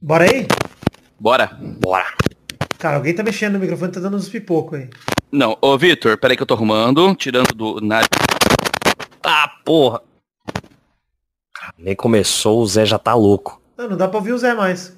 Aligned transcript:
Bora 0.00 0.24
aí? 0.24 0.46
Bora. 1.18 1.50
Bora. 1.60 2.06
Cara, 2.78 2.96
alguém 2.96 3.14
tá 3.14 3.22
mexendo 3.22 3.54
no 3.54 3.58
microfone, 3.58 3.90
tá 3.90 4.00
dando 4.00 4.16
uns 4.16 4.28
pipocos 4.28 4.78
aí. 4.78 4.88
Não, 5.30 5.58
ô 5.60 5.76
Vitor, 5.76 6.16
peraí 6.16 6.36
que 6.36 6.42
eu 6.42 6.46
tô 6.46 6.54
arrumando, 6.54 7.14
tirando 7.14 7.52
do 7.54 7.80
nariz. 7.80 8.08
Ah, 9.22 9.50
porra. 9.64 10.00
Nem 11.76 11.94
começou, 11.94 12.60
o 12.60 12.66
Zé 12.66 12.86
já 12.86 12.98
tá 12.98 13.14
louco. 13.14 13.60
Não, 13.76 13.90
não 13.90 13.96
dá 13.96 14.08
pra 14.08 14.18
ouvir 14.18 14.32
o 14.32 14.38
Zé 14.38 14.54
mais. 14.54 14.96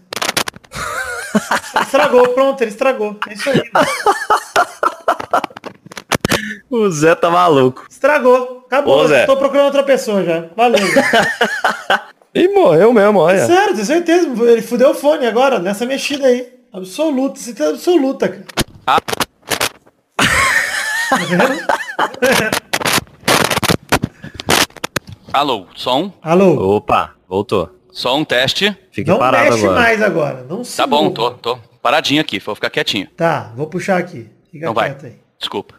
estragou, 1.82 2.28
pronto, 2.28 2.60
ele 2.62 2.70
estragou. 2.70 3.18
É 3.28 3.32
isso 3.34 3.50
aí. 3.50 3.62
O 6.70 6.88
Zé 6.88 7.16
tá 7.16 7.28
maluco. 7.28 7.84
Estragou. 7.90 8.62
Acabou. 8.66 9.00
Ô, 9.04 9.08
Zé. 9.08 9.26
Tô 9.26 9.36
procurando 9.36 9.66
outra 9.66 9.82
pessoa 9.82 10.22
já. 10.24 10.48
Valeu. 10.56 10.78
E 12.34 12.48
morreu 12.48 12.92
mesmo, 12.92 13.18
olha. 13.18 13.44
Sério, 13.46 13.74
tenho 13.74 13.86
certeza. 13.86 14.28
Ele 14.50 14.62
fudeu 14.62 14.90
o 14.90 14.94
fone 14.94 15.26
agora, 15.26 15.58
nessa 15.58 15.84
mexida 15.84 16.26
aí. 16.26 16.48
Absoluta, 16.72 17.38
você 17.38 17.52
tá 17.52 17.68
absoluta, 17.70 18.28
cara. 18.28 18.44
Ah. 18.86 19.00
Tá? 19.00 19.20
Alô, 25.32 25.66
som? 25.74 26.12
Alô? 26.22 26.76
Opa, 26.76 27.14
voltou. 27.28 27.68
Só 27.92 28.16
um 28.16 28.24
teste. 28.24 28.76
Fique 28.92 29.10
Não 29.10 29.18
parado 29.18 29.50
mexe 29.50 29.64
agora. 29.64 29.80
mais 29.80 30.02
agora. 30.02 30.46
Não 30.48 30.62
Tá 30.62 30.86
bom, 30.86 31.10
tô, 31.10 31.32
tô 31.32 31.58
paradinho 31.82 32.20
aqui, 32.20 32.38
vou 32.38 32.54
ficar 32.54 32.70
quietinho. 32.70 33.08
Tá, 33.16 33.52
vou 33.56 33.66
puxar 33.66 33.98
aqui. 33.98 34.28
Fica 34.50 34.66
Não 34.66 34.74
vai. 34.74 34.90
quieto 34.90 35.06
aí. 35.06 35.14
Desculpa. 35.38 35.74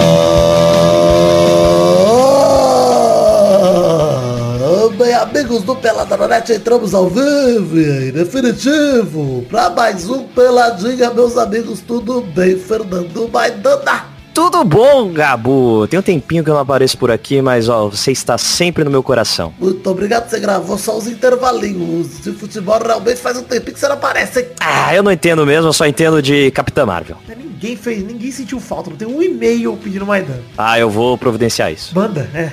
Bem, 4.99 5.13
amigos 5.15 5.63
do 5.65 5.75
Peladanonete, 5.75 6.53
entramos 6.53 6.95
ao 6.95 7.09
vivo 7.09 7.77
e 7.79 8.13
definitivo 8.13 9.45
para 9.51 9.71
mais 9.71 10.09
um 10.09 10.23
Peladinha, 10.29 11.11
meus 11.11 11.37
amigos. 11.37 11.81
Tudo 11.81 12.21
bem, 12.21 12.57
Fernando 12.57 13.29
Maidana? 13.29 14.14
Tudo 14.35 14.65
bom, 14.65 15.13
Gabu? 15.13 15.87
Tem 15.87 15.97
um 15.97 16.03
tempinho 16.03 16.43
que 16.43 16.51
eu 16.51 16.55
não 16.55 16.61
apareço 16.61 16.99
por 16.99 17.09
aqui, 17.09 17.41
mas 17.41 17.69
ó, 17.69 17.89
você 17.89 18.11
está 18.11 18.37
sempre 18.37 18.83
no 18.83 18.91
meu 18.91 19.01
coração. 19.01 19.55
Muito 19.61 19.89
obrigado, 19.89 20.29
você 20.29 20.41
gravou 20.41 20.77
só 20.77 20.99
os 20.99 21.07
intervalinhos 21.07 22.21
de 22.21 22.33
futebol. 22.33 22.83
Realmente 22.85 23.21
faz 23.21 23.37
um 23.37 23.45
tempinho 23.45 23.75
que 23.75 23.79
você 23.79 23.87
não 23.87 23.95
aparece, 23.95 24.41
hein? 24.41 24.47
Ah, 24.61 24.93
eu 24.93 25.05
não 25.05 25.13
entendo 25.13 25.47
mesmo, 25.47 25.69
eu 25.69 25.73
só 25.73 25.87
entendo 25.87 26.21
de 26.21 26.51
Capitã 26.51 26.85
Marvel. 26.85 27.17
Ninguém 27.29 27.77
fez, 27.77 28.03
ninguém 28.03 28.33
sentiu 28.33 28.59
falta. 28.59 28.91
Não 28.91 28.97
tem 28.97 29.07
um 29.07 29.23
e-mail 29.23 29.79
pedindo 29.83 30.05
Maidan. 30.05 30.41
Ah, 30.59 30.79
eu 30.79 30.91
vou 30.91 31.17
providenciar 31.17 31.73
isso. 31.73 31.95
Manda, 31.95 32.29
é. 32.35 32.53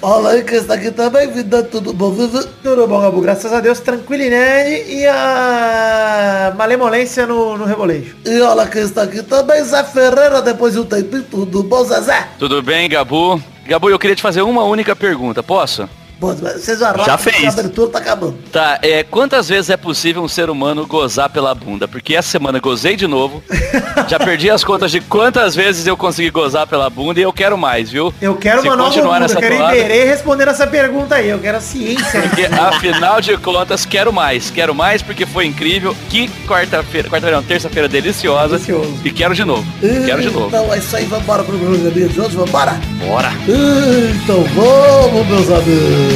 Olha 0.00 0.28
aí 0.30 0.44
quem 0.44 0.58
está 0.58 0.74
aqui 0.74 0.90
também, 0.90 1.30
vida, 1.30 1.62
tudo 1.62 1.92
bom, 1.92 2.12
vive? 2.12 2.46
Tudo 2.62 2.86
bom, 2.86 3.00
Gabu? 3.00 3.20
Graças 3.20 3.52
a 3.52 3.60
Deus, 3.60 3.80
tranquilidade 3.80 4.84
e 4.88 5.06
a 5.06 6.52
malemolência 6.56 7.26
no, 7.26 7.56
no 7.56 7.64
rebolejo. 7.64 8.14
E 8.24 8.40
olha 8.40 8.66
quem 8.66 8.82
está 8.82 9.02
aqui 9.02 9.22
também, 9.22 9.61
Zé 9.64 9.84
Ferreira, 9.84 10.42
depois 10.42 10.74
de 10.74 10.80
um 10.80 10.84
tempinho, 10.84 11.22
tudo 11.22 11.62
bom, 11.62 11.84
Zezé? 11.84 12.28
Tudo 12.38 12.62
bem, 12.62 12.88
Gabu? 12.88 13.40
Gabu, 13.66 13.90
eu 13.90 13.98
queria 13.98 14.16
te 14.16 14.22
fazer 14.22 14.42
uma 14.42 14.64
única 14.64 14.94
pergunta, 14.94 15.42
posso? 15.42 15.88
Bom, 16.22 16.28
rápido, 16.28 17.04
Já 17.04 17.18
fez. 17.18 17.44
a 17.44 17.48
abertura 17.48 17.90
tá 17.90 17.98
acabando. 17.98 18.38
Tá, 18.52 18.78
é, 18.80 19.02
quantas 19.02 19.48
vezes 19.48 19.70
é 19.70 19.76
possível 19.76 20.22
um 20.22 20.28
ser 20.28 20.48
humano 20.50 20.86
gozar 20.86 21.28
pela 21.28 21.52
bunda? 21.52 21.88
Porque 21.88 22.14
essa 22.14 22.28
semana 22.28 22.58
eu 22.58 22.62
gozei 22.62 22.94
de 22.94 23.08
novo. 23.08 23.42
Já 24.06 24.20
perdi 24.20 24.48
as 24.48 24.62
contas 24.62 24.92
de 24.92 25.00
quantas 25.00 25.56
vezes 25.56 25.84
eu 25.84 25.96
consegui 25.96 26.30
gozar 26.30 26.64
pela 26.68 26.88
bunda 26.88 27.18
e 27.18 27.24
eu 27.24 27.32
quero 27.32 27.58
mais, 27.58 27.90
viu? 27.90 28.14
Eu 28.22 28.36
quero 28.36 28.62
Se 28.62 28.68
uma 28.68 28.76
nova 28.76 28.90
bunda, 29.02 29.26
eu 29.32 29.36
quero 29.36 29.56
toada- 29.56 29.76
Iberê 29.76 30.04
respondendo 30.04 30.48
essa 30.48 30.64
pergunta 30.66 31.16
aí. 31.16 31.28
Eu 31.28 31.40
quero 31.40 31.58
a 31.58 31.60
ciência. 31.60 32.22
Porque, 32.22 32.44
afinal 32.46 33.20
de 33.20 33.36
contas, 33.38 33.84
quero 33.84 34.12
mais. 34.12 34.48
Quero 34.48 34.72
mais 34.72 35.02
porque 35.02 35.26
foi 35.26 35.46
incrível. 35.46 35.96
Que 36.08 36.28
quarta-feira, 36.46 37.08
quarta-feira 37.08 37.36
não, 37.36 37.42
terça-feira 37.42 37.88
deliciosa. 37.88 38.58
Delicioso. 38.58 38.94
E 39.04 39.10
quero 39.10 39.34
de 39.34 39.44
novo. 39.44 39.66
Quero 39.80 40.22
de 40.22 40.30
novo. 40.30 40.46
Então 40.46 40.72
é 40.72 40.78
isso 40.78 40.96
aí, 40.96 41.04
vambora 41.04 41.42
pro 41.42 41.58
programa 41.58 41.90
de 41.90 42.20
hoje, 42.20 42.36
vambora? 42.36 42.80
Bora! 43.04 43.32
Então 43.48 44.44
vamos, 44.54 45.26
meus 45.26 45.50
amigos. 45.50 46.11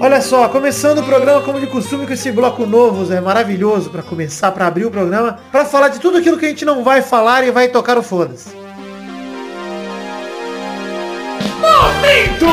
Olha 0.00 0.20
só, 0.20 0.48
começando 0.48 0.98
o 0.98 1.02
programa 1.02 1.40
como 1.40 1.58
de 1.58 1.66
costume 1.66 2.06
com 2.06 2.12
esse 2.12 2.30
bloco 2.30 2.66
novo, 2.66 3.04
Zé, 3.04 3.20
maravilhoso 3.20 3.90
pra 3.90 4.02
começar, 4.02 4.52
pra 4.52 4.66
abrir 4.66 4.84
o 4.84 4.90
programa, 4.90 5.40
pra 5.50 5.64
falar 5.64 5.88
de 5.88 5.98
tudo 5.98 6.18
aquilo 6.18 6.38
que 6.38 6.44
a 6.44 6.48
gente 6.50 6.64
não 6.64 6.84
vai 6.84 7.00
falar 7.00 7.46
e 7.46 7.50
vai 7.50 7.68
tocar 7.68 7.96
o 7.96 8.02
foda-se. 8.02 8.63
Momento 11.64 12.46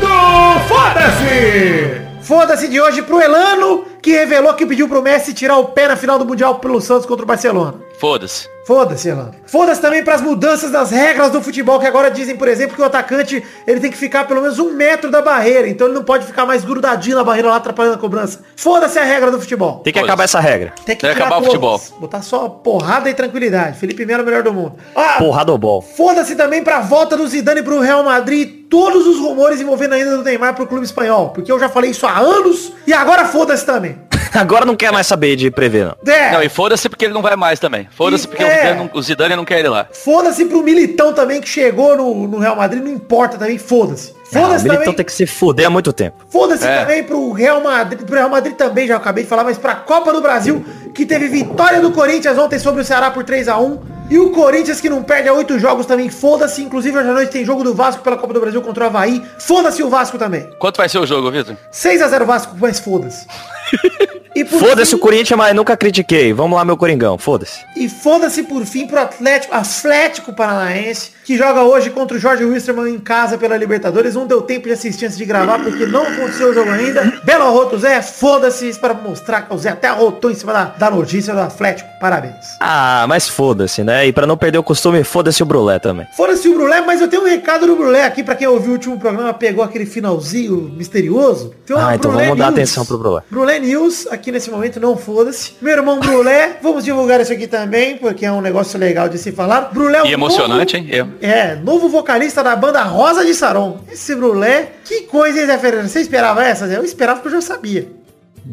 do 0.00 0.68
Foda-se! 0.68 2.00
Foda-se 2.20 2.66
de 2.66 2.80
hoje 2.80 3.02
pro 3.02 3.20
Elano, 3.20 3.84
que 4.02 4.10
revelou 4.10 4.52
que 4.54 4.66
pediu 4.66 4.88
pro 4.88 5.00
Messi 5.00 5.32
tirar 5.32 5.58
o 5.58 5.66
pé 5.66 5.86
na 5.86 5.96
final 5.96 6.18
do 6.18 6.26
Mundial 6.26 6.56
pelo 6.56 6.80
Santos 6.80 7.06
contra 7.06 7.24
o 7.24 7.26
Barcelona. 7.26 7.85
Foda-se. 7.98 8.48
Foda-se, 8.66 9.08
Elano. 9.08 9.32
Foda-se 9.46 9.80
também 9.80 10.02
pras 10.02 10.20
mudanças 10.20 10.72
das 10.72 10.90
regras 10.90 11.30
do 11.30 11.40
futebol, 11.40 11.78
que 11.78 11.86
agora 11.86 12.10
dizem, 12.10 12.36
por 12.36 12.48
exemplo, 12.48 12.74
que 12.74 12.82
o 12.82 12.84
atacante 12.84 13.40
ele 13.64 13.78
tem 13.78 13.92
que 13.92 13.96
ficar 13.96 14.26
pelo 14.26 14.42
menos 14.42 14.58
um 14.58 14.72
metro 14.72 15.08
da 15.08 15.22
barreira, 15.22 15.68
então 15.68 15.86
ele 15.86 15.94
não 15.94 16.02
pode 16.02 16.26
ficar 16.26 16.44
mais 16.44 16.64
grudadinho 16.64 17.16
na 17.16 17.22
barreira 17.22 17.48
lá 17.48 17.56
atrapalhando 17.56 17.94
a 17.94 17.98
cobrança. 17.98 18.40
Foda-se 18.56 18.98
a 18.98 19.04
regra 19.04 19.30
do 19.30 19.40
futebol. 19.40 19.78
Tem 19.84 19.92
que 19.92 20.00
acabar 20.00 20.24
essa 20.24 20.40
regra. 20.40 20.72
Tem 20.84 20.96
que 20.96 21.02
Tem 21.06 21.14
que 21.14 21.22
acabar 21.22 21.36
o 21.36 21.42
todas. 21.42 21.46
futebol. 21.46 21.80
Botar 22.00 22.22
só 22.22 22.48
porrada 22.48 23.08
e 23.08 23.14
tranquilidade. 23.14 23.78
Felipe 23.78 24.04
Melo 24.04 24.20
é 24.20 24.22
o 24.24 24.26
melhor 24.26 24.42
do 24.42 24.52
mundo. 24.52 24.74
Ah, 24.96 25.14
Porradobol. 25.18 25.80
Foda-se 25.80 26.34
também 26.34 26.64
pra 26.64 26.80
volta 26.80 27.16
do 27.16 27.26
Zidane 27.26 27.62
pro 27.62 27.78
Real 27.80 28.02
Madrid 28.02 28.48
e 28.48 28.52
todos 28.66 29.06
os 29.06 29.20
rumores 29.20 29.60
envolvendo 29.60 29.92
ainda 29.92 30.16
do 30.16 30.24
Neymar 30.24 30.54
pro 30.56 30.66
clube 30.66 30.84
espanhol. 30.84 31.30
Porque 31.30 31.52
eu 31.52 31.58
já 31.60 31.68
falei 31.68 31.92
isso 31.92 32.04
há 32.04 32.18
anos 32.18 32.72
e 32.84 32.92
agora 32.92 33.24
foda-se 33.26 33.64
também. 33.64 33.96
Agora 34.40 34.64
não 34.64 34.76
quer 34.76 34.92
mais 34.92 35.06
saber 35.06 35.36
de 35.36 35.50
prever, 35.50 35.86
não. 35.86 36.12
É, 36.12 36.30
Não, 36.32 36.42
e 36.42 36.48
foda-se 36.48 36.88
porque 36.88 37.04
ele 37.06 37.14
não 37.14 37.22
vai 37.22 37.36
mais 37.36 37.58
também. 37.58 37.88
Foda-se 37.90 38.26
porque 38.28 38.42
é. 38.42 38.46
o, 38.46 38.52
Zidane 38.58 38.78
não, 38.78 38.90
o 38.94 39.02
Zidane 39.02 39.36
não 39.36 39.44
quer 39.44 39.58
ele 39.60 39.68
lá. 39.68 39.86
foda-se 39.92 40.44
pro 40.44 40.62
Militão 40.62 41.12
também 41.12 41.40
que 41.40 41.48
chegou 41.48 41.96
no, 41.96 42.28
no 42.28 42.38
Real 42.38 42.56
Madrid, 42.56 42.82
não 42.82 42.90
importa 42.92 43.38
também, 43.38 43.58
foda-se. 43.58 44.14
Ah, 44.16 44.22
o 44.22 44.26
Foda-se 44.42 44.64
Militão 44.64 44.78
também. 44.84 44.94
tem 44.96 45.04
que 45.04 45.12
se 45.12 45.24
fuder 45.26 45.66
há 45.66 45.70
muito 45.70 45.92
tempo. 45.92 46.16
Foda-se 46.28 46.66
É. 46.66 46.80
também 46.80 47.02
pro 47.04 47.30
Real 47.32 47.60
Madrid, 47.62 48.00
pro 48.02 48.14
Real 48.16 48.28
Madrid 48.28 48.56
também, 48.56 48.86
já 48.88 48.96
acabei 48.96 49.22
de 49.24 49.30
falar, 49.30 49.44
mas 49.44 49.56
pra 49.56 49.74
Copa 49.76 50.12
do 50.12 50.20
Brasil, 50.20 50.64
que 50.94 51.06
teve 51.06 51.28
vitória 51.28 51.80
do 51.80 51.92
Corinthians 51.92 52.36
ontem 52.36 52.58
sobre 52.58 52.82
o 52.82 52.84
Ceará 52.84 53.10
por 53.10 53.22
3 53.24 53.46
a 53.48 53.56
1 53.58 53.96
E 54.10 54.18
o 54.18 54.30
Corinthians 54.30 54.80
que 54.80 54.88
não 54.88 55.02
perde 55.02 55.28
a 55.28 55.32
oito 55.32 55.58
jogos 55.58 55.86
também, 55.86 56.08
foda-se. 56.10 56.60
Inclusive 56.62 56.98
hoje 56.98 57.08
à 57.08 57.12
noite 57.12 57.30
tem 57.32 57.44
jogo 57.44 57.62
do 57.64 57.72
Vasco 57.74 58.02
pela 58.02 58.16
Copa 58.16 58.32
do 58.34 58.40
Brasil 58.40 58.60
contra 58.62 58.84
o 58.84 58.86
Havaí. 58.88 59.22
Foda-se 59.38 59.82
o 59.82 59.88
Vasco 59.88 60.18
também. 60.18 60.48
Quanto 60.58 60.76
vai 60.76 60.88
ser 60.88 60.98
o 60.98 61.06
jogo, 61.06 61.30
Vitor? 61.30 61.56
6 61.70 62.02
a 62.02 62.08
0 62.08 62.26
Vasco, 62.26 62.56
mas 62.60 62.78
foda-se. 62.80 63.26
Por 64.44 64.58
Foda-se 64.60 64.90
fim- 64.90 64.96
o 64.96 64.98
Corinthians, 65.00 65.36
mas 65.38 65.54
nunca 65.54 65.76
critiquei. 65.76 66.32
Vamos 66.32 66.56
lá, 66.56 66.64
meu 66.64 66.76
Coringão. 66.76 67.16
Foda-se. 67.18 67.64
E 67.76 67.88
foda-se 67.88 68.42
por 68.42 68.64
fim 68.64 68.86
pro 68.86 69.00
Atlético, 69.00 69.54
Atlético 69.54 70.32
Paranaense, 70.32 71.10
que 71.26 71.36
joga 71.36 71.64
hoje 71.64 71.90
contra 71.90 72.16
o 72.16 72.20
Jorge 72.20 72.44
Wisterman 72.44 72.94
em 72.94 72.98
casa 73.00 73.36
pela 73.36 73.56
Libertadores. 73.56 74.14
Não 74.14 74.28
deu 74.28 74.42
tempo 74.42 74.68
de 74.68 74.72
assistir 74.74 75.06
antes 75.06 75.18
de 75.18 75.24
gravar, 75.24 75.58
porque 75.58 75.84
não 75.84 76.02
aconteceu 76.04 76.50
o 76.50 76.54
jogo 76.54 76.70
ainda. 76.70 77.20
Belo 77.24 77.42
arroto, 77.42 77.76
Zé, 77.78 78.00
foda-se 78.00 78.72
para 78.78 78.94
mostrar 78.94 79.42
que 79.42 79.52
o 79.52 79.58
Zé 79.58 79.70
até 79.70 79.88
arrotou 79.88 80.30
em 80.30 80.34
cima 80.36 80.52
da, 80.52 80.64
da 80.66 80.88
notícia 80.90 81.34
do 81.34 81.40
Atlético. 81.40 81.88
Parabéns. 82.00 82.34
Ah, 82.60 83.06
mas 83.08 83.28
foda-se, 83.28 83.82
né? 83.82 84.06
E 84.06 84.12
pra 84.12 84.24
não 84.24 84.36
perder 84.36 84.58
o 84.58 84.62
costume, 84.62 85.02
foda-se 85.02 85.42
o 85.42 85.46
Brulé 85.46 85.80
também. 85.80 86.06
Foda-se 86.16 86.48
o 86.48 86.54
Brulé, 86.54 86.80
mas 86.82 87.00
eu 87.00 87.08
tenho 87.08 87.22
um 87.22 87.26
recado 87.26 87.66
do 87.66 87.74
Brulé 87.74 88.04
aqui, 88.04 88.22
pra 88.22 88.36
quem 88.36 88.46
ouviu 88.46 88.70
o 88.70 88.72
último 88.74 88.96
programa, 88.96 89.34
pegou 89.34 89.64
aquele 89.64 89.84
finalzinho 89.86 90.72
misterioso. 90.76 91.52
Tem 91.66 91.74
uma 91.74 91.88
Ah, 91.90 91.94
então 91.96 92.10
Brulé 92.12 92.26
vamos 92.26 92.38
dar 92.38 92.46
News. 92.52 92.54
atenção 92.58 92.86
pro 92.86 92.98
Brulé. 92.98 93.22
Brulé 93.28 93.58
News, 93.58 94.06
aqui 94.12 94.30
nesse 94.30 94.48
momento, 94.50 94.78
não 94.78 94.96
foda-se. 94.96 95.54
Meu 95.60 95.74
irmão 95.74 95.98
Brulé, 95.98 96.58
vamos 96.62 96.84
divulgar 96.84 97.20
isso 97.20 97.32
aqui 97.32 97.48
também, 97.48 97.96
porque 97.96 98.24
é 98.24 98.30
um 98.30 98.40
negócio 98.40 98.78
legal 98.78 99.08
de 99.08 99.18
se 99.18 99.32
falar. 99.32 99.70
Brulé 99.72 99.98
é 99.98 100.02
o 100.02 100.06
E 100.06 100.12
emocionante, 100.12 100.76
novo- 100.76 100.88
hein? 100.88 100.94
Eu. 100.94 101.15
É, 101.20 101.54
novo 101.56 101.88
vocalista 101.88 102.42
da 102.42 102.54
banda 102.56 102.82
Rosa 102.82 103.24
de 103.24 103.34
Saron. 103.34 103.80
Esse 103.90 104.14
Brulé, 104.14 104.72
que 104.84 105.02
coisa, 105.02 105.40
hein, 105.40 105.46
Zé 105.46 105.58
Ferreira? 105.58 105.88
Você 105.88 106.00
esperava 106.00 106.44
essa, 106.44 106.66
Zé? 106.66 106.76
Eu 106.76 106.84
esperava 106.84 107.20
porque 107.20 107.34
eu 107.34 107.40
já 107.40 107.46
sabia. 107.46 107.88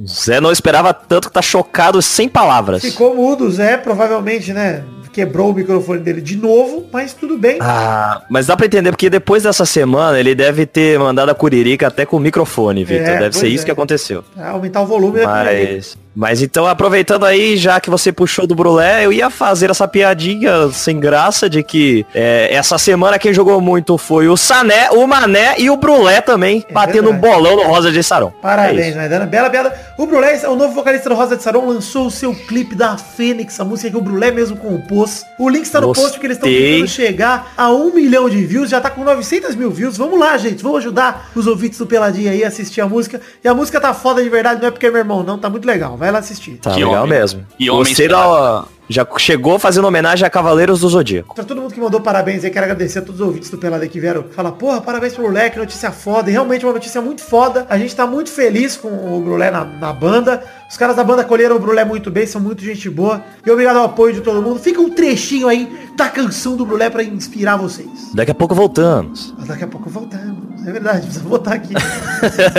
Zé 0.08 0.42
não 0.42 0.52
esperava 0.52 0.94
tanto 0.94 1.28
que 1.28 1.34
tá 1.34 1.42
chocado 1.42 2.02
sem 2.02 2.28
palavras. 2.28 2.82
Ficou 2.82 3.16
mudo, 3.16 3.52
Zé, 3.52 3.78
provavelmente, 3.78 4.52
né? 4.52 4.84
quebrou 5.14 5.52
o 5.52 5.54
microfone 5.54 6.00
dele 6.00 6.20
de 6.20 6.36
novo, 6.36 6.88
mas 6.92 7.14
tudo 7.14 7.38
bem. 7.38 7.60
Ah, 7.62 8.24
mas 8.30 8.48
dá 8.48 8.58
pra 8.58 8.66
entender, 8.66 8.90
porque 8.90 9.10
depois 9.10 9.44
dessa 9.44 9.66
semana 9.66 10.20
ele 10.20 10.34
deve 10.34 10.66
ter 10.66 10.98
mandado 10.98 11.30
a 11.30 11.36
curirica 11.36 11.88
até 11.88 12.06
com 12.06 12.18
o 12.18 12.20
microfone, 12.20 12.84
Vitor. 12.84 13.08
É, 13.08 13.20
deve 13.20 13.36
ser 13.36 13.42
pois 13.42 13.54
isso 13.54 13.64
é. 13.64 13.66
que 13.66 13.72
aconteceu. 13.72 14.24
Pra 14.34 14.50
aumentar 14.50 14.82
o 14.82 14.86
volume 14.88 15.20
da 15.20 15.28
pilha 15.28 15.52
dele. 15.52 15.86
Mas, 16.16 16.42
então, 16.42 16.68
aproveitando 16.68 17.26
aí, 17.26 17.58
já 17.58 17.80
que 17.80 17.90
você 17.90 18.12
puxou 18.12 18.46
do 18.46 18.54
Brulé, 18.54 19.06
eu 19.06 19.12
ia 19.12 19.30
fazer 19.30 19.70
essa 19.70 19.88
piadinha 19.88 20.70
sem 20.72 21.00
graça 21.00 21.50
de 21.50 21.64
que 21.64 22.06
é, 22.14 22.54
essa 22.54 22.78
semana 22.78 23.18
quem 23.18 23.34
jogou 23.34 23.60
muito 23.60 23.98
foi 23.98 24.28
o 24.28 24.38
Sané, 24.38 24.90
o 24.92 25.08
Mané 25.08 25.56
e 25.58 25.70
o 25.70 25.78
Brulé 25.78 26.22
também, 26.22 26.64
É 26.70 26.74
batendo 26.74 27.10
um 27.10 27.14
verdade. 27.14 27.34
bolão 27.36 27.56
no 27.56 27.64
Rosa 27.64 27.92
de 27.92 28.04
Sarão. 28.04 28.28
É 28.38 28.42
Parabéns, 28.42 28.88
isso. 28.90 28.98
né? 28.98 29.10
Dana? 29.10 29.26
Bela 29.26 29.50
piada. 29.50 29.74
O 29.98 30.06
Brulé, 30.06 30.40
o 30.48 30.56
novo 30.56 30.74
vocalista 30.74 31.10
do 31.10 31.16
Rosa 31.16 31.36
de 31.36 31.44
Sarão, 31.44 31.68
lançou 31.68 32.06
o 32.08 32.12
seu 32.12 32.34
clipe 32.36 32.76
da 32.76 32.96
Fênix, 32.98 33.60
a 33.60 33.66
música 33.66 33.90
que 33.90 33.98
o 33.98 34.02
Brulé 34.02 34.30
mesmo 34.32 34.56
compôs. 34.58 35.26
O 35.40 35.50
link 35.50 35.64
está 35.66 35.82
no 35.82 35.88
Gostei. 35.88 36.04
post 36.04 36.18
porque 36.18 36.28
eles 36.28 36.38
estão 36.38 36.50
tentando 36.50 36.88
chegar 36.88 37.54
a 37.58 37.72
um 37.72 37.92
milhão 37.94 38.30
de 38.30 38.46
views, 38.46 38.70
já 38.70 38.80
tá 38.80 38.90
com 38.90 39.04
900 39.04 39.56
mil 39.56 39.72
views. 39.72 39.98
Vamos 39.98 40.20
lá, 40.20 40.38
gente, 40.38 40.62
vamos 40.62 40.78
ajudar 40.80 41.30
os 41.36 41.48
ouvintes 41.48 41.80
do 41.80 41.88
Peladinha 41.88 42.32
aí 42.32 42.44
a 42.44 42.48
assistir 42.50 42.82
a 42.82 42.88
música. 42.88 43.20
E 43.44 43.48
a 43.48 43.54
música 43.54 43.80
tá 43.82 43.94
foda 43.94 44.22
de 44.24 44.30
verdade, 44.30 44.62
não 44.62 44.68
é 44.68 44.72
porque 44.72 44.86
é 44.86 44.92
meu 44.92 45.00
irmão, 45.00 45.24
não, 45.24 45.38
tá 45.40 45.50
muito 45.50 45.66
legal. 45.66 45.98
Vai 46.04 46.12
lá 46.12 46.20
assistir. 46.20 46.58
Tá 46.58 46.72
Que 46.72 46.84
legal 46.84 47.06
homem. 47.06 47.18
mesmo. 47.18 47.46
Homem 47.58 47.70
Gostei 47.78 48.10
da... 48.10 48.66
Já 48.90 49.08
chegou 49.18 49.58
fazendo 49.58 49.88
homenagem 49.88 50.28
a 50.28 50.30
Cavaleiros 50.30 50.82
do 50.82 50.90
Zodíaco. 50.90 51.34
Pra 51.34 51.46
todo 51.46 51.62
mundo 51.62 51.74
que 51.74 51.80
mandou 51.80 52.02
parabéns 52.02 52.44
aí, 52.44 52.52
quero 52.52 52.66
agradecer 52.66 53.00
a 53.00 53.02
todos 53.02 53.22
os 53.22 53.26
ouvintes 53.28 53.50
do 53.50 53.58
Pelada 53.58 53.88
que 53.88 53.98
vieram 54.02 54.26
falar, 54.36 54.52
porra, 54.52 54.82
parabéns 54.82 55.14
pro 55.14 55.24
Brulé, 55.24 55.50
que 55.50 55.58
notícia 55.58 55.94
foda. 55.94 56.30
E 56.30 56.34
realmente 56.34 56.66
uma 56.66 56.74
notícia 56.74 57.02
muito 57.02 57.22
foda. 57.22 57.66
A 57.70 57.78
gente 57.78 57.96
tá 57.96 58.06
muito 58.06 58.30
feliz 58.30 58.76
com 58.76 58.90
o 58.90 59.22
Brulé 59.22 59.50
na, 59.50 59.64
na 59.64 59.94
banda. 59.94 60.44
Os 60.70 60.76
caras 60.76 60.98
da 60.98 61.06
banda 61.06 61.22
acolheram 61.22 61.56
o 61.56 61.60
Brulé 61.60 61.86
muito 61.86 62.12
bem, 62.12 62.28
são 62.28 62.42
muito 62.42 62.62
gente 62.62 62.90
boa. 62.90 63.24
E 63.46 63.50
obrigado 63.50 63.78
ao 63.78 63.86
apoio 63.86 64.14
de 64.14 64.20
todo 64.20 64.42
mundo. 64.42 64.60
Fica 64.60 64.82
um 64.82 64.90
trechinho 64.90 65.48
aí 65.48 65.90
da 65.96 66.10
canção 66.10 66.58
do 66.58 66.66
Brulé 66.66 66.90
pra 66.90 67.02
inspirar 67.02 67.56
vocês. 67.56 68.12
Daqui 68.14 68.32
a 68.32 68.36
pouco 68.36 68.54
voltamos. 68.54 69.34
Mas 69.38 69.48
daqui 69.48 69.64
a 69.64 69.68
pouco 69.68 69.90
voltamos. 69.90 70.68
É 70.68 70.72
verdade, 70.74 71.06
precisa 71.06 71.24
botar 71.24 71.54
aqui. 71.54 71.74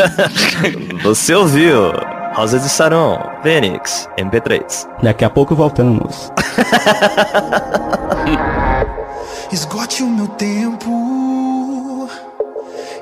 Você 1.05 1.35
ouviu? 1.35 1.93
Rosa 2.35 2.59
de 2.59 2.69
Sarão, 2.69 3.31
Fênix, 3.45 4.09
MP3. 4.19 4.89
Daqui 5.01 5.25
a 5.25 5.31
pouco 5.31 5.55
voltamos. 5.55 6.33
Esgote 9.53 10.03
o 10.03 10.09
meu 10.09 10.27
tempo 10.27 12.09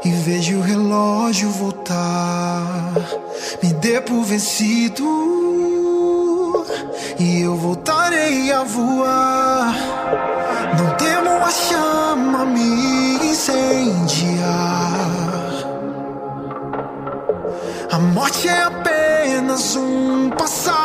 e 0.04 0.10
vejo 0.10 0.58
o 0.58 0.60
relógio 0.60 1.48
voltar. 1.48 2.92
Me 3.62 3.72
dê 3.72 4.02
por 4.02 4.22
vencido 4.22 5.06
e 7.18 7.40
eu 7.40 7.56
voltarei 7.56 8.52
a 8.52 8.62
voar. 8.62 9.74
Não 10.78 10.94
temo 10.96 11.30
a 11.30 11.50
chama 11.50 12.44
me 12.44 13.30
incendiar. 13.30 14.91
A 17.92 17.98
morte 17.98 18.48
é 18.48 18.62
apenas 18.62 19.76
um 19.76 20.30
passar. 20.30 20.81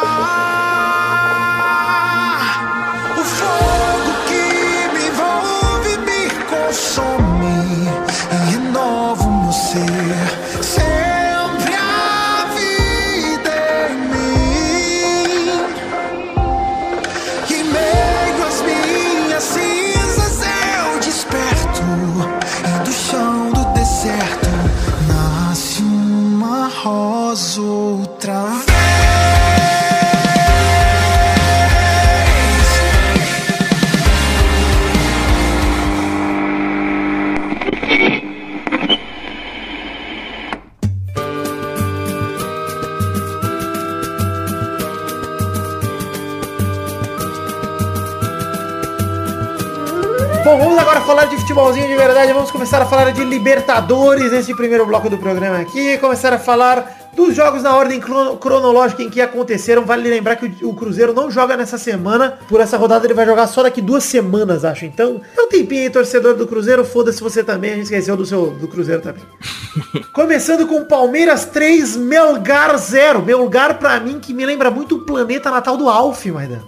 Futebolzinho 51.58 51.88
de 51.88 51.96
verdade. 51.96 52.32
Vamos 52.34 52.52
começar 52.52 52.80
a 52.84 52.86
falar 52.86 53.12
de 53.12 53.24
Libertadores 53.24 54.32
nesse 54.32 54.54
primeiro 54.56 54.86
bloco 54.86 55.10
do 55.10 55.18
programa 55.18 55.58
aqui. 55.58 55.98
Começar 55.98 56.32
a 56.32 56.38
falar 56.38 57.10
dos 57.16 57.36
jogos 57.36 57.64
na 57.64 57.76
ordem 57.76 58.00
crono- 58.00 58.38
cronológica 58.38 59.02
em 59.02 59.10
que 59.10 59.20
aconteceram. 59.20 59.84
Vale 59.84 60.08
lembrar 60.08 60.36
que 60.36 60.64
o, 60.64 60.76
Cruzeiro 60.76 61.16
não 61.16 61.32
joga 61.32 61.58
nessa 61.58 61.80
semana. 61.80 62.38
Por 62.48 62.62
essa 62.62 62.78
rodada 62.78 63.08
ele 63.08 63.16
vai 63.16 63.26
jogar 63.26 63.48
só 63.48 63.64
daqui 63.64 63.82
duas 63.82 64.04
semanas, 64.04 64.64
acho. 64.64 64.86
Então, 64.86 65.20
é 65.36 65.42
um 65.42 65.50
tempinho 65.50 65.82
aí, 65.82 65.90
torcedor 65.90 66.36
do 66.36 66.46
Cruzeiro. 66.46 66.86
Foda-se 66.86 67.24
você 67.24 67.44
também. 67.44 67.72
A 67.72 67.74
gente 67.74 67.86
esqueceu 67.86 68.16
do 68.16 68.24
seu 68.26 68.52
do 68.52 68.68
Cruzeiro 68.68 69.02
também. 69.02 69.24
Começando 70.14 70.68
com 70.68 70.86
Palmeiras 70.86 71.46
3, 71.46 71.98
Melgar 71.98 72.78
0. 72.78 73.24
Melgar 73.24 73.80
pra 73.80 74.00
mim 74.00 74.20
que 74.20 74.32
me 74.32 74.46
lembra 74.46 74.70
muito 74.70 74.98
o 74.98 75.00
planeta 75.00 75.50
natal 75.50 75.76
do 75.76 75.90
Alf, 75.90 76.24
Maidan. 76.28 76.60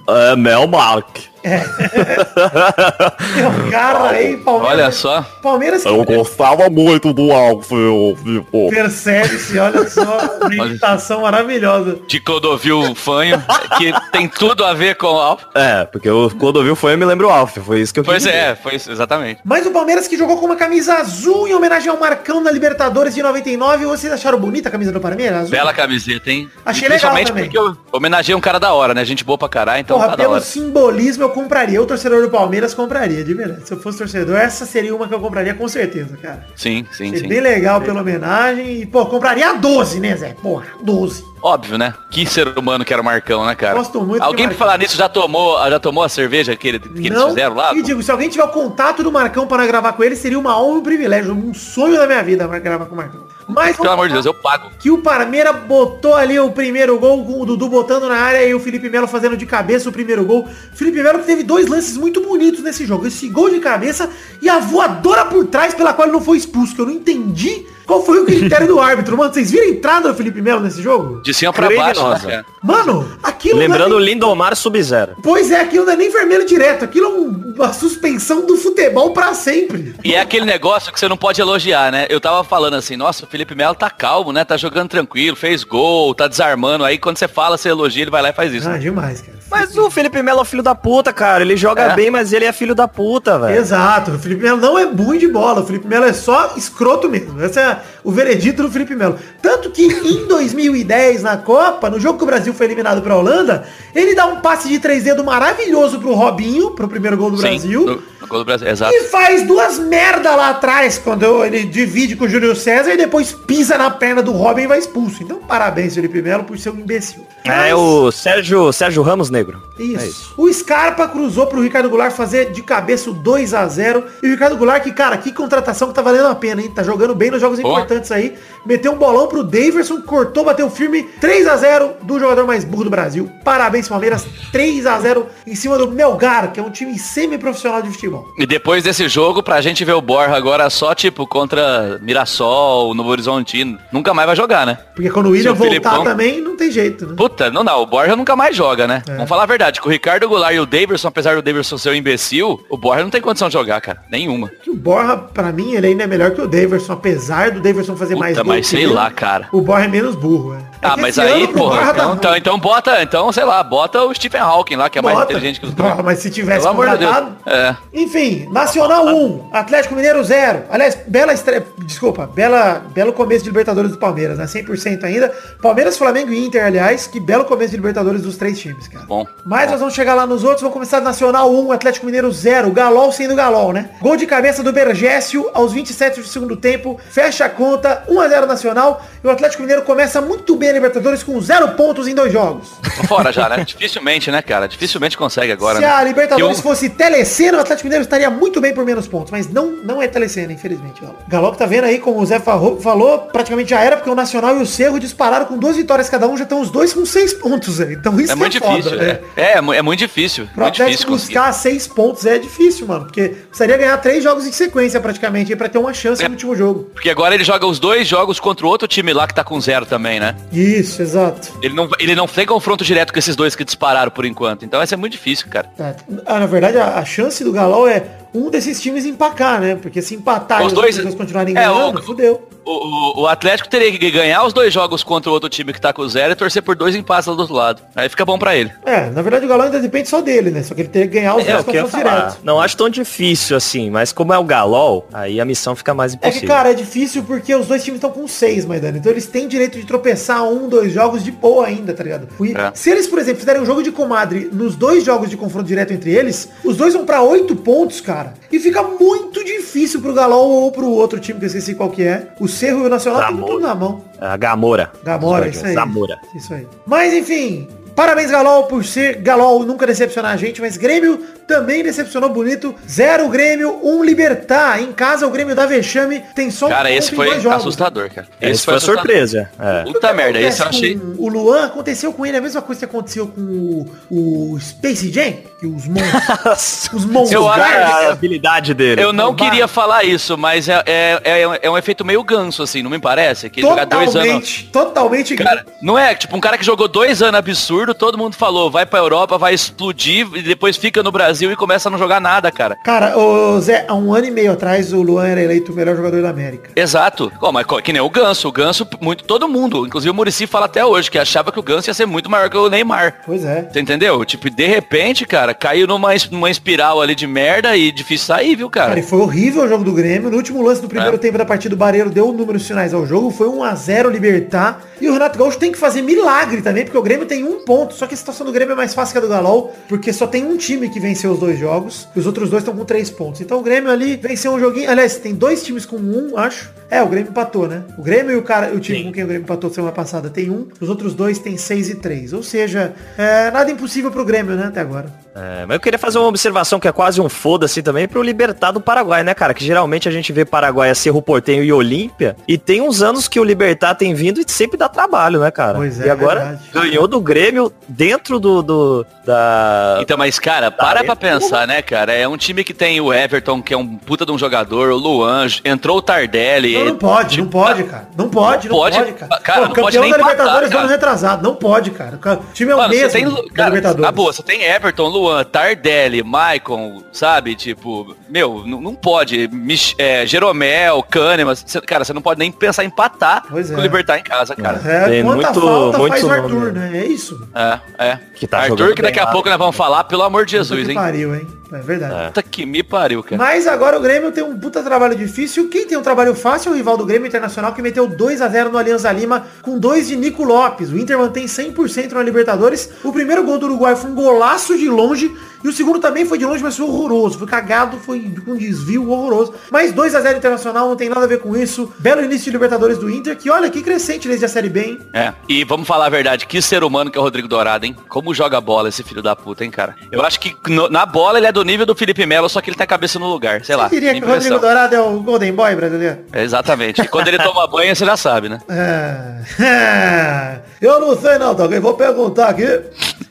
É 1.39 1.39
Melgar 3.36 4.02
aí, 4.06 4.38
Palmeiras. 4.38 4.74
Olha 4.74 4.92
só. 4.92 5.22
Palmeiras 5.42 5.84
que 5.84 5.90
Eu 5.90 6.04
gostava 6.04 6.70
muito 6.70 7.14
do 7.14 7.32
Alfio, 7.32 8.16
Vitor. 8.16 8.70
Percebe-se, 8.70 9.58
olha 9.58 9.90
só, 9.90 10.38
uma 10.42 10.54
imitação 10.54 11.22
maravilhosa. 11.22 12.00
De 12.08 12.20
Clodovil 12.20 12.94
Fanho, 12.96 13.42
que 13.78 13.94
tem 14.12 14.28
tudo 14.28 14.64
a 14.66 14.74
ver 14.74 14.96
com 14.96 15.08
o 15.08 15.20
Alf. 15.20 15.44
É, 15.56 15.86
porque 15.86 16.10
o 16.10 16.30
Clodovil 16.30 16.78
eu 16.82 16.98
me 16.98 17.06
lembro 17.06 17.28
o 17.28 17.32
Alfio, 17.32 17.64
foi 17.64 17.82
isso 17.82 17.94
que 17.94 18.00
eu 18.00 18.04
Pois 18.04 18.26
é, 18.26 18.56
foi 18.56 18.76
isso, 18.76 18.92
exatamente. 18.92 19.42
Mas 19.44 19.66
o 19.66 19.72
Palmeiras 19.72 20.08
que 20.08 20.18
jogou 20.18 20.38
com 20.38 20.46
uma 20.46 20.56
camisa 20.56 20.96
azul 20.96 21.48
em 21.48 21.54
homenagem 21.54 21.90
ao 21.90 22.00
Marcão 22.00 22.42
na 22.42 22.52
Libertadores 22.52 23.14
de 23.14 23.22
99. 23.22 23.86
Vocês 23.86 24.12
acharam 24.12 24.40
bonita 24.40 24.70
a 24.70 24.72
camisa 24.72 24.92
do 24.92 25.00
Palmeiras? 25.00 25.40
Azul? 25.40 25.52
Bela 25.52 25.74
camiseta, 25.74 26.32
hein? 26.32 26.50
Achei 26.66 26.88
legal 26.88 27.12
Principalmente 27.12 27.28
também. 27.28 27.44
porque 27.46 27.58
eu 27.58 27.78
homenageei 27.92 28.36
um 28.36 28.42
cara 28.42 28.60
da 28.60 28.74
hora, 28.74 28.94
né? 28.94 29.06
Gente 29.06 29.24
boa 29.24 29.38
pra 29.38 29.48
caralho, 29.50 29.82
então 29.82 29.98
Porra, 29.98 30.10
tá 30.10 30.16
da 30.16 30.24
pelo 30.24 30.34
hora. 30.34 30.42
simbolismo 30.42 31.24
eu 31.24 31.29
compraria. 31.30 31.82
O 31.82 31.86
torcedor 31.86 32.22
do 32.22 32.30
Palmeiras 32.30 32.74
compraria, 32.74 33.24
de 33.24 33.34
verdade. 33.34 33.68
Se 33.68 33.74
eu 33.74 33.80
fosse 33.80 33.98
torcedor, 33.98 34.38
essa 34.38 34.66
seria 34.66 34.96
uma 34.96 35.08
que 35.08 35.14
eu 35.14 35.20
compraria 35.20 35.54
com 35.54 35.68
certeza, 35.68 36.18
cara. 36.18 36.46
Sim, 36.56 36.86
sim, 36.92 37.08
Achei 37.10 37.20
sim. 37.20 37.28
bem 37.28 37.40
legal 37.42 37.82
pela 37.82 38.02
homenagem. 38.02 38.82
E, 38.82 38.86
pô, 38.86 39.06
compraria 39.06 39.50
a 39.50 39.54
12, 39.54 40.00
né, 40.00 40.16
Zé? 40.16 40.36
Porra, 40.42 40.66
12. 40.84 41.24
Óbvio, 41.42 41.78
né? 41.78 41.94
Que 42.12 42.26
ser 42.26 42.48
humano 42.58 42.84
que 42.84 42.92
era 42.92 43.02
o 43.02 43.06
Marcão, 43.06 43.46
né, 43.46 43.56
cara? 43.56 43.76
Gosto 43.76 44.02
muito 44.02 44.22
Alguém 44.22 44.48
pra 44.48 44.58
falar 44.58 44.78
nisso 44.78 44.98
já 44.98 45.08
tomou, 45.08 45.58
já 45.70 45.80
tomou 45.80 46.04
a 46.04 46.10
cerveja 46.10 46.54
que, 46.56 46.68
ele- 46.68 46.80
que 46.80 47.08
eles 47.08 47.24
fizeram 47.24 47.56
lá? 47.56 47.74
E 47.74 47.82
digo, 47.82 48.04
se 48.04 48.12
alguém 48.12 48.28
tiver 48.30 48.44
o 48.44 48.50
contato 48.50 49.02
do 49.04 49.12
Marcão 49.12 49.48
para 49.48 49.66
gravar 49.66 49.94
com 49.94 50.04
ele, 50.04 50.18
seria 50.18 50.38
uma 50.38 50.62
honra 50.62 50.76
e 50.76 50.80
um 50.80 50.84
privilégio. 50.84 51.34
Um 51.34 51.54
sonho 51.54 51.98
da 51.98 52.06
minha 52.06 52.22
vida 52.24 52.46
gravar 52.60 52.86
com 52.88 52.94
o 52.94 52.98
Marcão. 52.98 53.24
Mas, 53.50 53.76
Pelo 53.76 53.90
amor 53.90 54.08
de 54.08 54.14
Deus, 54.14 54.26
eu 54.28 54.34
pago. 54.34 54.70
que 54.78 54.92
o 54.92 55.00
Parmeira 55.00 55.52
botou 55.52 56.14
ali 56.14 56.40
o 56.40 56.52
primeiro 56.52 57.00
gol, 57.00 57.26
com 57.26 57.42
o 57.42 57.46
Dudu 57.46 57.68
botando 57.68 58.08
na 58.08 58.16
área 58.16 58.46
e 58.46 58.54
o 58.54 58.60
Felipe 58.60 58.90
Melo 58.90 59.08
fazendo 59.08 59.36
de 59.36 59.46
cabeça 59.46 59.90
o 59.90 59.92
primeiro 59.92 60.24
gol. 60.24 60.48
Felipe 60.74 61.02
Melo 61.02 61.20
teve 61.20 61.42
dois 61.42 61.68
lances 61.68 61.98
muito 61.98 62.22
bonitos 62.22 62.62
nesse 62.62 62.86
jogo. 62.86 63.08
Esse 63.08 63.28
gol 63.28 63.50
de 63.50 63.60
cabeça 63.60 64.10
e 64.40 64.48
a 64.48 64.60
voadora 64.60 65.26
por 65.26 65.48
trás 65.48 65.74
pela 65.74 65.94
qual 65.94 66.08
ele 66.08 66.16
não 66.16 66.22
foi 66.24 66.38
expulso, 66.38 66.76
que 66.76 66.82
eu 66.82 66.86
não 66.86 66.94
entendi 66.94 67.66
qual 67.90 68.06
foi 68.06 68.20
o 68.20 68.26
critério 68.26 68.68
do 68.68 68.80
árbitro. 68.80 69.18
Mano, 69.18 69.34
vocês 69.34 69.50
viram 69.50 69.66
a 69.66 69.70
entrada 69.70 70.10
do 70.10 70.16
Felipe 70.16 70.42
Melo 70.44 70.62
nesse 70.62 70.80
jogo? 70.80 71.22
De 71.24 71.34
cima 71.34 71.52
pra 71.52 71.68
baixo, 71.68 71.80
né, 72.08 72.16
Criminosa. 72.20 72.28
cara? 72.28 72.46
Mano, 72.62 73.12
aquilo 73.24 73.56
não 73.56 73.64
é 73.64 73.68
Lembrando 73.68 73.96
o 73.96 74.00
nem- 74.00 74.10
Lindomar 74.14 74.56
Sub-Zero. 74.56 75.16
Pois 75.24 75.50
é, 75.50 75.60
aquilo 75.62 75.86
não 75.86 75.94
é 75.94 75.96
nem 75.96 76.12
vermelho 76.12 76.46
direto, 76.46 76.86
aquilo 76.86 77.06
é 77.08 77.10
um- 77.10 77.54
uma 77.56 77.74
suspensão 77.74 78.46
do 78.46 78.56
futebol 78.56 79.12
pra 79.12 79.34
sempre. 79.34 79.96
E 80.04 80.14
é 80.14 80.22
aquele 80.22 80.46
negócio 80.46 80.94
que 80.94 81.00
você 81.00 81.08
não 81.08 81.18
pode 81.18 81.42
elogiar, 81.42 81.92
né? 81.92 82.06
Eu 82.10 82.22
tava 82.22 82.44
falando 82.44 82.76
assim, 82.76 82.96
nossa, 82.96 83.26
o 83.26 83.28
Felipe 83.28 83.56
Melo 83.56 83.74
tá 83.74 83.90
calmo, 83.90 84.32
né? 84.32 84.46
Tá 84.46 84.56
jogando 84.56 84.88
tranquilo, 84.90 85.36
fez 85.36 85.64
gol, 85.64 86.14
tá 86.14 86.28
desarmando. 86.28 86.86
Aí 86.86 86.98
quando 87.00 87.18
você 87.18 87.28
fala, 87.28 87.58
você 87.58 87.70
elogia, 87.70 88.04
ele 88.04 88.12
vai 88.12 88.22
lá 88.22 88.30
e 88.30 88.34
faz 88.34 88.54
isso. 88.54 88.68
Ah, 88.70 88.74
né? 88.74 88.78
demais, 88.78 89.22
cara. 89.22 89.40
Mas 89.50 89.76
o 89.76 89.90
Felipe 89.90 90.22
Melo 90.22 90.42
é 90.42 90.46
filho 90.46 90.62
da 90.62 90.76
puta, 90.76 91.12
cara. 91.12 91.42
Ele 91.44 91.58
joga 91.58 91.82
É. 91.82 91.96
bem, 91.96 92.12
mas 92.12 92.32
ele 92.34 92.46
é 92.46 92.54
filho 92.54 92.76
da 92.76 92.88
puta, 92.88 93.40
velho. 93.40 93.58
Exato, 93.58 94.12
o 94.12 94.20
Felipe 94.20 94.44
Melo 94.44 94.60
não 94.62 94.78
é 94.78 94.84
ruim 94.84 95.18
de 95.18 95.28
bola, 95.28 95.62
o 95.62 95.66
Felipe 95.66 95.88
Melo 95.88 96.06
é 96.06 96.14
só 96.14 96.54
escroto 96.56 97.10
mesmo. 97.10 97.42
Esse 97.44 97.60
é 97.60 97.79
o 98.04 98.12
veredito 98.12 98.64
do 98.64 98.72
Felipe 98.72 98.96
Melo. 98.96 99.18
Tanto 99.42 99.70
que 99.72 99.84
em 99.86 100.28
2010, 100.28 101.24
na 101.24 101.38
Copa, 101.38 101.90
no 101.90 102.00
jogo 102.00 102.18
que 102.18 102.24
o 102.24 102.28
Brasil 102.28 102.54
foi 102.54 102.66
eliminado 102.68 103.02
pra 103.02 103.16
Holanda, 103.16 103.66
ele 103.94 104.16
dá 104.16 104.26
um 104.26 104.42
passe 104.42 104.68
de 104.68 104.80
3 104.80 105.04
dedos 105.04 105.26
maravilhoso 105.26 106.00
pro 106.00 106.14
Robinho, 106.14 106.72
pro 106.72 106.88
primeiro 106.88 107.18
gol 107.18 107.32
do 107.32 107.38
Sim, 107.38 107.44
Brasil. 107.44 108.02
gol 108.28 108.40
do 108.40 108.46
Brasil, 108.46 108.68
exato. 108.68 108.94
E 108.94 109.04
faz 109.06 109.46
duas 109.48 109.80
merda 109.80 110.36
lá 110.36 110.50
atrás, 110.50 110.98
quando 110.98 111.44
ele 111.44 111.64
divide 111.64 112.16
com 112.16 112.26
o 112.26 112.30
Júlio 112.30 112.56
César 112.56 112.94
e 112.94 112.98
depois 112.98 113.32
pisa 113.32 113.78
na 113.78 113.90
perna 113.90 114.22
do 114.22 114.32
Robin 114.32 114.64
e 114.64 114.68
vai 114.68 114.80
expulso. 114.80 115.24
Então, 115.24 115.38
parabéns, 115.38 115.96
Felipe 115.96 116.22
Melo, 116.22 116.44
por 116.44 116.58
ser 116.58 116.70
um 116.70 116.80
imbecil. 116.80 117.26
É 117.44 117.74
o 117.74 118.12
Sérgio, 118.12 118.72
Sérgio 118.74 119.02
Ramos 119.02 119.30
Negro. 119.30 119.62
Isso. 119.78 120.04
É 120.04 120.08
isso. 120.08 120.34
O 120.38 120.52
Scarpa 120.52 121.08
cruzou 121.08 121.48
pro 121.48 121.62
Ricardo 121.62 121.90
Goulart 121.90 122.12
fazer 122.14 122.52
de 122.52 122.62
cabeça 122.62 123.10
o 123.10 123.14
2 123.14 123.54
a 123.54 123.66
0 123.68 124.04
E 124.22 124.28
o 124.28 124.32
Ricardo 124.32 124.58
Goulart, 124.58 124.84
que, 124.84 124.92
cara, 124.92 125.18
que 125.18 125.32
contratação 125.32 125.88
que 125.88 125.94
tá 125.94 126.02
valendo 126.02 126.28
a 126.28 126.36
pena, 126.36 126.62
hein? 126.62 126.70
Tá 126.74 126.84
jogando 126.84 127.16
bem 127.16 127.32
nos 127.32 127.40
jogos 127.42 127.60
Boa. 127.60 127.74
importantes 127.76 128.12
aí. 128.12 128.36
Meteu 128.66 128.92
um 128.92 128.98
bolão 128.98 129.28
pro 129.28 129.44
Daverson, 129.44 130.02
cortou, 130.02 130.44
bateu 130.44 130.70
firme 130.70 131.04
3 131.22 131.48
a 131.48 131.56
0 131.56 131.92
do 132.04 132.20
jogador 132.20 132.46
mais 132.46 132.64
burro 132.66 132.84
do 132.84 132.90
Brasil. 132.90 133.32
Parabéns, 133.44 133.88
Palmeiras. 133.88 134.26
3 134.52 134.86
a 134.86 135.00
0 135.00 135.26
em 135.48 135.56
cima 135.56 135.78
do 135.78 135.90
Melgar, 135.90 136.52
que 136.52 136.60
é 136.60 136.64
um 136.64 136.70
time 136.70 137.00
semi-profissional 137.00 137.82
de 137.82 137.90
futebol. 137.90 138.28
E 138.38 138.46
depois 138.46 138.84
desse 138.84 139.08
jogo, 139.08 139.42
pra 139.42 139.62
gente 139.62 139.84
ver 139.86 139.94
o 139.94 140.02
Borja 140.02 140.36
agora 140.36 140.70
só, 140.70 140.94
tipo, 140.94 141.26
contra 141.26 141.98
Mirassol, 142.02 142.94
Novo 142.94 143.10
Horizontino, 143.10 143.78
nunca 143.92 144.14
mais 144.14 144.28
vai 144.28 144.36
jogar, 144.36 144.66
né? 144.66 144.78
Porque 144.94 145.10
quando 145.10 145.28
o 145.28 145.30
William 145.32 145.54
voltar 145.54 145.70
Filipão- 145.70 146.04
também, 146.04 146.42
não 146.42 146.56
tem 146.58 146.70
jeito, 146.72 147.06
né? 147.08 147.14
Puta, 147.16 147.29
não 147.52 147.64
dá, 147.64 147.76
o 147.78 147.86
Borja 147.86 148.16
nunca 148.16 148.36
mais 148.36 148.56
joga, 148.56 148.88
né? 148.88 149.02
É. 149.08 149.14
Vamos 149.14 149.30
falar 149.30 149.44
a 149.44 149.48
verdade, 149.48 149.80
com 149.82 149.90
o 149.90 149.92
Ricardo 149.92 150.28
Goulart 150.28 150.56
e 150.56 150.60
o 150.60 150.66
Davidson, 150.66 151.08
apesar 151.08 151.36
do 151.36 151.42
Davidson 151.42 151.78
ser 151.78 151.90
um 151.90 151.96
imbecil, 151.96 152.60
o 152.70 152.78
Borja 152.78 153.04
não 153.04 153.10
tem 153.10 153.22
condição 153.22 153.48
de 153.48 153.54
jogar, 153.54 153.80
cara. 153.82 154.02
Nenhuma. 154.10 154.50
Que 154.64 154.70
o 154.70 154.76
Borja, 154.76 155.18
pra 155.18 155.52
mim, 155.52 155.74
ele 155.74 155.88
ainda 155.88 156.04
é 156.04 156.08
melhor 156.08 156.32
que 156.32 156.42
o 156.42 156.48
Daverson, 156.48 156.94
apesar 156.94 157.52
do 157.52 157.60
Daverson 157.62 157.96
fazer 157.96 158.14
Puta, 158.16 158.26
mais 158.26 158.38
gol 158.38 158.46
mas 158.46 158.68
sei 158.68 158.84
ele, 158.84 158.94
lá, 158.94 159.10
cara. 159.12 159.48
O 159.52 159.62
Borja 159.62 159.86
é 159.86 159.88
menos 159.88 160.16
burro, 160.16 160.54
é. 160.56 160.58
É 160.82 160.88
Ah, 160.88 160.96
que 160.96 161.02
mas 161.02 161.20
aí, 161.20 161.46
porra, 161.50 161.88
tá 161.88 161.92
então, 161.92 162.14
então, 162.16 162.38
então 162.38 162.60
bota, 162.60 163.02
então, 163.04 163.32
sei 163.34 163.44
lá, 163.44 163.62
bota 163.62 164.02
o 164.04 164.14
Stephen 164.14 164.40
Hawking 164.40 164.76
lá, 164.78 164.90
que 164.90 164.98
é 164.98 165.02
mais 165.02 165.18
Bota. 165.18 165.34
inteligente 165.34 165.60
que 165.60 165.66
os 165.66 165.74
dois. 165.74 165.94
mas 166.04 166.20
se 166.20 166.30
tivesse 166.30 166.60
Pelo 166.60 166.70
amor 166.72 166.90
de 166.92 166.98
Deus. 167.00 167.12
contratado... 167.14 167.38
É. 167.46 167.76
Enfim, 167.94 168.48
Nacional 168.52 169.06
1, 169.08 169.50
Atlético 169.52 169.96
Mineiro 169.96 170.24
0. 170.24 170.64
Aliás, 170.70 170.98
bela 171.06 171.34
estreia, 171.34 171.66
desculpa, 171.80 172.28
bela, 172.34 172.82
belo 172.94 173.12
começo 173.12 173.44
de 173.44 173.50
Libertadores 173.50 173.92
do 173.92 173.98
Palmeiras, 173.98 174.38
né? 174.38 174.46
100% 174.46 175.04
ainda. 175.04 175.30
Palmeiras, 175.62 175.98
Flamengo 175.98 176.32
e 176.32 176.46
Inter, 176.46 176.66
aliás, 176.66 177.08
que 177.08 177.19
belo 177.20 177.46
começo 177.46 177.72
de 177.72 177.78
Libertadores 177.78 178.22
dos 178.22 178.38
três 178.38 178.60
times, 178.60 178.88
cara. 178.88 179.06
Bom. 179.06 179.26
Mas 179.46 179.70
nós 179.72 179.80
vamos 179.80 179.94
chegar 179.94 180.14
lá 180.16 180.26
nos 180.26 180.44
outros, 180.44 180.62
vamos 180.62 180.74
começar 180.74 181.02
Nacional 181.02 181.54
1, 181.54 181.72
Atlético 181.72 182.06
Mineiro 182.06 182.32
0, 182.32 182.72
Galol 182.72 183.12
sendo 183.12 183.36
Galol, 183.36 183.74
né? 183.74 183.90
Gol 184.02 184.16
de 184.18 184.26
cabeça 184.26 184.64
do 184.64 184.72
Bergésio 184.72 185.50
aos 185.54 185.72
27 185.74 186.22
do 186.22 186.28
segundo 186.28 186.56
tempo, 186.56 187.00
fecha 187.10 187.46
a 187.46 187.50
conta, 187.50 188.04
1 188.08 188.20
a 188.22 188.28
0 188.28 188.46
Nacional, 188.48 189.02
e 189.24 189.28
o 189.28 189.30
Atlético 189.32 189.62
Mineiro 189.64 189.84
começa 189.84 190.22
muito 190.22 190.56
bem 190.56 190.70
a 190.70 190.74
Libertadores 190.74 191.24
com 191.24 191.40
zero 191.42 191.70
pontos 191.70 192.08
em 192.08 192.16
dois 192.16 192.32
jogos. 192.32 192.70
Tô 193.02 193.08
fora 193.08 193.32
já, 193.32 193.48
né? 193.50 193.64
Dificilmente, 193.68 194.32
né, 194.32 194.42
cara? 194.42 194.68
Dificilmente 194.68 195.18
consegue 195.18 195.52
agora, 195.52 195.76
Se 195.76 195.82
né? 195.82 195.88
a 195.88 196.04
Libertadores 196.04 196.60
Que 196.62 196.68
um- 196.68 196.70
fosse 196.70 196.90
telecena, 196.90 197.58
o 197.58 197.62
Atlético 197.62 197.86
Mineiro 197.88 198.04
estaria 198.04 198.30
muito 198.30 198.60
bem 198.62 198.74
por 198.74 198.86
menos 198.86 199.08
pontos. 199.08 199.32
Mas 199.32 199.48
não, 199.52 199.68
não 199.84 200.02
é 200.02 200.08
telecena, 200.08 200.52
infelizmente. 200.54 201.02
Galo. 201.02 201.16
Galo 201.28 201.52
que 201.52 201.58
tá 201.58 201.66
vendo 201.66 201.86
aí, 201.86 202.00
como 202.00 202.20
o 202.20 202.26
Zé 202.26 202.40
falou, 202.40 202.80
falou, 202.80 203.20
praticamente 203.20 203.70
já 203.72 203.80
era, 203.82 203.96
porque 203.98 204.10
o 204.10 204.16
Nacional 204.16 204.58
e 204.58 204.62
o 204.62 204.66
Cerro 204.66 205.00
dispararam 205.00 205.46
com 205.46 205.58
duas 205.58 205.76
vitórias 205.76 206.10
cada 206.10 206.28
um, 206.28 206.38
já 206.38 206.44
estão 206.44 206.62
os 206.62 206.70
dois 206.70 206.94
com 206.94 207.06
seis 207.10 207.34
pontos, 207.34 207.76
Zé. 207.76 207.94
Então 207.94 208.20
isso 208.20 208.32
É 208.32 208.36
que 208.36 208.40
muito 208.40 208.60
foda, 208.60 208.76
difícil, 208.78 208.98
né? 208.98 209.20
é. 209.36 209.42
É, 209.42 209.52
é 209.58 209.78
é 209.78 209.82
muito 209.82 210.00
difícil. 210.00 210.48
Pro 210.54 210.64
Muito 210.64 210.74
difícil 210.76 210.86
Atlético 210.86 211.12
conseguir. 211.12 211.34
buscar 211.36 211.54
seis 211.54 211.88
pontos 211.88 212.26
é 212.26 212.38
difícil, 212.38 212.88
mano. 212.88 213.06
Porque 213.06 213.30
precisaria 213.30 213.78
ganhar 213.78 213.98
três 213.98 214.24
jogos 214.24 214.46
em 214.46 214.52
sequência, 214.52 215.00
praticamente, 215.00 215.56
pra 215.56 215.68
ter 215.70 215.78
uma 215.78 215.94
chance 215.94 216.24
É. 216.24 216.28
no 216.28 216.34
último 216.34 216.56
jogo. 216.56 216.90
Porque 216.94 217.10
agora 217.10 217.36
ele 217.36 217.44
joga 217.44 217.66
os 217.66 217.80
dois 217.80 218.08
jogos 218.08 218.40
contra 218.40 218.66
o 218.66 218.70
outro 218.70 218.88
time 218.88 219.14
lá 219.14 219.28
que 219.28 219.34
tá 219.34 219.44
com 219.44 219.60
zero 219.60 219.86
também, 219.86 220.20
né? 220.20 220.36
Isso, 220.52 221.02
exato. 221.02 221.50
Ele 221.62 221.74
não, 221.74 221.90
ele 222.00 222.16
não 222.16 222.28
tem 222.28 222.46
confronto 222.46 222.84
direto 222.84 223.12
com 223.14 223.20
esses 223.20 223.36
dois 223.36 223.56
que 223.56 223.64
dispararam 223.64 224.12
por 224.12 224.26
enquanto. 224.26 224.66
Então 224.66 224.80
vai 224.80 224.88
ser 224.88 224.96
muito 224.96 225.14
difícil, 225.14 225.48
cara. 225.50 225.70
Tá. 225.78 225.96
Ah, 226.26 226.40
na 226.40 226.46
verdade, 226.46 226.78
a, 226.78 226.98
a 227.00 227.06
chance 227.06 227.44
do 227.44 227.52
Galol 227.52 227.88
é 227.88 228.04
um 228.34 228.50
desses 228.50 228.80
times 228.82 229.06
empacar, 229.06 229.60
né? 229.60 229.76
Porque 229.82 230.02
se 230.02 230.14
empatar 230.16 230.64
Os 230.66 230.72
e 230.72 230.76
dois- 230.76 230.98
outros 230.98 231.16
continuarem 231.16 231.56
É, 231.58 231.62
ganhando, 231.62 232.00
o- 232.00 232.04
fudeu. 232.04 232.48
O, 232.66 232.72
o- 233.20 233.22
o 233.24 233.28
Atlético 233.28 233.68
teria 233.70 233.92
que 233.92 234.12
ganhar 234.12 234.44
os 234.46 234.54
dois 234.54 234.74
jogos 234.74 235.04
contra 235.04 235.30
o 235.30 235.34
outro 235.34 235.50
time 235.50 235.74
que 235.74 235.82
tá 235.82 235.92
com 235.92 236.08
zero 236.08 236.34
e 236.34 236.36
torcer 236.36 236.62
por 236.62 236.76
dois 236.76 236.96
empates 236.96 237.28
lá 237.28 237.34
do 237.34 237.40
outro 237.42 237.56
lado. 237.56 237.82
Aí 237.96 238.08
fica 238.10 238.24
bom 238.26 238.38
pra 238.38 238.56
ele. 238.56 238.72
É, 238.86 239.10
na 239.10 239.22
verdade 239.22 239.46
o 239.46 239.50
Galol 239.50 239.66
ainda 239.66 239.80
depende 239.80 240.08
só 240.10 240.22
dele, 240.22 240.52
né? 240.52 240.62
Só 240.64 240.76
que 240.76 240.82
ele 240.82 240.90
teria 240.90 241.08
que 241.08 241.14
ganhar 241.16 241.36
os 241.36 241.48
É, 241.48 241.54
dois 241.54 241.66
confrontos 241.66 241.92
falar. 241.92 242.16
diretos. 242.20 242.38
Não 242.44 242.60
acho 242.62 242.78
tão 242.78 242.90
difícil 242.90 243.58
assim, 243.58 243.90
mas 243.90 244.12
como 244.12 244.34
é 244.34 244.38
o 244.38 244.44
Galol, 244.44 245.08
aí 245.12 245.40
a 245.42 245.46
missão 245.46 245.76
fica 245.76 245.94
mais 245.94 246.14
É 246.14 246.16
impossível. 246.16 246.42
que, 246.42 246.48
cara, 246.48 246.72
é 246.72 246.74
difícil 246.74 247.24
porque 247.24 247.56
os 247.56 247.66
dois 247.68 247.84
times 247.84 247.98
estão 247.98 248.12
com 248.12 248.28
seis, 248.28 248.66
Maidana. 248.66 248.98
Então 248.98 249.12
eles 249.12 249.26
têm 249.26 249.48
direito 249.48 249.80
de 249.80 249.86
tropeçar 249.86 250.44
um, 250.44 250.68
dois 250.70 250.92
jogos 250.94 251.24
de 251.24 251.32
boa 251.32 251.66
ainda, 251.66 251.94
tá 251.94 252.04
ligado? 252.04 252.28
E 252.42 252.52
É. 252.52 252.72
Se 252.76 252.90
eles, 252.92 253.08
por 253.08 253.20
exemplo, 253.20 253.40
fizerem 253.40 253.62
um 253.62 253.66
jogo 253.66 253.82
de 253.82 253.92
comadre 253.92 254.50
nos 254.52 254.76
dois 254.76 255.04
jogos 255.04 255.30
de 255.30 255.38
confronto 255.38 255.68
direto 255.68 255.94
entre 255.94 256.12
eles, 256.12 256.50
os 256.64 256.76
dois 256.78 256.94
vão 256.94 257.06
pra 257.06 257.22
oito 257.22 257.56
pontos, 257.56 258.02
cara. 258.02 258.34
E 258.52 258.60
fica 258.60 258.84
muito 258.84 259.44
difícil 259.44 260.02
pro 260.02 260.14
Galol 260.14 260.50
ou 260.50 260.72
pro 260.72 260.88
outro 260.90 261.20
time 261.20 261.40
que 261.40 261.46
eu 261.46 261.48
esqueci 261.48 261.74
qual 261.76 261.90
que 261.90 262.04
é. 262.04 262.28
O 262.40 262.48
Cerro 262.50 262.84
e 262.84 262.88
o 262.88 262.90
Nacional 262.90 263.22
Zamora. 263.22 263.46
tudo 263.54 263.60
na 263.62 263.76
mão. 263.76 264.04
A 264.20 264.36
Gamora. 264.36 264.92
Gamora, 265.04 265.48
Os 265.48 265.56
isso 265.56 265.66
aí. 265.66 265.74
Zamora. 265.74 266.20
Isso 266.36 266.54
aí. 266.54 266.68
Mas 266.86 267.14
enfim, 267.14 267.68
parabéns 267.96 268.30
Galol 268.30 268.64
por 268.64 268.84
ser 268.84 269.22
Galol 269.22 269.64
nunca 269.64 269.86
decepcionar 269.88 270.34
a 270.34 270.38
gente, 270.38 270.60
mas 270.62 270.76
Grêmio 270.76 271.24
também 271.50 271.82
decepcionou 271.82 272.30
bonito. 272.30 272.76
Zero 272.88 273.28
Grêmio, 273.28 273.80
um 273.84 274.04
Libertar. 274.04 274.80
Em 274.80 274.94
casa 274.94 275.26
o 275.26 275.32
Grêmio 275.32 275.56
da 275.56 275.66
Vexame 275.66 276.24
tem 276.36 276.52
só 276.52 276.68
um 276.68 276.70
Cara, 276.70 276.88
ponto 276.90 276.98
esse 277.00 277.16
foi 277.16 277.36
assustador, 277.52 278.10
cara. 278.14 278.28
Esse 278.40 278.64
foi 278.64 278.76
a 278.76 278.80
surpresa. 278.80 279.50
É. 279.60 279.84
Puta 279.84 280.14
merda, 280.14 280.40
esse 280.40 280.62
eu 280.62 280.68
achei. 280.68 281.02
O 281.18 281.28
Luan 281.28 281.66
aconteceu 281.66 282.14
com 282.14 282.24
ele 282.24 282.38
a 282.38 282.42
mesma 282.42 282.62
coisa 282.62 282.80
que 282.80 282.86
aconteceu 282.86 283.28
com 283.28 283.42
o, 283.42 284.54
o 284.54 284.60
Space 284.60 285.12
Jam, 285.12 285.34
que 285.60 285.66
os 285.66 285.88
monstros, 285.88 286.90
os 286.94 287.06
monstros 287.06 287.32
Eu 287.32 287.50
acho- 287.50 287.62
a 287.64 288.12
habilidade 288.12 288.76
dele. 288.76 289.02
Eu 289.02 289.12
não 289.12 289.34
queria 289.34 289.68
falar 289.68 290.04
isso, 290.04 290.38
mas 290.38 290.70
é, 290.70 290.84
é, 290.86 291.22
é, 291.24 291.60
é 291.64 291.70
um 291.70 291.78
efeito 291.78 292.06
meio 292.06 292.24
ganso, 292.24 292.62
assim, 292.62 292.84
não 292.84 292.92
me 292.92 293.00
parece? 293.00 293.50
Que 293.50 293.62
jogar 293.62 293.86
dois 293.86 294.16
anos. 294.16 294.28
totalmente, 294.28 294.70
totalmente 294.72 295.36
Cara, 295.36 295.66
não 295.82 295.98
é, 295.98 296.14
tipo, 296.14 296.36
um 296.38 296.40
cara 296.40 296.58
que 296.60 296.66
jogou 296.66 296.88
dois 296.88 297.24
anos 297.24 297.40
absurdo, 297.40 297.96
todo 297.96 298.18
mundo 298.18 298.36
falou, 298.36 298.70
vai 298.70 298.86
pra 298.86 299.00
Europa, 299.00 299.38
vai 299.38 299.54
explodir, 299.54 300.28
e 300.36 300.42
depois 300.42 300.78
fica 300.78 301.02
no 301.02 301.12
Brasil 301.12 301.39
e 301.42 301.56
começa 301.56 301.90
a 301.90 301.92
não 301.92 301.98
jogar 301.98 302.20
nada, 302.20 302.52
cara. 302.52 302.76
Cara, 302.84 303.18
ô 303.18 303.60
Zé, 303.62 303.86
há 303.88 303.94
um 303.96 304.14
ano 304.14 304.26
e 304.28 304.32
meio 304.32 304.52
atrás 304.52 304.92
o 304.94 305.02
Luan 305.02 305.28
era 305.28 305.42
eleito 305.42 305.72
o 305.72 305.76
melhor 305.76 305.96
jogador 305.96 306.22
da 306.22 306.30
América. 306.30 306.72
Exato. 306.76 307.32
Ó, 307.42 307.52
mas 307.52 307.66
que 307.84 307.94
nem 307.94 308.02
o 308.02 308.10
Ganso. 308.10 308.48
O 308.48 308.52
Ganso, 308.52 308.88
muito, 309.02 309.24
todo 309.24 309.48
mundo, 309.48 309.86
inclusive 309.86 310.10
o 310.12 310.14
Murici 310.14 310.48
fala 310.48 310.66
até 310.66 310.86
hoje, 310.86 311.10
que 311.12 311.18
achava 311.20 311.52
que 311.52 311.60
o 311.60 311.64
Ganso 311.64 311.90
ia 311.90 311.94
ser 311.94 312.06
muito 312.06 312.30
maior 312.30 312.50
que 312.50 312.58
o 312.58 312.70
Neymar. 312.70 313.22
Pois 313.26 313.44
é. 313.46 313.68
Você 313.72 313.80
entendeu? 313.80 314.24
Tipo, 314.26 314.50
de 314.50 314.66
repente, 314.66 315.26
cara, 315.26 315.54
caiu 315.54 315.88
numa, 315.88 316.10
numa 316.32 316.50
espiral 316.50 317.02
ali 317.02 317.16
de 317.16 317.28
merda 317.28 317.76
e 317.76 317.92
difícil 317.92 318.28
sair, 318.28 318.56
viu, 318.56 318.70
cara? 318.70 318.90
Cara, 318.90 319.00
e 319.00 319.04
foi 319.04 319.20
horrível 319.20 319.64
o 319.64 319.68
jogo 319.68 319.84
do 319.84 319.94
Grêmio. 319.94 320.30
No 320.30 320.38
último 320.38 320.62
lance 320.62 320.82
do 320.82 320.88
primeiro 320.88 321.16
É. 321.16 321.20
tempo 321.20 321.38
da 321.38 321.46
partida, 321.46 321.76
o 321.76 321.78
Barreiro 321.78 322.10
deu 322.10 322.32
números 322.32 322.66
finais 322.68 322.94
ao 322.94 323.06
jogo. 323.06 323.32
Foi 323.32 323.48
1x0 323.48 324.10
Libertar. 324.10 324.82
E 325.02 325.08
o 325.08 325.14
Renato 325.14 325.38
Gaúcho 325.38 325.58
tem 325.58 325.72
que 325.72 325.78
fazer 325.78 326.02
milagre 326.02 326.62
também, 326.62 326.84
porque 326.84 326.98
o 326.98 327.02
Grêmio 327.02 327.26
tem 327.26 327.44
um 327.44 327.64
ponto. 327.64 327.94
Só 327.94 328.06
que 328.08 328.14
a 328.14 328.18
situação 328.18 328.46
do 328.46 328.52
Grêmio 328.52 328.74
é 328.74 328.76
mais 328.76 328.94
fácil 328.94 329.14
que 329.14 329.18
a 329.18 329.22
do 329.22 329.28
Galol, 329.30 329.74
porque 329.88 330.12
só 330.12 330.28
tem 330.28 330.46
um 330.46 330.58
time 330.58 330.90
que 330.90 331.00
venceu 331.00 331.29
os 331.32 331.40
dois 331.40 331.60
jogos. 331.60 332.08
E 332.16 332.20
os 332.20 332.26
outros 332.26 332.50
dois 332.50 332.62
estão 332.62 332.76
com 332.76 332.86
três 332.86 333.10
pontos. 333.10 333.42
Então 333.42 333.60
o 333.60 333.64
Grêmio 333.64 333.92
ali 333.92 334.16
venceu 334.16 334.52
um 334.54 334.60
joguinho. 334.60 334.90
Aliás, 334.90 335.18
tem 335.18 335.34
dois 335.34 335.64
times 335.64 335.86
com 335.86 335.98
um, 335.98 336.38
acho. 336.38 336.72
É, 336.90 337.02
o 337.04 337.08
Grêmio 337.08 337.30
empatou, 337.30 337.68
né? 337.68 337.84
O 337.98 338.02
Grêmio 338.02 338.32
e 338.32 338.36
o 338.38 338.42
cara, 338.42 338.74
o 338.74 338.80
time 338.80 339.04
com 339.04 339.12
quem 339.12 339.24
o 339.24 339.28
Grêmio 339.28 339.44
empatou 339.44 339.70
semana 339.70 339.94
passada 339.94 340.30
tem 340.30 340.50
um. 340.50 340.68
Os 340.82 340.90
outros 340.90 341.14
dois 341.14 341.38
tem 341.38 341.56
seis 341.56 341.90
e 341.90 341.96
três. 341.96 342.34
Ou 342.34 342.42
seja, 342.42 342.94
é, 343.18 343.52
nada 343.52 343.70
impossível 343.70 344.10
pro 344.10 344.26
Grêmio, 344.26 344.56
né, 344.56 344.66
até 344.66 344.82
agora. 344.82 345.06
É, 345.36 345.66
mas 345.66 345.76
eu 345.76 345.80
queria 345.80 346.00
fazer 346.00 346.18
uma 346.18 346.28
observação 346.28 346.80
que 346.80 346.88
é 346.88 346.92
quase 346.92 347.22
um 347.22 347.30
foda-se 347.30 347.82
também 347.84 348.08
pro 348.08 348.22
Libertar 348.24 348.72
do 348.72 348.82
Paraguai, 348.82 349.24
né, 349.24 349.34
cara? 349.34 349.54
Que 349.54 349.64
geralmente 349.64 350.10
a 350.10 350.12
gente 350.12 350.34
vê 350.34 350.44
Paraguai 350.44 350.90
a 350.90 350.96
Cerro 350.96 351.22
Portenho 351.22 351.64
e 351.64 351.72
Olímpia. 351.72 352.36
E 352.48 352.58
tem 352.58 352.82
uns 352.82 353.02
anos 353.02 353.28
que 353.28 353.40
o 353.40 353.44
Libertar 353.44 353.94
tem 353.94 354.14
vindo 354.14 354.42
e 354.42 354.46
sempre 354.48 354.78
dá 354.78 354.90
trabalho, 354.90 355.40
né, 355.40 355.52
cara? 355.52 355.78
Pois 355.78 356.02
é, 356.02 356.08
e 356.08 356.10
agora 356.10 356.40
verdade. 356.40 356.70
ganhou 356.74 357.08
do 357.08 357.22
Grêmio 357.22 357.72
dentro 357.88 358.40
do, 358.40 358.64
do 358.64 359.06
da... 359.24 360.00
Então, 360.02 360.18
mas, 360.18 360.40
cara, 360.40 360.72
para 360.72 361.04
pra 361.04 361.16
pensar, 361.20 361.68
né, 361.68 361.82
cara? 361.82 362.14
É 362.14 362.28
um 362.28 362.38
time 362.38 362.64
que 362.64 362.74
tem 362.74 363.00
o 363.02 363.14
Everton, 363.14 363.62
que 363.62 363.74
é 363.74 363.78
um 363.78 363.86
puta 363.98 364.26
de 364.26 364.32
um 364.32 364.38
jogador, 364.38 364.92
o 364.92 364.98
Luan, 364.98 365.46
entrou 365.66 365.98
o 365.98 366.02
Tardelli. 366.02 366.74
Não, 366.78 366.86
não 366.86 366.96
pode, 366.96 367.42
não 367.42 367.48
pode, 367.48 367.84
cara. 367.84 368.08
Não 368.18 368.30
pode, 368.30 368.70
não 368.70 368.76
Pode, 368.78 368.98
pode, 368.98 369.12
cara. 369.14 369.42
cara, 369.42 369.60
não 369.62 369.68
campeão 369.70 369.84
pode 369.86 370.00
nem 370.00 370.12
da 370.12 370.18
Libertadores 370.18 370.72
ano 370.72 370.88
retrasado. 370.88 371.44
Não 371.44 371.56
pode, 371.56 371.92
cara. 371.92 372.18
O 372.18 372.54
time 372.54 372.72
é 372.72 372.76
o 372.76 372.78
Mano, 372.78 372.90
mesmo 372.90 373.10
tem, 373.12 373.26
da 373.26 373.32
cara, 373.54 373.70
Libertadores. 373.70 374.04
acabou, 374.04 374.26
você 374.34 374.42
tem 374.44 374.64
Everton, 374.64 375.08
Luan, 375.08 375.44
Tardelli, 375.44 376.24
Maicon, 376.24 377.04
sabe? 377.12 377.56
Tipo, 377.56 378.16
meu, 378.30 378.64
não, 378.66 378.80
não 378.82 378.96
pode. 378.96 379.48
Mich 379.52 379.96
é, 379.98 380.26
Jeromel, 380.26 381.04
Kahneman, 381.04 381.56
você- 381.56 381.82
cara, 381.82 382.04
você 382.06 382.14
não 382.14 382.22
pode 382.22 382.40
nem 382.40 382.52
pensar 382.52 382.84
em 382.84 382.88
empatar 382.88 383.44
Pois 383.50 383.70
é. 383.70 383.74
com 383.74 383.80
o 383.80 383.84
Libertar 383.84 384.18
em 384.18 384.24
casa, 384.24 384.56
cara. 384.56 384.82
É, 384.86 385.10
Tem 385.10 385.24
quanta 385.24 385.52
muito- 385.52 385.62
falta 385.62 385.98
muito 385.98 386.12
faz 386.14 386.24
o 386.24 386.32
Arthur, 386.32 386.72
né? 386.74 386.90
né? 386.90 387.00
É 387.00 387.06
isso. 387.06 387.48
É, 387.56 387.80
é. 387.98 388.20
Que 388.36 388.48
tá 388.48 388.60
Arthur, 388.60 388.94
que 388.96 389.02
daqui 389.02 389.20
a 389.20 389.28
pouco 389.28 389.50
nós 389.50 389.58
vamos 389.58 389.76
falar, 389.76 390.04
pelo 390.06 390.24
amor 390.24 390.46
de 390.46 390.52
Jesus, 390.60 390.88
hein? 390.88 390.96
Pariu, 391.00 391.34
hein? 391.34 391.48
É 391.72 391.80
verdade. 391.80 392.28
Puta 392.28 392.44
que 392.44 392.66
me 392.66 392.82
pariu, 392.84 393.22
cara. 393.24 393.38
Mas 393.38 393.68
agora 393.68 393.98
o 393.98 394.02
Grêmio 394.02 394.32
tem 394.32 394.44
um 394.44 394.58
puta 394.58 394.82
trabalho 394.84 395.16
difícil. 395.16 395.70
Quem 395.70 395.86
tem 395.88 395.98
um 395.98 396.02
trabalho 396.02 396.34
fácil 396.36 396.70
é 396.70 396.74
o 396.74 396.76
rival 396.76 396.98
do 396.98 397.06
Grêmio 397.06 397.28
Internacional, 397.28 397.74
que 397.74 397.82
meteu 397.82 398.08
2 398.08 398.42
a 398.42 398.48
0 398.48 398.72
no 398.72 398.78
Alianza 398.78 399.12
Lima, 399.12 399.46
com 399.62 399.78
dois 399.78 400.08
de 400.08 400.16
Nico 400.16 400.44
Lopes. 400.44 400.90
O 400.90 400.98
Inter 400.98 401.18
mantém 401.18 401.46
100% 401.46 402.12
na 402.14 402.24
Libertadores. 402.24 402.90
O 403.04 403.12
primeiro 403.14 403.44
gol 403.44 403.58
do 403.58 403.66
Uruguai 403.68 403.96
foi 403.96 404.10
um 404.12 404.16
golaço 404.16 404.78
de 404.78 404.90
longe. 404.90 405.32
E 405.62 405.68
o 405.68 405.74
segundo 405.74 406.00
também 406.00 406.26
foi 406.26 406.38
de 406.38 406.46
longe, 406.46 406.64
mas 406.64 406.78
foi 406.78 406.86
horroroso. 406.86 407.38
Foi 407.38 407.46
cagado, 407.48 407.98
foi 407.98 408.34
com 408.46 408.52
um 408.52 408.56
desvio 408.58 409.10
horroroso. 409.10 409.54
Mas 409.70 409.92
2 409.92 410.16
a 410.16 410.22
0 410.22 410.38
Internacional, 410.38 410.88
não 410.88 410.96
tem 410.96 411.10
nada 411.10 411.26
a 411.26 411.28
ver 411.28 411.40
com 411.40 411.54
isso. 411.58 411.92
Belo 412.00 412.24
início 412.24 412.46
de 412.46 412.52
Libertadores 412.52 412.98
do 412.98 413.10
Inter, 413.10 413.36
que 413.38 413.50
olha 413.50 413.70
que 413.70 413.82
crescente 413.84 414.26
desde 414.26 414.46
a 414.46 414.48
Série 414.48 414.70
B, 414.70 414.82
hein? 414.82 415.00
É, 415.12 415.34
e 415.50 415.66
vamos 415.66 415.86
falar 415.86 416.06
a 416.06 416.10
verdade, 416.10 416.46
que 416.46 416.62
ser 416.62 416.82
humano 416.82 417.12
que 417.12 417.18
é 417.18 417.22
o 417.22 417.24
Rodrigo 417.26 417.46
Dourado, 417.50 417.86
hein? 417.86 417.94
Como 418.08 418.34
joga 418.34 418.62
bola 418.62 418.88
esse 418.88 419.04
filho 419.04 419.22
da 419.22 419.36
puta, 419.36 419.66
hein, 419.66 419.70
cara? 419.70 419.98
Eu 420.10 420.22
acho 420.22 420.40
que 420.40 420.56
no- 420.70 420.88
na 420.88 421.06
bola 421.06 421.38
ele 421.38 421.48
é 421.48 421.52
do 421.52 421.59
nível 421.64 421.86
do 421.86 421.96
Felipe 421.96 422.26
Melo, 422.26 422.48
só 422.50 422.62
que 422.62 422.70
ele 422.70 422.78
tá 422.78 422.84
a 422.84 422.88
cabeça 422.88 423.18
no 423.20 423.28
lugar, 423.28 423.64
sei 423.66 423.76
lá. 423.76 423.88
Você 423.90 423.96
diria 423.96 424.14
que 424.14 424.24
o. 424.24 424.28
Rodrigo 424.28 424.60
Dourado 424.60 424.96
é 424.96 425.02
o 425.02 425.20
Golden 425.20 425.54
Boy 425.54 425.76
brasileiro? 425.76 426.20
É, 426.32 426.44
exatamente. 426.44 427.02
E 427.02 427.08
quando 427.08 427.28
ele 427.28 427.38
toma 427.38 427.68
banho, 427.68 427.96
você 427.96 428.06
já 428.06 428.18
sabe, 428.18 428.50
né? 428.50 428.60
É. 429.60 430.60
Eu 430.82 431.00
não 431.00 431.20
sei 431.20 431.38
não. 431.38 431.56
Eu 431.58 431.82
vou 431.82 431.94
perguntar 431.96 432.50
aqui. 432.50 432.66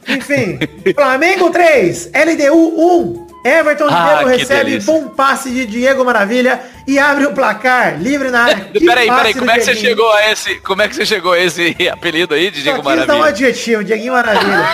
Enfim. 0.08 0.58
Flamengo 0.94 1.50
3, 1.50 2.10
LDU 2.14 3.24
1. 3.24 3.28
Everton 3.44 3.86
Ah, 3.88 4.18
Ribeiro 4.18 4.38
recebe 4.38 4.70
delícia. 4.70 4.92
bom 4.92 5.08
passe 5.08 5.50
de 5.50 5.64
Diego 5.64 6.04
Maravilha 6.04 6.60
e 6.86 6.98
abre 6.98 7.24
o 7.24 7.32
placar. 7.32 7.96
Livre 8.00 8.30
na 8.30 8.42
área. 8.44 8.56
Que 8.72 8.84
peraí, 8.84 9.08
peraí, 9.08 9.32
do 9.32 9.38
como 9.38 9.50
é 9.50 9.54
que 9.58 9.64
você 9.64 9.74
chegou 9.76 10.10
a 10.12 10.30
esse. 10.30 10.56
Como 10.60 10.82
é 10.82 10.88
que 10.88 10.96
você 10.96 11.06
chegou 11.06 11.32
a 11.32 11.38
esse 11.38 11.74
apelido 11.88 12.34
aí 12.34 12.50
de 12.50 12.58
Só 12.58 12.62
Diego 12.64 12.82
quis 12.82 12.84
dar 13.06 13.14
um 13.14 13.18
Maravilha? 13.18 13.28
adjetivo, 13.28 13.84
Dieguinho 13.84 14.12
Maravilha. 14.12 14.68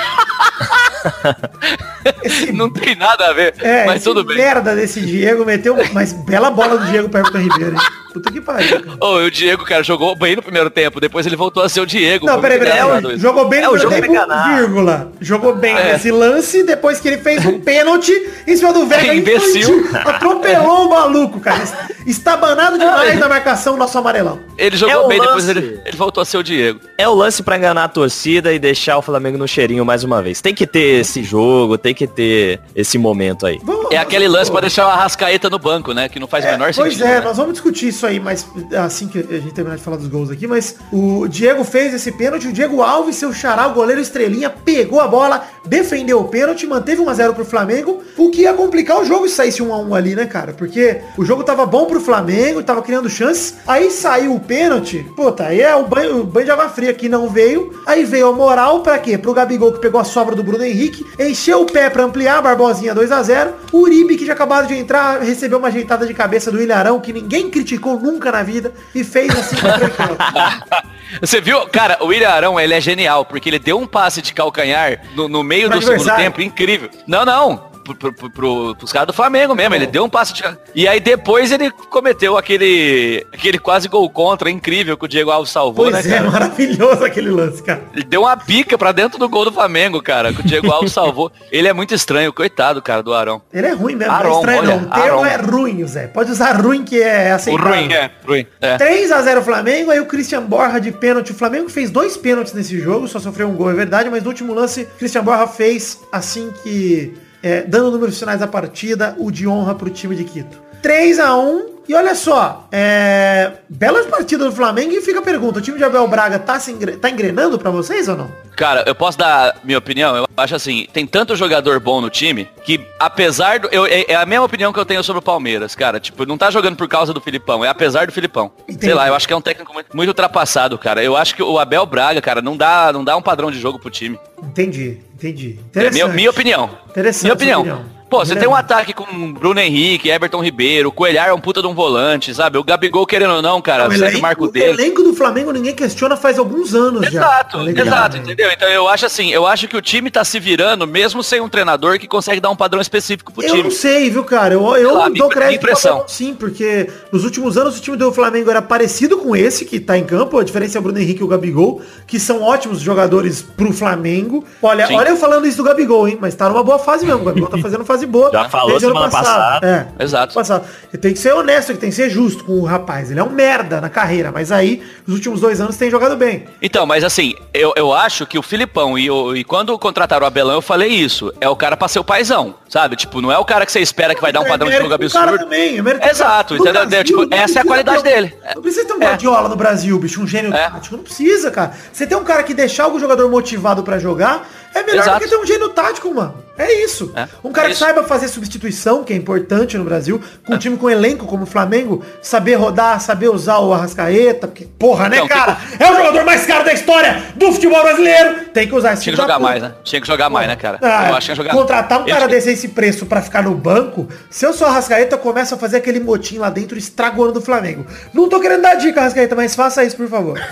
Não 2.53 2.71
tem 2.71 2.95
nada 2.95 3.29
a 3.29 3.33
ver, 3.33 3.55
É, 3.61 3.85
mas 3.87 3.97
esse 3.97 4.05
tudo 4.05 4.25
bem. 4.25 4.37
merda 4.37 4.75
desse 4.75 5.01
Diego 5.01 5.45
meteu, 5.45 5.77
mas 5.93 6.13
bela 6.13 6.51
bola 6.51 6.79
do 6.79 6.87
Diego 6.87 7.09
para 7.09 7.21
Everton 7.21 7.39
Ribeiro. 7.39 7.75
hein? 7.77 7.83
Puta 8.15 8.31
que 8.31 8.41
pariu. 8.41 8.81
Ô, 9.01 9.21
e 9.23 9.27
o 9.27 9.31
Diego, 9.31 9.65
cara, 9.65 9.83
jogou 9.83 10.15
bem 10.15 10.37
no 10.37 10.43
primeiro 10.43 10.71
tempo, 10.71 11.01
depois 11.01 11.27
ele 11.27 11.35
voltou 11.35 11.65
a 11.65 11.69
ser 11.69 11.81
o 11.81 11.87
Diego. 11.87 12.27
Não, 12.27 12.41
peraí, 12.41 12.61
peraí. 12.61 12.79
É, 12.79 13.19
jogou 13.19 13.49
bem 13.49 13.59
É, 13.61 13.67
no 13.67 13.73
primeiro 13.73 14.07
é 14.07 14.09
tempo, 14.09 14.55
vírgula. 14.57 15.13
Jogou 15.21 15.57
bem 15.57 15.77
É. 15.77 15.93
nesse 15.95 16.13
lance, 16.13 16.63
depois 16.63 17.01
que 17.01 17.09
ele 17.09 17.19
fez 17.19 17.45
um 17.45 17.59
pênalti 17.61 18.13
em 18.47 18.57
cima 18.57 18.73
do 18.73 18.87
Vega. 18.87 19.09
É, 19.09 19.17
imbecil. 19.19 19.81
infantil. 19.81 20.01
Atropelou 20.09 20.87
o 20.87 20.91
maluco, 20.91 21.41
cara. 21.41 21.65
Estabanado 22.07 22.79
demais 22.79 23.19
na 23.19 23.29
marcação 23.29 23.77
nosso 23.77 23.99
amarelão. 23.99 24.39
Ele 24.57 24.77
É 24.77 24.79
jogou 24.79 25.07
o 25.07 25.09
bem, 25.09 25.19
depois 25.21 25.47
lance. 25.47 25.59
ele, 25.59 25.81
ele 25.85 25.97
voltou 25.97 26.21
a 26.21 26.25
ser 26.25 26.37
o 26.39 26.43
Diego. 26.45 26.79
É 26.97 27.09
o 27.09 27.15
lance 27.15 27.43
pra 27.43 27.57
enganar 27.57 27.85
a 27.85 27.89
torcida 27.89 28.53
e 28.53 28.61
deixar 28.61 28.97
o 28.97 29.03
Flamengo 29.03 29.37
no 29.37 29.49
cheirinho 29.49 29.85
mais 29.85 30.05
uma 30.05 30.23
vez. 30.23 30.41
Tem 30.41 30.55
que 30.55 30.69
ter 30.69 31.01
esse 31.01 31.25
jogo, 31.25 31.77
tem 31.77 31.93
que 31.95 32.07
ter 32.15 32.61
esse 32.75 32.97
momento 32.99 33.47
aí. 33.47 33.59
Vamos- 33.63 33.85
É 33.93 33.99
aquele 33.99 34.27
lance 34.27 34.47
Pô, 34.47 34.53
pra 34.53 34.61
deixar 34.63 34.87
o 34.87 34.91
Arrascaeta 34.91 35.49
no 35.51 35.59
banco, 35.59 35.93
né? 35.93 36.09
Que 36.09 36.19
não 36.19 36.27
faz 36.27 36.45
o 36.45 36.49
menor 36.49 36.73
Pois 36.75 36.95
sentido. 36.95 37.07
é, 37.07 37.15
né? 37.17 37.21
nós 37.21 37.37
vamos 37.37 37.53
discutir 37.53 37.89
isso 37.89 38.07
aí, 38.07 38.19
mas 38.19 38.47
assim 38.77 39.07
que 39.09 39.19
a 39.19 39.39
gente 39.41 39.53
terminar 39.53 39.77
de 39.77 39.83
falar 39.83 39.97
dos 39.99 40.09
gols 40.09 40.31
aqui, 40.31 40.47
mas 40.47 40.77
o 40.93 41.29
Diego 41.29 41.63
fez 41.65 41.93
esse 41.95 42.11
pênalti, 42.13 42.49
o 42.49 42.53
Diego 42.53 42.83
Alves, 42.83 43.17
seu 43.17 43.33
xará, 43.33 43.67
o 43.69 43.75
goleiro 43.75 44.01
estrelinha, 44.01 44.51
pegou 44.51 45.01
a 45.01 45.07
bola, 45.07 45.45
defendeu 45.65 46.21
o 46.21 46.25
pênalti, 46.29 46.67
manteve 46.67 47.03
1x0 47.03 47.35
pro 47.35 47.45
Flamengo, 47.45 48.03
o 48.17 48.31
que 48.31 48.43
ia 48.43 48.53
complicar 48.53 49.01
o 49.01 49.05
jogo 49.05 49.29
se 49.29 49.35
saísse 49.35 49.63
1x1 49.63 49.95
ali, 49.97 50.15
né, 50.15 50.27
cara? 50.27 50.53
Porque 50.53 51.01
o 51.17 51.25
jogo 51.25 51.43
tava 51.45 51.65
bom 51.67 51.87
pro 51.87 52.01
Flamengo, 52.01 52.63
tava 52.63 52.83
criando 52.83 53.09
chances, 53.09 53.55
aí 53.67 53.91
saiu 53.91 54.35
o 54.35 54.41
pênalti, 54.41 55.07
puta, 55.17 55.45
aí 55.47 55.61
é 55.61 55.75
o 55.77 55.85
banho, 55.87 56.21
o 56.21 56.25
banho 56.25 56.47
de 56.47 56.51
água 56.53 56.69
fria 56.69 56.93
que 56.93 57.09
não 57.09 57.29
veio, 57.29 57.81
aí 57.87 58.05
veio 58.05 58.29
a 58.29 58.33
moral 58.33 58.81
pra 58.81 58.99
quê? 58.99 59.17
Pro 59.19 59.33
Gabigol 59.35 59.73
que 59.73 59.81
pegou 59.81 60.01
a 60.01 60.05
sobra 60.05 60.35
do 60.35 60.43
Bruno 60.43 60.65
Henrique, 60.65 61.05
encheu 61.19 61.63
o 61.63 61.67
pé 61.67 61.89
pra 61.91 62.04
ampliar, 62.05 62.41
Barbosinha 62.43 62.95
2x0, 62.95 63.53
o 63.73 63.79
Uribe 63.81 64.17
que 64.17 64.27
já 64.27 64.33
acabado 64.33 64.69
de 64.69 64.75
entrar, 64.75 65.21
recebeu 65.21 65.59
uma 65.59 65.69
ajeitada 65.69 66.07
de 66.07 66.15
cabeça 66.15 66.51
do 66.51 66.61
Ilharão, 66.61 67.01
que 67.01 67.13
ninguém 67.13 67.51
criticou 67.51 67.99
nunca 67.99 68.31
na 68.31 68.43
vida, 68.43 68.73
e 68.95 69.03
fez 69.03 69.31
assim. 69.31 69.57
Você 71.21 71.41
viu? 71.41 71.67
Cara, 71.69 71.99
o 72.01 72.07
William 72.07 72.31
Arão, 72.31 72.59
ele 72.59 72.75
é 72.75 72.81
genial, 72.81 73.25
porque 73.25 73.49
ele 73.49 73.59
deu 73.59 73.79
um 73.79 73.87
passe 73.87 74.21
de 74.21 74.33
calcanhar 74.33 75.01
no, 75.15 75.29
no 75.29 75.43
meio 75.43 75.69
Pro 75.69 75.79
do 75.79 75.87
segundo 75.87 76.17
tempo, 76.17 76.41
incrível. 76.41 76.91
Não, 77.07 77.25
não. 77.25 77.74
Pro, 77.85 77.95
pro, 77.95 78.13
pro, 78.13 78.31
pro- 78.31 78.75
pros 78.77 78.93
caras 78.93 79.07
do 79.09 79.13
Flamengo 79.13 79.55
mesmo, 79.55 79.75
ele 79.75 79.87
deu 79.87 80.05
um 80.05 80.09
passe 80.09 80.33
de 80.33 80.43
E 80.75 80.89
aí 80.89 80.99
depois 81.01 81.53
ele 81.53 81.71
cometeu 81.71 82.37
aquele 82.37 83.27
aquele 83.33 83.59
quase 83.59 83.89
gol 83.89 84.09
contra 84.09 84.51
incrível 84.51 84.97
que 84.97 85.05
o 85.05 85.09
Diego 85.09 85.31
Alves 85.31 85.51
salvou, 85.51 85.91
Pois 85.91 86.05
né, 86.05 86.11
é, 86.13 86.19
cara? 86.19 86.31
maravilhoso 86.31 87.05
aquele 87.05 87.31
lance, 87.31 87.63
cara. 87.63 87.83
Ele 87.95 88.05
deu 88.05 88.23
uma 88.23 88.37
pica 88.37 88.79
pra 88.79 88.91
dentro 88.93 89.19
do 89.19 89.29
gol 89.29 89.45
do 89.45 89.53
Flamengo, 89.53 90.01
cara, 90.03 90.33
que 90.33 90.41
o 90.41 90.45
Diego 90.45 90.71
Alves 90.73 90.93
salvou. 90.93 91.31
Ele 91.53 91.69
é 91.69 91.73
muito 91.73 91.95
estranho, 91.95 92.33
coitado, 92.33 92.81
cara, 92.81 93.03
do 93.03 93.13
Arão. 93.13 93.43
Ele 93.53 93.67
é 93.67 93.73
ruim 93.73 93.95
mesmo, 93.95 94.13
Aron, 94.13 94.29
é 94.29 94.35
estranho 94.37 94.59
olha, 94.61 94.77
não. 94.77 94.89
O 94.89 94.91
termo 94.91 95.27
é 95.27 95.37
ruim, 95.37 95.87
Zé. 95.87 96.07
Pode 96.07 96.31
usar 96.31 96.53
ruim 96.61 96.83
que 96.85 97.01
é 97.03 97.33
O 97.33 97.35
aceitável. 97.37 97.69
ruim, 97.71 97.93
é, 97.93 98.11
ruim. 98.27 98.47
É. 98.61 98.77
3x0 98.79 99.43
Flamengo, 99.43 99.91
aí 99.91 100.01
o 100.01 100.07
Christian 100.07 100.43
Borja 100.43 100.81
de 100.81 100.91
pênalti. 100.91 101.33
O 101.33 101.35
Flamengo 101.35 101.69
fez 101.69 101.91
dois 101.91 102.17
pênaltis 102.17 102.53
nesse 102.55 102.79
jogo, 102.81 103.07
só 103.09 103.19
sofreu 103.19 103.49
um 103.49 103.55
gol, 103.55 103.71
é 103.71 103.75
verdade, 103.75 104.09
mas 104.09 104.23
no 104.23 104.29
último 104.31 104.55
lance, 104.55 104.87
Christian 104.99 105.23
Borja 105.23 105.47
fez 105.47 105.99
assim 106.11 106.53
que, 106.63 107.15
é, 107.45 107.61
dando 107.63 107.91
números 107.91 108.19
finais 108.19 108.41
da 108.41 108.47
partida, 108.47 109.15
o 109.19 109.31
de 109.31 109.47
honra 109.47 109.75
pro 109.75 109.91
time 109.91 110.17
de 110.17 110.25
Quito. 110.25 110.64
3x1, 110.89 111.63
e 111.89 111.95
olha 111.95 112.15
só, 112.15 112.67
é, 112.73 113.53
belas 113.69 114.07
partidas 114.07 114.47
do 114.49 114.53
Flamengo 114.55 114.93
e 114.93 115.01
fica 115.03 115.19
a 115.19 115.23
pergunta, 115.23 115.59
o 115.59 115.63
time 115.63 115.77
de 115.79 115.85
Abel 115.85 116.07
Braga 116.09 116.39
tá, 116.39 116.59
se 116.59 116.71
engre- 116.73 116.97
tá 116.97 117.11
engrenando 117.11 117.59
pra 117.59 117.71
vocês 117.71 118.09
ou 118.09 118.17
não? 118.17 118.31
Cara, 118.57 118.85
eu 118.87 118.95
posso 118.95 119.19
dar 119.19 119.57
minha 119.65 119.77
opinião? 119.79 120.17
Eu 120.17 120.27
acho 120.37 120.55
assim, 120.55 120.87
tem 120.93 121.07
tanto 121.07 121.35
jogador 121.35 121.81
bom 121.81 122.01
no 122.01 122.09
time 122.09 122.49
que, 122.63 122.81
apesar 123.01 123.59
do. 123.59 123.69
Eu, 123.73 123.85
é, 123.85 124.05
é 124.09 124.15
a 124.15 124.25
mesma 124.25 124.45
opinião 124.47 124.73
que 124.73 124.79
eu 124.79 124.85
tenho 124.87 125.03
sobre 125.03 125.19
o 125.19 125.23
Palmeiras, 125.23 125.75
cara. 125.75 125.99
Tipo, 125.99 126.25
não 126.25 126.39
tá 126.39 126.51
jogando 126.53 126.77
por 126.77 126.87
causa 126.89 127.13
do 127.13 127.21
Filipão, 127.21 127.65
é 127.65 127.69
apesar 127.69 128.07
do 128.07 128.13
Filipão. 128.13 128.53
Entendi. 128.69 128.85
Sei 128.85 128.95
lá, 128.95 129.09
eu 129.09 129.15
acho 129.17 129.27
que 129.27 129.33
é 129.33 129.37
um 129.37 129.41
técnico 129.41 129.75
muito, 129.75 129.95
muito 129.97 130.09
ultrapassado, 130.09 130.79
cara. 130.79 131.03
Eu 131.03 131.17
acho 131.17 131.35
que 131.35 131.43
o 131.43 131.59
Abel 131.59 131.85
Braga, 131.85 132.21
cara, 132.23 132.41
não 132.41 132.57
dá, 132.57 132.93
não 132.93 133.03
dá 133.03 133.17
um 133.17 133.23
padrão 133.23 133.51
de 133.51 133.59
jogo 133.59 133.79
pro 133.81 133.91
time. 133.91 134.19
Entendi, 134.41 135.01
entendi. 135.15 135.59
É 135.75 135.91
minha, 135.91 136.07
minha 136.07 136.31
opinião. 136.31 136.71
Interessante 136.89 137.25
Minha 137.25 137.35
opinião. 137.35 137.61
opinião. 137.63 137.85
Pô, 138.15 138.25
você 138.25 138.37
tem 138.37 138.47
um 138.49 138.55
ataque 138.55 138.93
com 138.93 139.33
Bruno 139.33 139.59
Henrique, 139.59 140.09
Everton 140.09 140.41
Ribeiro, 140.41 140.89
o 140.89 140.93
Coelhar 140.93 141.29
é 141.29 141.33
um 141.33 141.41
puta 141.41 141.61
de 141.61 141.67
um 141.67 141.75
volante, 141.75 142.33
sabe? 142.33 142.57
O 142.59 142.63
Gabigol, 142.63 143.05
querendo 143.07 143.35
ou 143.35 143.43
não, 143.43 143.61
cara, 143.61 143.89
O 143.89 143.91
segue 143.91 144.03
elenco, 144.05 144.19
o 144.19 144.23
marco 144.23 144.45
o 144.45 144.51
dele. 144.53 144.67
elenco 144.67 145.03
do 145.03 145.15
Flamengo 145.15 145.51
ninguém 145.51 145.75
questiona 145.75 146.17
faz 146.17 146.39
alguns 146.39 146.75
anos 146.75 147.11
já. 147.11 147.21
Exato, 147.21 147.59
Tá 147.59 147.63
ligado? 147.65 147.87
exato, 147.89 148.17
entendeu? 148.19 148.49
Então 148.53 148.69
eu 148.69 148.89
acho 148.89 149.05
assim, 149.07 149.33
eu 149.33 149.45
acho 149.47 149.67
que 149.67 149.77
o 149.77 149.83
time 149.83 150.11
tá 150.13 150.25
se 150.25 150.39
virando, 150.39 150.87
mesmo 150.87 151.25
sem 151.25 151.41
um 151.41 151.49
treinador 151.49 151.99
que 151.99 152.07
consegue 152.07 152.41
dar 152.41 152.51
um 152.51 152.57
padrão 152.57 152.81
específico 152.81 153.33
pro 153.33 153.43
Eu 153.43 153.49
time. 153.51 153.63
não 153.65 153.71
sei, 153.73 154.09
viu, 154.11 154.23
cara? 154.23 154.55
Eu, 154.55 154.65
eu 154.77 154.95
lá, 154.95 155.09
dou 155.09 155.29
crédito 155.29 155.57
impressão. 155.65 156.05
Sim, 156.07 156.35
porque 156.35 156.89
nos 157.11 157.25
últimos 157.25 157.59
anos 157.59 157.77
o 157.77 157.81
time 157.81 157.97
do 157.97 158.13
Flamengo 158.13 158.49
era 158.49 158.63
parecido 158.63 159.19
com 159.19 159.35
esse 159.35 159.65
que 159.65 159.81
tá 159.81 159.99
em 159.99 160.05
campo. 160.05 160.39
A 160.39 160.45
diferença 160.45 160.79
é 160.79 160.81
o 160.81 160.83
Bruno 160.83 161.01
Henrique 161.01 161.21
e 161.21 161.25
o 161.25 161.29
Gabigol, 161.29 161.83
que 162.07 162.21
são 162.21 162.43
ótimos 162.43 162.81
jogadores 162.81 163.43
pro 163.43 163.73
Flamengo. 163.73 164.45
Olha, 164.63 164.87
Sim. 164.87 164.95
olha 164.95 165.09
eu 165.09 165.17
falando 165.17 165.47
isso 165.49 165.57
do 165.57 165.65
Gabigol, 165.65 166.07
hein? 166.07 166.17
Mas 166.21 166.37
tá 166.37 166.49
numa 166.49 166.63
boa 166.63 166.79
fase 166.79 167.05
mesmo. 167.05 167.23
O 167.23 167.25
Gabigol 167.25 167.49
tá 167.51 167.59
fazendo 167.59 167.85
fase 167.85 168.04
boa. 168.07 168.31
Já 168.31 168.49
falou 168.49 168.79
semana 168.81 169.09
passada. 169.11 169.67
É. 169.99 170.03
Exato. 170.03 170.35
Passado. 170.35 170.65
E 170.93 170.99
tem 170.99 171.13
que 171.13 171.19
ser 171.19 171.33
honesto, 171.33 171.73
que 171.73 171.79
tem 171.79 171.91
que 171.91 171.97
ser 171.97 172.11
justo 172.11 172.45
com 172.45 172.53
o 172.53 172.65
rapaz. 172.65 173.11
Ele 173.11 173.21
é 173.21 173.25
um 173.25 173.31
merda 173.31 173.81
na 173.81 173.89
carreira, 173.89 174.31
mas 174.33 174.51
aí, 174.53 174.83
nos 175.07 175.17
últimos 175.17 175.41
dois 175.41 175.61
anos, 175.61 175.77
tem 175.77 175.91
jogado 175.91 176.17
bem. 176.17 176.45
Então, 176.63 176.87
mas 176.87 177.03
assim, 177.05 177.35
eu, 177.53 177.73
eu 177.77 177.93
acho 177.93 178.27
que 178.27 178.39
o 178.39 178.43
Filipão 178.43 178.99
e, 178.99 179.11
o- 179.11 179.35
e 179.37 179.45
quando 179.45 179.79
contrataram 179.79 180.25
o 180.25 180.27
Abelão, 180.27 180.55
eu 180.55 180.63
falei 180.63 180.89
isso. 180.89 181.33
É 181.41 181.49
o 181.49 181.57
cara 181.57 181.77
pra 181.77 181.89
ser 181.89 181.99
o 181.99 182.05
paizão, 182.05 182.55
sabe? 182.69 182.97
Tipo, 182.97 183.21
não 183.21 183.31
é 183.33 183.39
o 183.39 183.45
cara 183.45 183.65
que 183.67 183.73
você 183.73 183.81
espera 183.81 184.15
que 184.15 184.21
vai 184.21 184.33
dar 184.33 184.41
um 184.41 184.47
É 184.47 184.49
padrão 184.49 184.67
de 184.69 184.73
mérito 184.75 184.91
jogo 184.91 185.05
do 185.05 185.13
cara 185.13 185.25
absurdo. 185.31 185.45
também, 185.45 185.79
é 185.79 186.11
Exato, 186.11 186.55
cara. 186.57 186.71
Entendeu? 186.71 186.87
Brasil, 186.87 187.05
Tipo, 187.05 187.35
essa 187.35 187.59
é 187.59 187.63
a 187.63 187.65
qualidade 187.65 188.03
ter 188.03 188.11
dele. 188.15 188.35
Não 188.55 188.63
precisa 188.63 188.87
ter 188.87 188.93
um 188.93 189.03
É. 189.03 189.07
Guardiola 189.07 189.49
no 189.49 189.57
Brasil, 189.57 189.99
bicho, 189.99 190.21
um 190.23 190.27
gênio 190.27 190.55
É. 190.55 190.69
tático. 190.71 190.97
Não 190.97 191.03
precisa, 191.05 191.51
cara. 191.51 191.73
Você 191.93 192.07
tem 192.07 192.17
um 192.17 192.25
cara 192.25 192.43
que 192.43 192.55
deixar 192.55 192.89
o 192.89 192.99
jogador 192.99 193.29
motivado 193.31 193.83
pra 193.83 193.99
jogar, 193.99 194.49
é 194.75 194.83
melhor 194.83 195.03
Exato. 195.03 195.19
do 195.19 195.25
que 195.25 195.31
ter 195.31 195.37
um 195.37 195.47
gênio 195.47 195.69
tático, 195.71 196.13
mano. 196.13 196.43
É 196.57 196.73
isso. 196.85 197.13
É. 197.17 197.27
Um 197.43 197.51
cara 197.51 197.67
É 197.67 197.71
que 197.71 197.75
isso. 197.77 197.85
saiba 197.85 198.05
fazer 198.05 198.29
substituição, 198.29 199.03
que 199.03 199.13
é 199.13 199.17
importante 199.17 199.77
no 199.77 199.83
Brasil, 199.85 200.21
com 200.47 200.55
um 200.55 200.59
time 200.59 200.77
com 200.77 200.89
elenco 200.89 201.27
como 201.27 201.43
o 201.43 201.47
Flamengo, 201.47 202.05
saber 202.23 202.55
rodar, 202.55 203.01
saber 203.01 203.29
usar 203.29 203.59
o 203.59 203.73
Arrascaeta, 203.73 204.47
porque, 204.47 204.65
porra, 204.79 205.09
né, 205.09 205.19
Não, 205.19 205.27
tem 205.27 205.37
cara? 205.37 205.59
É 205.81 205.91
o 205.91 205.97
jogador 205.97 206.25
mais 206.25 206.47
caro 206.47 206.65
da 206.65 206.73
história 206.73 207.25
do 207.35 207.51
futebol 207.53 207.83
brasileiro. 207.83 208.45
Tem 208.53 208.69
que 208.69 208.75
usar 208.75 208.93
esse 208.93 209.03
Tinha 209.03 209.17
que 209.17 209.21
jogar 209.21 209.41
mais, 209.41 209.63
né? 209.63 209.75
Tinha 209.83 210.01
que 210.01 210.07
jogar 210.07 210.31
mais, 210.31 210.47
né, 210.47 210.55
cara? 210.55 210.79
Ah, 210.81 211.09
eu 211.11 211.17
acho 211.17 211.29
que 211.31 211.35
jogar 211.35 211.53
Contratar 211.53 212.01
um 212.03 212.07
cara 212.07 212.29
desse 212.29 212.49
a 212.49 212.53
esse 212.53 212.69
preço 212.69 213.05
pra 213.07 213.21
ficar 213.21 213.43
no 213.43 213.55
banco, 213.55 214.09
se 214.31 214.47
eu 214.47 214.53
sou 214.53 214.69
Arrascaeta, 214.69 215.17
eu 215.17 215.19
começo 215.19 215.55
a 215.57 215.59
fazer 215.59 215.79
aquele 215.79 215.99
motim 215.99 216.39
lá 216.39 216.51
dentro 216.51 216.77
e 216.77 216.79
estrago 216.79 217.21
o 217.21 217.25
ano 217.25 217.33
do 217.33 217.41
Flamengo. 217.41 217.85
Não 218.13 218.29
tô 218.29 218.39
querendo 218.39 218.63
dar 218.63 218.75
dica, 218.75 219.01
Arrascaeta, 219.01 219.35
mas 219.35 219.57
faça 219.57 219.83
isso, 219.85 219.97
por 219.97 220.09
favor. 220.09 220.39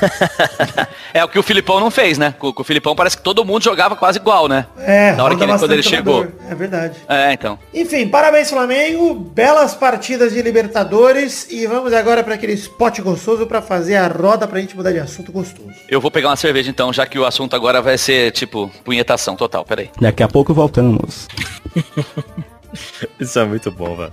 É 1.15 1.23
o 1.23 1.29
que 1.29 1.39
o 1.39 1.43
Filipão 1.43 1.79
não 1.79 1.91
fez, 1.91 2.17
né? 2.17 2.35
Com, 2.39 2.53
com 2.53 2.63
o 2.63 2.65
Filipão 2.65 2.95
parece 2.97 3.19
que 3.19 3.23
todo 3.23 3.45
mundo 3.45 3.63
jogava 3.63 3.95
quase 3.95 4.12
igual, 4.17 4.49
né? 4.49 4.67
É, 4.79 5.13
Na 5.13 5.25
hora 5.25 5.37
que 5.37 5.43
ele, 5.43 5.53
quando 5.59 5.73
ele 5.73 5.83
chegou. 5.83 6.27
É 6.49 6.55
verdade. 6.55 6.97
É, 7.09 7.33
então. 7.33 7.59
Enfim, 7.73 8.09
parabéns 8.09 8.51
Flamengo, 8.51 9.15
belas 9.15 9.75
partidas 9.75 10.33
de 10.33 10.43
Libertadores 10.43 11.47
e 11.51 11.67
vamos 11.67 11.93
agora 11.93 12.23
para 12.23 12.35
aquele 12.35 12.53
spot 12.53 13.01
gostoso 13.01 13.47
pra 13.47 13.63
fazer 13.63 13.97
a 13.97 14.09
roda 14.09 14.47
pra 14.47 14.61
gente 14.61 14.77
mudar 14.77 14.93
de 14.93 14.99
assunto 14.99 15.33
gostoso. 15.33 15.73
Eu 15.89 16.01
vou 16.01 16.11
pegar 16.11 16.29
uma 16.29 16.37
cerveja 16.37 16.71
então, 16.71 16.93
já 16.93 17.07
que 17.07 17.19
o 17.19 17.25
assunto 17.25 17.55
agora 17.55 17.81
vai 17.81 17.99
ser, 17.99 18.31
tipo, 18.33 18.71
punhetação 18.85 19.37
total. 19.37 19.65
Peraí. 19.65 19.91
Daqui 20.01 20.23
a 20.23 20.29
pouco 20.29 20.53
voltamos. 20.55 21.29
Isso 23.21 23.39
é 23.39 23.45
muito 23.45 23.71
bom, 23.71 23.97
velho. 23.97 24.13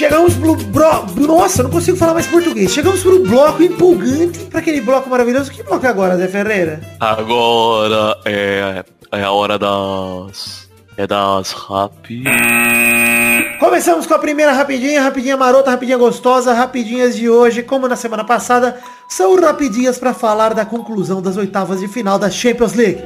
Chegamos 0.00 0.32
pro 0.34 0.56
bro... 0.56 1.04
Nossa, 1.14 1.62
não 1.62 1.68
consigo 1.68 1.94
falar 1.94 2.14
mais 2.14 2.26
português. 2.26 2.72
Chegamos 2.72 3.02
pro 3.02 3.22
bloco 3.22 3.62
empolgante, 3.62 4.38
pra 4.46 4.60
aquele 4.60 4.80
bloco 4.80 5.10
maravilhoso. 5.10 5.50
Que 5.50 5.62
bloco 5.62 5.84
é 5.84 5.90
agora, 5.90 6.16
Zé 6.16 6.26
Ferreira? 6.26 6.80
Agora 6.98 8.16
é, 8.24 8.82
é 9.12 9.22
a 9.22 9.30
hora 9.30 9.58
das. 9.58 10.70
É 10.96 11.06
das 11.06 11.52
rap. 11.52 12.24
Começamos 13.58 14.06
com 14.06 14.14
a 14.14 14.18
primeira 14.18 14.52
rapidinha, 14.52 15.02
rapidinha 15.02 15.36
marota, 15.36 15.70
rapidinha 15.70 15.98
gostosa, 15.98 16.54
rapidinhas 16.54 17.14
de 17.14 17.28
hoje, 17.28 17.62
como 17.62 17.86
na 17.86 17.94
semana 17.94 18.24
passada, 18.24 18.80
são 19.06 19.38
rapidinhas 19.38 19.98
pra 19.98 20.14
falar 20.14 20.54
da 20.54 20.64
conclusão 20.64 21.20
das 21.20 21.36
oitavas 21.36 21.78
de 21.78 21.88
final 21.88 22.18
da 22.18 22.30
Champions 22.30 22.72
League. 22.72 23.02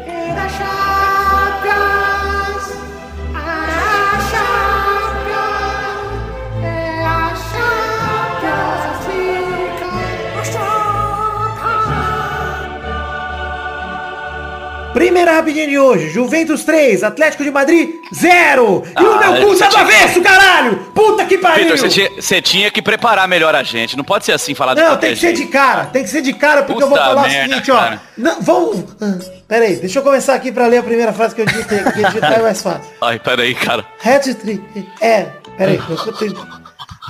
Primeira 14.95 15.33
rapidinha 15.33 15.67
de 15.67 15.77
hoje, 15.79 16.09
Juventus 16.09 16.63
3, 16.65 17.03
Atlético 17.03 17.43
de 17.43 17.51
Madrid 17.51 17.91
0. 18.15 18.85
E 18.99 19.03
o 19.03 19.13
Ah, 19.13 19.31
meu 19.33 19.49
cu 19.49 19.59
tá 19.59 19.67
do 19.69 19.77
avesso, 19.77 20.23
caralho! 20.23 20.77
Puta 20.95 21.25
que 21.25 21.37
pariu! 21.37 21.65
Vitor, 21.65 21.79
você 21.79 21.89
tinha, 21.89 22.41
tinha 22.41 22.71
que 22.71 22.81
preparar 22.81 23.27
melhor 23.27 23.55
a 23.57 23.63
gente. 23.65 23.97
Não 23.97 24.05
pode 24.05 24.25
ser 24.25 24.31
assim 24.33 24.55
falar 24.55 24.77
Não, 24.77 24.97
tem 24.97 25.13
que 25.15 25.21
ser 25.21 25.33
de 25.33 25.47
cara, 25.47 25.87
tem 25.87 26.05
que 26.05 26.09
ser 26.11 26.23
de 26.23 26.33
cara, 26.33 26.63
porque 26.63 26.81
eu 26.83 26.89
vou 26.89 26.97
Puta 26.97 27.09
falar 27.11 27.23
o 27.27 27.29
merda, 27.29 27.49
seguinte, 27.55 27.71
ó. 27.73 27.93
Não, 28.17 28.41
vamos. 28.41 28.85
ah, 29.03 29.19
Pera 29.49 29.65
aí, 29.65 29.77
deixa 29.77 29.99
eu 29.99 30.03
começar 30.05 30.35
aqui 30.35 30.53
pra 30.53 30.67
ler 30.69 30.79
a 30.79 30.83
primeira 30.83 31.13
frase 31.13 31.35
que 31.35 31.41
eu 31.43 31.47
digitei, 31.47 31.79
porque 31.81 32.03
digitar 32.03 32.39
é 32.39 32.43
mais 32.43 32.63
fácil. 32.63 32.85
Ai, 33.03 33.19
peraí, 33.19 33.55
cara. 33.55 33.85
Hat-trick. 34.03 34.63
É, 35.01 35.27
pera 35.59 35.73
aí, 35.73 35.81
eu 35.89 36.13
tenho... 36.15 36.37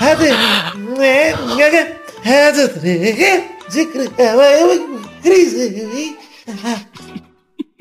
Hat-trick. 0.00 0.34
Hat-trick. 2.24 3.50
De 3.70 3.86
cri- 3.86 4.12
é, 4.18 4.32
Cris. 5.22 5.54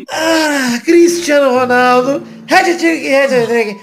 Ah, 0.09 0.79
Cristiano 0.83 1.51
Ronaldo. 1.51 2.23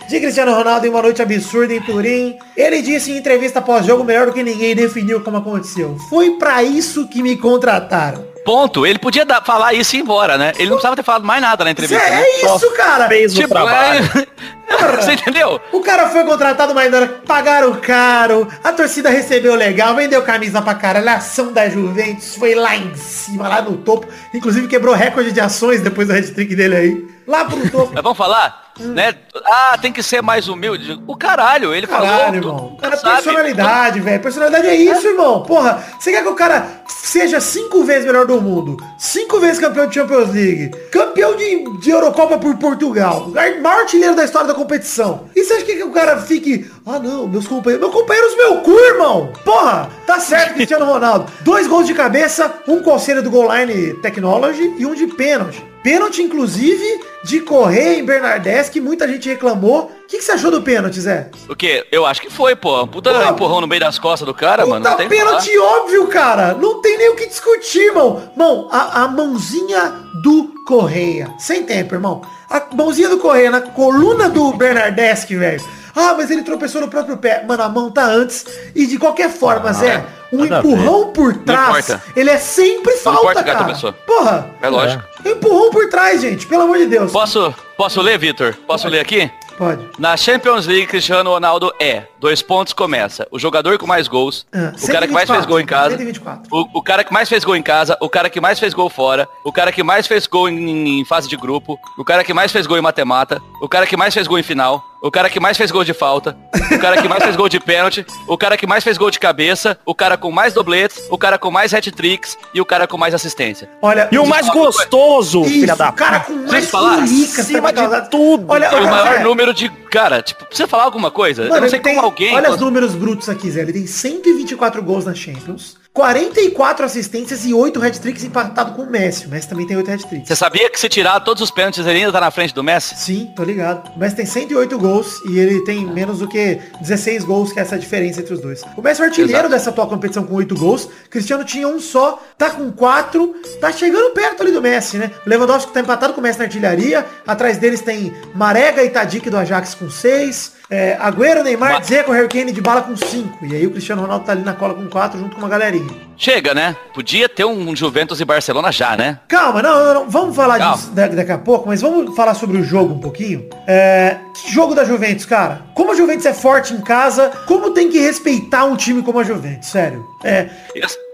De 0.08 0.20
Cristiano 0.20 0.54
Ronaldo 0.54 0.86
em 0.86 0.90
uma 0.90 1.02
noite 1.02 1.22
absurda 1.22 1.74
em 1.74 1.80
Turim. 1.80 2.36
Ele 2.56 2.82
disse 2.82 3.10
em 3.10 3.16
entrevista 3.16 3.60
pós-jogo 3.60 4.04
melhor 4.04 4.26
do 4.26 4.32
que 4.32 4.42
ninguém 4.42 4.74
definiu 4.74 5.20
como 5.22 5.38
aconteceu. 5.38 5.96
Foi 6.08 6.32
pra 6.32 6.62
isso 6.62 7.08
que 7.08 7.22
me 7.22 7.36
contrataram. 7.36 8.29
Ponto. 8.44 8.86
Ele 8.86 8.98
podia 8.98 9.24
dar- 9.24 9.44
falar 9.44 9.74
isso 9.74 9.94
e 9.94 9.98
ir 9.98 10.02
embora, 10.02 10.36
né? 10.38 10.52
Ele 10.56 10.66
não 10.70 10.76
precisava 10.76 10.96
ter 10.96 11.02
falado 11.02 11.24
mais 11.24 11.40
nada 11.42 11.64
na 11.64 11.70
entrevista. 11.70 12.04
né? 12.08 12.22
É 12.22 12.44
isso, 12.46 12.70
cara. 12.72 13.08
Fez 13.08 13.32
o 13.32 13.36
Tipo, 13.36 13.48
trabalho. 13.48 14.04
é... 14.26 14.40
Você 15.00 15.12
entendeu? 15.14 15.60
O 15.72 15.80
cara 15.80 16.08
foi 16.08 16.22
contratado, 16.24 16.72
mas 16.74 16.90
pagaram 17.26 17.74
caro, 17.74 18.46
a 18.62 18.72
torcida 18.72 19.10
recebeu 19.10 19.56
legal, 19.56 19.96
vendeu 19.96 20.22
camisa 20.22 20.62
pra 20.62 20.74
caralho, 20.74 21.08
a 21.08 21.14
ação 21.14 21.52
da 21.52 21.68
Juventus 21.68 22.36
foi 22.36 22.54
lá 22.54 22.76
em 22.76 22.94
cima, 22.94 23.48
lá 23.48 23.60
no 23.60 23.76
topo. 23.78 24.06
Inclusive 24.32 24.68
quebrou 24.68 24.94
recorde 24.94 25.32
de 25.32 25.40
ações 25.40 25.80
depois 25.80 26.06
do 26.06 26.14
hat-trick 26.14 26.54
dele 26.54 26.76
aí. 26.76 27.04
Lá 27.30 27.44
pro 27.44 27.70
topo. 27.70 27.92
Mas 27.94 28.02
vamos 28.02 28.18
falar? 28.18 28.72
Né? 28.78 29.14
Ah, 29.44 29.78
tem 29.80 29.92
que 29.92 30.02
ser 30.02 30.20
mais 30.20 30.48
humilde. 30.48 31.00
O 31.06 31.16
caralho, 31.16 31.72
ele 31.74 31.86
Caralho, 31.86 32.10
falou. 32.10 32.34
irmão. 32.34 32.76
Cara, 32.80 32.96
sabe? 32.96 33.22
personalidade, 33.22 34.00
velho. 34.00 34.20
Personalidade 34.20 34.66
é 34.66 34.74
isso, 34.74 35.06
irmão. 35.06 35.42
Porra, 35.42 35.84
você 35.98 36.10
quer 36.10 36.22
que 36.22 36.28
o 36.28 36.34
cara 36.34 36.66
seja 36.88 37.40
cinco 37.40 37.84
vezes 37.84 38.04
melhor 38.06 38.26
do 38.26 38.40
mundo, 38.40 38.76
cinco 38.98 39.38
vezes 39.38 39.58
campeão 39.58 39.86
de 39.86 39.94
Champions 39.94 40.32
League, 40.32 40.70
campeão 40.90 41.36
de, 41.36 41.78
de 41.80 41.90
Eurocopa 41.90 42.38
por 42.38 42.56
Portugal, 42.56 43.28
maior 43.62 43.80
artilheiro 43.80 44.14
da 44.14 44.24
história 44.24 44.48
da 44.48 44.54
competição. 44.54 45.28
E 45.34 45.44
você 45.44 45.54
acha 45.54 45.64
que, 45.64 45.76
que 45.76 45.84
o 45.84 45.92
cara 45.92 46.18
fique, 46.18 46.70
ah 46.86 46.98
não, 46.98 47.26
meus 47.26 47.46
companheiros, 47.46 47.86
meus 47.88 48.00
companheiros, 48.00 48.36
meu 48.36 48.56
cu, 48.58 48.72
irmão. 48.72 49.32
Porra, 49.44 49.88
tá 50.06 50.18
certo, 50.20 50.54
Cristiano 50.54 50.84
Ronaldo. 50.84 51.30
Dois 51.42 51.66
gols 51.66 51.86
de 51.86 51.94
cabeça, 51.94 52.52
um 52.66 52.82
conselho 52.82 53.22
do 53.22 53.30
Goal 53.30 53.54
Line 53.54 53.94
Technology 53.94 54.74
e 54.78 54.86
um 54.86 54.94
de 54.94 55.06
pênalti. 55.08 55.69
Pênalti, 55.82 56.22
inclusive, 56.22 57.00
de 57.24 57.40
Correia 57.40 57.98
em 57.98 58.04
Bernardes, 58.04 58.68
que 58.68 58.80
muita 58.80 59.08
gente 59.08 59.28
reclamou. 59.28 59.90
O 60.04 60.06
que, 60.06 60.18
que 60.18 60.22
você 60.24 60.32
achou 60.32 60.50
do 60.50 60.60
pênalti, 60.60 61.00
Zé? 61.00 61.30
O 61.48 61.56
quê? 61.56 61.86
Eu 61.90 62.04
acho 62.04 62.20
que 62.20 62.28
foi, 62.28 62.54
pô. 62.54 62.82
Um 62.82 62.86
Puta 62.86 63.12
Pô, 63.12 63.22
empurrão 63.30 63.60
no 63.60 63.66
meio 63.66 63.80
das 63.80 63.98
costas 63.98 64.26
do 64.26 64.34
cara, 64.34 64.66
mano. 64.66 64.84
Falar. 64.84 65.08
pênalti 65.08 65.56
óbvio, 65.58 66.06
cara. 66.08 66.54
Não 66.54 66.82
tem 66.82 66.98
nem 66.98 67.10
o 67.10 67.16
que 67.16 67.26
discutir, 67.26 67.86
irmão. 67.86 68.22
Irmão, 68.32 68.68
a, 68.70 69.04
a 69.04 69.08
mãozinha 69.08 69.94
do 70.22 70.52
Correia. 70.66 71.32
Sem 71.38 71.64
tempo, 71.64 71.94
irmão. 71.94 72.22
A 72.50 72.62
mãozinha 72.74 73.08
do 73.08 73.18
Correia 73.18 73.50
na 73.50 73.60
coluna 73.60 74.28
do 74.28 74.52
Bernardeschi, 74.52 75.36
velho. 75.36 75.64
Ah, 75.94 76.14
mas 76.16 76.30
ele 76.30 76.42
tropeçou 76.42 76.80
no 76.80 76.88
próprio 76.88 77.16
pé. 77.16 77.44
Mano, 77.46 77.62
a 77.62 77.68
mão 77.68 77.90
tá 77.90 78.04
antes. 78.04 78.44
E 78.74 78.86
de 78.86 78.98
qualquer 78.98 79.30
forma, 79.30 79.72
Zé, 79.72 80.04
um 80.32 80.44
empurrão 80.44 81.12
por 81.12 81.36
trás, 81.38 81.96
ele 82.14 82.30
é 82.30 82.38
sempre 82.38 82.92
Não 82.94 83.00
falta, 83.00 83.42
cara. 83.42 83.74
Porra. 84.06 84.50
É 84.62 84.68
lógico. 84.68 85.09
Empurrão 85.24 85.70
por 85.70 85.88
trás, 85.88 86.20
gente. 86.20 86.46
Pelo 86.46 86.62
amor 86.62 86.78
de 86.78 86.86
Deus. 86.86 87.12
Posso, 87.12 87.54
posso 87.76 88.00
ler, 88.00 88.18
Vitor? 88.18 88.54
Posso 88.66 88.88
ler 88.88 89.00
aqui? 89.00 89.30
Pode. 89.56 89.86
Na 89.98 90.16
Champions 90.16 90.66
League, 90.66 90.86
Cristiano 90.86 91.30
Ronaldo 91.30 91.72
é, 91.80 92.04
dois 92.20 92.42
pontos 92.42 92.72
começa, 92.72 93.26
o 93.30 93.38
jogador 93.38 93.78
com 93.78 93.86
mais 93.86 94.06
gols, 94.06 94.46
Ah, 94.52 94.72
o 94.80 94.86
cara 94.86 95.06
que 95.06 95.12
mais 95.12 95.28
fez 95.30 95.46
gol 95.46 95.58
em 95.60 95.66
casa, 95.66 95.96
124. 95.96 96.42
o, 96.52 96.78
o 96.78 96.82
cara 96.82 97.02
que 97.02 97.12
mais 97.12 97.28
fez 97.28 97.44
gol 97.44 97.56
em 97.56 97.62
casa, 97.62 97.96
o 98.00 98.08
cara 98.08 98.28
que 98.30 98.40
mais 98.40 98.58
fez 98.58 98.74
gol 98.74 98.90
fora, 98.90 99.26
o 99.44 99.52
cara 99.52 99.72
que 99.72 99.82
mais 99.82 100.06
fez 100.06 100.26
gol 100.26 100.48
em, 100.48 101.00
em 101.00 101.04
fase 101.04 101.28
de 101.28 101.36
grupo, 101.36 101.78
o 101.98 102.04
cara 102.04 102.22
que 102.22 102.34
mais 102.34 102.52
fez 102.52 102.66
gol 102.66 102.78
em 102.78 102.82
mata-mata, 102.82 103.40
o 103.62 103.68
cara 103.68 103.86
que 103.86 103.96
mais 103.96 104.12
fez 104.14 104.26
gol 104.26 104.38
em 104.38 104.42
final, 104.42 104.84
o 105.02 105.10
cara 105.10 105.30
que 105.30 105.40
mais 105.40 105.56
fez 105.56 105.70
gol 105.70 105.82
de 105.82 105.94
falta, 105.94 106.36
o 106.70 106.78
cara 106.78 107.00
que 107.00 107.08
mais 107.08 107.24
fez 107.24 107.34
gol 107.34 107.48
de 107.48 107.58
pênalti, 107.58 108.04
o 108.28 108.36
cara 108.36 108.54
que 108.58 108.66
mais 108.66 108.84
fez 108.84 108.98
gol 108.98 109.10
de 109.10 109.18
cabeça, 109.18 109.78
o 109.86 109.94
cara 109.94 110.18
com 110.18 110.30
mais 110.30 110.52
dobletes, 110.52 111.00
o 111.10 111.16
cara 111.16 111.38
com 111.38 111.50
mais 111.50 111.72
hat-tricks 111.72 112.36
e 112.52 112.60
o 112.60 112.66
cara 112.66 112.86
com 112.86 112.98
mais 112.98 113.14
assistência. 113.14 113.70
Olha, 113.80 114.08
E 114.12 114.18
o 114.18 114.26
mais 114.26 114.46
gostoso, 114.50 115.40
Isso, 115.40 115.50
filha 115.60 115.74
da 115.74 115.88
o 115.88 115.92
cara 115.94 116.20
com 116.20 116.34
mais 116.34 116.68
falar? 116.70 117.06
sabe 117.06 117.72
de 117.72 118.10
tudo. 118.10 118.44
Olha, 118.48 118.70
o 118.76 118.86
maior 118.90 119.20
número 119.20 119.54
de... 119.54 119.70
Cara, 119.90 120.22
tipo, 120.22 120.44
precisa 120.44 120.68
falar 120.68 120.84
alguma 120.84 121.10
coisa? 121.10 121.44
Mano, 121.44 121.56
eu 121.56 121.60
não 121.62 121.68
sei 121.68 121.80
como 121.80 122.09
alguém... 122.10 122.34
Olha 122.34 122.50
os 122.50 122.60
números 122.60 122.94
brutos 122.94 123.28
aqui, 123.28 123.50
Zé. 123.50 123.60
Ele 123.60 123.72
tem 123.72 123.86
124 123.86 124.82
gols 124.82 125.04
na 125.04 125.14
Champions, 125.14 125.76
44 125.92 126.86
assistências 126.86 127.44
e 127.44 127.52
8 127.52 127.82
hat-tricks 127.82 128.22
empatado 128.22 128.74
com 128.74 128.82
o 128.82 128.90
Messi. 128.90 129.26
O 129.26 129.28
Messi 129.28 129.48
também 129.48 129.66
tem 129.66 129.76
8 129.76 129.90
hat-tricks. 129.90 130.28
Você 130.28 130.36
sabia 130.36 130.70
que 130.70 130.78
se 130.78 130.88
tirar 130.88 131.18
todos 131.20 131.42
os 131.42 131.50
pênaltis 131.50 131.84
ele 131.84 131.98
ainda 131.98 132.12
tá 132.12 132.20
na 132.20 132.30
frente 132.30 132.54
do 132.54 132.62
Messi? 132.62 132.94
Sim, 132.96 133.30
tô 133.34 133.42
ligado. 133.42 133.90
O 133.96 133.98
Messi 133.98 134.16
tem 134.16 134.26
108 134.26 134.78
gols 134.78 135.20
e 135.28 135.38
ele 135.38 135.64
tem 135.64 135.84
menos 135.84 136.20
do 136.20 136.28
que 136.28 136.60
16 136.80 137.24
gols, 137.24 137.52
que 137.52 137.58
é 137.58 137.62
essa 137.62 137.78
diferença 137.78 138.20
entre 138.20 138.34
os 138.34 138.40
dois. 138.40 138.62
O 138.76 138.82
Messi 138.82 139.00
é 139.00 139.04
o 139.04 139.06
artilheiro 139.08 139.32
Exato. 139.32 139.48
dessa 139.48 139.70
atual 139.70 139.88
competição 139.88 140.24
com 140.24 140.34
8 140.34 140.54
gols. 140.54 140.88
Cristiano 141.10 141.44
tinha 141.44 141.66
um 141.66 141.80
só, 141.80 142.22
tá 142.38 142.50
com 142.50 142.70
4, 142.70 143.34
tá 143.60 143.72
chegando 143.72 144.12
perto 144.14 144.42
ali 144.42 144.52
do 144.52 144.62
Messi, 144.62 144.96
né? 144.96 145.10
O 145.26 145.28
Lewandowski 145.28 145.72
tá 145.72 145.80
empatado 145.80 146.12
com 146.12 146.20
o 146.20 146.22
Messi 146.22 146.38
na 146.38 146.44
artilharia. 146.44 147.04
Atrás 147.26 147.58
deles 147.58 147.80
tem 147.80 148.12
Marega 148.34 148.84
e 148.84 148.90
Tadic 148.90 149.28
do 149.28 149.36
Ajax 149.36 149.74
com 149.74 149.90
6. 149.90 150.59
É, 150.70 150.96
Agüero, 151.00 151.42
Neymar, 151.42 151.72
Ma- 151.72 151.78
Dzeko, 151.80 152.12
Harry 152.12 152.28
Kane 152.28 152.52
de 152.52 152.60
bala 152.60 152.82
com 152.82 152.96
5. 152.96 153.44
E 153.44 153.56
aí 153.56 153.66
o 153.66 153.70
Cristiano 153.72 154.02
Ronaldo 154.02 154.24
tá 154.24 154.32
ali 154.32 154.42
na 154.42 154.52
cola 154.52 154.72
com 154.74 154.86
4 154.88 155.18
junto 155.18 155.34
com 155.34 155.42
uma 155.42 155.48
galerinha. 155.48 155.90
Chega, 156.16 156.54
né? 156.54 156.76
Podia 156.94 157.28
ter 157.28 157.44
um 157.44 157.74
Juventus 157.74 158.20
e 158.20 158.24
Barcelona 158.24 158.70
já, 158.70 158.96
né? 158.96 159.18
Calma, 159.26 159.62
não, 159.62 159.84
não, 159.84 159.94
não. 159.94 160.08
Vamos 160.10 160.36
falar 160.36 160.58
Calma. 160.58 160.76
disso 160.76 160.90
da- 160.92 161.08
daqui 161.08 161.32
a 161.32 161.38
pouco, 161.38 161.66
mas 161.66 161.80
vamos 161.80 162.14
falar 162.14 162.34
sobre 162.34 162.58
o 162.58 162.62
jogo 162.62 162.94
um 162.94 162.98
pouquinho. 163.00 163.48
É, 163.66 164.18
que 164.34 164.52
jogo 164.52 164.74
da 164.74 164.84
Juventus, 164.84 165.24
cara? 165.24 165.62
Como 165.74 165.90
a 165.92 165.94
Juventus 165.96 166.26
é 166.26 166.32
forte 166.34 166.72
em 166.74 166.80
casa, 166.80 167.30
como 167.46 167.70
tem 167.72 167.88
que 167.90 167.98
respeitar 167.98 168.64
um 168.64 168.76
time 168.76 169.02
como 169.02 169.18
a 169.18 169.24
Juventus, 169.24 169.68
sério. 169.70 170.04
É, 170.22 170.48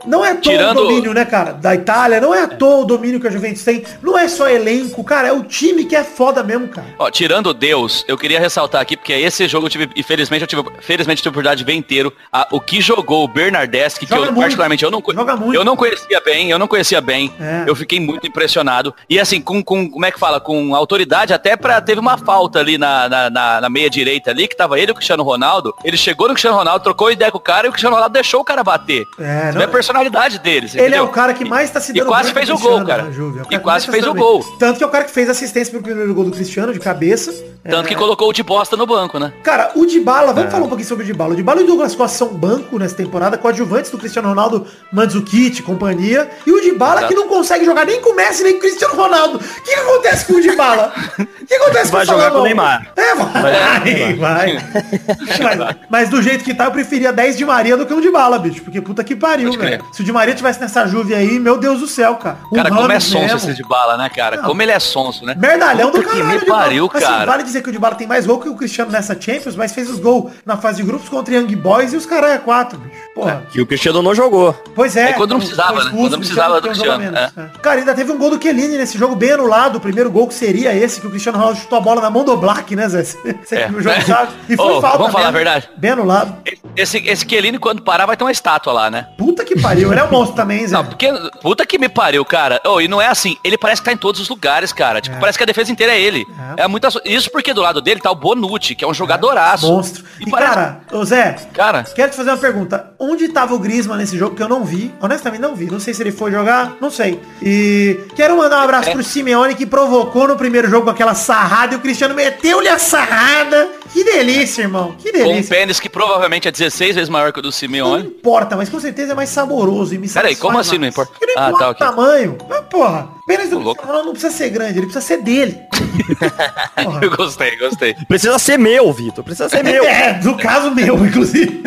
não 0.05 0.25
é 0.25 0.31
à 0.31 0.35
toa 0.35 0.53
Tirando- 0.53 0.79
o 0.79 0.83
domínio, 0.85 1.15
né, 1.15 1.25
cara, 1.25 1.53
da 1.53 1.75
Itália, 1.75 2.21
não 2.21 2.35
é 2.35 2.43
à 2.43 2.49
toa 2.49 2.83
o 2.83 2.85
domínio 2.85 3.19
que 3.21 3.27
a 3.27 3.31
Juventus 3.31 3.63
tem, 3.65 3.85
não 4.03 4.19
é 4.19 4.29
só 4.29 4.49
elenco, 4.49 5.03
cara, 5.03 5.29
é 5.29 5.33
o 5.33 5.43
time 5.43 5.85
que 5.85 5.97
é 5.97 6.05
foda 6.05 6.43
mesmo, 6.43 6.69
cara. 6.69 6.87
Ó, 6.99 7.11
tirando 7.11 7.53
Deus, 7.55 8.05
eu 8.07 8.17
queria 8.19 8.39
ressaltar 8.39 8.81
aqui, 8.81 8.97
porque 8.97 9.13
esse 9.13 9.49
jogo 9.49 9.67
eu 9.67 9.71
tive, 9.71 9.89
infelizmente, 9.97 10.43
eu 10.43 10.47
tive, 10.49 10.63
felizmente, 10.81 11.21
eu 11.21 11.23
tive 11.23 11.29
a 11.29 11.33
oportunidade 11.33 11.59
de 11.59 11.65
ver 11.65 11.75
inteiro. 11.75 12.13
a- 12.33 12.47
o 12.51 12.61
que 12.61 12.81
jogou 12.81 13.25
o 13.25 13.29
Bernardeschi, 13.29 14.01
que 14.01 14.07
Joga 14.07 14.23
eu 14.23 14.25
muito. 14.27 14.41
particularmente 14.41 14.85
eu 14.85 14.91
não, 14.91 15.01
muito. 15.01 15.55
eu 15.55 15.65
não 15.65 15.77
conhecia 15.77 16.21
bem, 16.21 16.51
eu 16.51 16.59
não 16.59 16.67
conhecia 16.69 17.01
bem. 17.01 17.33
É. 17.41 17.65
Eu 17.67 17.75
fiquei 17.75 17.99
muito 17.99 18.27
impressionado. 18.27 18.95
E 19.09 19.19
assim, 19.19 19.41
com, 19.41 19.63
com, 19.63 19.89
como 19.91 20.05
é 20.05 20.11
que 20.11 20.19
fala? 20.19 20.41
Com 20.41 20.75
autoridade, 20.75 21.33
até 21.33 21.57
pra, 21.57 21.81
teve 21.81 21.99
uma 22.01 22.19
falta 22.19 22.59
ali 22.59 22.77
na, 22.79 23.09
na, 23.09 23.31
na- 23.31 23.61
na 23.63 23.69
meia 23.71 23.89
direita 23.89 24.31
ali, 24.31 24.47
que 24.49 24.57
tava 24.57 24.79
ele 24.79 24.91
e 24.91 24.93
o 24.93 24.95
Cristiano 24.95 25.23
Ronaldo. 25.23 25.75
Ele 25.85 25.97
chegou 25.97 26.29
no 26.29 26.35
Cristiano 26.35 26.57
Ronaldo, 26.57 26.83
trocou 26.85 27.11
ideia 27.11 27.31
com 27.31 27.39
o 27.39 27.41
cara 27.41 27.67
e 27.67 27.69
o 27.69 27.73
Cristiano 27.73 27.95
Ronaldo 27.95 28.13
deixou 28.13 28.41
o 28.41 28.45
cara 28.45 28.63
bater. 28.63 29.05
É, 29.19 29.53
vê 29.53 29.65
a 29.65 29.69
personalidade 29.97 30.39
deles, 30.39 30.75
Ele 30.75 30.83
é 30.85 30.87
entendeu? 30.89 31.05
o 31.05 31.09
cara 31.09 31.33
que 31.35 31.45
mais 31.45 31.71
tá 31.71 31.81
se 31.81 31.93
E 31.93 31.95
dando 31.95 32.09
quase 32.09 32.33
bem 32.33 32.35
com 32.35 32.47
fez 32.47 32.51
o 32.51 32.63
gol, 32.63 32.85
cara. 32.85 33.11
Juve, 33.11 33.39
é 33.39 33.43
o 33.43 33.45
cara 33.45 33.55
E 33.55 33.59
quase 33.59 33.87
tá 33.87 33.93
fez 33.93 34.07
o 34.07 34.13
bem. 34.13 34.23
gol. 34.23 34.45
Tanto 34.59 34.79
que 34.79 34.85
é 34.85 34.87
o 34.87 34.91
cara 34.91 35.05
que 35.05 35.11
fez 35.11 35.29
assistência 35.29 35.73
pro 35.73 35.83
primeiro 35.83 36.13
gol 36.15 36.25
do 36.25 36.31
Cristiano 36.31 36.73
de 36.73 36.79
cabeça. 36.79 37.33
Tanto 37.69 37.87
É, 37.87 37.89
que 37.89 37.95
colocou 37.97 38.29
o 38.29 38.33
de 38.33 38.43
bosta 38.45 38.77
no 38.77 38.87
banco, 38.87 39.19
né? 39.19 39.33
Cara, 39.43 39.73
o 39.75 39.85
Dybala, 39.87 40.33
vamos 40.33 40.53
falar 40.53 40.65
um 40.67 40.69
pouquinho 40.69 40.89
sobre 40.89 41.03
o 41.03 41.07
Dybala. 41.07 41.33
O 41.33 41.37
Dybala 41.37 41.61
e 41.61 41.65
o 41.65 41.67
Douglas 41.67 41.95
Costa 41.97 42.17
são 42.17 42.29
banco 42.29 42.79
nessa 42.79 42.95
temporada, 42.95 43.37
coadjuvantes 43.37 43.91
do 43.91 43.99
Cristiano 43.99 44.29
Ronaldo, 44.29 44.67
Mandzukic, 44.93 45.63
companhia. 45.63 46.31
E 46.47 46.53
o 46.53 46.61
Dybala 46.61 47.01
Exato. 47.01 47.09
que 47.09 47.15
não 47.15 47.27
consegue 47.29 47.65
jogar 47.65 47.85
nem 47.85 48.01
com 48.01 48.11
o 48.11 48.15
Messi, 48.17 48.45
nem 48.45 48.53
com 48.53 48.59
o 48.59 48.63
Cristiano 48.63 48.95
Ronaldo. 48.95 49.39
O 49.39 49.63
que, 49.63 49.75
acontece 49.75 50.27
com 50.27 50.35
o 50.35 50.41
Dybala? 50.41 50.93
O 51.47 51.49
que 51.49 51.55
acontece 51.55 51.93
Vai 51.93 52.05
com 52.05 52.11
o 52.13 52.15
jogar 52.17 52.31
Salomão? 52.33 52.33
com 52.33 52.41
o 52.41 52.45
Neymar. 52.45 52.93
É, 52.97 53.15
vai, 53.15 54.15
vai. 54.15 54.59
mas, 55.41 55.77
mas 55.89 56.09
do 56.09 56.21
jeito 56.21 56.43
que 56.43 56.53
tá, 56.53 56.65
eu 56.65 56.73
preferia 56.73 57.13
10 57.13 57.37
de 57.37 57.45
Maria 57.45 57.77
do 57.77 57.87
que 57.87 57.95
um 57.95 58.01
Dybala, 58.01 58.37
bicho. 58.41 58.63
Porque 58.63 58.81
puta 58.81 59.05
que 59.05 59.15
pariu, 59.15 59.51
Pode 59.51 59.59
crer. 59.77 59.83
velho. 59.83 59.95
Se 59.95 60.03
o 60.03 60.05
de 60.05 60.13
Maria 60.13 60.35
tivesse 60.35 60.61
nessa 60.61 60.87
Juve 60.87 61.15
aí, 61.15 61.39
meu 61.39 61.59
Deus 61.59 61.81
do 61.81 61.87
céu, 61.87 62.17
cara. 62.17 62.39
O 62.51 62.55
Cara, 62.55 62.69
como 62.69 62.81
é 62.83 62.87
Ramos 62.87 63.05
sonso 63.05 63.23
mesmo. 63.35 63.37
esse 63.51 63.55
de 63.55 63.63
bala, 63.63 63.97
né, 63.97 64.09
cara? 64.09 64.37
Não. 64.37 64.45
Como 64.45 64.63
ele 64.63 64.73
é 64.73 64.79
sonso, 64.81 65.25
né? 65.25 65.35
Merdalhão 65.37 65.91
do 65.91 65.99
Puta 65.99 66.11
que 66.11 66.19
caralho. 66.21 66.41
me 66.41 66.47
pariu. 66.47 66.91
Assim, 66.93 67.05
cara. 67.07 67.27
vale 67.27 67.43
dizer 67.43 67.63
que 67.63 67.69
o 67.69 67.73
Dybala 67.73 67.95
tem 67.95 68.07
mais 68.07 68.27
gol 68.27 68.41
que 68.41 68.49
o 68.49 68.55
Cristiano 68.57 68.91
nessa 68.91 69.19
Champions, 69.21 69.57
mas 69.57 69.73
fez 69.73 69.89
os 69.91 69.99
gols 69.99 70.33
na 70.45 70.57
fase 70.57 70.79
de 70.79 70.83
grupos 70.89 71.09
contra 71.09 71.35
Young 71.35 71.55
Boys 71.57 71.93
e 71.93 71.97
os 71.97 72.07
caras 72.07 72.31
é 72.33 72.39
quatro, 72.39 72.79
bicho. 72.79 73.06
Porra. 73.17 73.43
Que 73.51 73.63
o 73.63 73.67
Cristiano 73.67 74.03
não 74.03 74.15
jogou. 74.15 74.53
Pois 74.75 74.95
é. 74.95 75.11
É 75.11 75.13
quando 75.15 75.31
não 75.31 75.39
precisava, 75.39 75.83
né? 75.85 75.91
Quando 75.91 76.11
não 76.13 76.19
precisava 76.19 76.61
do 76.61 76.69
Cristiano, 76.69 76.99
menos, 76.99 77.19
é. 77.19 77.31
Cara, 77.63 77.79
ainda 77.81 77.95
teve 77.95 78.13
um 78.13 78.19
gol 78.19 78.29
do 78.31 78.41
Chiellini 78.41 78.77
nesse 78.77 78.99
jogo 78.99 79.17
bem 79.17 79.33
anulado. 79.33 79.77
O 79.77 79.81
primeiro 79.81 80.11
gol 80.11 80.29
que 80.29 80.35
seria 80.35 80.75
esse, 80.75 81.01
que 81.01 81.07
o 81.07 81.11
Cristiano 81.11 81.39
Ronaldo 81.39 81.59
chutou 81.59 81.79
a 81.79 81.81
bola 81.81 82.03
na 82.03 82.11
mão 82.11 82.25
do 82.25 82.37
Black, 82.37 82.77
né, 82.77 82.87
Zé? 82.91 83.03
Você 83.05 83.57
É. 83.57 83.69
jogo 83.69 84.03
sabe. 84.07 84.33
E 84.51 84.55
foi 84.55 84.67
Ô, 84.71 84.81
falta 84.83 84.99
vamos 84.99 85.13
falar 85.15 85.29
a 85.29 85.31
verdade? 85.31 85.69
Bem 85.79 85.93
anulado. 85.93 86.37
Esse, 86.77 86.99
esse 87.09 87.27
Chiellini, 87.27 87.59
quando 87.59 87.81
parar, 87.81 88.05
vai 88.05 88.19
ter 88.19 88.25
uma 88.25 88.31
estátua 88.31 88.71
lá, 88.71 88.91
né? 88.91 89.07
Puta 89.17 89.47
que 89.47 89.59
pariu. 89.59 89.91
Ele 89.91 90.01
é 90.01 90.05
um 90.05 90.11
monstro 90.11 90.37
também, 90.37 90.67
Zé. 90.67 90.77
Não, 90.77 90.85
porque, 90.85 91.11
puta 91.41 91.65
que 91.65 91.79
me 91.79 91.89
pariu, 91.89 92.23
cara. 92.23 92.61
Oh, 92.67 92.83
e 92.83 92.87
não 92.87 93.01
é 93.01 93.07
assim, 93.07 93.39
ele 93.43 93.57
parece 93.57 93.81
que 93.81 93.87
tá 93.87 93.93
em 93.93 93.97
todos 93.97 94.21
os 94.21 94.29
lugares, 94.29 94.75
cara. 94.75 95.01
Tipo, 95.01 95.17
É. 95.17 95.21
parece 95.21 95.39
que 95.39 95.43
a 95.45 95.47
defesa 95.47 95.73
inteira 95.73 95.95
é 95.95 96.01
ele. 96.01 96.27
É. 96.59 96.65
É, 96.65 96.69
muita 96.69 96.91
so- 96.91 97.01
Isso 97.03 97.31
porque 97.31 97.55
do 97.55 97.63
lado 97.63 97.81
dele 97.81 97.99
tá 98.01 98.11
o 98.11 98.15
Bonucci, 98.15 98.75
que 98.75 98.85
é 98.85 98.89
um 98.89 98.93
jogadoraço. 98.93 99.67
Monstro. 99.67 100.05
E, 100.21 100.31
parece- 100.31 100.53
cara, 100.55 100.81
ô 100.93 101.03
Zé, 101.05 101.37
Cara, 101.55 101.83
Quero 101.85 102.11
te 102.11 102.17
fazer 102.17 102.31
uma 102.31 102.37
pergunta. 102.37 102.91
Onde 103.09 103.29
tava 103.29 103.55
o 103.55 103.59
Griezmann 103.59 103.99
nesse 103.99 104.17
jogo 104.19 104.35
que 104.35 104.43
eu 104.43 104.49
não 104.49 104.65
vi? 104.65 104.93
Honestamente 105.01 105.41
não 105.41 105.55
vi. 105.55 105.67
Não 105.67 105.79
sei 105.81 105.95
se 105.95 106.03
ele 106.03 106.11
foi 106.13 106.31
jogar, 106.33 106.77
não 106.81 106.91
sei. 106.91 107.21
E 107.43 108.01
quero 108.15 108.37
mandar 108.37 108.59
um 108.59 108.63
abraço 108.63 108.89
É. 108.91 108.93
pro 108.93 109.03
Simeone 109.05 109.55
que 109.55 109.65
provocou 109.67 110.27
no 110.29 110.37
primeiro 110.37 110.69
jogo 110.69 110.91
aquela 110.91 111.15
sarrada 111.15 111.75
e 111.75 111.77
o 111.77 111.81
Cristiano 111.81 112.15
meteu-lhe 112.15 112.69
a 112.69 112.79
sarrada. 112.79 113.69
Que 113.93 114.03
delícia, 114.05 114.63
irmão. 114.63 114.95
Que 114.99 115.13
com 115.13 115.19
um 115.21 115.25
delícia. 115.29 115.57
pênis 115.57 115.79
que 115.81 115.89
provavelmente 115.89 116.49
é 116.49 116.51
16 116.51 116.95
vezes 116.97 117.09
maior 117.09 117.33
que 117.33 117.39
o 117.39 117.43
do 117.43 117.47
Não 117.47 117.53
Simeone. 117.53 118.07
importa, 118.07 118.57
mas 118.57 118.69
com 118.69 118.81
certeza 118.81 119.13
é 119.13 119.15
mais 119.15 119.31
saboroso 119.31 119.95
e 119.95 119.99
me 119.99 120.09
Peraí, 120.09 120.35
como 120.37 120.59
assim 120.59 120.73
não 120.73 120.81
mais. 120.81 120.93
importa? 120.95 121.13
Porque 121.13 121.27
não 121.27 121.43
Ah, 121.43 121.49
importa 121.49 121.59
tá, 121.65 121.69
o 121.69 121.71
ok. 121.73 121.87
tamanho. 121.87 122.39
Mas, 122.49 122.61
porra, 122.69 123.09
pênis 123.27 123.51
do 123.51 123.59
louco. 123.59 123.83
Cristiano 123.83 124.05
não 124.05 124.13
precisa 124.13 124.33
ser 124.33 124.51
grande, 124.51 124.79
ele 124.79 124.87
precisa 124.87 125.01
ser 125.05 125.23
dele. 125.23 125.61
Eu 127.03 127.11
gostei, 127.17 127.57
gostei. 127.57 127.95
Precisa 128.07 128.39
ser 128.39 128.59
meu, 128.59 128.93
Vitor. 128.93 129.25
Precisa 129.25 129.49
ser 129.49 129.63
meu. 129.65 129.85
É, 129.97 130.21
no 130.23 130.37
caso 130.37 130.75
meu, 130.75 131.05
inclusive. 131.05 131.63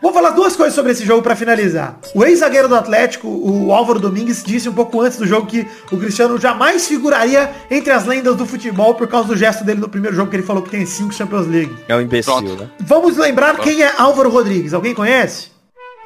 Vou 0.00 0.12
falar 0.12 0.30
duas 0.30 0.54
coisas 0.54 0.74
sobre 0.74 0.92
esse 0.92 1.04
jogo 1.04 1.22
pra 1.22 1.34
finalizar. 1.34 1.98
O 2.14 2.24
ex-zagueiro 2.24 2.68
do 2.68 2.74
Atlético, 2.76 3.26
o 3.28 3.72
Álvaro 3.72 3.98
Domingues, 3.98 4.42
disse 4.44 4.68
um 4.68 4.72
pouco 4.72 5.00
antes 5.00 5.18
do 5.18 5.26
jogo 5.26 5.46
que 5.46 5.66
o 5.90 5.96
Cristiano 5.96 6.38
jamais 6.38 6.86
figuraria 6.86 7.50
entre 7.70 7.90
as 7.92 8.04
lendas 8.04 8.36
do 8.36 8.44
futebol 8.44 8.94
por 8.94 9.08
causa 9.08 9.28
do 9.28 9.36
gesto 9.36 9.64
dele 9.64 9.80
no 9.80 9.88
primeiro 9.88 10.14
jogo 10.14 10.30
que 10.30 10.36
ele 10.36 10.42
falou 10.42 10.62
que 10.62 10.70
tem 10.70 10.84
cinco 10.84 11.14
Champions 11.14 11.46
League. 11.46 11.74
É 11.88 11.96
um 11.96 12.00
imbecil, 12.00 12.34
Pronto. 12.34 12.56
né? 12.56 12.68
Vamos 12.80 13.16
lembrar 13.16 13.56
quem 13.58 13.82
é 13.82 13.92
Álvaro 13.96 14.28
Rodrigues. 14.28 14.74
Alguém 14.74 14.94
conhece? 14.94 15.53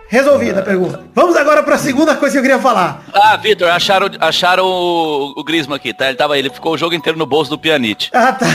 Resolvida 0.09 0.61
a 0.61 0.63
pergunta. 0.63 1.05
Vamos 1.15 1.37
agora 1.37 1.63
pra 1.63 1.77
segunda 1.77 2.17
coisa 2.17 2.33
que 2.33 2.39
eu 2.39 2.43
queria 2.43 2.59
falar. 2.59 3.03
Ah, 3.13 3.37
Vitor, 3.37 3.69
acharam, 3.69 4.09
acharam 4.19 4.65
o, 4.65 5.35
o 5.37 5.45
Griezmann 5.45 5.77
aqui, 5.77 5.93
tá? 5.93 6.09
Ele, 6.09 6.17
tava, 6.17 6.39
ele 6.39 6.49
ficou 6.49 6.73
o 6.73 6.79
jogo 6.79 6.95
inteiro 6.95 7.19
no 7.19 7.27
bolso 7.27 7.51
do 7.51 7.59
Pjanic. 7.59 8.09
Ah, 8.13 8.33
tá. 8.33 8.47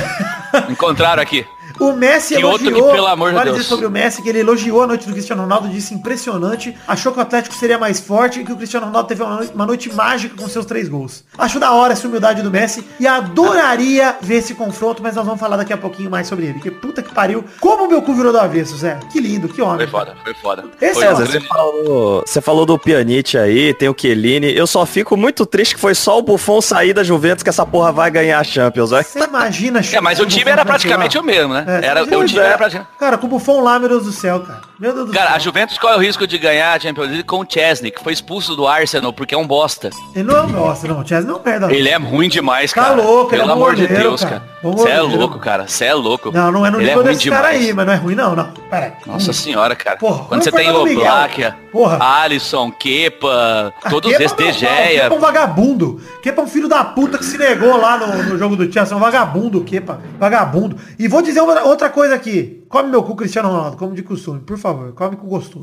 Encontraram 0.68 1.22
aqui. 1.22 1.46
O 1.80 1.92
Messi 1.94 2.36
Que 2.36 2.44
outro 2.44 2.68
elogiou, 2.68 2.90
que, 2.90 2.96
pelo 2.96 3.08
amor 3.08 3.30
de 3.30 3.36
vale 3.36 3.46
Deus. 3.50 3.58
dizer 3.58 3.70
sobre 3.70 3.86
o 3.86 3.92
Messi, 3.92 4.22
que 4.22 4.30
ele 4.30 4.40
elogiou 4.40 4.84
a 4.84 4.88
noite 4.88 5.06
do 5.08 5.14
Cristiano 5.14 5.42
Ronaldo, 5.42 5.68
disse 5.70 5.94
impressionante, 5.94 6.76
achou 6.88 7.12
que 7.12 7.20
o 7.20 7.22
Atlético 7.22 7.56
seria 7.56 7.78
mais 7.78 8.00
forte 8.00 8.40
e 8.40 8.44
que 8.46 8.52
o 8.52 8.56
Cristiano 8.56 8.86
Ronaldo 8.86 9.08
teve 9.08 9.24
uma 9.24 9.36
noite, 9.38 9.52
uma 9.56 9.66
noite 9.66 9.94
mágica 9.94 10.36
com 10.38 10.48
seus 10.48 10.66
três 10.66 10.88
gols. 10.88 11.24
Acho 11.38 11.60
da 11.60 11.72
hora 11.72 11.94
essa 11.94 12.08
humildade 12.08 12.42
do 12.42 12.52
Messi 12.52 12.86
e 13.00 13.08
adoraria 13.08 14.16
ver 14.22 14.36
esse 14.36 14.54
confronto, 14.54 15.02
mas 15.02 15.16
nós 15.16 15.26
vamos 15.26 15.40
falar 15.40 15.58
daqui 15.58 15.74
a 15.74 15.78
pouquinho 15.78 16.10
mais 16.10 16.28
sobre 16.28 16.46
ele. 16.46 16.60
Que 16.60 16.72
puta 16.72 17.02
que 17.02 17.14
pariu. 17.14 17.44
Como 17.60 17.86
o 17.86 17.88
meu 17.90 18.02
cu 18.02 18.14
virou 18.14 18.32
do 18.32 18.40
avesso, 18.40 18.78
Zé. 18.78 19.00
Que 19.12 19.20
lindo, 19.20 19.48
que 19.50 19.62
homem. 19.62 19.78
Foi 19.80 19.88
foda, 19.88 20.16
foi 20.24 20.34
foda. 20.36 20.64
Esse 20.82 20.94
foi 20.96 21.04
é 21.06 21.12
o- 21.14 21.16
Você 21.16 21.40
falou, 21.42 22.24
você 22.26 22.42
falou 22.42 22.66
do 22.66 22.78
Pjanic 22.78 23.38
aí, 23.38 23.74
tem 23.74 23.90
o 23.90 23.96
Chiellini. 24.00 24.56
Eu 24.56 24.68
só 24.68 24.86
fico 24.86 25.16
muito 25.18 25.46
triste 25.46 25.76
que 25.76 25.82
foi 25.82 25.96
só 25.96 26.20
o 26.20 26.22
Buffon 26.22 26.62
sair 26.62 26.94
da 26.94 27.04
Juventus 27.04 27.44
que 27.44 27.50
essa 27.50 27.66
porra 27.66 27.92
vai 27.92 28.10
ganhar 28.12 28.40
a 28.40 28.44
Champions. 28.44 28.92
Vai. 28.92 29.04
Você 29.04 29.20
imagina 29.20 29.82
É, 29.92 30.00
mas 30.02 30.20
o 30.20 30.26
time 30.26 30.50
era 30.52 30.64
praticamente 30.66 31.18
o 31.18 31.24
mesmo, 31.24 31.54
né? 31.54 31.63
É, 31.68 31.86
era, 31.86 32.04
o 32.04 32.26
time 32.26 32.42
é. 32.42 32.46
era 32.46 32.58
praticamente... 32.58 32.92
Cara, 32.98 33.18
com 33.18 33.28
o 33.28 33.30
Buffon 33.30 33.62
lá, 33.62 33.80
meu 33.80 33.90
Deus 33.90 34.06
do 34.06 34.12
céu, 34.12 34.42
cara. 34.42 34.62
Meu 34.84 34.94
Deus 34.94 35.08
do 35.08 35.14
Cara, 35.14 35.30
a 35.30 35.32
céu. 35.34 35.40
Juventus 35.40 35.78
corre 35.78 35.96
o 35.96 36.00
risco 36.00 36.28
de 36.28 36.38
ganhar 36.38 36.74
a 36.74 36.78
Champions 36.78 37.08
League 37.08 37.24
com 37.24 37.40
o 37.40 37.46
Chesney, 37.48 37.90
que 37.90 38.04
foi 38.04 38.12
expulso 38.12 38.54
do 38.54 38.68
Arsenal 38.68 39.14
porque 39.14 39.34
é 39.34 39.38
um 39.38 39.48
bosta. 39.48 39.90
Ele 40.14 40.26
não 40.26 40.36
é 40.36 40.42
um 40.42 40.52
bosta, 40.52 40.86
não. 40.90 41.00
O 41.00 41.08
Chelsea 41.08 41.26
não 41.32 41.40
perde. 41.40 41.74
Ele 41.74 41.88
é 41.88 41.96
ruim 41.96 42.28
demais, 42.28 42.74
Tá 42.74 42.82
cara. 42.84 42.96
louco, 43.02 43.34
ele 43.34 43.42
é 43.44 43.46
Pelo 43.46 43.50
um 43.50 43.62
amor 43.62 43.76
de 43.76 43.84
goleiro, 43.88 44.10
Deus, 44.10 44.24
cara. 44.26 44.42
cara. 44.42 44.54
Você 44.62 44.90
é 44.90 45.00
louco, 45.02 45.40
cara. 45.40 45.68
Você 45.70 45.86
é 45.86 45.94
louco. 45.94 46.32
Não, 46.34 46.52
não 46.52 46.66
é 46.66 46.70
no 46.70 46.80
Ele 46.82 46.88
nível 46.88 47.02
é 47.02 47.06
desse 47.14 47.30
cara 47.30 47.48
demais. 47.52 47.66
aí, 47.68 47.74
mas 47.74 47.86
não 47.86 47.94
é 47.94 47.96
ruim 47.96 48.16
não, 48.16 48.36
não. 48.36 48.52
Pera 48.70 48.86
aí. 48.88 48.92
Nossa 49.06 49.30
Hum. 49.32 49.34
senhora, 49.34 49.74
cara. 49.76 49.96
Porra, 49.98 50.26
Quando 50.26 50.44
você 50.44 50.52
tem 50.52 50.70
o. 50.70 50.84
Black. 50.84 51.54
Alisson, 52.00 52.72
Kepa, 52.72 53.74
Ah, 53.84 53.90
todos 53.90 54.12
Kepa 54.12 54.24
esses, 54.24 54.38
De 54.38 54.52
Gea. 54.60 55.02
Kepa 55.04 55.16
é 55.16 55.18
um 55.18 55.20
vagabundo. 55.22 56.02
Kepa 56.22 56.42
é 56.42 56.44
um 56.44 56.48
filho 56.48 56.68
da 56.68 56.84
puta 56.84 57.18
que 57.18 57.26
se 57.26 57.38
negou 57.38 57.78
lá 57.78 57.98
no, 57.98 58.24
no 58.24 58.38
jogo 58.38 58.56
do 58.56 58.72
Chelsea. 58.72 58.94
É 58.94 58.98
um 58.98 59.00
vagabundo, 59.00 59.62
Kepa. 59.64 60.00
Vagabundo. 60.20 60.78
E 61.00 61.08
vou 61.08 61.22
dizer 61.22 61.42
uma- 61.42 61.64
outra 61.64 61.90
coisa 61.90 62.16
aqui. 62.16 62.63
Come 62.74 62.90
meu 62.90 63.04
cu, 63.04 63.16
Cristiano 63.16 63.50
Ronaldo, 63.50 63.78
como 63.78 63.94
de 63.94 64.02
costume. 64.02 64.40
Por 64.40 64.58
favor, 64.58 64.94
come 64.94 65.16
com 65.16 65.28
gostoso. 65.28 65.62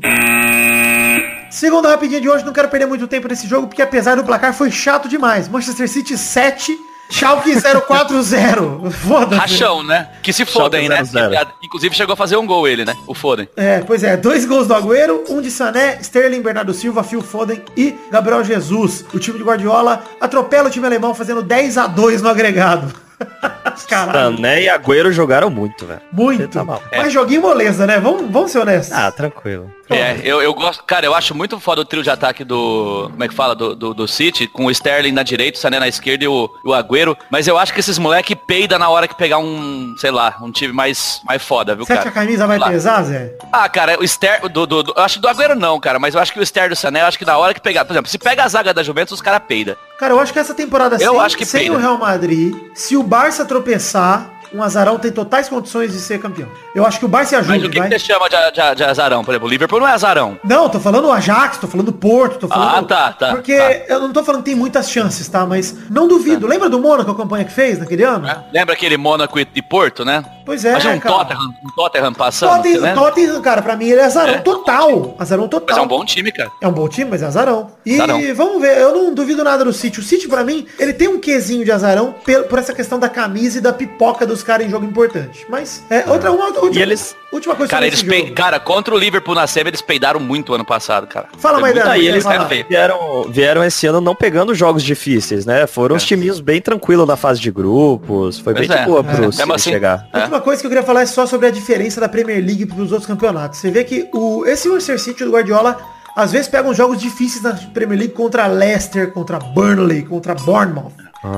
Segunda 1.49 1.89
rapidinha 1.89 2.21
de 2.21 2.29
hoje, 2.29 2.45
não 2.45 2.53
quero 2.53 2.69
perder 2.69 2.85
muito 2.85 3.05
tempo 3.05 3.27
nesse 3.27 3.49
jogo, 3.49 3.67
porque 3.67 3.81
apesar 3.81 4.15
do 4.15 4.23
placar 4.23 4.53
foi 4.53 4.71
chato 4.71 5.09
demais. 5.09 5.49
Manchester 5.49 5.89
City 5.89 6.17
7, 6.17 6.73
Schalke 7.09 7.51
040. 7.61 8.23
Foda-se. 9.05 9.41
Rachão, 9.41 9.83
né? 9.83 10.07
Que 10.23 10.31
se 10.31 10.45
foda 10.45 10.77
aí, 10.77 10.87
né? 10.87 11.01
0-0. 11.01 11.47
Inclusive 11.61 11.93
chegou 11.93 12.13
a 12.13 12.15
fazer 12.15 12.37
um 12.37 12.47
gol 12.47 12.65
ele, 12.65 12.85
né? 12.85 12.95
O 13.05 13.13
Foden. 13.13 13.49
É, 13.57 13.81
pois 13.81 14.05
é, 14.05 14.15
dois 14.15 14.45
gols 14.45 14.65
do 14.65 14.73
Agüero, 14.73 15.25
um 15.27 15.41
de 15.41 15.51
Sané, 15.51 15.97
Sterling, 15.99 16.41
Bernardo 16.41 16.73
Silva, 16.73 17.03
Phil 17.03 17.21
Foden 17.21 17.61
e 17.75 17.93
Gabriel 18.09 18.41
Jesus. 18.41 19.03
O 19.13 19.19
time 19.19 19.37
de 19.37 19.43
Guardiola 19.43 20.01
atropela 20.21 20.69
o 20.69 20.71
time 20.71 20.85
alemão 20.85 21.13
fazendo 21.13 21.41
10 21.41 21.77
a 21.77 21.87
2 21.87 22.21
no 22.21 22.29
agregado. 22.29 23.10
Caralho, 23.87 24.35
Sané 24.35 24.63
e 24.63 24.69
Agüero 24.69 25.11
jogaram 25.11 25.49
muito, 25.49 25.85
velho. 25.85 26.01
Muito. 26.11 26.47
tá 26.47 26.63
mal. 26.63 26.81
Mas 26.95 27.11
joguinho 27.11 27.41
moleza, 27.41 27.85
né? 27.85 27.99
Vamos, 27.99 28.29
vamos 28.31 28.51
ser 28.51 28.59
honestos. 28.59 28.97
Ah, 28.97 29.11
tranquilo. 29.11 29.71
É, 29.93 30.21
eu, 30.23 30.41
eu 30.41 30.53
gosto, 30.53 30.83
cara, 30.83 31.05
eu 31.05 31.13
acho 31.13 31.33
muito 31.35 31.59
foda 31.59 31.81
o 31.81 31.85
trio 31.85 32.03
de 32.03 32.09
ataque 32.09 32.43
do, 32.43 33.07
como 33.11 33.23
é 33.23 33.27
que 33.27 33.33
fala, 33.33 33.55
do, 33.55 33.75
do, 33.75 33.93
do 33.93 34.07
City, 34.07 34.47
com 34.47 34.65
o 34.65 34.71
Sterling 34.71 35.11
na 35.11 35.23
direita, 35.23 35.57
o 35.57 35.61
Sané 35.61 35.79
na 35.79 35.87
esquerda 35.87 36.23
e 36.23 36.27
o, 36.27 36.49
o 36.63 36.73
Agüero, 36.73 37.17
mas 37.29 37.47
eu 37.47 37.57
acho 37.57 37.73
que 37.73 37.79
esses 37.79 37.97
moleque 37.97 38.35
peida 38.35 38.77
na 38.79 38.89
hora 38.89 39.07
que 39.07 39.15
pegar 39.15 39.37
um, 39.39 39.93
sei 39.97 40.11
lá, 40.11 40.35
um 40.41 40.51
time 40.51 40.73
mais, 40.73 41.21
mais 41.25 41.41
foda, 41.43 41.75
viu, 41.75 41.85
Você 41.85 41.93
acha 41.93 42.03
que 42.03 42.09
cara? 42.09 42.23
a 42.23 42.25
camisa 42.25 42.47
vai 42.47 42.57
Lá. 42.57 42.69
pesar, 42.69 43.03
Zé? 43.03 43.35
Ah, 43.51 43.67
cara, 43.69 43.97
o 43.99 44.07
Ster, 44.07 44.47
do, 44.49 44.65
do, 44.65 44.83
do- 44.83 44.93
eu 44.95 45.03
acho 45.03 45.19
do 45.19 45.27
Agüero 45.27 45.55
não, 45.55 45.79
cara, 45.79 45.99
mas 45.99 46.15
eu 46.15 46.21
acho 46.21 46.31
que 46.33 46.39
o 46.39 46.45
Ster 46.45 46.69
do 46.69 46.75
Sané, 46.75 47.01
eu 47.01 47.05
acho 47.05 47.17
que 47.17 47.25
na 47.25 47.37
hora 47.37 47.53
que 47.53 47.59
pegar, 47.61 47.85
por 47.85 47.93
exemplo, 47.93 48.09
se 48.09 48.17
pega 48.17 48.43
a 48.43 48.47
zaga 48.47 48.73
da 48.73 48.83
Juventus, 48.83 49.13
os 49.13 49.21
caras 49.21 49.41
peida. 49.47 49.77
Cara, 49.99 50.13
eu 50.13 50.19
acho 50.19 50.33
que 50.33 50.39
essa 50.39 50.53
temporada 50.53 50.95
Eu 50.99 51.11
sem, 51.13 51.21
acho 51.21 51.37
que 51.37 51.45
sem 51.45 51.61
peida. 51.61 51.75
o 51.75 51.79
Real 51.79 51.97
Madrid, 51.97 52.55
se 52.73 52.97
o 52.97 53.03
Barça 53.03 53.45
tropeçar, 53.45 54.29
um 54.53 54.61
azarão 54.61 54.97
tem 54.97 55.11
totais 55.11 55.47
condições 55.49 55.91
de 55.91 55.99
ser 55.99 56.19
campeão. 56.19 56.47
Eu 56.75 56.85
acho 56.85 56.99
que 56.99 57.05
o 57.05 57.07
Barça 57.07 57.35
e 57.35 57.37
a 57.37 57.43
Mas 57.43 57.63
o 57.63 57.69
que, 57.69 57.79
que 57.81 57.87
você 57.87 57.99
chama 57.99 58.29
de, 58.29 58.35
de, 58.51 58.75
de 58.75 58.83
azarão? 58.83 59.23
Por 59.23 59.31
exemplo, 59.31 59.47
o 59.47 59.49
Liverpool 59.51 59.79
não 59.79 59.87
é 59.87 59.91
azarão. 59.91 60.37
Não, 60.43 60.69
tô 60.69 60.79
falando 60.79 61.07
o 61.07 61.11
Ajax, 61.11 61.57
tô 61.57 61.67
falando 61.67 61.89
o 61.89 61.93
Porto, 61.93 62.39
tô 62.39 62.47
falando... 62.47 62.77
Ah, 62.77 62.83
tá, 62.83 63.13
tá, 63.13 63.31
Porque 63.31 63.55
tá. 63.57 63.93
eu 63.93 63.99
não 63.99 64.11
tô 64.13 64.23
falando 64.23 64.41
que 64.43 64.49
tem 64.49 64.55
muitas 64.55 64.89
chances, 64.89 65.27
tá? 65.27 65.45
Mas 65.45 65.75
não 65.89 66.07
duvido. 66.07 66.47
Lembra 66.47 66.69
do 66.69 66.79
Mônaco, 66.79 67.11
a 67.11 67.15
campanha 67.15 67.45
que 67.45 67.51
fez 67.51 67.79
naquele 67.79 68.03
ano? 68.03 68.25
né? 68.27 68.43
Lembra 68.53 68.73
aquele 68.73 68.97
Mônaco 68.97 69.39
e 69.39 69.61
Porto, 69.61 70.03
né? 70.05 70.23
Pois 70.45 70.65
é, 70.65 70.71
Imagina 70.71 70.95
um 70.95 70.99
cara. 70.99 71.15
Tottenham, 71.15 71.49
um 71.63 71.69
Tottenham 71.75 72.13
passando, 72.13 72.55
Tottenham? 72.57 72.95
Tottenham, 72.95 73.41
cara, 73.41 73.61
pra 73.61 73.75
mim 73.75 73.85
ele 73.85 74.01
é 74.01 74.05
azarão 74.05 74.33
É. 74.33 74.37
total. 74.39 75.15
Azarão 75.19 75.47
total. 75.47 75.67
Mas 75.69 75.77
é 75.77 75.81
um 75.81 75.87
bom 75.87 76.03
time, 76.03 76.31
cara. 76.31 76.51
É 76.61 76.67
um 76.67 76.71
bom 76.71 76.87
time, 76.87 77.09
mas 77.09 77.21
é 77.21 77.25
azarão. 77.25 77.71
E 77.85 77.95
Azarão. 77.95 78.19
vamos 78.35 78.61
ver, 78.61 78.77
eu 78.77 78.93
não 78.93 79.13
duvido 79.13 79.43
nada 79.43 79.63
do 79.63 79.71
City. 79.71 79.99
O 79.99 80.03
City, 80.03 80.27
pra 80.27 80.43
mim, 80.43 80.65
ele 80.79 80.93
tem 80.93 81.07
um 81.07 81.19
quesinho 81.19 81.63
de 81.63 81.71
azarão 81.71 82.15
por 82.49 82.59
essa 82.59 82.73
questão 82.73 82.99
da 82.99 83.07
camisa 83.07 83.59
e 83.59 83.61
da 83.61 83.71
pipoca 83.71 84.25
dos 84.25 84.40
caras 84.43 84.65
em 84.65 84.69
jogo 84.69 84.85
importante. 84.85 85.45
Mas, 85.49 85.83
é, 85.89 86.03
outra, 86.09 86.31
uma, 86.31 86.45
última, 86.47 86.71
E 86.75 86.81
eles- 86.81 87.15
última 87.31 87.55
coisa 87.55 87.69
Cara, 87.69 87.85
eles 87.87 87.99
jogo. 87.99 88.33
cara, 88.33 88.59
contra 88.59 88.93
o 88.93 88.97
Liverpool 88.97 89.35
na 89.35 89.47
semi, 89.47 89.69
eles 89.69 89.81
peidaram 89.81 90.19
muito 90.19 90.53
ano 90.53 90.65
passado, 90.65 91.07
cara. 91.07 91.27
Fala, 91.37 91.59
Maidana, 91.59 91.85
muito- 91.87 91.99
Aí 92.01 92.07
eles 92.07 92.25
vieram, 92.67 93.23
vieram 93.29 93.63
esse 93.63 93.87
ano 93.87 94.01
não 94.01 94.15
pegando 94.15 94.53
jogos 94.55 94.83
difíceis, 94.83 95.45
né? 95.45 95.65
Foram 95.67 95.95
os 95.95 96.03
timinhos 96.03 96.39
bem 96.39 96.61
tranquilos 96.61 97.07
na 97.07 97.15
fase 97.15 97.39
de 97.39 97.51
grupos. 97.51 98.39
Foi 98.39 98.53
Pois 98.53 98.67
bem 98.67 98.77
é. 98.77 98.79
de 98.81 98.85
boa 98.87 98.99
É. 98.99 99.03
pro 99.15 99.31
City 99.31 99.51
assim, 99.51 99.71
chegar. 99.71 100.07
É. 100.13 100.19
Última 100.19 100.41
coisa 100.41 100.61
que 100.61 100.67
eu 100.67 100.71
queria 100.71 100.83
falar 100.85 101.01
é 101.01 101.05
só 101.05 101.25
sobre 101.25 101.47
a 101.47 101.51
diferença 101.51 101.99
da 102.01 102.09
Premier 102.09 102.43
League 102.43 102.65
para 102.65 102.81
os 102.81 102.91
outros 102.91 103.07
campeonatos. 103.07 103.59
Você 103.59 103.71
vê 103.71 103.83
que 103.83 104.09
o, 104.13 104.45
esse 104.45 104.67
Manchester 104.67 104.99
City 104.99 105.23
do 105.25 105.31
Guardiola 105.31 105.77
às 106.15 106.31
vezes 106.33 106.47
pega 106.49 106.67
uns 106.67 106.75
jogos 106.75 106.99
difíceis 106.99 107.41
na 107.41 107.53
Premier 107.53 107.97
League 107.97 108.13
contra 108.13 108.45
Leicester, 108.47 109.11
contra 109.11 109.39
Burnley, 109.39 110.01
contra 110.03 110.35
Bournemouth. 110.35 110.91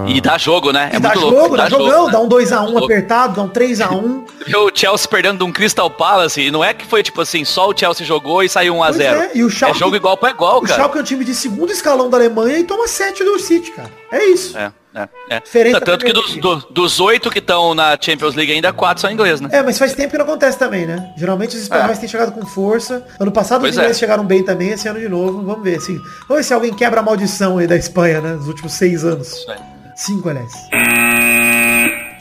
E 0.08 0.22
dá 0.22 0.38
jogo, 0.38 0.72
né? 0.72 0.89
E 0.93 0.96
É 0.96 1.00
dá 1.00 1.10
muito 1.10 1.22
jogo, 1.22 1.36
louco. 1.38 1.58
dá 1.58 1.69
jogão, 1.69 2.06
né? 2.06 2.12
dá 2.13 2.19
um 2.22 2.30
2x1 2.30 2.65
Louco. 2.69 2.86
apertado, 2.86 3.36
dá 3.36 3.41
um 3.41 3.50
3x1. 3.50 4.24
Viu 4.48 4.65
o 4.67 4.72
Chelsea 4.74 5.08
perdendo 5.10 5.39
de 5.39 5.43
um 5.43 5.52
Crystal 5.52 5.89
Palace 5.89 6.39
e 6.41 6.50
não 6.52 6.63
é 6.63 6.74
que 6.74 6.86
foi 6.86 7.04
tipo 7.04 7.19
assim, 7.19 7.43
só 7.43 7.69
o 7.69 7.78
Chelsea 7.78 8.06
jogou 8.06 8.41
e 8.41 8.48
saiu 8.48 8.76
1x0. 8.76 8.86
Pois 8.88 9.00
é, 9.00 9.32
e 9.36 9.43
o 9.43 9.50
Schalke- 9.50 9.76
é 9.76 9.80
jogo 9.80 9.96
igual 9.96 10.15
pra 10.15 10.30
igual, 10.30 10.60
O 10.60 10.62
cara. 10.62 10.76
Schalke 10.76 10.98
é 10.98 11.02
um 11.02 11.04
time 11.04 11.26
de 11.26 11.36
segundo 11.36 11.72
escalão 11.72 12.10
da 12.10 12.15
Alemanha 12.17 12.60
e 12.60 12.63
toma 12.63 12.88
7 12.88 13.24
do 13.26 13.38
City, 13.39 13.72
cara. 13.72 13.89
É 14.12 14.24
isso. 14.26 14.58
É, 14.58 14.72
é, 14.96 15.10
é. 15.32 15.39
Diferença 15.41 15.82
Tanto 15.82 16.06
que 16.06 16.13
dos, 16.13 16.36
do- 16.38 16.56
dos 16.69 17.00
oito 17.02 17.30
que 17.30 17.39
estão 17.39 17.74
na 17.76 17.98
Champions 18.00 18.36
League 18.36 18.54
ainda, 18.54 18.72
quatro 18.72 19.02
são 19.02 19.12
ingleses, 19.12 19.41
né? 19.41 19.50
É, 19.52 19.62
mas 19.63 19.78
faz 19.78 19.93
tempo 19.93 20.12
que 20.12 20.17
não 20.17 20.24
acontece 20.26 20.58
também, 20.58 20.86
né? 20.86 21.12
Geralmente 21.17 21.58
os 21.58 21.62
espanhóis 21.63 21.98
têm 22.00 22.08
chegado 22.08 22.32
com 22.32 22.46
força. 22.46 23.06
Ano 23.19 23.32
passado 23.34 23.60
Pois 23.62 23.72
os 23.72 23.78
ingleses 23.78 23.98
é. 23.98 24.00
chegaram 24.00 24.24
bem 24.24 24.43
também, 24.43 24.69
esse 24.69 24.88
ano 24.88 25.00
de 25.00 25.10
novo. 25.10 25.41
Vamos 25.43 25.63
ver, 25.63 25.76
assim. 25.78 25.98
Vamos 26.30 26.38
ver 26.38 26.43
se 26.43 26.54
alguém 26.54 26.74
quebra 26.74 27.02
a 27.02 27.04
maldição 27.04 27.58
aí 27.58 27.67
da 27.67 27.76
Espanha, 27.76 28.22
né? 28.22 28.34
Nos 28.34 28.48
últimos 28.48 28.72
seis 28.74 29.04
anos. 29.04 29.28
Isso 29.34 29.52
aí. 29.52 29.73
Cinco, 30.06 30.32
aliás. 30.32 30.68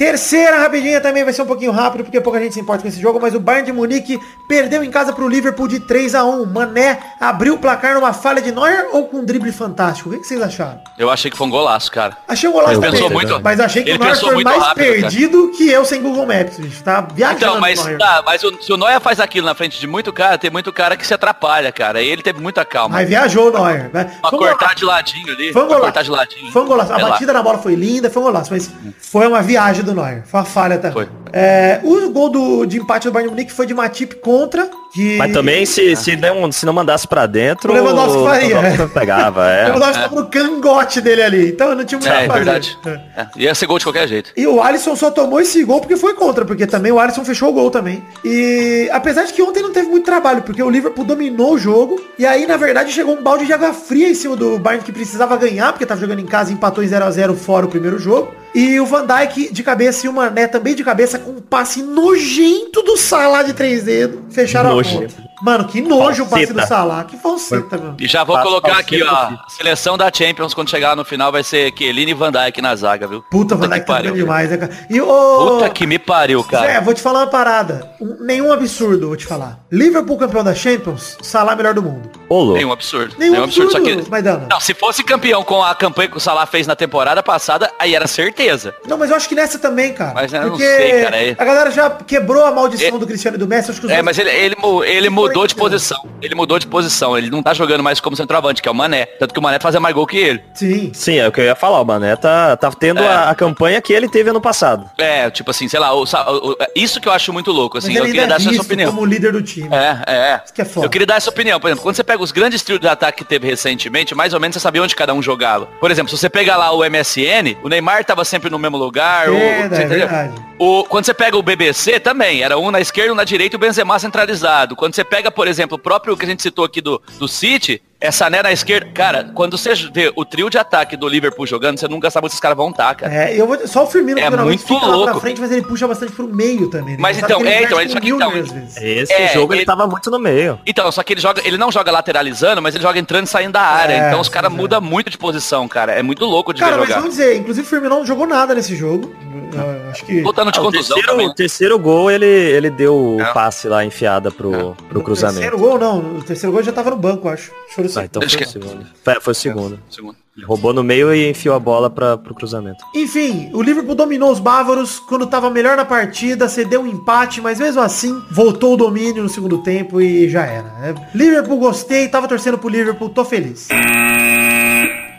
Terceira 0.02 0.58
rapidinha 0.58 1.00
também 1.00 1.22
vai 1.22 1.32
ser 1.32 1.42
um 1.42 1.46
pouquinho 1.46 1.70
rápido, 1.70 2.02
porque 2.02 2.20
pouca 2.20 2.40
gente 2.40 2.54
se 2.54 2.58
importa 2.60 2.82
com 2.82 2.88
esse 2.88 3.00
jogo, 3.00 3.20
mas 3.22 3.36
o 3.36 3.38
Bayern 3.38 3.66
de 3.66 3.72
Munique 3.72 4.18
perdeu 4.48 4.82
em 4.82 4.90
casa 4.90 5.12
pro 5.12 5.28
Liverpool 5.28 5.68
de 5.68 5.78
3 5.78 6.16
a 6.16 6.24
1 6.24 6.44
Mané 6.44 6.98
abriu 7.20 7.54
o 7.54 7.58
placar 7.58 7.94
numa 7.94 8.12
falha 8.12 8.42
de 8.42 8.50
Neuer 8.50 8.88
ou 8.92 9.06
com 9.06 9.18
um 9.18 9.24
drible 9.24 9.52
fantástico? 9.52 10.08
O 10.08 10.12
que 10.12 10.18
que 10.18 10.26
vocês 10.26 10.42
acharam? 10.42 10.80
Eu 10.98 11.08
achei 11.08 11.30
que 11.30 11.36
foi 11.36 11.46
um 11.46 11.50
golaço, 11.50 11.88
cara. 11.92 12.16
Achei 12.26 12.48
um 12.48 12.52
golaço 12.52 12.72
Ele 12.72 12.80
também, 12.80 12.92
pensou 13.00 13.10
muito- 13.10 13.40
mas 13.44 13.60
achei 13.60 13.84
que 13.84 13.90
ele 13.90 13.98
o 13.98 14.00
Neuer 14.00 14.16
foi 14.18 14.42
mais 14.42 14.60
rápido, 14.60 14.84
cara. 14.86 15.00
perdido 15.02 15.52
que 15.56 15.70
eu 15.70 15.84
sem 15.84 16.02
Google 16.02 16.26
Maps, 16.26 16.58
bicho. 16.58 16.82
Tá 16.82 17.00
viajando 17.02 17.38
Então, 17.38 17.60
mas, 17.60 17.78
o 17.78 17.84
Neuer. 17.84 17.98
tá, 18.00 18.22
mas 18.26 18.42
o- 18.42 18.60
se 18.60 18.72
o 18.72 18.76
Noia 18.76 18.98
faz 18.98 19.20
aquilo 19.20 19.46
na 19.46 19.54
frente 19.54 19.78
de 19.78 19.86
muito 19.86 20.12
cara, 20.12 20.36
tem 20.36 20.50
muito 20.50 20.72
cara 20.72 20.96
que 20.96 21.06
se 21.06 21.14
atrapalha, 21.14 21.70
cara. 21.70 22.02
E 22.02 22.08
ele 22.08 22.22
teve 22.22 22.40
muita 22.40 22.64
calma. 22.64 22.96
Mas 22.96 23.08
viajou 23.08 23.50
o 23.50 23.52
Neuer. 23.52 23.88
Né? 23.92 24.10
Cortar 24.20 24.74
de 24.74 24.84
ladinho 24.84 25.32
ali. 25.32 25.52
Foi 25.52 25.62
um 25.62 25.66
golaço. 25.66 25.84
cortar 25.84 26.02
de 26.02 26.10
ladinho. 26.10 26.50
Foi 26.50 26.62
um 26.62 26.66
golaço. 26.66 26.92
A 26.92 26.98
batida 26.98 27.32
na 27.32 27.40
bola 27.40 27.58
foi 27.58 27.76
linda, 27.76 28.10
foi 28.10 28.20
um 28.20 28.24
golaço, 28.26 28.50
mas 28.52 28.68
foi 28.98 29.28
uma 29.28 29.40
viagem 29.40 29.84
do 29.84 29.91
Neuer. 29.94 30.22
Foi 30.26 30.40
uma 30.40 30.46
falha 30.46 30.76
também. 30.78 30.92
Foi. 30.92 31.08
É, 31.34 31.80
o 31.82 32.10
gol 32.10 32.28
do, 32.28 32.66
de 32.66 32.78
empate 32.78 33.08
do 33.08 33.12
Bayern 33.12 33.30
de 33.30 33.34
Munique 33.34 33.52
foi 33.52 33.66
de 33.66 33.72
Matip 33.72 34.16
contra. 34.16 34.68
Que... 34.92 35.16
Mas 35.16 35.32
também, 35.32 35.64
se, 35.64 35.96
se, 35.96 36.14
não, 36.14 36.52
se 36.52 36.66
não 36.66 36.72
mandasse 36.74 37.08
pra 37.08 37.24
dentro, 37.24 37.70
O 37.72 37.74
Lewandowski 37.74 38.22
faria, 38.22 38.60
Lewandowski 38.60 38.92
pegava, 38.94 39.40
O 39.48 39.48
é. 39.48 39.64
Lewandowski 39.64 40.02
tava 40.02 40.14
no 40.16 40.26
cangote 40.26 41.00
dele 41.00 41.22
ali. 41.22 41.48
Então 41.48 41.74
não 41.74 41.82
tinha 41.84 41.98
muito 41.98 42.10
o 42.10 42.12
É, 42.14 42.24
é 42.24 42.26
fazer. 42.26 42.44
verdade. 42.44 42.78
É, 42.84 43.26
Ia 43.36 43.54
ser 43.54 43.64
gol 43.64 43.78
de 43.78 43.84
qualquer 43.86 44.06
jeito. 44.06 44.30
E 44.36 44.46
o 44.46 44.62
Alisson 44.62 44.94
só 44.94 45.10
tomou 45.10 45.40
esse 45.40 45.64
gol 45.64 45.80
porque 45.80 45.96
foi 45.96 46.12
contra, 46.12 46.44
porque 46.44 46.66
também 46.66 46.92
o 46.92 47.00
Alisson 47.00 47.24
fechou 47.24 47.48
o 47.48 47.52
gol 47.54 47.70
também. 47.70 48.04
E 48.22 48.90
apesar 48.92 49.24
de 49.24 49.32
que 49.32 49.42
ontem 49.42 49.62
não 49.62 49.72
teve 49.72 49.88
muito 49.88 50.04
trabalho, 50.04 50.42
porque 50.42 50.62
o 50.62 50.68
Liverpool 50.68 51.04
dominou 51.06 51.54
o 51.54 51.58
jogo, 51.58 51.98
e 52.18 52.26
aí 52.26 52.46
na 52.46 52.58
verdade 52.58 52.92
chegou 52.92 53.16
um 53.16 53.22
balde 53.22 53.46
de 53.46 53.52
água 53.54 53.72
fria 53.72 54.10
em 54.10 54.14
cima 54.14 54.36
do 54.36 54.58
Bayern 54.58 54.84
que 54.84 54.92
precisava 54.92 55.34
ganhar, 55.38 55.72
porque 55.72 55.86
tava 55.86 56.00
jogando 56.00 56.18
em 56.20 56.26
casa 56.26 56.50
e 56.50 56.54
empatou 56.54 56.84
em 56.84 56.88
0 56.88 57.04
a 57.06 57.10
0 57.10 57.34
fora 57.34 57.64
o 57.64 57.70
primeiro 57.70 57.98
jogo. 57.98 58.34
E 58.54 58.78
o 58.78 58.84
Van 58.84 59.06
Dijk 59.06 59.50
de 59.50 59.62
cabeça 59.62 59.81
e 60.06 60.08
o 60.08 60.12
Mané 60.12 60.46
também 60.46 60.74
de 60.74 60.84
cabeça 60.84 61.18
com 61.18 61.32
um 61.32 61.40
passe 61.40 61.82
nojento 61.82 62.82
do 62.82 62.96
Salah 62.96 63.42
de 63.42 63.52
três 63.52 63.84
dedos, 63.84 64.34
fecharam 64.34 64.78
a 64.78 64.82
conta. 64.82 65.31
Mano, 65.42 65.64
que 65.64 65.80
nojo 65.80 66.22
o 66.24 66.26
passe 66.28 66.52
do 66.52 66.64
Salah, 66.66 67.04
que 67.04 67.16
falseta, 67.16 67.76
mano. 67.76 67.96
E 67.98 68.06
já 68.06 68.22
vou 68.24 68.38
colocar 68.40 68.78
aqui, 68.78 69.02
ó. 69.02 69.08
A 69.12 69.44
seleção 69.48 69.98
da 69.98 70.10
Champions, 70.12 70.54
quando 70.54 70.70
chegar 70.70 70.94
no 70.96 71.04
final, 71.04 71.32
vai 71.32 71.42
ser 71.42 71.72
Chiellini 71.76 72.12
e 72.12 72.14
Van 72.14 72.30
Dijk 72.30 72.60
na 72.62 72.76
zaga, 72.76 73.06
viu? 73.08 73.22
Puta, 73.30 73.54
Van 73.56 73.62
que 73.68 73.74
Dijk 73.74 73.86
tá 73.86 73.92
pariu. 73.92 74.10
jogando 74.10 74.20
demais, 74.24 74.50
né, 74.50 74.56
cara? 74.56 74.72
E 74.88 75.00
o... 75.00 75.06
Puta 75.48 75.68
que 75.70 75.86
me 75.86 75.98
pariu, 75.98 76.44
cara. 76.44 76.66
Zé, 76.66 76.80
vou 76.80 76.94
te 76.94 77.02
falar 77.02 77.20
uma 77.20 77.26
parada. 77.26 77.90
Um- 78.00 78.16
nenhum 78.24 78.52
absurdo, 78.52 79.08
vou 79.08 79.16
te 79.16 79.26
falar. 79.26 79.58
Liverpool 79.70 80.16
campeão 80.16 80.44
da 80.44 80.54
Champions, 80.54 81.16
Salah 81.22 81.56
melhor 81.56 81.74
do 81.74 81.82
mundo. 81.82 82.08
Ô, 82.28 82.38
louco. 82.40 82.54
Nenhum 82.58 82.72
absurdo. 82.72 83.14
Nenhum 83.18 83.32
Nenhum 83.32 83.44
absurdo. 83.44 83.72
Só 83.72 83.78
absurdo, 83.78 84.02
que. 84.04 84.10
Maidana. 84.10 84.46
Não, 84.48 84.60
se 84.60 84.74
fosse 84.74 85.02
campeão 85.02 85.42
com 85.42 85.62
a 85.62 85.74
campanha 85.74 86.08
que 86.08 86.16
o 86.16 86.20
Salah 86.20 86.46
fez 86.46 86.66
na 86.66 86.76
temporada 86.76 87.22
passada, 87.22 87.70
aí 87.78 87.94
era 87.94 88.06
certeza. 88.06 88.74
Não, 88.86 88.96
mas 88.96 89.10
eu 89.10 89.16
acho 89.16 89.28
que 89.28 89.34
nessa 89.34 89.58
também, 89.58 89.92
cara. 89.92 90.12
Mas 90.14 90.32
eu 90.32 90.40
não 90.42 90.48
Porque 90.50 90.64
sei, 90.64 91.02
cara, 91.02 91.16
é- 91.16 91.34
a 91.36 91.44
galera 91.44 91.70
já 91.70 91.90
quebrou 91.90 92.44
a 92.44 92.52
maldição 92.52 92.88
É- 92.96 92.98
do 92.98 93.06
Cristiano 93.06 93.36
e 93.36 93.40
do 93.40 93.48
Messi. 93.48 93.70
Acho 93.72 93.80
que 93.80 93.86
os 93.86 93.92
É, 93.92 93.96
dois- 93.96 94.04
mas 94.04 94.18
ele, 94.18 94.30
ele, 94.30 94.56
ele 94.86 95.10
mudou 95.10 95.31
de 95.32 95.54
Foi, 95.54 95.62
posição. 95.62 95.98
Ele 96.20 96.34
mudou 96.34 96.58
de 96.58 96.66
posição. 96.66 97.16
Ele 97.16 97.30
não 97.30 97.42
tá 97.42 97.52
jogando 97.54 97.82
mais 97.82 97.98
como 98.00 98.16
centroavante, 98.16 98.60
que 98.62 98.68
é 98.68 98.72
o 98.72 98.74
Mané. 98.74 99.06
Tanto 99.06 99.32
que 99.32 99.40
o 99.40 99.42
Mané 99.42 99.58
fazia 99.58 99.80
mais 99.80 99.94
gol 99.94 100.06
que 100.06 100.16
ele. 100.16 100.42
Sim. 100.54 100.90
Sim, 100.94 101.16
é 101.18 101.26
o 101.28 101.32
que 101.32 101.40
eu 101.40 101.44
ia 101.44 101.54
falar, 101.56 101.80
o 101.80 101.84
Mané 101.84 102.14
tá, 102.16 102.56
tá 102.56 102.70
tendo 102.70 103.00
É. 103.02 103.06
a, 103.08 103.30
a 103.30 103.34
campanha 103.34 103.80
que 103.80 103.92
ele 103.92 104.08
teve 104.08 104.30
ano 104.30 104.40
passado. 104.40 104.88
É, 104.98 105.30
tipo 105.30 105.50
assim, 105.50 105.66
sei 105.68 105.80
lá, 105.80 105.92
o 105.94 106.02
o- 106.04 106.50
o- 106.52 106.56
isso 106.76 107.00
que 107.00 107.08
eu 107.08 107.12
acho 107.12 107.32
muito 107.32 107.50
louco, 107.50 107.78
assim. 107.78 107.94
Eu 107.96 108.04
queria 108.04 108.22
é 108.22 108.26
dar 108.26 108.36
essa 108.36 108.48
visto 108.50 108.62
opinião. 108.62 108.90
como 108.92 109.04
líder 109.06 109.32
do 109.32 109.42
time. 109.42 109.68
É, 109.72 109.98
é. 110.06 110.40
Isso 110.44 110.52
que 110.54 110.62
é 110.62 110.64
foda. 110.64 110.86
Eu 110.86 110.90
queria 110.90 111.06
dar 111.06 111.16
essa 111.16 111.30
opinião. 111.30 111.58
Por 111.58 111.68
exemplo, 111.68 111.82
quando 111.82 111.96
você 111.96 112.04
pega 112.04 112.22
os 112.22 112.30
grandes 112.32 112.62
trios 112.62 112.80
de 112.80 112.88
ataque 112.88 113.18
que 113.18 113.24
teve 113.24 113.46
recentemente, 113.48 114.14
mais 114.14 114.34
ou 114.34 114.40
menos 114.40 114.54
você 114.54 114.60
sabia 114.60 114.82
onde 114.82 114.94
cada 114.94 115.14
um 115.14 115.22
jogava. 115.22 115.66
Por 115.80 115.90
exemplo, 115.90 116.10
se 116.10 116.18
você 116.18 116.28
pegar 116.28 116.56
lá 116.56 116.72
o 116.72 116.84
MSN, 116.84 117.56
o 117.62 117.68
Neymar 117.68 118.04
tava 118.04 118.24
sempre 118.24 118.50
no 118.50 118.58
mesmo 118.58 118.76
lugar. 118.76 119.28
o, 119.30 119.34
É, 119.36 119.68
você 119.68 119.74
é 119.74 119.84
entendeu? 119.84 120.08
verdade. 120.08 120.34
O- 120.58 120.84
quando 120.84 121.04
você 121.04 121.14
pega 121.14 121.36
o 121.36 121.42
BBC 121.42 121.98
também, 122.00 122.42
era 122.42 122.58
um 122.58 122.70
na 122.70 122.80
esquerda, 122.80 123.12
um 123.12 123.16
na 123.16 123.24
direita 123.24 123.56
e 123.56 123.58
o 123.58 123.60
Benzema 123.60 123.98
centralizado. 123.98 124.76
Quando 124.76 124.94
você 124.94 125.02
pega, 125.04 125.21
por 125.30 125.48
exemplo, 125.48 125.76
o 125.76 125.78
próprio 125.78 126.16
que 126.16 126.24
a 126.24 126.28
gente 126.28 126.42
citou 126.42 126.64
aqui 126.64 126.80
do, 126.80 127.00
do 127.18 127.28
City, 127.28 127.82
essa 128.02 128.22
Sané 128.22 128.42
na 128.42 128.52
esquerda. 128.52 128.88
Cara, 128.94 129.30
quando 129.34 129.58
você 129.58 129.74
vê 129.74 130.12
o 130.14 130.24
trio 130.24 130.48
de 130.48 130.56
ataque 130.58 130.96
do 130.96 131.08
Liverpool 131.08 131.44
jogando, 131.46 131.78
você 131.78 131.88
nunca 131.88 132.08
sabe 132.10 132.26
onde 132.26 132.32
esses 132.32 132.40
caras 132.40 132.56
vão 132.56 132.70
estar, 132.70 132.94
cara. 132.94 133.12
É, 133.12 133.40
eu 133.40 133.46
vou, 133.46 133.66
só 133.66 133.82
o 133.84 133.86
Firmino 133.86 134.18
É 134.20 134.30
muito 134.30 134.62
fica 134.62 134.74
lá 134.74 134.80
pra 134.86 134.96
louco. 134.96 135.20
frente, 135.20 135.40
mas 135.40 135.50
ele 135.50 135.62
puxa 135.62 135.88
bastante 135.88 136.12
pro 136.12 136.28
meio 136.28 136.68
também. 136.68 136.94
né? 136.94 137.00
Mas 137.00 137.18
então, 137.18 137.40
ele 137.40 137.48
é, 137.48 137.62
então, 137.64 137.78
inverte 137.80 137.92
só 137.94 138.00
que 138.00 138.12
o 138.12 138.16
então-. 138.16 138.32
Esse 138.80 139.12
É, 139.12 139.28
jogo 139.34 139.52
ele, 139.52 139.60
ele- 139.62 139.66
tava 139.66 139.86
muito 139.86 140.10
no 140.10 140.18
meio. 140.18 140.60
Então, 140.66 140.90
só 140.92 141.02
que 141.02 141.12
ele 141.14 141.20
joga, 141.20 141.42
ele 141.44 141.56
não 141.58 141.72
joga 141.72 141.90
lateralizando, 141.90 142.60
mas 142.62 142.74
ele 142.74 142.82
joga 142.82 142.98
entrando 142.98 143.24
e 143.26 143.28
saindo 143.28 143.52
da 143.52 143.60
área. 143.62 143.94
É, 143.94 144.08
então 144.08 144.20
os 144.20 144.28
caras 144.28 144.52
é. 144.52 144.54
mudam 144.54 144.80
muito 144.80 145.10
de 145.10 145.18
posição, 145.18 145.66
cara. 145.66 145.92
É 145.92 146.02
muito 146.02 146.24
louco 146.24 146.52
de 146.54 146.60
Cara, 146.60 146.72
ver 146.74 146.78
mas 146.80 146.88
jogar. 146.88 147.00
vamos 147.00 147.16
dizer, 147.16 147.36
inclusive 147.38 147.66
o 147.66 147.68
Firmino 147.70 147.96
não 147.96 148.06
jogou 148.06 148.26
nada 148.26 148.54
nesse 148.54 148.76
jogo. 148.76 149.12
Eu 149.54 149.90
acho 149.90 150.04
que... 150.06 150.22
Lutando 150.22 150.50
de 150.52 150.58
Ah, 150.58 150.62
o, 150.62 150.64
contusão 150.66 150.94
terceiro, 150.96 151.08
também. 151.08 151.26
o 151.28 151.34
terceiro 151.34 151.78
gol, 151.78 152.10
ele, 152.10 152.24
ele 152.26 152.70
deu 152.70 153.18
É. 153.20 153.30
o 153.30 153.32
passe 153.34 153.68
lá 153.68 153.84
enfiada 153.84 154.30
pro, 154.30 154.50
pro 154.50 154.58
No 154.58 154.74
terceiro 154.74 155.02
cruzamento. 155.04 155.58
gol, 155.58 155.78
não. 155.78 155.98
O 156.18 156.22
terceiro 156.22 156.52
gol 156.52 156.62
já 156.62 156.72
tava 156.72 156.90
no 156.90 156.96
banco, 156.96 157.28
acho. 157.28 157.50
Acho 157.68 157.80
Ah, 158.00 158.04
então 158.04 158.22
foi 158.22 158.42
o 158.42 158.48
segundo. 158.48 158.86
Foi, 159.04 159.20
foi 159.20 159.30
o 159.32 159.34
segundo. 159.34 159.80
Segundo. 159.90 160.16
Ele 160.34 160.46
roubou 160.46 160.72
no 160.72 160.82
meio 160.82 161.14
e 161.14 161.28
enfiou 161.28 161.54
a 161.54 161.58
bola 161.58 161.90
pra, 161.90 162.16
pro 162.16 162.34
cruzamento. 162.34 162.82
Enfim, 162.94 163.50
o 163.52 163.60
Liverpool 163.60 163.94
dominou 163.94 164.32
os 164.32 164.40
bávaros 164.40 164.98
quando 164.98 165.26
tava 165.26 165.50
melhor 165.50 165.76
na 165.76 165.84
partida, 165.84 166.48
cedeu 166.48 166.80
um 166.80 166.86
empate, 166.86 167.40
mas 167.42 167.60
mesmo 167.60 167.82
assim 167.82 168.18
voltou 168.30 168.72
o 168.72 168.76
domínio 168.78 169.22
no 169.22 169.28
segundo 169.28 169.58
tempo 169.58 170.00
e 170.00 170.30
já 170.30 170.46
era. 170.46 170.68
né? 170.78 170.94
Liverpool 171.14 171.58
gostei, 171.58 172.08
tava 172.08 172.26
torcendo 172.26 172.56
pro 172.56 172.70
Liverpool, 172.70 173.10
tô 173.10 173.26
feliz. 173.26 173.68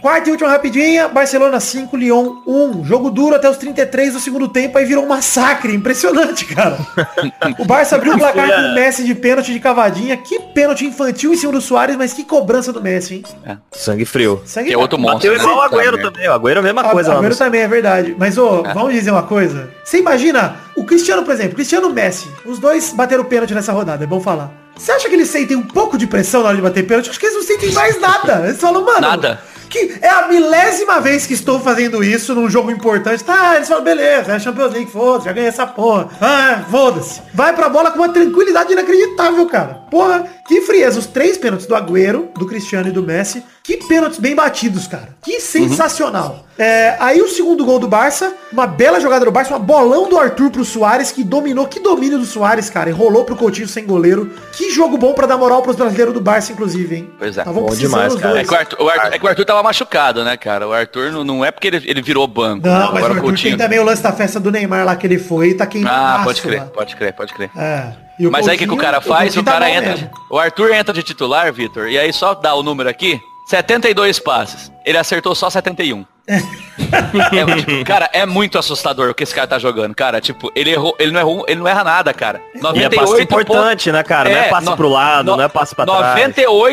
Quarta 0.03 0.27
e 0.27 0.31
última 0.33 0.49
rapidinha, 0.49 1.07
Barcelona 1.07 1.61
5, 1.61 1.95
Lyon 1.95 2.41
1. 2.45 2.83
Jogo 2.83 3.09
duro 3.09 3.35
até 3.37 3.49
os 3.49 3.55
33 3.55 4.11
do 4.11 4.19
segundo 4.19 4.49
tempo, 4.49 4.77
aí 4.77 4.83
virou 4.83 5.05
um 5.05 5.07
massacre. 5.07 5.73
Impressionante, 5.73 6.43
cara. 6.43 6.77
o 7.57 7.63
Barça 7.63 7.95
abriu 7.95 8.13
o 8.13 8.17
placar 8.17 8.49
com 8.53 8.67
o 8.67 8.73
Messi 8.73 9.05
de 9.05 9.15
pênalti 9.15 9.53
de 9.53 9.61
cavadinha. 9.61 10.17
Que 10.17 10.41
pênalti 10.41 10.83
infantil 10.85 11.31
em 11.33 11.37
cima 11.37 11.53
do 11.53 11.61
Soares, 11.61 11.95
mas 11.95 12.11
que 12.11 12.25
cobrança 12.25 12.73
do 12.73 12.81
Messi, 12.81 13.23
hein? 13.45 13.57
Sangue 13.71 14.03
frio. 14.03 14.41
Segue 14.45 14.67
Que 14.67 14.73
é 14.73 14.77
outro 14.77 14.99
monstro. 14.99 15.31
Bateu 15.31 15.35
igual 15.35 15.55
o 15.57 15.61
né? 15.61 15.67
Agüero 15.67 16.01
também. 16.01 16.27
O 16.27 16.33
Agüero 16.33 16.57
é 16.57 16.59
a 16.59 16.63
mesma 16.63 16.83
coisa. 16.83 17.11
Agora 17.13 17.29
no- 17.29 17.35
também 17.37 17.61
é 17.61 17.67
verdade. 17.69 18.13
Mas, 18.19 18.37
ô, 18.37 18.61
vamos 18.73 18.91
dizer 18.91 19.09
uma 19.11 19.23
coisa. 19.23 19.71
Você 19.85 19.99
imagina, 19.99 20.57
o 20.75 20.83
Cristiano, 20.83 21.23
por 21.23 21.33
exemplo, 21.33 21.55
Cristiano 21.55 21.89
e 21.89 21.93
Messi, 21.93 22.27
os 22.45 22.59
dois 22.59 22.91
bateram 22.91 23.23
pênalti 23.23 23.53
nessa 23.53 23.71
rodada, 23.71 24.03
é 24.03 24.07
bom 24.07 24.19
falar. 24.19 24.51
Você 24.75 24.91
acha 24.91 25.07
que 25.07 25.15
eles 25.15 25.29
sentem 25.29 25.55
um 25.55 25.63
pouco 25.63 25.97
de 25.97 26.07
pressão 26.07 26.41
na 26.41 26.47
hora 26.49 26.57
de 26.57 26.61
bater 26.61 26.85
pênalti? 26.85 27.09
Acho 27.09 27.17
que 27.17 27.25
eles 27.25 27.37
não 27.37 27.43
sentem 27.43 27.71
mais 27.71 28.01
nada. 28.01 28.41
Eles 28.47 28.59
falam, 28.59 28.83
mano. 28.83 28.99
Nada. 28.99 29.39
Que 29.73 29.97
é 30.03 30.07
a 30.07 30.27
milésima 30.27 31.01
vez 31.01 31.25
que 31.25 31.33
estou 31.33 31.59
fazendo 31.59 32.03
isso 32.03 32.35
num 32.35 32.47
jogo 32.47 32.69
importante. 32.69 33.23
Tá, 33.23 33.55
eles 33.55 33.67
falam, 33.67 33.83
beleza, 33.83 34.31
é 34.31 34.39
Champions 34.39 34.71
League, 34.71 34.91
foda-se, 34.91 35.25
já 35.25 35.33
ganhei 35.33 35.49
essa 35.49 35.65
porra. 35.65 36.09
Ah, 36.21 36.63
foda-se. 36.69 37.23
Vai 37.33 37.55
pra 37.55 37.69
bola 37.69 37.89
com 37.89 37.97
uma 37.97 38.09
tranquilidade 38.09 38.71
inacreditável, 38.71 39.43
cara. 39.47 39.81
Porra, 39.89 40.25
que 40.47 40.61
frieza. 40.61 40.99
Os 40.99 41.07
três 41.07 41.39
pênaltis 41.39 41.65
do 41.65 41.75
Agüero, 41.75 42.29
do 42.37 42.45
Cristiano 42.45 42.89
e 42.89 42.91
do 42.91 43.01
Messi. 43.01 43.43
Que 43.63 43.77
pênaltis 43.77 44.19
bem 44.19 44.35
batidos, 44.35 44.87
cara. 44.87 45.15
Que 45.23 45.39
sensacional. 45.39 46.45
É, 46.59 46.97
aí 46.99 47.21
o 47.21 47.29
segundo 47.29 47.63
gol 47.63 47.79
do 47.79 47.87
Barça, 47.87 48.35
uma 48.51 48.67
bela 48.67 48.99
jogada 48.99 49.23
do 49.23 49.31
Barça, 49.31 49.51
uma 49.53 49.59
bolão 49.59 50.09
do 50.09 50.19
Arthur 50.19 50.51
pro 50.51 50.65
Soares, 50.65 51.13
que 51.13 51.23
dominou, 51.23 51.65
que 51.65 51.79
domínio 51.79 52.19
do 52.19 52.25
Soares, 52.25 52.69
cara. 52.69 52.89
Enrolou 52.89 53.23
pro 53.23 53.37
Coutinho 53.37 53.67
sem 53.67 53.85
goleiro. 53.85 54.31
Que 54.51 54.69
jogo 54.69 54.97
bom 54.97 55.13
pra 55.13 55.25
dar 55.25 55.37
moral 55.37 55.61
pros 55.61 55.77
brasileiros 55.77 56.13
do 56.13 56.19
Barça, 56.19 56.51
inclusive, 56.51 56.93
hein? 56.95 57.09
Pois 57.17 57.37
é. 57.37 57.41
Estavam 57.41 57.63
Bom 57.63 57.73
demais, 57.73 58.13
cara. 58.15 58.41
É 58.41 58.43
que, 58.43 58.53
o 58.53 58.57
Arthur, 58.57 58.81
o 58.81 58.89
Arthur- 58.89 59.13
é 59.13 59.19
que 59.19 59.25
o 59.25 59.29
Arthur 59.29 59.45
tava 59.45 59.63
machucado, 59.63 60.25
né, 60.25 60.35
cara? 60.35 60.67
O 60.67 60.73
Arthur 60.73 61.11
não, 61.13 61.23
não 61.23 61.45
é 61.45 61.49
porque 61.49 61.67
ele, 61.67 61.81
ele 61.85 62.01
virou 62.01 62.27
banco. 62.27 62.67
né? 62.67 62.73
Não, 62.73 62.79
mas 62.91 63.01
o 63.01 63.05
Agora 63.05 63.13
Arthur 63.15 63.39
tem 63.39 63.57
também 63.57 63.79
o 63.79 63.83
lance 63.85 64.03
da 64.03 64.11
festa 64.11 64.41
do 64.41 64.51
Neymar 64.51 64.85
lá 64.85 64.95
que 64.97 65.07
ele 65.07 65.17
foi 65.17 65.49
e 65.49 65.53
tá 65.53 65.65
queimando. 65.65 65.95
Ah, 65.95 66.21
pode 66.23 66.41
crer, 66.41 66.63
pode 66.65 66.95
crer, 66.97 67.13
pode 67.13 67.33
crer. 67.33 67.49
É. 67.55 67.93
E 68.19 68.27
Mas 68.27 68.45
aí 68.47 68.55
o 68.57 68.59
que, 68.59 68.67
que 68.67 68.73
o 68.73 68.77
cara 68.77 68.99
faz? 69.01 69.33
Coutinho 69.33 69.41
O 69.41 69.45
cara 69.45 69.65
tá 69.65 69.71
entra. 69.71 69.91
mesmo. 69.91 70.09
O 70.29 70.37
Arthur 70.37 70.71
entra 70.73 70.93
de 70.93 71.01
titular, 71.01 71.51
Vitor, 71.53 71.87
e 71.87 71.97
aí 71.97 72.11
só 72.11 72.33
dá 72.35 72.53
o 72.53 72.61
número 72.61 72.89
aqui. 72.89 73.19
72 73.45 74.19
passes. 74.19 74.71
Ele 74.85 74.97
acertou 74.97 75.33
só 75.35 75.49
71. 75.49 76.05
É, 76.75 77.55
tipo, 77.57 77.85
cara, 77.85 78.09
é 78.13 78.25
muito 78.25 78.57
assustador 78.57 79.09
o 79.09 79.13
que 79.13 79.23
esse 79.23 79.33
cara 79.33 79.45
tá 79.45 79.59
jogando, 79.59 79.93
cara. 79.93 80.19
Tipo, 80.19 80.51
ele 80.55 80.71
errou, 80.71 80.95
ele 80.97 81.11
não 81.11 81.19
errou, 81.19 81.45
ele 81.47 81.59
não 81.59 81.67
erra 81.67 81.83
nada, 81.83 82.13
cara. 82.13 82.41
E 82.73 82.83
é 82.83 82.89
passe 82.89 83.21
importante, 83.21 83.91
né, 83.91 84.01
cara? 84.03 84.27
não 84.29 84.37
é 84.37 84.49
passe 84.49 84.65
no- 84.65 84.75
pro 84.75 84.89
lado, 84.89 85.25
no- 85.31 85.37
não 85.37 85.43
é 85.43 85.47
passe 85.47 85.75
pra 85.75 85.85
trás. 85.85 86.15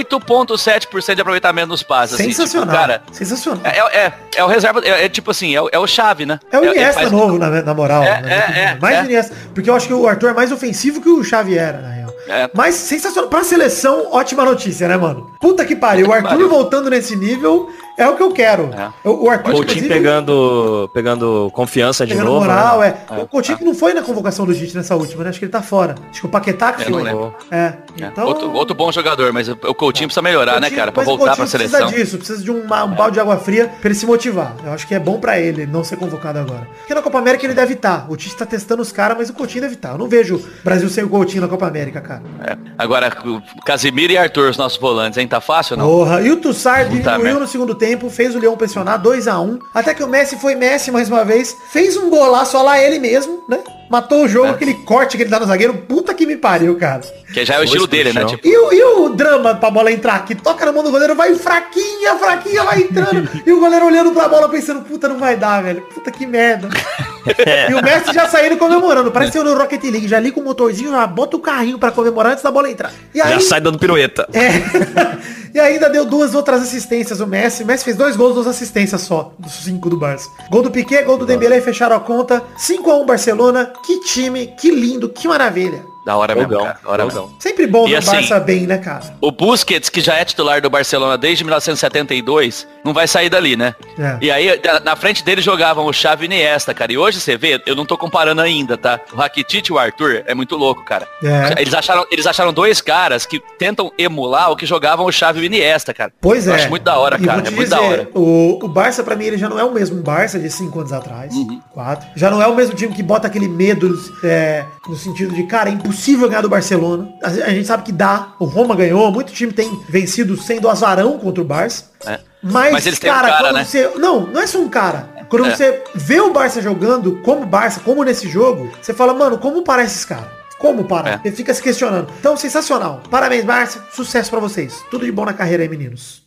98,7% 0.08 1.14
de 1.14 1.20
aproveitamento 1.20 1.68
nos 1.68 1.82
passes. 1.82 2.14
assim, 2.14 2.24
tipo, 2.30 2.36
Sensacional. 2.36 2.74
cara, 2.74 3.02
Sensacional. 3.12 3.60
é, 3.64 3.78
é, 4.06 4.12
é 4.36 4.44
o 4.44 4.46
reserva, 4.46 4.80
é, 4.84 5.04
é 5.04 5.08
tipo 5.08 5.30
assim, 5.30 5.54
é, 5.54 5.60
o- 5.60 5.68
é 5.70 5.78
o 5.78 5.86
chave, 5.86 6.24
né? 6.24 6.38
É 6.50 6.58
o 6.58 6.64
ele 6.64 6.72
Iniesta 6.72 7.10
novo, 7.10 7.38
na, 7.38 7.50
na 7.62 7.74
moral. 7.74 8.02
É, 8.02 8.22
né? 8.22 8.32
é, 8.32 8.60
é, 8.60 8.78
mais 8.80 8.96
é. 8.98 9.04
Iniesta. 9.04 9.34
Porque 9.54 9.68
eu 9.68 9.74
acho 9.74 9.86
que 9.86 9.94
o 9.94 10.06
Arthur 10.08 10.30
é 10.30 10.32
mais 10.32 10.50
ofensivo 10.52 11.00
que 11.00 11.08
o 11.08 11.22
Xavi 11.22 11.58
era, 11.58 11.78
na 11.80 11.90
real. 11.90 11.99
É. 12.30 12.50
Mas 12.54 12.74
sensacional. 12.76 13.28
Pra 13.28 13.44
seleção, 13.44 14.08
ótima 14.12 14.44
notícia, 14.44 14.88
né, 14.88 14.96
mano? 14.96 15.30
Puta 15.40 15.64
que 15.64 15.74
pariu. 15.76 16.08
O 16.08 16.12
Arthur 16.12 16.48
voltando 16.48 16.88
nesse 16.88 17.16
nível 17.16 17.68
é 18.04 18.08
o 18.08 18.16
que 18.16 18.22
eu 18.22 18.32
quero. 18.32 18.70
É. 18.72 19.08
O, 19.08 19.24
o 19.26 19.30
Arthur, 19.30 19.52
Coutinho 19.52 19.88
pegando, 19.88 20.90
pegando 20.92 21.50
confiança 21.52 22.06
de 22.06 22.12
pegando 22.12 22.26
novo. 22.30 22.40
moral, 22.46 22.80
né? 22.80 22.94
é. 23.10 23.18
O 23.22 23.26
Coutinho 23.26 23.58
que 23.58 23.64
não 23.64 23.74
foi 23.74 23.92
na 23.94 24.02
convocação 24.02 24.44
do 24.46 24.54
Tite 24.54 24.76
nessa 24.76 24.94
última, 24.96 25.24
né? 25.24 25.30
Acho 25.30 25.38
que 25.38 25.44
ele 25.44 25.52
tá 25.52 25.62
fora. 25.62 25.94
Acho 26.10 26.20
que 26.20 26.26
o 26.26 26.30
Paquetá 26.30 26.72
que 26.72 26.82
Eu 26.90 26.98
foi. 26.98 27.08
É. 27.50 27.56
É. 27.56 27.74
Então... 27.98 28.26
Outro, 28.26 28.52
outro 28.52 28.74
bom 28.74 28.90
jogador, 28.92 29.32
mas 29.32 29.48
o 29.48 29.74
Coutinho 29.74 30.08
precisa 30.08 30.22
melhorar, 30.22 30.54
né, 30.54 30.60
Coutinho- 30.62 30.78
cara? 30.78 30.92
Pra 30.92 31.02
voltar 31.04 31.36
pra 31.36 31.46
seleção. 31.46 31.80
Precisa 31.80 31.98
disso, 32.04 32.18
precisa 32.18 32.42
de 32.42 32.50
uma- 32.50 32.84
um 32.84 32.94
balde 32.94 33.14
de 33.14 33.20
água 33.20 33.36
fria 33.36 33.68
pra 33.80 33.88
ele 33.90 33.94
se 33.94 34.06
motivar. 34.06 34.54
Eu 34.64 34.72
acho 34.72 34.86
que 34.86 34.94
é 34.94 34.98
bom 34.98 35.18
pra 35.20 35.38
ele 35.38 35.66
não 35.66 35.84
ser 35.84 35.96
convocado 35.96 36.38
agora. 36.38 36.66
Porque 36.78 36.94
na 36.94 37.02
Copa 37.02 37.18
América 37.18 37.44
ele 37.46 37.54
deve 37.54 37.74
estar. 37.74 38.06
O 38.08 38.16
Tite 38.16 38.36
tá 38.36 38.46
testando 38.46 38.82
os 38.82 38.92
caras, 38.92 39.16
mas 39.18 39.28
o 39.30 39.32
Coutinho 39.34 39.62
deve 39.62 39.74
estar. 39.74 39.90
Eu 39.90 39.98
não 39.98 40.08
vejo 40.08 40.36
o 40.36 40.42
Brasil 40.64 40.88
sem 40.88 41.04
o 41.04 41.08
Coutinho 41.08 41.42
na 41.42 41.48
Copa 41.48 41.66
América, 41.66 42.00
cara. 42.00 42.22
É. 42.44 42.56
Agora, 42.78 43.12
o 43.24 43.62
Casimiro 43.64 44.12
e 44.12 44.18
Arthur, 44.18 44.50
os 44.50 44.56
nossos 44.56 44.78
volantes, 44.78 45.18
hein? 45.18 45.26
Tá 45.28 45.40
fácil 45.40 45.74
ou 45.76 45.78
não? 45.82 45.86
Porra. 45.90 46.20
E 46.22 46.30
o 46.30 46.36
Tussar 46.36 46.88
Puta 46.88 47.12
diminuiu 47.12 47.40
no 47.40 47.46
segundo 47.46 47.74
tempo, 47.74 47.89
fez 48.10 48.34
o 48.34 48.38
Leão 48.38 48.56
pressionar 48.56 49.02
2x1. 49.02 49.60
Até 49.72 49.94
que 49.94 50.04
o 50.04 50.08
Messi 50.08 50.36
foi 50.36 50.54
Messi 50.54 50.90
mais 50.90 51.08
uma 51.08 51.24
vez. 51.24 51.56
Fez 51.70 51.96
um 51.96 52.10
golaço 52.10 52.62
lá 52.62 52.80
ele 52.80 52.98
mesmo, 52.98 53.42
né? 53.48 53.62
Matou 53.90 54.24
o 54.24 54.28
jogo, 54.28 54.46
É. 54.46 54.50
aquele 54.50 54.74
corte 54.74 55.16
que 55.16 55.24
ele 55.24 55.30
dá 55.30 55.40
no 55.40 55.46
zagueiro. 55.46 55.74
Puta 55.74 56.14
que 56.14 56.24
me 56.24 56.36
pariu, 56.36 56.76
cara. 56.76 57.00
Que 57.32 57.44
já 57.44 57.56
é 57.56 57.60
o 57.60 57.64
estilo 57.64 57.86
dele, 57.88 58.12
né? 58.12 58.24
Tipo, 58.24 58.46
E 58.46 58.56
o, 58.56 58.72
e 58.72 58.82
o 58.82 59.08
drama 59.10 59.54
pra 59.56 59.70
bola 59.70 59.90
entrar 59.90 60.14
aqui? 60.14 60.34
Toca 60.34 60.64
na 60.64 60.70
mão 60.72 60.82
do 60.84 60.90
goleiro, 60.90 61.14
vai 61.16 61.34
fraquinha, 61.34 62.14
fraquinha, 62.16 62.62
vai 62.62 62.80
entrando. 62.82 63.28
e 63.44 63.52
o 63.52 63.58
goleiro 63.60 63.86
olhando 63.86 64.12
pra 64.12 64.28
bola 64.28 64.48
pensando, 64.48 64.82
puta, 64.82 65.08
não 65.08 65.18
vai 65.18 65.36
dar, 65.36 65.62
velho. 65.62 65.82
Puta 65.92 66.10
que 66.10 66.24
merda. 66.26 66.68
e 67.68 67.74
o 67.74 67.82
Messi 67.82 68.12
já 68.14 68.28
saindo 68.28 68.56
comemorando. 68.56 69.10
Parece 69.10 69.36
eu 69.36 69.44
no 69.44 69.54
Rocket 69.54 69.82
League. 69.84 70.06
Já 70.08 70.20
liga 70.20 70.38
o 70.38 70.42
motorzinho, 70.44 70.92
já 70.92 71.06
bota 71.06 71.36
o 71.36 71.40
carrinho 71.40 71.78
pra 71.78 71.90
comemorar 71.90 72.32
antes 72.32 72.44
da 72.44 72.50
bola 72.50 72.70
entrar. 72.70 72.92
E 73.14 73.20
aí, 73.20 73.34
Já 73.34 73.40
sai 73.40 73.60
dando 73.60 73.78
pirueta. 73.78 74.28
é. 74.32 75.50
e 75.52 75.58
ainda 75.58 75.90
deu 75.90 76.04
duas 76.04 76.32
outras 76.34 76.62
assistências 76.62 77.20
o 77.20 77.26
Messi. 77.26 77.64
O 77.64 77.66
Messi 77.66 77.84
fez 77.84 77.96
dois 77.96 78.14
gols, 78.16 78.34
duas 78.34 78.46
assistências 78.46 79.00
só, 79.02 79.32
dos 79.38 79.52
cinco 79.52 79.90
do 79.90 79.96
Barça. 79.96 80.28
Gol 80.50 80.62
do 80.62 80.70
Piquet, 80.70 81.02
gol 81.02 81.18
do 81.18 81.26
Dembélé, 81.26 81.60
fecharam 81.60 81.96
a 81.96 82.00
conta. 82.00 82.42
5x1 82.56 83.04
Barcelona. 83.04 83.72
Que 83.82 83.98
time, 83.98 84.54
que 84.56 84.70
lindo, 84.70 85.12
que 85.12 85.26
maravilha. 85.26 85.89
Da 86.04 86.16
hora 86.16 86.34
mesmo, 86.34 86.50
Jogão, 86.50 86.66
cara. 86.66 86.78
Da 86.82 86.90
hora 86.90 87.04
mesmo. 87.04 87.34
Sempre 87.38 87.66
bom 87.66 87.86
ver 87.86 87.94
o 87.94 87.98
assim- 87.98 88.10
Barça 88.12 88.40
bem, 88.40 88.66
né, 88.66 88.78
cara? 88.78 89.14
O 89.20 89.30
Busquets, 89.30 89.88
que 89.88 90.00
já 90.00 90.14
é 90.16 90.24
titular 90.24 90.60
do 90.62 90.70
Barcelona 90.70 91.16
desde 91.18 91.44
1972, 91.44 92.66
não 92.84 92.92
vai 92.92 93.06
sair 93.06 93.28
dali, 93.28 93.56
né? 93.56 93.74
É. 93.98 94.18
E 94.20 94.30
aí, 94.30 94.60
na- 94.84 94.96
frente 94.96 95.24
dele 95.24 95.40
jogavam 95.40 95.86
o 95.86 95.92
Xavi 95.92 96.24
e 96.24 96.28
o 96.28 96.30
Iniesta, 96.30 96.74
cara. 96.74 96.92
E 96.92 96.98
hoje 96.98 97.20
você 97.20 97.36
vê, 97.36 97.60
eu 97.66 97.74
não 97.74 97.84
tô 97.86 97.96
comparando 97.96 98.40
ainda, 98.40 98.76
tá? 98.76 99.00
O 99.12 99.16
Rakitic 99.16 99.68
e 99.68 99.72
o 99.72 99.78
Arthur 99.78 100.22
é 100.26 100.34
muito 100.34 100.56
louco, 100.56 100.84
cara. 100.84 101.06
É. 101.22 101.60
Eles, 101.60 101.72
acharam, 101.74 102.06
eles 102.10 102.26
acharam 102.26 102.52
dois 102.52 102.80
caras 102.80 103.24
que 103.26 103.40
tentam 103.58 103.90
emular 103.98 104.50
o 104.50 104.56
que 104.56 104.66
jogavam 104.66 105.06
o 105.06 105.12
Xavi 105.12 105.40
e 105.40 105.42
o 105.42 105.46
Iniesta, 105.46 105.94
cara. 105.94 106.12
Pois 106.20 106.46
Eu 106.46 106.52
é. 106.52 106.56
acho 106.56 106.68
muito 106.70 106.82
da 106.82 106.98
hora, 106.98 107.16
E 107.20 107.24
cara. 107.24 107.40
É 107.40 107.42
te 107.44 107.50
muito 107.54 107.68
dizer, 107.68 107.76
da 107.76 107.80
hora. 107.82 108.08
O, 108.14 108.58
o 108.64 108.68
Barça, 108.68 109.02
pra 109.02 109.16
mim, 109.16 109.24
ele 109.24 109.38
já 109.38 109.48
não 109.48 109.58
é 109.58 109.64
o 109.64 109.72
mesmo 109.72 110.02
Barça 110.02 110.38
de 110.38 110.50
cinco 110.50 110.80
anos 110.80 110.92
atrás. 110.92 111.34
Uhum. 111.34 111.60
Quatro. 111.72 112.08
Já 112.14 112.30
não 112.30 112.42
é 112.42 112.46
o 112.46 112.54
mesmo 112.54 112.74
time 112.74 112.92
que 112.94 113.02
bota 113.02 113.26
aquele 113.26 113.48
medo 113.48 113.98
é, 114.24 114.64
no 114.90 114.96
sentido 114.96 115.34
de, 115.34 115.44
cara, 115.44 115.70
é 115.70 115.72
impossível 115.72 116.28
ganhar 116.28 116.42
do 116.42 116.48
Barcelona. 116.48 117.08
A, 117.22 117.28
a 117.28 117.50
gente 117.50 117.66
sabe 117.66 117.82
que 117.84 117.92
dá. 117.92 118.34
O 118.38 118.44
Roma 118.44 118.74
ganhou. 118.76 119.10
Muito 119.10 119.32
time 119.32 119.52
tem 119.52 119.80
vencido 119.88 120.36
sendo 120.36 120.68
azarão 120.68 121.18
contra 121.18 121.42
o 121.42 121.46
Barça. 121.46 121.84
É. 122.04 122.18
Mas, 122.42 122.72
Mas 122.72 122.84
têm 122.84 122.92
um 123.10 123.14
cara, 123.14 123.28
cara, 123.28 123.38
quando 123.44 123.54
né? 123.56 123.64
você. 123.64 123.88
Não, 123.96 124.20
não 124.26 124.40
é 124.42 124.46
só 124.46 124.58
um 124.58 124.68
cara. 124.68 125.08
Quando 125.28 125.46
É. 125.46 125.54
você 125.56 125.82
vê 125.94 126.20
o 126.20 126.32
Barça 126.32 126.60
jogando 126.60 127.20
como 127.22 127.46
Barça, 127.46 127.80
como 127.80 128.02
nesse 128.02 128.28
jogo, 128.28 128.68
você 128.82 128.92
fala, 128.92 129.14
mano, 129.14 129.38
como 129.38 129.62
para 129.62 129.84
esses 129.84 130.04
caras? 130.04 130.26
Como 130.58 130.84
para? 130.84 131.10
É. 131.12 131.20
Ele 131.24 131.34
fica 131.36 131.54
se 131.54 131.62
questionando. 131.62 132.08
Então, 132.18 132.36
sensacional. 132.36 133.00
Parabéns, 133.10 133.44
Barça. 133.44 133.82
Sucesso 133.92 134.30
pra 134.30 134.40
vocês. 134.40 134.82
Tudo 134.90 135.06
de 135.06 135.12
bom 135.12 135.24
na 135.24 135.32
carreira 135.32 135.62
aí, 135.62 135.68
meninos. 135.68 136.22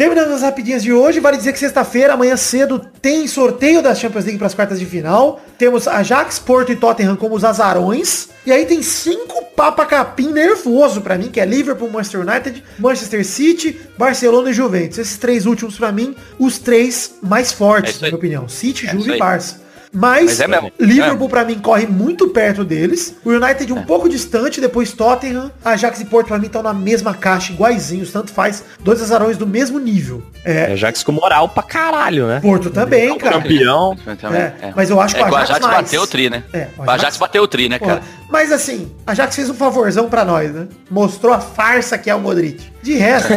Terminando 0.00 0.32
as 0.32 0.40
rapidinhas 0.40 0.82
de 0.82 0.94
hoje, 0.94 1.20
vale 1.20 1.36
dizer 1.36 1.52
que 1.52 1.58
sexta-feira, 1.58 2.14
amanhã 2.14 2.34
cedo, 2.34 2.80
tem 3.02 3.26
sorteio 3.26 3.82
da 3.82 3.94
Champions 3.94 4.24
League 4.24 4.38
para 4.38 4.46
as 4.46 4.54
quartas 4.54 4.78
de 4.78 4.86
final. 4.86 5.38
Temos 5.58 5.86
Ajax, 5.86 6.38
Porto 6.38 6.72
e 6.72 6.76
Tottenham 6.76 7.16
como 7.16 7.34
os 7.34 7.44
azarões. 7.44 8.30
E 8.46 8.50
aí 8.50 8.64
tem 8.64 8.82
cinco 8.82 9.44
papa 9.54 9.84
capim 9.84 10.32
nervoso 10.32 11.02
pra 11.02 11.18
mim, 11.18 11.28
que 11.28 11.38
é 11.38 11.44
Liverpool, 11.44 11.90
Manchester 11.90 12.22
United, 12.22 12.64
Manchester 12.78 13.26
City, 13.26 13.78
Barcelona 13.98 14.48
e 14.48 14.54
Juventus. 14.54 14.96
Esses 14.96 15.18
três 15.18 15.44
últimos 15.44 15.76
pra 15.76 15.92
mim, 15.92 16.16
os 16.38 16.58
três 16.58 17.16
mais 17.22 17.52
É 17.52 17.54
fortes, 17.54 17.92
isso 17.92 18.00
na 18.00 18.06
minha 18.08 18.16
opinião. 18.16 18.48
City, 18.48 18.86
É 18.86 18.92
Juve 18.92 19.16
e. 19.16 19.18
Barça. 19.18 19.60
Mas, 19.92 20.26
Mas 20.26 20.40
é 20.40 20.46
mesmo. 20.46 20.72
Liverpool 20.78 21.28
pra 21.28 21.44
mim 21.44 21.58
corre 21.58 21.86
muito 21.86 22.28
perto 22.28 22.64
deles. 22.64 23.16
O 23.24 23.30
United 23.30 23.72
um 23.72 23.82
pouco 23.82 24.08
distante, 24.08 24.60
depois 24.60 24.92
Tottenham. 24.92 25.50
Ajax 25.64 26.00
e 26.00 26.04
Porto 26.04 26.28
pra 26.28 26.38
mim 26.38 26.46
estão 26.46 26.62
na 26.62 26.72
mesma 26.72 27.12
caixa, 27.12 27.52
iguaizinhos, 27.52 28.12
tanto 28.12 28.32
faz. 28.32 28.62
Dois 28.80 29.02
azarões 29.02 29.36
do 29.36 29.46
mesmo 29.46 29.78
nível. 29.80 30.22
É, 30.44 30.72
É 30.72 30.76
Jax 30.76 31.02
com 31.02 31.12
moral 31.12 31.48
pra 31.48 31.62
caralho, 31.62 32.26
né? 32.26 32.40
Porto 32.40 32.70
também, 32.70 33.16
cara. 33.18 33.40
Campeão. 33.40 33.96
É, 34.32 34.72
mas 34.74 34.90
eu 34.90 35.00
acho 35.00 35.14
que 35.14 35.20
é 35.20 35.24
o 35.24 35.26
que 35.28 35.32
o 35.32 35.36
Ajax 35.36 35.50
Ajax 35.50 35.66
mais. 35.66 35.76
bateu 35.84 36.02
o 36.02 36.06
tri, 36.06 36.30
né? 36.30 36.42
É, 36.52 36.68
o 36.78 36.90
Ajax 36.90 37.16
bateu 37.16 37.42
o 37.42 37.48
tri, 37.48 37.68
né, 37.68 37.78
Porra, 37.78 37.96
cara? 37.96 38.02
Mas 38.28 38.52
assim, 38.52 38.90
a 39.06 39.10
Ajax 39.10 39.34
fez 39.34 39.50
um 39.50 39.54
favorzão 39.54 40.08
pra 40.08 40.24
nós, 40.24 40.52
né? 40.52 40.68
Mostrou 40.88 41.34
a 41.34 41.40
farsa 41.40 41.98
que 41.98 42.08
é 42.08 42.14
o 42.14 42.20
Modric. 42.20 42.70
De 42.82 42.94
resto. 42.94 43.28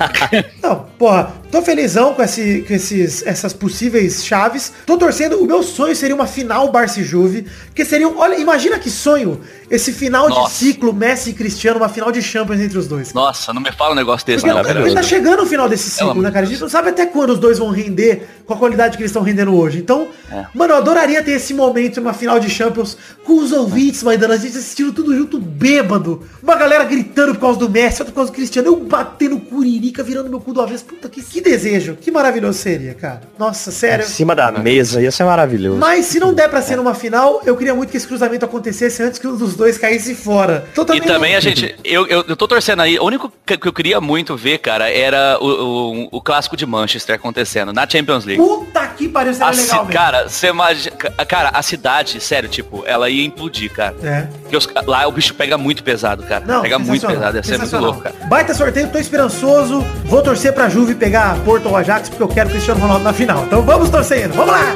não, 0.62 0.86
porra, 0.98 1.32
tô 1.50 1.62
felizão 1.62 2.14
com, 2.14 2.22
esse, 2.22 2.64
com 2.66 2.74
esses, 2.74 3.26
essas 3.26 3.52
possíveis 3.52 4.24
chaves. 4.24 4.72
Tô 4.86 4.96
torcendo. 4.96 5.38
O 5.42 5.46
meu 5.46 5.62
sonho 5.62 5.94
seria 5.96 6.14
uma 6.14 6.26
final 6.26 6.70
Barça 6.70 7.00
e 7.00 7.04
Juve. 7.04 7.46
Que 7.74 7.84
seria. 7.84 8.08
um- 8.08 8.18
Olha, 8.18 8.36
imagina 8.38 8.78
que 8.78 8.90
sonho. 8.90 9.40
Esse 9.70 9.90
final 9.92 10.28
de 10.28 10.34
Nossa. 10.34 10.54
ciclo 10.54 10.92
Messi 10.92 11.30
e 11.30 11.32
Cristiano, 11.32 11.78
uma 11.78 11.88
final 11.88 12.12
de 12.12 12.20
Champions 12.20 12.60
entre 12.60 12.76
os 12.76 12.86
dois. 12.86 13.14
Nossa, 13.14 13.54
não 13.54 13.62
me 13.62 13.72
fala 13.72 13.92
um 13.92 13.94
negócio 13.94 14.26
desse, 14.26 14.44
Porque 14.44 14.54
não, 14.54 14.62
cara. 14.62 14.94
tá 14.94 15.02
chegando 15.02 15.42
o 15.42 15.46
final 15.46 15.66
desse 15.66 15.88
ciclo, 15.90 16.20
né, 16.20 16.30
cara? 16.30 16.44
A 16.44 16.48
gente 16.48 16.60
não 16.60 16.68
sabe 16.68 16.90
até 16.90 17.06
quando 17.06 17.30
os 17.30 17.38
dois 17.38 17.58
vão 17.58 17.70
render 17.70 18.28
com 18.44 18.52
a 18.52 18.56
qualidade 18.58 18.98
que 18.98 19.02
eles 19.02 19.10
estão 19.10 19.22
rendendo 19.22 19.54
hoje. 19.56 19.78
Então, 19.78 20.08
É. 20.30 20.44
mano, 20.54 20.74
eu 20.74 20.76
adoraria 20.76 21.22
ter 21.22 21.32
esse 21.32 21.54
momento 21.54 21.98
uma 22.02 22.12
final 22.12 22.38
de 22.38 22.50
Champions 22.50 22.98
com 23.24 23.38
os 23.38 23.50
ouvintes 23.50 24.02
vai 24.02 24.18
dando 24.18 24.32
a 24.32 24.36
gente 24.36 24.58
assistindo 24.58 24.92
tudo 24.92 25.16
junto, 25.16 25.38
bêbado. 25.40 26.22
Uma 26.42 26.54
galera 26.56 26.84
gritando 26.84 27.32
por 27.34 27.40
causa 27.40 27.58
do 27.58 27.70
Messi, 27.70 28.02
outra 28.02 28.12
por 28.12 28.16
causa 28.16 28.30
do 28.30 28.34
Cristiano. 28.34 28.68
Eu 28.68 28.76
batendo 28.82 29.38
curirica, 29.40 30.02
virando 30.02 30.28
meu 30.28 30.40
cu 30.40 30.52
do 30.52 30.60
avesso. 30.60 30.84
Puta, 30.84 31.08
que, 31.08 31.22
que 31.22 31.40
desejo. 31.40 31.96
Que 32.00 32.10
maravilhoso 32.10 32.58
seria, 32.58 32.94
cara. 32.94 33.22
Nossa, 33.38 33.70
sério. 33.70 34.04
Em 34.04 34.08
cima 34.08 34.34
da 34.34 34.52
mesa, 34.52 35.00
ia 35.00 35.10
ser 35.10 35.24
maravilhoso. 35.24 35.78
Mas 35.78 36.06
se 36.06 36.20
não 36.20 36.34
der 36.34 36.48
pra 36.48 36.60
ser 36.60 36.76
numa 36.76 36.94
final, 36.94 37.40
eu 37.46 37.56
queria 37.56 37.74
muito 37.74 37.90
que 37.90 37.96
esse 37.96 38.06
cruzamento 38.06 38.44
acontecesse 38.44 39.02
antes 39.02 39.18
que 39.18 39.26
um 39.26 39.36
dos 39.36 39.54
dois 39.54 39.78
caísse 39.78 40.14
fora. 40.14 40.66
Então, 40.72 40.94
E 40.94 41.00
também 41.00 41.36
a 41.36 41.40
gente, 41.40 41.74
eu, 41.84 42.06
eu, 42.06 42.24
eu 42.28 42.36
tô 42.36 42.46
torcendo 42.46 42.82
aí, 42.82 42.98
o 42.98 43.04
único 43.04 43.32
que 43.46 43.62
que 43.62 43.68
eu 43.68 43.72
queria 43.72 44.00
muito 44.00 44.36
ver, 44.36 44.58
cara, 44.58 44.90
era 44.90 45.38
o, 45.40 45.46
o, 45.46 46.08
o 46.12 46.20
clássico 46.20 46.56
de 46.56 46.66
Manchester 46.66 47.14
acontecendo, 47.14 47.72
na 47.72 47.88
Champions 47.88 48.24
League. 48.24 48.42
Puta 48.42 48.88
que 48.92 49.08
pariu, 49.08 49.32
seria 49.32 49.48
A 49.48 49.50
legal, 49.50 49.84
velho. 49.84 49.98
cara, 49.98 50.28
você 50.28 50.48
imagina. 50.48 50.96
Cara, 51.26 51.50
a 51.54 51.62
cidade, 51.62 52.20
sério, 52.20 52.48
tipo, 52.48 52.82
ela 52.86 53.08
ia 53.10 53.24
implodir, 53.24 53.70
cara. 53.72 53.94
É. 54.02 54.26
Porque 54.42 54.56
os- 54.56 54.68
lá 54.86 55.06
o 55.06 55.12
bicho 55.12 55.34
pega 55.34 55.56
muito 55.58 55.82
pesado, 55.82 56.22
cara. 56.22 56.44
Não, 56.46 56.62
pega 56.62 56.78
muito 56.78 57.06
pesado, 57.06 57.36
ia 57.36 57.42
ser 57.42 57.58
muito 57.58 57.78
louco, 57.78 58.00
cara. 58.00 58.14
Baita 58.26 58.54
sorteio, 58.54 58.88
tô 58.88 58.98
esperançoso. 58.98 59.80
Vou 60.04 60.22
torcer 60.22 60.52
pra 60.52 60.68
Juve 60.68 60.94
pegar 60.94 61.36
Porto 61.44 61.68
ou 61.68 61.76
Ajax, 61.76 62.08
porque 62.08 62.22
eu 62.22 62.28
quero 62.28 62.50
Cristiano 62.50 62.80
Ronaldo 62.80 63.04
na 63.04 63.12
final. 63.12 63.44
Então 63.44 63.62
vamos 63.62 63.90
torcendo, 63.90 64.34
vamos 64.34 64.52
lá! 64.52 64.74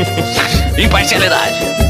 Imparcialidade. 0.78 1.89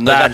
Nós 0.00 0.18
já 0.18 0.26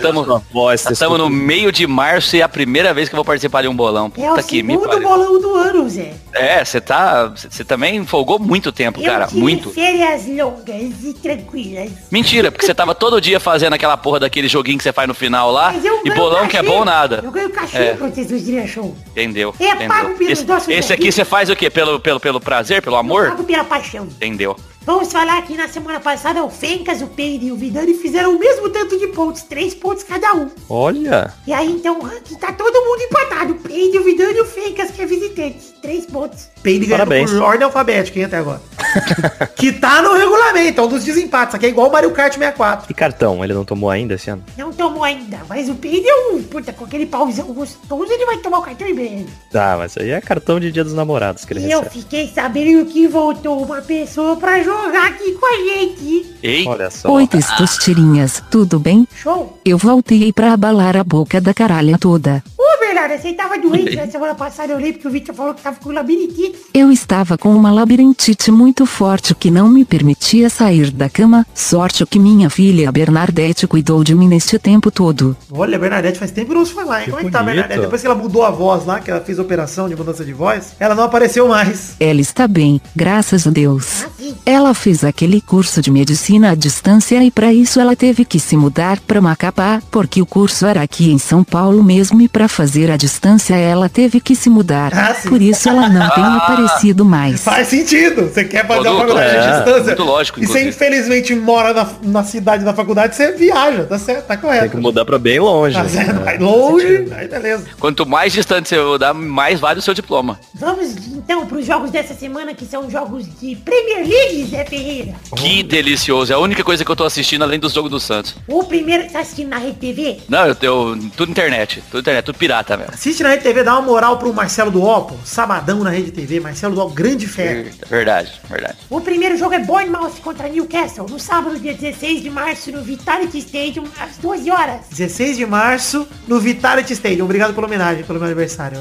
estamos 0.91 1.17
no 1.19 1.29
meio 1.29 1.71
de 1.71 1.85
março 1.87 2.35
e 2.35 2.41
é 2.41 2.43
a 2.43 2.49
primeira 2.49 2.93
vez 2.93 3.09
que 3.09 3.15
eu 3.15 3.17
vou 3.17 3.25
participar 3.25 3.61
de 3.61 3.67
um 3.67 3.75
bolão. 3.75 4.11
É 4.17 4.25
o 4.31 4.35
Puta 4.35 4.43
que 4.43 4.63
me 4.63 4.73
segundo 4.73 4.99
bolão 5.01 5.39
do 5.39 5.55
ano, 5.55 5.89
Zé. 5.89 6.13
É, 6.33 6.63
você 6.63 6.79
tá. 6.79 7.27
Você 7.35 7.63
também 7.63 8.05
folgou 8.05 8.37
muito 8.39 8.71
tempo, 8.71 9.01
cara. 9.01 9.25
eu 9.25 9.27
tive 9.29 9.41
Muito. 9.41 9.69
férias 9.71 10.27
longas 10.27 11.03
e 11.03 11.13
tranquilas. 11.13 11.89
Mentira, 12.11 12.51
porque 12.51 12.65
você 12.65 12.73
tava 12.75 12.93
todo 12.93 13.19
dia 13.19 13.39
fazendo 13.39 13.73
aquela 13.73 13.97
porra 13.97 14.19
daquele 14.21 14.47
joguinho 14.47 14.77
que 14.77 14.83
você 14.83 14.93
faz 14.93 15.07
no 15.07 15.13
final 15.13 15.51
lá. 15.51 15.71
Mas 15.73 15.83
eu 15.83 16.01
E 16.05 16.11
bolão 16.13 16.47
que 16.47 16.55
é 16.57 16.61
cachê. 16.61 16.71
bom 16.75 16.85
nada. 16.85 17.21
Eu 17.23 17.31
ganho 17.31 17.49
cachê 17.49 17.77
É. 17.77 17.95
quando 17.97 18.13
vocês 18.13 18.29
virem 18.43 18.67
show. 18.67 18.95
Entendeu? 19.11 19.53
É 19.59 19.65
entendeu. 19.69 19.87
pago 19.87 20.15
pelos 20.15 20.31
Esse, 20.33 20.45
nossos 20.45 20.69
esse 20.69 20.93
aqui 20.93 21.11
você 21.11 21.25
faz 21.25 21.49
o 21.49 21.55
quê? 21.55 21.69
Pelo, 21.69 21.99
pelo, 21.99 22.19
pelo 22.19 22.39
prazer, 22.39 22.81
pelo 22.81 22.95
amor? 22.95 23.29
Pago 23.29 23.43
pela 23.43 23.63
paixão. 23.63 24.05
Entendeu? 24.05 24.55
Vamos 24.87 25.11
falar 25.11 25.41
que 25.41 25.53
na 25.57 25.67
semana 25.67 25.99
passada 25.99 26.41
o 26.45 26.49
Fencas, 26.49 27.01
o 27.01 27.07
Peide 27.07 27.47
e 27.47 27.51
o 27.51 27.57
Vidani 27.57 27.93
fizeram 27.93 28.33
o 28.33 28.39
mesmo 28.39 28.69
tanto 28.69 28.97
de 28.97 29.07
pontos, 29.07 29.41
três 29.41 29.73
pontos 29.75 30.01
cada 30.01 30.33
um. 30.33 30.49
Olha. 30.69 31.33
E 31.45 31.51
aí 31.51 31.69
então 31.69 31.99
o 31.99 32.03
ranking 32.05 32.35
tá 32.35 32.53
todo 32.53 32.73
mundo 32.85 33.01
empatado. 33.01 33.51
O 33.51 33.55
Peide, 33.57 33.97
o 33.97 34.03
Vidani 34.05 34.37
e 34.37 34.41
o 34.41 34.45
Fencas, 34.45 34.89
que 34.91 35.01
é 35.01 35.05
visitante. 35.05 35.73
Três 35.81 36.05
pontos. 36.05 36.47
Peide 36.63 36.85
ganhando 36.85 36.99
Parabéns. 36.99 37.31
por 37.31 37.41
ordem 37.41 37.65
alfabética, 37.65 38.17
hein, 38.17 38.25
até 38.27 38.37
agora. 38.37 38.61
que 39.57 39.73
tá 39.73 40.01
no 40.01 40.13
regulamento, 40.15 40.79
é 40.79 40.83
um 40.85 40.87
dos 40.87 41.03
desempates. 41.03 41.53
Aqui 41.55 41.65
é 41.65 41.69
igual 41.69 41.89
o 41.89 41.91
Mario 41.91 42.11
Kart 42.11 42.33
64. 42.35 42.89
E 42.89 42.93
cartão, 42.93 43.43
ele 43.43 43.53
não 43.53 43.65
tomou 43.65 43.89
ainda 43.89 44.13
esse 44.13 44.29
ano? 44.29 44.41
Não 44.57 44.71
tomou 44.71 45.03
ainda, 45.03 45.41
mas 45.49 45.67
o 45.67 45.75
Peide 45.75 46.07
é 46.07 46.15
um, 46.31 46.41
puta, 46.43 46.71
com 46.71 46.85
aquele 46.85 47.05
pauzão 47.05 47.47
gostoso, 47.47 48.09
ele 48.09 48.25
vai 48.25 48.37
tomar 48.37 48.59
o 48.59 48.61
cartão 48.61 48.87
em 48.87 48.95
breve. 48.95 49.25
Tá, 49.51 49.75
mas 49.77 49.97
aí 49.97 50.11
é 50.11 50.21
cartão 50.21 50.61
de 50.61 50.71
dia 50.71 50.85
dos 50.85 50.93
namorados 50.93 51.43
que 51.43 51.51
ele 51.51 51.67
E 51.67 51.71
eu 51.71 51.79
recebe. 51.81 52.01
fiquei 52.03 52.31
sabendo 52.33 52.85
que 52.85 53.05
voltou 53.05 53.61
uma 53.61 53.81
pessoa 53.81 54.37
pra 54.37 54.63
jogar 54.63 54.76
aqui 55.05 55.33
com 55.33 55.45
a 55.45 55.57
gente. 55.57 56.35
Ei, 56.43 56.67
Olha 56.67 56.89
só. 56.89 57.11
Oi, 57.11 57.27
testosterinhas, 57.27 58.43
tudo 58.51 58.79
bem? 58.79 59.07
Show. 59.15 59.59
Eu 59.65 59.77
voltei 59.77 60.31
pra 60.31 60.53
abalar 60.53 60.95
a 60.95 61.03
boca 61.03 61.41
da 61.41 61.53
caralha 61.53 61.97
toda. 61.97 62.43
Ô, 62.67 62.79
Bernardo, 62.81 63.17
você 63.17 63.31
tava 63.31 63.57
doente 63.57 63.95
na 63.95 64.07
semana 64.07 64.35
passada, 64.35 64.73
eu 64.73 64.77
lembro 64.77 64.99
que 64.99 65.07
o 65.07 65.09
Victor 65.09 65.33
falou 65.33 65.53
que 65.53 65.61
tava 65.61 65.77
com 65.79 65.89
labirintite. 65.89 66.53
Eu 66.73 66.91
estava 66.91 67.37
com 67.37 67.55
uma 67.55 67.71
labirintite 67.71 68.51
muito 68.51 68.85
forte 68.85 69.33
que 69.33 69.49
não 69.49 69.69
me 69.69 69.85
permitia 69.85 70.49
sair 70.49 70.91
da 70.91 71.09
cama. 71.09 71.47
Sorte 71.55 72.05
que 72.05 72.19
minha 72.19 72.49
filha 72.49 72.91
Bernadette 72.91 73.65
cuidou 73.67 74.03
de 74.03 74.13
mim 74.13 74.27
neste 74.27 74.59
tempo 74.59 74.91
todo. 74.91 75.35
Olha, 75.49 75.79
Bernadette 75.79 76.19
faz 76.19 76.31
tempo 76.31 76.49
que 76.49 76.55
não 76.55 76.65
se 76.65 76.73
fala, 76.73 76.99
hein? 76.99 77.05
Que 77.05 77.11
Como 77.11 77.21
é 77.21 77.25
que 77.25 77.31
tá. 77.31 77.41
Bernadette? 77.41 77.79
Depois 77.79 78.01
que 78.01 78.07
ela 78.07 78.15
mudou 78.15 78.43
a 78.43 78.51
voz 78.51 78.85
lá, 78.85 78.99
que 78.99 79.09
ela 79.09 79.21
fez 79.21 79.39
a 79.39 79.43
operação 79.43 79.87
de 79.87 79.95
mudança 79.95 80.25
de 80.25 80.33
voz, 80.33 80.75
ela 80.77 80.93
não 80.93 81.03
apareceu 81.03 81.47
mais. 81.47 81.95
Ela 82.01 82.19
está 82.19 82.49
bem, 82.49 82.81
graças 82.93 83.47
a 83.47 83.49
Deus. 83.49 84.03
Ah. 84.03 84.09
Ela 84.45 84.73
fez 84.73 85.05
aquele 85.05 85.39
curso 85.39 85.81
de 85.81 85.89
medicina 85.89 86.51
à 86.51 86.55
distância 86.55 87.23
e 87.23 87.31
para 87.31 87.53
isso 87.53 87.79
ela 87.79 87.95
teve 87.95 88.25
que 88.25 88.41
se 88.41 88.57
mudar 88.57 88.99
para 88.99 89.21
Macapá, 89.21 89.81
porque 89.89 90.21
o 90.21 90.25
curso 90.25 90.65
era 90.65 90.81
aqui 90.81 91.11
em 91.11 91.17
São 91.17 91.45
Paulo 91.45 91.81
mesmo 91.81 92.21
e 92.21 92.27
para 92.27 92.49
fazer 92.49 92.66
a 92.91 92.97
distância 92.97 93.55
ela 93.55 93.87
teve 93.89 94.19
que 94.19 94.35
se 94.35 94.49
mudar. 94.49 94.91
Ah. 94.93 95.15
Por 95.27 95.41
isso 95.41 95.67
ela 95.69 95.87
não 95.89 96.09
tem 96.09 96.23
aparecido 96.23 97.03
mais. 97.05 97.43
Faz 97.43 97.67
sentido. 97.67 98.27
Você 98.27 98.43
quer 98.45 98.65
fazer 98.67 98.83
Todo- 98.83 98.95
a 98.97 98.99
faculdade 98.99 99.35
é, 99.35 99.39
de 99.41 99.47
distância. 99.55 99.83
muito 99.83 100.03
lógico, 100.03 100.39
E 100.43 100.45
você 100.45 100.67
infelizmente 100.67 101.33
mora 101.35 101.73
na, 101.73 101.87
na 102.03 102.23
cidade 102.23 102.63
da 102.63 102.73
faculdade, 102.73 103.15
você 103.15 103.31
viaja, 103.31 103.83
tá 103.85 103.97
certo, 103.97 104.25
tá 104.27 104.37
correto. 104.37 104.61
Tem 104.63 104.69
que 104.71 104.77
mudar 104.77 105.05
pra 105.05 105.17
bem 105.17 105.39
longe. 105.39 105.75
Tá 105.75 105.87
certo, 105.87 106.13
né? 106.13 106.23
vai 106.23 106.37
longe, 106.37 107.07
aí 107.15 107.27
beleza. 107.27 107.65
quanto 107.79 108.05
mais 108.05 108.33
distante 108.33 108.69
você 108.69 108.81
mudar, 108.81 109.13
mais 109.13 109.59
vale 109.59 109.79
o 109.79 109.81
seu 109.81 109.93
diploma. 109.93 110.39
Vamos 110.53 110.95
então 111.07 111.45
pros 111.45 111.65
jogos 111.65 111.91
dessa 111.91 112.13
semana, 112.13 112.53
que 112.53 112.65
são 112.65 112.89
jogos 112.89 113.25
de 113.39 113.55
Premier 113.55 114.07
League, 114.07 114.45
Zé 114.49 114.65
Ferreira. 114.65 115.13
Que 115.35 115.63
delicioso. 115.63 116.31
É 116.31 116.35
a 116.35 116.39
única 116.39 116.63
coisa 116.63 116.83
que 116.83 116.91
eu 116.91 116.95
tô 116.95 117.03
assistindo 117.03 117.43
além 117.43 117.59
dos 117.59 117.73
jogos 117.73 117.91
do 117.91 117.99
Santos. 117.99 118.35
O 118.47 118.63
primeiro 118.63 119.09
tá 119.11 119.19
assistindo 119.19 119.49
na 119.49 119.57
Rede 119.57 119.77
TV? 119.77 120.17
Não, 120.29 120.45
eu 120.45 120.55
tenho 120.55 120.97
tudo 121.15 121.29
internet. 121.31 121.83
Tudo 121.91 121.99
internet, 122.01 122.25
tudo 122.25 122.37
pirata 122.47 122.77
mesmo. 122.77 122.93
Assiste 122.93 123.21
na 123.23 123.29
Rede 123.29 123.43
TV, 123.43 123.61
dá 123.61 123.73
uma 123.73 123.81
moral 123.81 124.17
pro 124.17 124.33
Marcelo 124.33 124.71
do 124.71 124.81
Oppo, 124.81 125.17
sabadão 125.25 125.83
na 125.83 125.89
Rede 125.89 126.11
TV, 126.11 126.39
Marcelo 126.39 126.73
do 126.73 126.81
Oppo, 126.81 126.95
grande 126.95 127.27
fé. 127.27 127.65
Verdade, 127.89 128.31
verdade. 128.49 128.77
O 128.89 129.01
primeiro 129.01 129.37
jogo 129.37 129.53
é 129.53 129.59
Bournemouth 129.59 130.13
contra 130.23 130.47
Newcastle, 130.47 131.05
no 131.09 131.19
sábado, 131.19 131.59
dia 131.59 131.73
16 131.73 132.21
de 132.21 132.29
março, 132.29 132.71
no 132.71 132.81
Vitality 132.81 133.39
Stadium, 133.39 133.83
às 133.99 134.17
12 134.17 134.49
horas. 134.49 134.81
16 134.89 135.35
de 135.35 135.45
março, 135.45 136.07
no 136.25 136.39
Vitality 136.39 136.93
Stadium. 136.93 137.25
Obrigado 137.25 137.53
pela 137.53 137.67
homenagem, 137.67 138.03
pelo 138.05 138.17
meu 138.17 138.27
aniversário. 138.27 138.77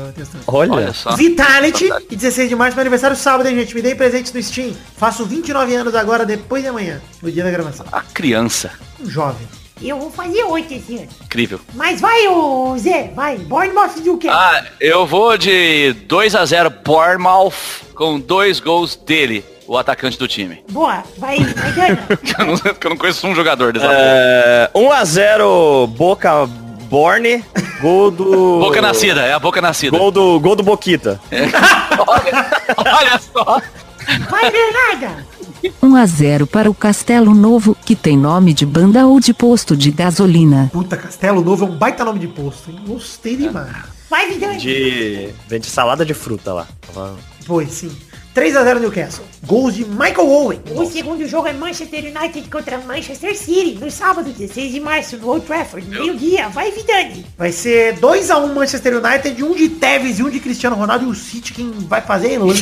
Olha. 0.46 0.72
Olha 0.72 0.92
só. 0.92 1.16
Vitality, 1.16 1.88
Saudade. 1.88 2.06
e 2.10 2.16
16 2.16 2.48
de 2.48 2.54
março, 2.54 2.76
meu 2.76 2.82
aniversário 2.82 3.16
sábado, 3.16 3.48
hein, 3.48 3.56
gente? 3.56 3.74
Me 3.74 3.82
dei 3.82 3.96
presente 3.96 4.32
no 4.32 4.40
Steam. 4.40 4.72
Faço 4.96 5.24
29 5.24 5.74
anos 5.74 5.94
agora, 5.96 6.24
depois 6.24 6.62
de 6.62 6.68
amanhã, 6.68 7.00
no 7.20 7.32
dia 7.32 7.42
da 7.42 7.50
gravação. 7.50 7.84
A 7.90 8.00
criança. 8.00 8.70
Um 9.00 9.10
jovem. 9.10 9.55
Eu 9.82 9.98
vou 9.98 10.10
fazer 10.10 10.42
8 10.42 10.72
esse 10.74 10.96
ano. 10.96 11.08
Incrível. 11.24 11.60
Mas 11.74 12.00
vai, 12.00 12.26
ô 12.28 12.76
Zé, 12.78 13.10
vai. 13.14 13.36
Bournemouth 13.36 13.90
e 13.96 14.00
Newcastle. 14.00 14.30
Ah, 14.40 14.64
eu 14.80 15.06
vou 15.06 15.36
de 15.36 15.92
2 16.06 16.34
a 16.34 16.44
0 16.44 16.70
Bournemouth 16.84 17.52
com 17.94 18.18
dois 18.18 18.58
gols 18.58 18.96
dele, 18.96 19.44
o 19.66 19.76
atacante 19.76 20.18
do 20.18 20.26
time. 20.26 20.62
Boa, 20.70 21.02
vai, 21.18 21.38
vai. 21.38 21.96
Que 22.16 22.32
eu 22.40 22.46
eu 22.84 22.90
não 22.90 22.96
conheço 22.96 23.26
um 23.26 23.34
jogador 23.34 23.72
dessa 23.72 23.86
É, 23.90 24.70
1x0 24.74 25.86
Boca 25.88 26.46
Borne. 26.88 27.44
Gol 27.80 28.10
do. 28.10 28.60
Boca 28.60 28.80
nascida, 28.80 29.22
é 29.22 29.32
a 29.34 29.38
boca 29.38 29.60
nascida. 29.60 29.98
Gol 29.98 30.10
do, 30.10 30.40
gol 30.40 30.56
do 30.56 30.62
Boquita. 30.62 31.20
olha, 32.06 32.46
olha 32.78 33.18
só. 33.18 33.60
Vai, 34.30 34.50
Bernarda. 34.50 35.26
1 35.82 35.96
a 35.96 36.06
0 36.06 36.46
para 36.46 36.70
o 36.70 36.74
Castelo 36.74 37.34
Novo, 37.34 37.76
que 37.84 37.94
tem 37.94 38.16
nome 38.16 38.52
de 38.52 38.66
banda 38.66 39.06
ou 39.06 39.20
de 39.20 39.32
posto 39.32 39.76
de 39.76 39.90
gasolina. 39.90 40.70
Puta, 40.72 40.96
Castelo 40.96 41.42
Novo 41.42 41.64
é 41.64 41.68
um 41.68 41.76
baita 41.76 42.04
nome 42.04 42.18
de 42.18 42.28
posto, 42.28 42.70
hein? 42.70 42.78
Gostei 42.86 43.36
demais. 43.36 43.76
Vai, 44.08 44.28
Vidani. 44.28 44.58
De. 44.58 45.28
Vende 45.48 45.66
salada 45.66 46.04
de 46.04 46.14
fruta 46.14 46.52
lá. 46.52 46.66
Foi, 47.44 47.66
sim. 47.66 47.90
3x0 48.36 48.80
Newcastle. 48.80 49.24
Gols 49.46 49.74
de 49.74 49.86
Michael 49.86 50.28
Owen. 50.28 50.60
O 50.74 50.84
segundo 50.84 51.26
jogo 51.26 51.48
é 51.48 51.54
Manchester 51.54 52.04
United 52.04 52.50
contra 52.50 52.76
Manchester 52.76 53.34
City, 53.34 53.78
no 53.80 53.90
sábado, 53.90 54.30
16 54.30 54.72
de 54.72 54.78
março, 54.78 55.16
no 55.16 55.28
Old 55.28 55.46
Trafford, 55.46 55.88
meio-dia. 55.88 56.50
Vai, 56.50 56.70
Vidani. 56.70 57.24
Vai 57.38 57.50
ser 57.50 57.98
2x1 57.98 58.52
Manchester 58.52 59.02
United, 59.02 59.42
um 59.42 59.54
de 59.54 59.70
Tevez 59.70 60.18
e 60.18 60.22
um 60.22 60.28
de 60.28 60.38
Cristiano 60.38 60.76
Ronaldo. 60.76 61.06
E 61.06 61.08
o 61.08 61.14
City 61.14 61.54
quem 61.54 61.70
vai 61.70 62.02
fazer 62.02 62.28
é 62.28 62.34
Elano. 62.34 62.52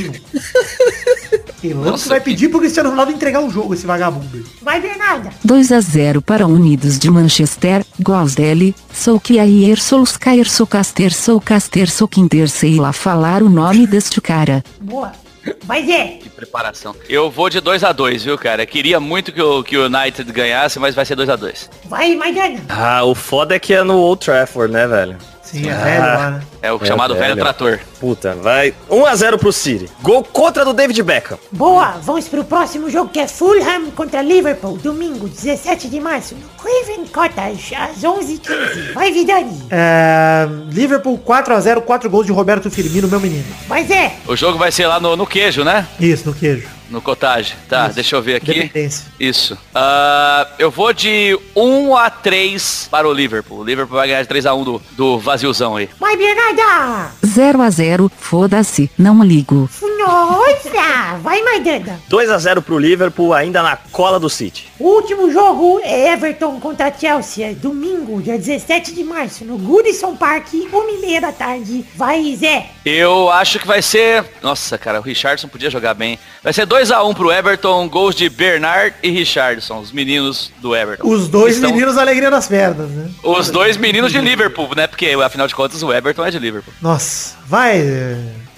Elano 1.64 1.90
Nossa, 1.90 2.04
que 2.04 2.08
vai 2.10 2.20
pedir 2.20 2.50
pro 2.50 2.60
Cristiano 2.60 2.90
Ronaldo 2.90 3.10
entregar 3.10 3.40
o 3.40 3.50
jogo, 3.50 3.74
esse 3.74 3.84
vagabundo. 3.84 4.46
Vai, 4.62 4.80
Bernarda. 4.80 5.30
2 5.44 5.72
a 5.72 5.80
0 5.80 6.22
para 6.22 6.46
Unidos 6.46 7.00
de 7.00 7.10
Manchester, 7.10 7.84
gols 7.98 8.36
dele, 8.36 8.76
sou 8.92 9.18
que 9.18 9.40
aí 9.40 9.74
Solskjaer 9.76 10.48
sou 10.48 10.68
caster 10.68 11.12
sou 11.12 11.40
caster 11.40 11.90
sou 11.90 12.06
quinter 12.06 12.48
sei 12.48 12.76
lá 12.76 12.92
falar 12.92 13.42
o 13.42 13.48
nome 13.48 13.88
deste 13.88 14.20
cara. 14.20 14.62
Boa. 14.80 15.23
Vai, 15.64 15.84
Zé. 15.84 16.18
Que 16.22 16.28
preparação. 16.28 16.94
Eu 17.08 17.30
vou 17.30 17.48
de 17.48 17.60
2 17.60 17.84
a 17.84 17.92
2 17.92 18.24
viu, 18.24 18.38
cara? 18.38 18.64
Queria 18.66 19.00
muito 19.00 19.32
que 19.32 19.42
o, 19.42 19.62
que 19.62 19.76
o 19.76 19.86
United 19.86 20.30
ganhasse, 20.32 20.78
mas 20.78 20.94
vai 20.94 21.04
ser 21.04 21.16
2 21.16 21.28
a 21.28 21.36
2 21.36 21.70
Vai, 21.86 22.14
Maidana. 22.14 22.60
Ah, 22.68 23.04
o 23.04 23.14
foda 23.14 23.54
é 23.54 23.58
que 23.58 23.74
é 23.74 23.82
no 23.82 23.98
Old 23.98 24.24
Trafford, 24.24 24.72
né, 24.72 24.86
velho? 24.86 25.16
Sim, 25.54 25.68
é 25.68 25.74
velho 25.74 26.00
lá, 26.02 26.30
né? 26.32 26.40
É 26.62 26.72
o 26.72 26.78
É, 26.82 26.84
chamado 26.86 27.14
velho 27.14 27.28
velho. 27.34 27.40
trator. 27.40 27.80
Puta, 28.00 28.34
vai. 28.34 28.74
1x0 28.90 29.38
pro 29.38 29.52
City. 29.52 29.88
Gol 30.02 30.24
contra 30.24 30.64
do 30.64 30.72
David 30.72 31.02
Beckham. 31.02 31.38
Boa, 31.52 31.94
vamos 32.02 32.28
pro 32.28 32.44
próximo 32.44 32.90
jogo 32.90 33.10
que 33.10 33.18
é 33.20 33.28
Fulham 33.28 33.90
contra 33.92 34.20
Liverpool, 34.20 34.76
domingo, 34.78 35.28
17 35.28 35.88
de 35.88 36.00
março, 36.00 36.34
no 36.34 36.48
Craven 36.62 37.06
Cottage, 37.06 37.74
às 37.74 37.98
11h15. 38.02 38.92
Vai, 38.94 39.12
Vidani. 39.12 39.62
É, 39.70 40.46
Liverpool 40.70 41.18
4x0, 41.18 41.80
4 41.82 42.10
gols 42.10 42.26
de 42.26 42.32
Roberto 42.32 42.70
Firmino, 42.70 43.08
meu 43.08 43.20
menino. 43.20 43.44
Mas 43.68 43.90
é, 43.90 44.14
O 44.26 44.34
jogo 44.36 44.58
vai 44.58 44.72
ser 44.72 44.86
lá 44.86 44.98
no, 45.00 45.16
no 45.16 45.26
queijo, 45.26 45.62
né? 45.64 45.86
Isso, 46.00 46.28
no 46.28 46.34
queijo. 46.34 46.66
No 46.90 47.00
cottage. 47.00 47.54
Tá, 47.68 47.86
Isso. 47.86 47.94
deixa 47.94 48.16
eu 48.16 48.22
ver 48.22 48.36
aqui. 48.36 48.70
Isso. 49.18 49.56
Ah, 49.74 50.46
eu 50.58 50.70
vou 50.70 50.92
de 50.92 51.38
1 51.56 51.96
a 51.96 52.10
3 52.10 52.88
para 52.90 53.08
o 53.08 53.12
Liverpool. 53.12 53.58
O 53.60 53.64
Liverpool 53.64 53.96
vai 53.96 54.08
ganhar 54.08 54.22
de 54.22 54.28
3 54.28 54.46
a 54.46 54.54
1 54.54 54.64
do, 54.64 54.82
do 54.92 55.18
vaziozão 55.18 55.76
aí. 55.76 55.88
vai, 55.98 56.16
Bernarda. 56.16 57.10
0 57.26 57.62
a 57.62 57.70
0, 57.70 58.10
foda-se, 58.18 58.90
não 58.98 59.22
ligo. 59.24 59.68
Nossa, 60.06 61.16
vai, 61.22 61.42
Maidana. 61.42 61.98
2x0 62.10 62.60
pro 62.60 62.78
Liverpool, 62.78 63.32
ainda 63.32 63.62
na 63.62 63.76
cola 63.76 64.20
do 64.20 64.28
City. 64.28 64.68
O 64.78 64.84
último 64.88 65.30
jogo 65.32 65.80
é 65.82 66.12
Everton 66.12 66.60
contra 66.60 66.92
Chelsea, 66.92 67.54
domingo, 67.54 68.20
dia 68.20 68.36
17 68.38 68.92
de 68.92 69.02
março, 69.02 69.44
no 69.44 69.56
Goodison 69.56 70.14
Park, 70.14 70.48
1h30 70.52 71.20
da 71.20 71.32
tarde. 71.32 71.84
Vai, 71.96 72.36
Zé. 72.36 72.70
Eu 72.84 73.30
acho 73.30 73.58
que 73.58 73.66
vai 73.66 73.80
ser. 73.80 74.24
Nossa, 74.42 74.76
cara, 74.76 75.00
o 75.00 75.02
Richardson 75.02 75.48
podia 75.48 75.70
jogar 75.70 75.94
bem. 75.94 76.18
Vai 76.42 76.52
ser 76.52 76.66
2 76.66 76.90
a 76.90 77.02
1 77.02 77.14
pro 77.14 77.32
Everton, 77.32 77.88
gols 77.88 78.14
de 78.14 78.28
Bernard 78.28 78.94
e 79.02 79.10
Richardson, 79.10 79.78
os 79.80 79.90
meninos 79.90 80.52
do 80.60 80.76
Everton. 80.76 81.08
Os 81.08 81.26
dois 81.28 81.54
Estão- 81.54 81.70
meninos 81.70 81.96
alegria 81.96 82.30
nas 82.30 82.46
pernas, 82.46 82.90
né? 82.90 83.10
Os 83.22 83.48
dois 83.50 83.76
meninos 83.78 84.12
de 84.12 84.20
Liverpool, 84.20 84.68
né? 84.76 84.86
Porque 84.86 85.06
afinal 85.24 85.46
de 85.46 85.54
contas 85.54 85.82
o 85.82 85.92
Everton 85.92 86.26
é 86.26 86.30
de 86.30 86.38
Liverpool. 86.38 86.74
Nossa, 86.82 87.36
vai. 87.46 87.82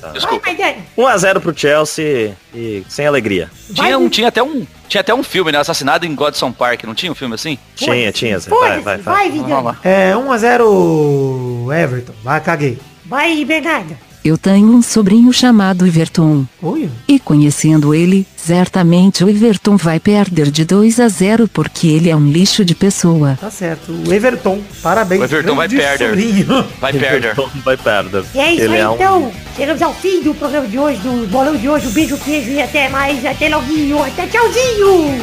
Vai, 0.00 0.12
Desculpa. 0.12 0.46
Maidana. 0.46 0.76
1x0 0.96 1.40
pro 1.40 1.58
Chelsea 1.58 2.36
e 2.54 2.84
sem 2.88 3.06
alegria. 3.06 3.50
Tinha, 3.72 3.96
um, 3.98 4.08
tinha 4.08 4.28
até 4.28 4.42
um. 4.42 4.66
Tinha 4.88 5.00
até 5.00 5.14
um 5.14 5.22
filme, 5.22 5.50
né? 5.50 5.58
Assassinado 5.58 6.04
em 6.06 6.14
Godson 6.14 6.52
Park, 6.52 6.84
não 6.84 6.94
tinha 6.94 7.10
um 7.10 7.14
filme 7.14 7.34
assim? 7.34 7.58
Tinha, 7.74 8.12
tinha, 8.12 8.38
Zé. 8.38 8.50
Vai, 8.50 8.80
vai, 8.80 8.98
vai, 8.98 9.30
vai. 9.30 9.76
É 9.82 10.14
1x0 10.14 11.72
Everton. 11.72 12.12
Vai, 12.22 12.40
caguei. 12.40 12.78
Vai, 13.04 13.44
Bernarda. 13.44 13.96
Eu 14.26 14.36
tenho 14.36 14.74
um 14.74 14.82
sobrinho 14.82 15.32
chamado 15.32 15.86
Everton. 15.86 16.44
Oi? 16.60 16.90
E 17.06 17.16
conhecendo 17.20 17.94
ele, 17.94 18.26
certamente 18.36 19.22
o 19.22 19.28
Everton 19.28 19.76
vai 19.76 20.00
perder 20.00 20.50
de 20.50 20.64
2 20.64 20.98
a 20.98 21.06
0 21.06 21.46
porque 21.46 21.86
ele 21.86 22.10
é 22.10 22.16
um 22.16 22.26
lixo 22.28 22.64
de 22.64 22.74
pessoa. 22.74 23.38
Tá 23.40 23.52
certo. 23.52 23.92
O 24.04 24.12
Everton, 24.12 24.60
parabéns. 24.82 25.20
O 25.20 25.24
Everton 25.26 25.54
vai 25.54 25.68
perder. 25.68 26.08
sobrinho. 26.08 26.46
Vai 26.80 26.92
perder. 26.92 27.36
Vai 27.64 27.76
perder. 27.76 28.24
E 28.34 28.38
é 28.40 28.52
isso 28.54 28.62
Ele 28.64 28.74
aí, 28.74 28.80
é 28.80 28.88
um- 28.88 28.94
então. 28.96 29.32
Chegamos 29.54 29.80
ao 29.82 29.94
fim 29.94 30.20
do 30.24 30.34
programa 30.34 30.66
de 30.66 30.76
hoje, 30.76 30.98
do 30.98 31.28
bolão 31.30 31.56
de 31.56 31.68
hoje. 31.68 31.86
Um 31.86 31.90
beijo, 31.92 32.16
queijo 32.18 32.50
e 32.50 32.60
até 32.60 32.88
mais. 32.88 33.24
Até 33.24 33.48
loguinho. 33.48 34.02
Até 34.02 34.26
tchauzinho. 34.26 35.14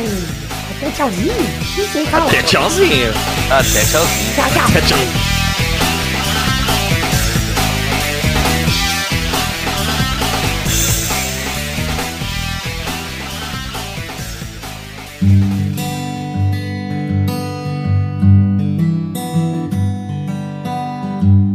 Até 0.78 0.91
tchauzinho? 0.91 1.34
Não 1.78 1.88
sei. 1.91 2.08
Até 2.08 2.41
tchauzinho. 2.43 3.14
Até 3.49 3.84
tchauzinho. 3.84 4.34
Tchau, 4.34 4.49
tchau. 4.54 4.66
Até 4.70 4.82
tchau. 4.82 5.42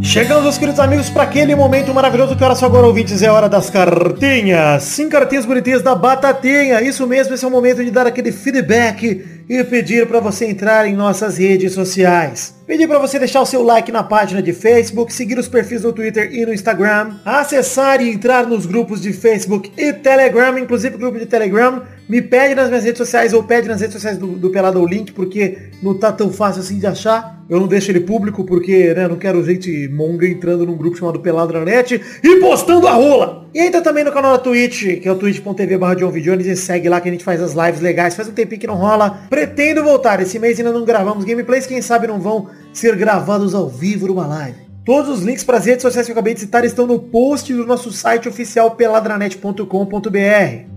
Chegamos, 0.09 0.43
meus 0.43 0.57
queridos 0.57 0.81
amigos, 0.81 1.11
para 1.11 1.25
aquele 1.25 1.55
momento 1.55 1.93
maravilhoso 1.93 2.35
que 2.35 2.43
hora 2.43 2.55
só 2.55 2.65
agora, 2.65 2.87
ouvintes, 2.87 3.21
é 3.21 3.31
hora 3.31 3.47
das 3.47 3.69
cartinhas. 3.69 4.83
Sim, 4.85 5.07
cartinhas 5.07 5.45
bonitinhas 5.45 5.83
da 5.83 5.95
Batatinha. 5.95 6.81
Isso 6.81 7.07
mesmo, 7.07 7.35
esse 7.35 7.45
é 7.45 7.47
o 7.47 7.51
momento 7.51 7.85
de 7.85 7.91
dar 7.91 8.07
aquele 8.07 8.33
feedback 8.33 9.23
e 9.49 9.65
pedir 9.65 10.07
para 10.07 10.21
você 10.21 10.45
entrar 10.45 10.87
em 10.87 10.95
nossas 10.95 11.39
redes 11.39 11.73
sociais. 11.73 12.55
Pedir 12.67 12.87
para 12.87 12.99
você 12.99 13.19
deixar 13.19 13.41
o 13.41 13.47
seu 13.47 13.63
like 13.63 13.91
na 13.91 14.03
página 14.03 14.43
de 14.43 14.53
Facebook, 14.53 15.11
seguir 15.11 15.39
os 15.39 15.49
perfis 15.49 15.83
no 15.83 15.93
Twitter 15.93 16.31
e 16.35 16.45
no 16.45 16.53
Instagram, 16.53 17.15
acessar 17.25 18.03
e 18.03 18.11
entrar 18.11 18.47
nos 18.47 18.67
grupos 18.67 19.01
de 19.01 19.11
Facebook 19.11 19.73
e 19.75 19.91
Telegram, 19.91 20.59
inclusive 20.59 20.97
o 20.97 20.99
grupo 20.99 21.19
de 21.19 21.25
Telegram. 21.25 21.83
Me 22.07 22.21
pede 22.21 22.55
nas 22.55 22.69
minhas 22.69 22.85
redes 22.85 22.99
sociais 22.99 23.33
ou 23.33 23.43
pede 23.43 23.69
nas 23.69 23.81
redes 23.81 23.95
sociais 23.95 24.19
do, 24.19 24.27
do 24.27 24.51
Pelado 24.51 24.81
o 24.81 24.87
link, 24.87 25.13
porque 25.13 25.71
não 25.83 25.99
tá 25.99 26.13
tão 26.13 26.31
fácil 26.31 26.61
assim 26.61 26.79
de 26.79 26.87
achar. 26.87 27.43
Eu 27.49 27.59
não 27.59 27.67
deixo 27.67 27.91
ele 27.91 28.01
público 28.01 28.45
porque, 28.45 28.93
né, 28.93 29.09
não 29.09 29.17
quero 29.17 29.43
gente 29.45 29.89
monga 29.89 30.27
entrando 30.27 30.67
num 30.67 30.77
grupo 30.77 30.99
chamado 30.99 31.21
Pelado 31.21 31.55
na 31.55 31.65
Net 31.65 32.01
e 32.23 32.37
postando 32.37 32.87
a 32.87 32.93
rola. 32.93 33.48
E 33.55 33.61
entra 33.61 33.81
também 33.81 34.05
no 34.05 34.13
canal 34.13 34.33
da 34.33 34.39
Twitch, 34.39 35.01
que 35.01 35.09
é 35.09 35.13
o 35.13 35.17
twitch.tv 35.17 35.79
barra 35.79 35.95
John 35.95 36.11
Videones, 36.11 36.47
e 36.47 36.57
segue 36.57 36.89
lá 36.89 37.01
que 37.01 37.09
a 37.09 37.13
gente 37.13 37.25
faz 37.25 37.41
as 37.41 37.55
lives 37.55 37.81
legais. 37.81 38.15
Faz 38.15 38.29
um 38.29 38.33
tempinho 38.33 38.61
que 38.61 38.67
não 38.67 38.77
rola. 38.77 39.21
Pretendo 39.31 39.83
voltar. 39.83 40.21
Esse 40.21 40.39
mês 40.39 40.59
ainda 40.59 40.73
não 40.73 40.85
gravamos 40.85 41.25
gameplays, 41.25 41.67
quem 41.67 41.81
sabe 41.81 42.07
não 42.07 42.21
vão 42.21 42.49
ser 42.73 42.95
gravados 42.97 43.55
ao 43.55 43.69
vivo 43.69 44.07
numa 44.07 44.27
live. 44.27 44.69
Todos 44.89 45.19
os 45.19 45.23
links 45.23 45.45
para 45.45 45.59
as 45.59 45.67
redes 45.67 45.83
sociais 45.83 46.07
que 46.07 46.13
eu 46.13 46.15
acabei 46.15 46.33
de 46.33 46.41
citar 46.41 46.65
estão 46.65 46.87
no 46.87 46.99
post 46.99 47.53
do 47.53 47.67
nosso 47.67 47.93
site 47.93 48.27
oficial 48.27 48.71
peladranet.com.br. 48.71 49.67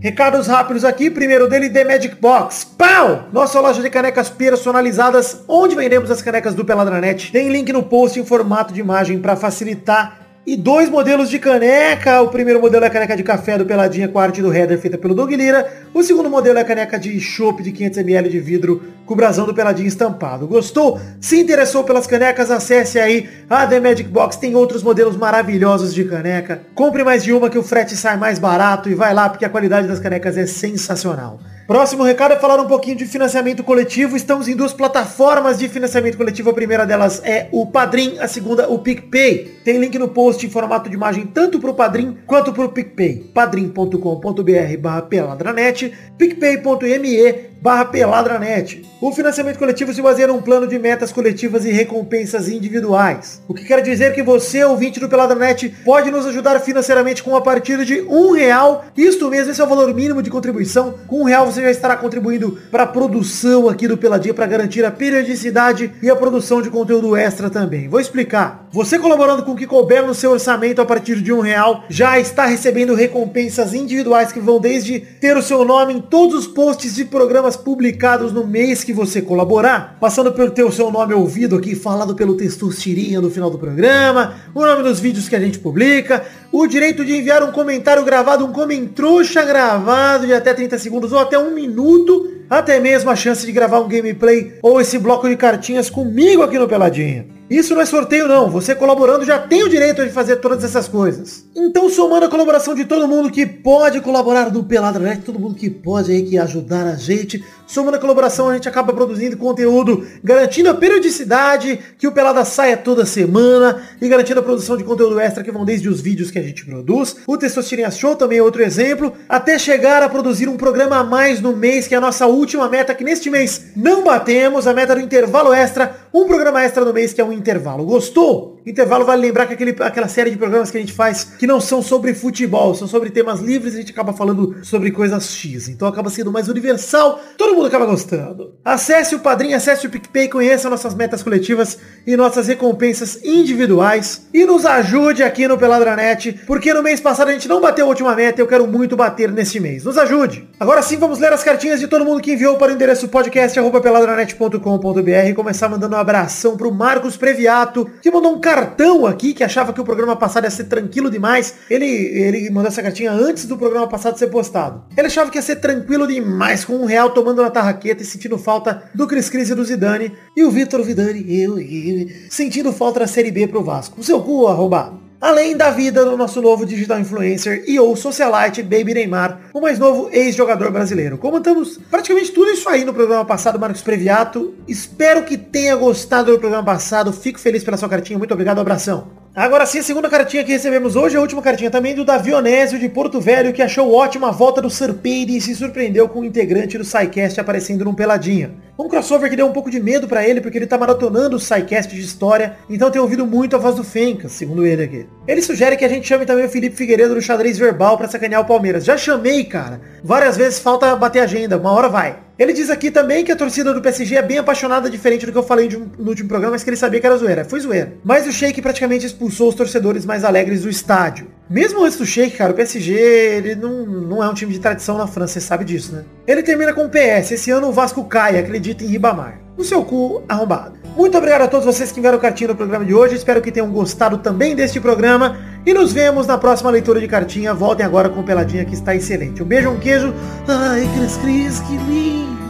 Recados 0.02 0.48
rápidos 0.48 0.84
aqui, 0.84 1.10
primeiro 1.10 1.48
dele, 1.48 1.70
The 1.70 1.86
Magic 1.86 2.16
Box. 2.20 2.66
Pau! 2.78 3.30
Nossa 3.32 3.62
loja 3.62 3.82
de 3.82 3.90
canecas 3.90 4.30
personalizadas, 4.30 5.46
onde 5.48 5.76
vendemos 5.76 6.12
as 6.12 6.22
canecas 6.22 6.54
do 6.54 6.66
Peladranet. 6.66 7.32
Tem 7.32 7.48
link 7.48 7.72
no 7.72 7.84
post 7.84 8.20
em 8.20 8.26
formato 8.26 8.74
de 8.74 8.82
imagem 8.82 9.18
para 9.18 9.38
facilitar 9.38 10.21
e 10.46 10.58
dois 10.58 10.90
modelos 10.90 11.30
de 11.30 11.40
caneca. 11.40 12.22
O 12.22 12.30
primeiro 12.30 12.60
modelo 12.60 12.84
é 12.84 12.88
a 12.88 12.92
caneca 12.92 13.16
de 13.16 13.24
café 13.24 13.58
do 13.58 13.66
Peladinha 13.66 14.08
com 14.08 14.20
a 14.20 14.24
arte 14.24 14.42
do 14.42 14.54
header 14.54 14.80
feita 14.80 14.98
pelo 14.98 15.14
Doug 15.14 15.32
Lira. 15.32 15.72
O 15.94 16.02
segundo 16.04 16.30
modelo 16.30 16.58
é 16.58 16.62
a 16.62 16.66
caneca 16.66 16.98
de 16.98 17.20
chopp 17.20 17.62
de 17.62 17.72
500ml 17.72 18.30
de 18.30 18.40
vidro 18.40 18.82
com 19.06 19.14
o 19.14 19.18
brasão 19.18 19.46
do 19.46 19.54
Peladinha 19.54 19.88
estampado. 19.88 20.48
Gostou? 20.48 21.00
Se 21.20 21.40
interessou 21.40 21.84
pelas 21.84 22.08
canecas? 22.08 22.50
Acesse 22.50 23.00
aí 23.00 23.30
a 23.50 23.68
The 23.68 23.80
Magic 23.80 24.10
Box. 24.10 24.38
Tem 24.38 24.56
outros 24.56 24.84
modelos 24.84 25.16
maravilhosos 25.16 25.94
de 25.94 26.04
caneca. 26.06 26.64
Compre 26.74 27.04
mais 27.04 27.24
de 27.24 27.32
uma 27.34 27.50
que 27.50 27.58
o 27.58 27.64
frete 27.64 27.96
sai 27.96 28.18
mais 28.18 28.40
barato 28.40 28.90
e 28.90 28.96
vai 28.96 29.14
lá 29.14 29.30
porque 29.30 29.46
a 29.46 29.50
qualidade 29.50 29.88
das 29.88 30.00
canecas 30.00 30.38
é 30.38 30.46
sensacional. 30.48 31.40
Próximo 31.68 32.04
recado 32.04 32.34
é 32.34 32.40
falar 32.40 32.60
um 32.60 32.68
pouquinho 32.68 32.98
de 32.98 33.06
financiamento 33.06 33.64
coletivo. 33.64 34.18
Estamos 34.18 34.48
em 34.48 34.56
duas 34.56 34.74
plataformas 34.74 35.58
de 35.58 35.70
financiamento 35.70 36.18
coletivo. 36.18 36.50
A 36.50 36.54
primeira 36.54 36.86
delas 36.86 37.22
é 37.24 37.48
o 37.52 37.66
Padrim, 37.66 38.18
a 38.20 38.28
segunda 38.28 38.68
o 38.70 38.80
PicPay. 38.80 39.60
Tem 39.64 39.78
link 39.78 39.98
no 39.98 40.10
post 40.10 40.46
em 40.46 40.50
formato 40.50 40.90
de 40.90 40.96
imagem 40.96 41.26
tanto 41.28 41.60
para 41.60 41.70
o 41.70 41.74
Padrim 41.74 42.18
quanto 42.26 42.52
para 42.52 42.66
o 42.66 42.70
PicPay. 42.70 43.32
padrim.com.br 43.34 44.78
barra 44.80 45.02
peladranet, 45.04 45.94
picpay.me 46.18 47.52
barra 47.62 47.86
peladranet. 47.86 48.84
O 49.00 49.12
financiamento 49.12 49.60
coletivo 49.60 49.94
se 49.94 50.02
baseia 50.02 50.28
num 50.28 50.42
plano 50.42 50.66
de 50.66 50.80
metas 50.80 51.12
coletivas 51.12 51.64
e 51.64 51.72
recompensas 51.72 52.50
individuais. 52.50 53.42
O 53.48 53.54
que 53.54 53.64
quer 53.64 53.82
dizer 53.82 54.14
que 54.16 54.24
você, 54.24 54.64
ouvinte 54.64 55.00
do 55.00 55.08
Peladranet, 55.08 55.70
pode 55.86 56.10
nos 56.10 56.26
ajudar 56.26 56.60
financeiramente 56.60 57.22
com 57.22 57.36
a 57.36 57.42
partir 57.42 57.86
de 57.86 58.02
um 58.02 58.32
real. 58.32 58.86
Isto 58.98 59.30
mesmo, 59.30 59.52
esse 59.52 59.62
é 59.62 59.64
o 59.64 59.68
valor 59.68 59.94
mínimo 59.94 60.24
de 60.24 60.32
contribuição. 60.32 60.96
Com 61.08 61.22
um 61.22 61.26
real 61.26 61.46
você 61.52 61.62
já 61.62 61.72
estará 61.72 61.96
contribuindo 61.98 62.58
para 62.72 62.84
a 62.84 62.88
produção 62.88 63.68
aqui 63.68 63.88
do 63.88 63.98
Peladinha 63.98 64.34
para 64.34 64.46
garantir 64.46 64.86
a 64.86 64.92
periodicidade 64.92 65.92
e 66.02 66.10
a 66.10 66.16
produção 66.16 66.62
de 66.62 66.70
conteúdo 66.70 67.16
extra 67.16 67.50
também. 67.50 67.90
Vou 67.90 68.00
explicar. 68.00 68.68
Você 68.72 68.98
colaborando 68.98 69.44
com 69.44 69.52
o 69.52 69.56
que 69.56 69.68
couber 69.68 70.06
no 70.06 70.14
seu 70.14 70.32
orçamento 70.32 70.82
a 70.82 70.86
partir 70.86 71.22
de 71.22 71.34
um 71.34 71.42
real, 71.42 71.84
já 71.90 72.18
está 72.20 72.46
recebendo 72.46 72.96
recompensas 72.96 73.74
individuais 73.74 74.32
que 74.32 74.40
vão 74.40 74.60
desde 74.60 75.00
ter 75.00 75.36
o 75.36 75.42
seu 75.42 75.66
nome 75.66 75.94
em 75.94 76.00
todos 76.00 76.36
os 76.36 76.48
posts 76.48 76.96
de 76.96 77.04
programas 77.04 77.58
publicados 77.58 78.32
no 78.32 78.48
mês 78.48 78.84
que 78.84 78.94
você 78.94 79.22
colaborar, 79.22 79.98
passando 80.00 80.32
pelo 80.32 80.52
ter 80.52 80.64
o 80.64 80.72
seu 80.72 80.90
nome 80.90 81.14
ouvido 81.14 81.58
aqui, 81.58 81.76
falado 81.76 82.16
pelo 82.16 82.38
Testostirinha 82.38 83.20
no 83.20 83.30
final 83.30 83.50
do 83.50 83.58
programa, 83.58 84.36
o 84.56 84.62
nome 84.62 84.84
dos 84.84 85.00
vídeos 85.00 85.28
que 85.28 85.36
a 85.36 85.40
gente 85.40 85.60
publica, 85.60 86.24
o 86.52 86.66
direito 86.66 87.04
de 87.04 87.16
enviar 87.16 87.44
um 87.44 87.52
comentário 87.52 88.04
gravado, 88.04 88.46
um 88.46 88.54
comentrouxa 88.54 89.44
gravado 89.44 90.26
de 90.28 90.34
até 90.34 90.54
30 90.54 90.78
segundos 90.78 91.12
ou 91.12 91.20
até 91.20 91.38
um 91.42 91.52
minuto, 91.52 92.32
até 92.50 92.80
mesmo 92.80 93.10
a 93.10 93.16
chance 93.16 93.46
de 93.46 93.52
gravar 93.52 93.80
um 93.80 93.88
gameplay 93.88 94.54
ou 94.62 94.80
esse 94.80 94.98
bloco 94.98 95.28
de 95.28 95.36
cartinhas 95.36 95.90
comigo 95.90 96.44
aqui 96.44 96.60
no 96.60 96.68
Peladinha. 96.68 97.26
Isso 97.50 97.76
não 97.76 97.82
é 97.82 97.86
sorteio 97.86 98.30
não, 98.30 98.50
você 98.50 98.74
colaborando 98.74 99.26
já 99.26 99.38
tem 99.38 99.62
o 99.62 99.68
direito 99.68 100.02
de 100.06 100.10
fazer 100.10 100.38
todas 100.38 100.64
essas 100.64 100.88
coisas. 100.88 101.46
Então 101.54 101.90
somando 101.90 102.26
a 102.26 102.30
colaboração 102.30 102.74
de 102.74 102.86
todo 102.86 103.10
mundo 103.10 103.30
que 103.30 103.46
pode 103.46 104.00
colaborar 104.00 104.50
no 104.50 104.64
Peladranet, 104.64 105.24
todo 105.24 105.38
mundo 105.38 105.56
que 105.56 105.70
pode 105.70 106.14
aí 106.14 106.24
que 106.24 106.38
ajudar 106.38 106.88
a 106.88 106.96
gente, 106.96 107.44
somando 107.72 107.96
a 107.96 108.00
colaboração 108.00 108.50
a 108.50 108.54
gente 108.54 108.68
acaba 108.68 108.92
produzindo 108.92 109.38
conteúdo, 109.38 110.06
garantindo 110.22 110.70
a 110.70 110.74
periodicidade, 110.74 111.80
que 111.98 112.06
o 112.06 112.12
Pelada 112.12 112.44
saia 112.44 112.76
toda 112.76 113.06
semana 113.06 113.82
e 114.02 114.10
garantindo 114.10 114.42
a 114.42 114.44
produção 114.44 114.76
de 114.76 114.84
conteúdo 114.84 115.20
extra 115.20 115.44
que 115.44 115.52
vão 115.52 115.64
desde 115.64 115.88
os 115.88 116.02
vídeos 116.02 116.30
que 116.30 116.38
a 116.38 116.44
gente 116.44 116.66
produz. 116.66 117.16
O 117.26 117.38
Testosterinha 117.38 117.90
Show 117.90 118.16
também 118.16 118.40
é 118.40 118.44
outro 118.44 118.62
exemplo, 118.62 119.14
até 119.30 119.58
chegar 119.58 120.04
a 120.04 120.10
produzir 120.10 120.50
um 120.50 120.58
programa 120.58 120.98
a 120.98 121.04
mais 121.04 121.40
no 121.40 121.56
mês, 121.56 121.88
que 121.88 121.96
é 121.96 121.98
a 121.98 122.02
nossa 122.02 122.28
última 122.28 122.68
meta, 122.68 122.94
que 122.94 123.06
neste 123.06 123.30
mês 123.30 123.68
não 123.76 124.04
batemos, 124.04 124.68
a 124.68 124.74
meta 124.74 124.94
do 124.94 125.02
intervalo 125.02 125.54
extra, 125.54 125.96
um 126.14 126.28
programa 126.28 126.62
extra 126.62 126.84
no 126.84 126.94
mês 126.94 127.14
que 127.14 127.22
é 127.22 127.24
um 127.24 127.32
intervalo. 127.32 127.86
Gostou? 127.86 128.61
Intervalo 128.66 129.06
vale 129.06 129.22
lembrar 129.22 129.48
que 129.48 129.54
aquele, 129.54 129.76
aquela 129.80 130.08
série 130.08 130.30
de 130.30 130.38
programas 130.38 130.70
que 130.70 130.78
a 130.78 130.80
gente 130.80 130.94
faz 130.94 131.24
que 131.38 131.48
não 131.48 131.60
são 131.60 131.82
sobre 131.82 132.14
futebol, 132.14 132.76
são 132.76 132.88
sobre 132.88 133.10
temas 133.10 133.40
livres, 133.40 133.74
a 133.74 133.78
gente 133.78 133.92
acaba 133.92 134.14
falando 134.14 134.56
sobre 134.64 134.92
coisas 134.92 135.32
X. 135.32 135.70
Então 135.70 135.88
acaba 135.88 136.10
sendo 136.10 136.32
mais 136.32 136.48
universal, 136.48 137.20
todo 137.38 137.56
mundo 137.56 137.68
acaba 137.68 137.86
gostando. 137.86 138.54
Acesse 138.64 139.16
o 139.16 139.20
Padrinho, 139.20 139.56
acesse 139.56 139.88
o 139.88 139.90
PicPay, 139.90 140.28
conheça 140.28 140.70
nossas 140.70 140.94
metas 140.94 141.24
coletivas 141.24 141.80
e 142.06 142.16
nossas 142.16 142.48
recompensas 142.48 143.20
individuais. 143.24 144.28
E 144.34 144.46
nos 144.46 144.66
ajude 144.66 145.24
aqui 145.24 145.48
no 145.48 145.58
Peladranet, 145.58 146.42
porque 146.46 146.74
no 146.74 146.84
mês 146.84 147.00
passado 147.00 147.30
a 147.30 147.34
gente 147.34 147.48
não 147.48 147.62
bateu 147.62 147.86
a 147.86 147.90
última 147.90 148.16
meta 148.16 148.42
e 148.42 148.44
eu 148.44 148.48
quero 148.48 148.68
muito 148.68 148.96
bater 148.96 149.32
neste 149.32 149.60
mês. 149.60 149.84
Nos 149.84 149.98
ajude! 149.98 150.48
Agora 150.60 150.82
sim, 150.82 150.98
vamos 150.98 151.20
ler 151.20 151.32
as 151.34 151.44
cartinhas 151.44 151.80
de 151.80 151.88
todo 151.88 152.06
mundo 152.06 152.22
que 152.22 152.34
enviou 152.34 152.58
para 152.58 152.72
o 152.72 152.76
endereço 152.76 153.08
podcast.peladranet.com.br 153.08 155.28
e 155.28 155.34
começar 155.34 155.70
mandando 155.70 155.96
um 155.96 156.00
abração 156.00 156.56
pro 156.56 156.72
Marcos 156.72 157.18
Previato, 157.18 157.90
que 158.02 158.12
mandou 158.12 158.36
um 158.36 158.40
cartão 158.54 159.06
aqui, 159.06 159.34
que 159.34 159.44
achava 159.44 159.72
que 159.72 159.80
o 159.80 159.84
programa 159.86 160.14
passado 160.16 160.44
ia 160.44 160.52
ser 160.52 160.66
tranquilo 160.66 161.10
demais. 161.10 161.56
Ele, 161.70 161.86
ele 161.86 162.50
mandou 162.50 162.68
essa 162.68 162.84
cartinha 162.84 163.12
antes 163.12 163.46
do 163.46 163.58
programa 163.58 163.88
passado 163.88 164.20
ser 164.20 164.28
postado. 164.28 164.84
Ele 164.96 165.08
achava 165.08 165.32
que 165.32 165.38
ia 165.38 165.42
ser 165.42 165.56
tranquilo 165.56 166.06
demais, 166.06 166.66
com 166.66 166.74
um 166.74 166.86
real 166.86 167.12
tomando 167.12 167.42
na 167.42 167.50
tarraqueta 167.50 168.04
e 168.04 168.06
sentindo 168.06 168.38
falta 168.38 168.84
do 168.94 169.08
Cris 169.08 169.30
Cris 169.30 169.50
e 169.50 169.56
do 169.56 169.64
Zidane. 169.64 170.12
E 170.36 170.44
o 170.44 170.52
Vitor 170.52 170.84
Vidani, 170.84 171.24
eu, 171.42 171.58
eu, 171.60 172.08
sentindo 172.30 172.74
falta 172.74 173.00
da 173.00 173.08
Série 173.08 173.32
B 173.32 173.48
pro 173.48 173.64
Vasco. 173.64 174.02
O 174.02 174.04
seu 174.04 174.22
cu 174.22 174.48
arrombado. 174.48 175.11
Além 175.22 175.56
da 175.56 175.70
vida 175.70 176.04
do 176.04 176.18
nosso 176.18 176.42
novo 176.42 176.66
digital 176.66 177.00
influencer 177.00 177.64
e 177.68 177.80
ou 177.80 177.96
socialite 177.96 178.64
Baby 178.64 178.96
Neymar, 178.96 179.40
o 179.54 179.62
mais 179.62 179.78
novo 179.78 180.10
ex-jogador 180.12 180.72
brasileiro. 180.72 181.16
Comentamos 181.16 181.80
praticamente 181.92 182.32
tudo 182.32 182.50
isso 182.50 182.68
aí 182.68 182.84
no 182.84 182.92
programa 182.92 183.24
passado, 183.24 183.60
Marcos 183.60 183.84
Previato. 183.84 184.56
Espero 184.68 185.24
que 185.24 185.38
tenha 185.38 185.76
gostado 185.76 186.32
do 186.32 186.40
programa 186.40 186.64
passado. 186.64 187.14
Fico 187.14 187.40
feliz 187.40 187.64
pela 187.64 187.78
sua 187.78 187.88
cartinha. 187.88 188.18
Muito 188.18 188.34
obrigado, 188.34 188.58
um 188.58 188.62
abração. 188.62 189.21
Agora 189.34 189.66
sim, 189.66 189.80
a 189.80 189.84
segunda 189.84 190.10
cartinha 190.10 190.44
que 190.44 190.52
recebemos 190.52 190.98
hoje, 190.98 191.16
a 191.16 191.22
última 191.22 191.42
cartinha 191.42 191.72
também 191.72 191.96
do 191.96 192.04
Davi 192.04 192.34
Onésio 192.34 192.78
de 192.78 192.90
Porto 192.90 193.22
Velho, 193.22 193.54
que 193.54 193.62
achou 193.62 193.94
ótima 193.94 194.28
a 194.28 194.32
volta 194.32 194.62
do 194.62 194.70
Serpeide 194.70 195.38
e 195.38 195.40
se 195.40 195.56
surpreendeu 195.56 196.10
com 196.10 196.20
o 196.20 196.26
integrante 196.26 196.78
do 196.78 196.84
SciCast 196.84 197.40
aparecendo 197.40 197.86
num 197.86 197.94
Peladinha. 197.94 198.52
Um 198.78 198.90
crossover 198.90 199.30
que 199.30 199.38
deu 199.38 199.48
um 199.48 199.54
pouco 199.54 199.72
de 199.72 199.80
medo 199.80 200.06
pra 200.06 200.28
ele, 200.28 200.42
porque 200.42 200.58
ele 200.58 200.68
tá 200.68 200.78
maratonando 200.78 201.38
o 201.38 201.40
SciCast 201.40 201.96
de 201.96 202.02
história, 202.02 202.58
então 202.70 202.92
tem 202.92 203.02
ouvido 203.02 203.26
muito 203.26 203.56
a 203.56 203.60
voz 203.60 203.76
do 203.78 203.86
Fencas, 203.86 204.34
segundo 204.34 204.66
ele 204.66 204.84
aqui. 204.84 205.08
Ele 205.28 205.42
sugere 205.42 205.78
que 205.78 205.86
a 205.86 205.90
gente 205.90 206.08
chame 206.08 206.26
também 206.26 206.46
o 206.46 206.50
Felipe 206.50 206.76
Figueiredo 206.76 207.14
do 207.14 207.22
xadrez 207.22 207.58
verbal 207.58 207.98
pra 207.98 208.08
sacanear 208.08 208.42
o 208.42 208.46
Palmeiras. 208.46 208.84
Já 208.84 208.98
chamei, 208.98 209.44
cara. 209.44 209.80
Várias 210.04 210.36
vezes 210.36 210.60
falta 210.60 210.96
bater 210.96 211.20
agenda, 211.20 211.58
uma 211.58 211.72
hora 211.72 211.88
vai. 211.88 212.18
Ele 212.40 212.54
diz 212.54 212.72
aqui 212.72 212.90
também 212.90 213.24
que 213.24 213.32
a 213.32 213.36
torcida 213.36 213.72
do 213.72 213.82
PSG 213.82 214.16
é 214.16 214.22
bem 214.24 214.40
apaixonada, 214.40 214.90
diferente 214.90 215.28
do 215.28 215.32
que 215.32 215.38
eu 215.38 215.44
falei 215.44 215.70
no 215.70 216.10
último 216.10 216.28
programa, 216.28 216.54
mas 216.54 216.64
que 216.64 216.72
ele 216.72 216.78
sabia 216.78 217.00
que 217.00 217.06
era 217.06 217.16
zoeira. 217.16 217.46
Foi 217.46 217.60
zoeira. 217.60 217.94
Mas 218.04 218.26
o 218.26 218.32
Sheik 218.32 218.60
praticamente 218.64 219.06
expulsou 219.06 219.50
os 219.50 219.54
torcedores 219.54 220.08
mais 220.08 220.24
alegres 220.24 220.64
do 220.64 220.70
estádio. 220.70 221.28
Mesmo 221.48 221.84
antes 221.84 222.00
do 222.00 222.06
Sheik, 222.06 222.36
cara, 222.38 222.52
o 222.52 222.56
PSG, 222.56 222.94
ele 222.94 223.56
não, 223.56 223.86
não 223.86 224.24
é 224.24 224.28
um 224.28 224.34
time 224.34 224.52
de 224.52 224.60
tradição 224.60 224.98
na 224.98 225.06
França, 225.06 225.34
você 225.34 225.42
sabe 225.42 225.64
disso, 225.64 225.94
né? 225.94 226.04
Ele 226.26 226.42
termina 226.42 226.74
com 226.74 226.90
PS, 226.90 227.32
esse 227.34 227.52
ano 227.52 227.68
o 227.68 227.72
Vasco 227.72 228.04
cai, 228.06 228.40
acredita 228.40 228.84
em 228.84 228.88
Ribamar. 228.88 229.40
O 229.62 229.64
seu 229.64 229.86
cu 229.86 230.24
arrombado. 230.28 230.74
Muito 230.98 231.16
obrigado 231.16 231.44
a 231.44 231.48
todos 231.48 231.68
vocês 231.68 231.92
que 231.92 232.00
enviaram 232.00 232.18
cartinha 232.18 232.48
no 232.48 232.56
programa 232.56 232.84
de 232.84 232.96
hoje, 232.96 233.14
espero 233.14 233.40
que 233.44 233.52
tenham 233.52 233.70
gostado 233.70 234.18
também 234.18 234.56
deste 234.56 234.80
programa 234.80 235.38
e 235.64 235.72
nos 235.72 235.94
vemos 235.94 236.26
na 236.26 236.36
próxima 236.36 236.72
leitura 236.72 237.00
de 237.00 237.08
cartinha. 237.08 237.54
Voltem 237.54 237.86
agora 237.86 238.10
com 238.10 238.22
o 238.22 238.24
Peladinha 238.24 238.66
que 238.66 238.74
está 238.74 238.96
excelente. 238.96 239.44
Um 239.44 239.46
beijo, 239.46 239.70
um 239.70 239.78
queijo. 239.78 240.12
Ai, 240.48 240.90
Cris 240.98 241.16
Cris, 241.18 241.60
que 241.60 241.78
lindo. 241.78 242.42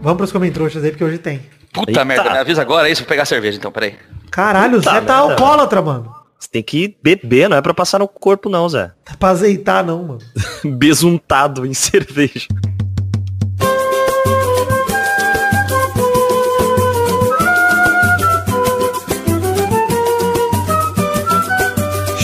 Vamos 0.00 0.18
pros 0.18 0.30
comentários 0.32 0.76
aí, 0.76 0.90
porque 0.90 1.02
hoje 1.04 1.18
tem. 1.18 1.40
Puta 1.72 1.90
Eita. 1.90 2.04
merda, 2.04 2.30
me 2.30 2.38
avisa 2.38 2.62
agora 2.62 2.88
isso, 2.88 3.02
vou 3.02 3.08
pegar 3.08 3.24
cerveja 3.24 3.58
então, 3.58 3.72
peraí. 3.72 3.96
Caralho, 4.30 4.78
o 4.78 4.80
Puta 4.80 4.92
Zé 4.92 5.00
tá 5.00 5.18
merda. 5.18 5.32
alcoólatra, 5.32 5.82
mano. 5.82 6.23
Você 6.44 6.50
tem 6.50 6.62
que 6.62 6.94
beber, 7.02 7.48
não 7.48 7.56
é 7.56 7.62
pra 7.62 7.72
passar 7.72 7.98
no 7.98 8.06
corpo 8.06 8.50
não, 8.50 8.68
Zé. 8.68 8.92
Tá 9.02 9.16
pra 9.18 9.30
azeitar, 9.30 9.84
não, 9.84 10.04
mano. 10.04 10.18
Besuntado 10.76 11.64
em 11.64 11.72
cerveja. 11.72 12.46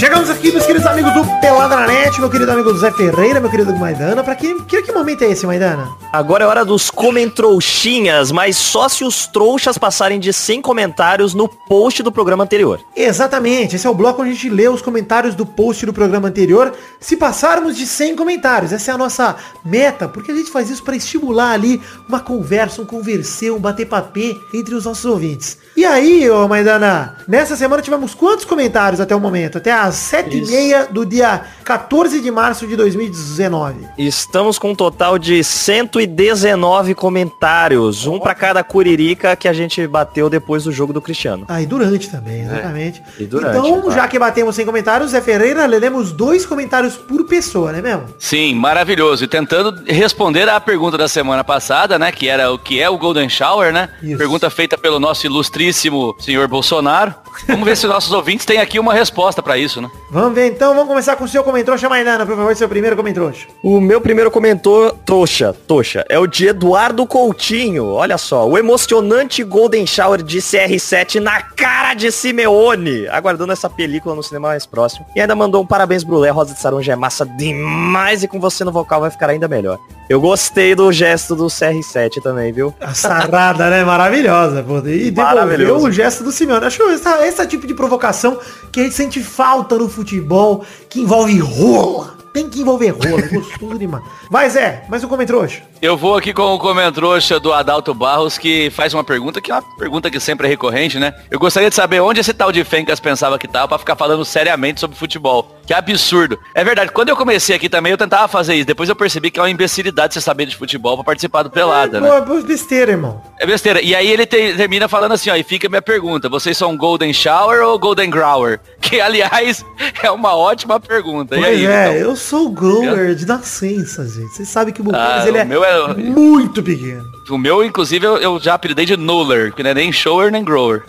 Chegamos 0.01 0.30
aqui, 0.30 0.51
meus 0.51 0.64
queridos 0.64 0.86
amigos 0.86 1.12
do 1.12 1.22
Pelada 1.42 1.76
na 1.76 1.86
Net, 1.86 2.18
meu 2.18 2.30
querido 2.30 2.51
amigo 2.51 2.72
Zé 2.72 2.90
Ferreira, 2.90 3.38
meu 3.38 3.51
querido 3.51 3.76
Maidana. 3.76 4.24
Pra 4.24 4.34
que, 4.34 4.62
que, 4.62 4.80
que 4.80 4.92
momento 4.92 5.22
é 5.24 5.30
esse, 5.30 5.46
Maidana? 5.46 5.90
Agora 6.11 6.42
é 6.42 6.46
hora 6.46 6.64
dos 6.64 6.90
comentrouxinhas, 6.90 8.32
mas 8.32 8.57
só 8.57 8.88
se 8.88 9.05
os 9.05 9.26
trouxas 9.26 9.76
passarem 9.76 10.18
de 10.18 10.32
100 10.32 10.62
comentários 10.62 11.34
no 11.34 11.46
post 11.46 12.03
do 12.03 12.11
programa 12.11 12.44
anterior. 12.44 12.80
Exatamente, 12.96 13.76
esse 13.76 13.86
é 13.86 13.90
o 13.90 13.94
bloco 13.94 14.22
onde 14.22 14.30
a 14.30 14.32
gente 14.32 14.48
lê 14.48 14.70
os 14.70 14.80
comentários 14.80 15.34
do 15.34 15.44
post 15.44 15.84
do 15.84 15.92
programa 15.92 16.28
anterior. 16.28 16.72
Se 16.98 17.14
passarmos 17.14 17.76
de 17.76 17.86
100 17.86 18.16
comentários, 18.16 18.72
essa 18.72 18.92
é 18.92 18.94
a 18.94 18.98
nossa 18.98 19.36
meta, 19.62 20.09
porque 20.09 20.32
a 20.32 20.34
gente 20.34 20.51
faz 20.51 20.70
isso 20.70 20.82
para 20.82 20.96
estimular 20.96 21.53
ali 21.53 21.78
uma 22.09 22.20
conversa, 22.20 22.80
um 22.80 22.86
converseu, 22.86 23.55
um 23.55 23.61
bater 23.61 23.86
papê 23.86 24.34
entre 24.55 24.74
os 24.74 24.86
nossos 24.86 25.05
ouvintes. 25.05 25.59
E 25.76 25.84
aí, 25.84 26.28
ô 26.30 26.48
Maidana, 26.48 27.18
nessa 27.28 27.55
semana 27.55 27.82
tivemos 27.82 28.14
quantos 28.14 28.46
comentários 28.46 28.98
até 28.98 29.14
o 29.14 29.20
momento? 29.20 29.59
Até 29.59 29.89
às 29.91 29.97
7h30 29.97 30.88
do 30.91 31.05
dia 31.05 31.43
14 31.64 32.20
de 32.20 32.30
março 32.30 32.66
de 32.66 32.76
2019. 32.76 33.86
Estamos 33.99 34.59
com 34.59 34.70
um 34.70 34.74
total 34.74 35.18
de 35.18 35.43
119 35.43 36.95
comentários, 36.95 38.07
um 38.07 38.18
pra 38.18 38.34
cada 38.34 38.62
curirica 38.62 39.36
que 39.36 39.49
a 39.49 39.53
gente 39.53 39.86
bateu 39.86 40.30
depois 40.30 40.64
do 40.64 40.72
jogo 40.72 40.93
do 40.93 41.03
Cristiano. 41.03 41.45
Ah, 41.49 41.61
e 41.61 41.66
durante 41.66 42.09
também, 42.09 42.43
exatamente. 42.43 43.03
e 43.18 43.26
durante, 43.26 43.59
então, 43.59 43.80
claro. 43.82 43.91
já 43.91 44.09
que 44.09 44.18
batemos 44.18 44.55
100 44.55 44.66
comentários, 44.66 45.11
Zé 45.11 45.20
Ferreira, 45.20 45.66
leremos 45.66 46.12
dois 46.12 46.47
comentários 46.47 46.97
por 46.97 47.24
pessoa, 47.24 47.72
né 47.72 47.82
mesmo? 47.82 48.05
Sim, 48.18 48.55
maravilhoso. 48.55 49.24
E 49.24 49.28
tentando 49.28 49.82
responder 49.86 50.49
à 50.49 50.61
pergunta 50.61 50.97
da 50.97 51.09
semana 51.09 51.43
passada, 51.43 51.99
né? 51.99 52.12
Que 52.12 52.28
era 52.28 52.53
o 52.53 52.59
que 52.59 52.80
é 52.80 52.88
o 52.88 52.97
Golden 52.97 53.28
Shower, 53.28 53.72
né? 53.72 53.88
Isso. 54.03 54.18
Pergunta 54.18 54.49
feita 54.51 54.78
pelo 54.78 55.01
nosso 55.01 55.26
ilustríssimo 55.26 56.14
senhor 56.20 56.47
Bolsonaro. 56.47 57.14
Vamos 57.47 57.64
ver 57.64 57.76
se 57.76 57.86
nossos 57.86 58.12
ouvintes 58.14 58.47
têm 58.47 58.59
aqui 58.59 58.78
uma 58.78 58.95
resposta 58.95 59.43
pra 59.43 59.59
isso, 59.59 59.80
né? 59.81 59.91
Vamos 60.11 60.35
ver 60.35 60.47
então, 60.49 60.74
vamos 60.74 60.89
começar 60.89 61.16
com 61.16 61.24
o 61.24 61.28
seu 61.28 61.43
comentrouxa, 61.45 61.89
Maidana, 61.89 62.26
por 62.26 62.37
favor, 62.37 62.55
seu 62.57 62.68
primeiro 62.68 62.97
comentrouxa. 62.97 63.47
O 63.62 63.81
meu 63.81 64.01
primeiro 64.01 64.31
comentou, 64.31 64.91
Toxa, 65.05 65.55
Toxa, 65.66 66.05
é 66.09 66.18
o 66.18 66.26
de 66.26 66.49
Eduardo 66.49 67.07
Coutinho. 67.07 67.87
Olha 67.87 68.18
só, 68.18 68.49
o 68.49 68.59
emocionante 68.59 69.43
Golden 69.43 69.87
Shower 69.87 70.22
de 70.22 70.39
CR7 70.39 71.20
na 71.20 71.41
cara 71.43 71.95
de 71.95 72.11
Simeone. 72.11 73.07
Aguardando 73.09 73.53
essa 73.53 73.68
película 73.70 74.14
no 74.14 74.22
cinema 74.22 74.49
mais 74.49 74.66
próximo. 74.66 75.07
E 75.14 75.20
ainda 75.20 75.35
mandou 75.35 75.62
um 75.62 75.66
parabéns, 75.66 76.03
Brulé. 76.03 76.31
Rosa 76.31 76.55
de 76.55 76.61
Saronja 76.61 76.93
é 76.93 76.97
massa 76.97 77.24
demais 77.24 78.22
e 78.22 78.28
com 78.28 78.41
você 78.41 78.64
no 78.64 78.72
vocal 78.72 79.01
vai 79.01 79.11
ficar 79.11 79.31
ainda 79.31 79.49
melhor. 79.49 79.78
Eu 80.09 80.20
gostei 80.20 80.74
do 80.74 80.91
gesto 80.91 81.37
do 81.37 81.47
CR7 81.47 82.20
também, 82.20 82.53
viu? 82.53 82.74
A 82.81 82.93
sarrada, 82.95 83.70
né? 83.70 83.85
Maravilhosa, 83.85 84.62
pô. 84.62 84.78
E 84.78 85.11
devolveu 85.11 85.24
Maravilhoso. 85.24 85.87
o 85.87 85.93
gesto 85.93 86.24
do 86.24 86.33
Simeone. 86.33 86.66
Acho 86.66 86.83
essa, 86.91 87.24
esse 87.26 87.47
tipo 87.47 87.64
de 87.64 87.74
provocação 87.74 88.39
que 88.72 88.81
a 88.81 88.83
gente 88.83 88.95
sente 88.97 89.22
falta 89.22 89.70
no 89.79 89.89
futebol, 89.89 90.64
que 90.89 91.01
envolve 91.01 91.39
rola. 91.39 92.18
Tem 92.33 92.49
que 92.49 92.61
envolver 92.61 92.91
rola, 92.91 93.25
é 93.25 93.29
gostoso 93.29 93.79
demais. 93.79 94.05
Vai, 94.31 94.49
Zé, 94.51 94.85
mais 94.89 95.03
um 95.03 95.09
comentrouxa. 95.09 95.62
Eu 95.83 95.97
vou 95.97 96.14
aqui 96.14 96.35
com 96.35 96.43
o 96.55 96.59
comentrouxa 96.59 97.41
do 97.41 97.55
Adalto 97.55 97.95
Barros, 97.95 98.37
que 98.37 98.68
faz 98.68 98.93
uma 98.93 99.03
pergunta, 99.03 99.41
que 99.41 99.51
é 99.51 99.55
uma 99.55 99.62
pergunta 99.78 100.11
que 100.11 100.20
sempre 100.20 100.47
é 100.47 100.51
recorrente, 100.51 100.99
né? 100.99 101.14
Eu 101.31 101.39
gostaria 101.39 101.70
de 101.70 101.74
saber 101.74 102.01
onde 102.01 102.20
esse 102.20 102.35
tal 102.35 102.53
de 102.53 102.62
Fencas 102.64 103.01
pensava 103.01 103.39
que 103.39 103.49
tava 103.49 103.66
pra 103.66 103.78
ficar 103.78 103.97
falando 103.97 104.22
seriamente 104.22 104.78
sobre 104.78 104.95
futebol. 104.95 105.57
Que 105.66 105.72
absurdo. 105.72 106.39
É 106.55 106.62
verdade, 106.62 106.91
quando 106.93 107.09
eu 107.09 107.16
comecei 107.16 107.57
aqui 107.57 107.66
também, 107.66 107.93
eu 107.93 107.97
tentava 107.97 108.28
fazer 108.28 108.57
isso. 108.57 108.66
Depois 108.66 108.91
eu 108.91 108.97
percebi 108.97 109.31
que 109.31 109.41
é 109.41 109.43
uma 109.43 109.49
imbecilidade 109.49 110.12
você 110.12 110.20
saber 110.20 110.45
de 110.45 110.55
futebol 110.55 110.97
pra 110.97 111.05
participar 111.05 111.45
do 111.45 111.51
Pelada, 111.51 111.99
né? 111.99 112.11
Pô, 112.11 112.26
pô, 112.26 112.43
besteira, 112.43 112.91
irmão. 112.93 113.22
É 113.39 113.47
besteira. 113.47 113.81
E 113.81 113.95
aí 113.95 114.07
ele 114.11 114.26
te- 114.26 114.53
termina 114.55 114.87
falando 114.87 115.12
assim, 115.12 115.31
ó, 115.31 115.37
e 115.37 115.43
fica 115.43 115.66
a 115.66 115.70
minha 115.70 115.81
pergunta, 115.81 116.28
vocês 116.28 116.59
são 116.59 116.76
Golden 116.76 117.12
Shower 117.14 117.62
ou 117.66 117.78
Golden 117.78 118.11
Grower? 118.11 118.61
Que, 118.91 119.01
aliás, 119.01 119.64
é 120.03 120.11
uma 120.11 120.35
ótima 120.37 120.81
pergunta. 120.81 121.37
E 121.37 121.39
Pois 121.41 121.49
aí, 121.59 121.64
é, 121.66 121.85
então? 121.87 121.93
eu 122.11 122.16
sou 122.16 122.47
o 122.47 122.51
grower 122.51 123.14
de 123.14 123.24
nascença, 123.24 124.05
gente. 124.05 124.35
Vocês 124.35 124.49
sabem 124.49 124.74
que 124.74 124.81
o 124.81 124.85
Bucanas, 124.85 125.24
Ah, 125.24 125.28
ele 125.28 125.39
é, 125.39 125.45
meu 125.45 125.64
é- 125.64 125.70
muito 125.97 126.62
pequeno. 126.62 127.20
O 127.31 127.39
meu, 127.39 127.64
inclusive, 127.64 128.05
eu, 128.05 128.16
eu 128.16 128.41
já 128.41 128.55
apelidei 128.55 128.85
de 128.85 128.97
Nuller, 128.97 129.53
que 129.53 129.62
não 129.62 129.70
é 129.70 129.74
nem 129.74 129.93
shower 129.93 130.31
nem 130.31 130.45
grower. 130.45 130.83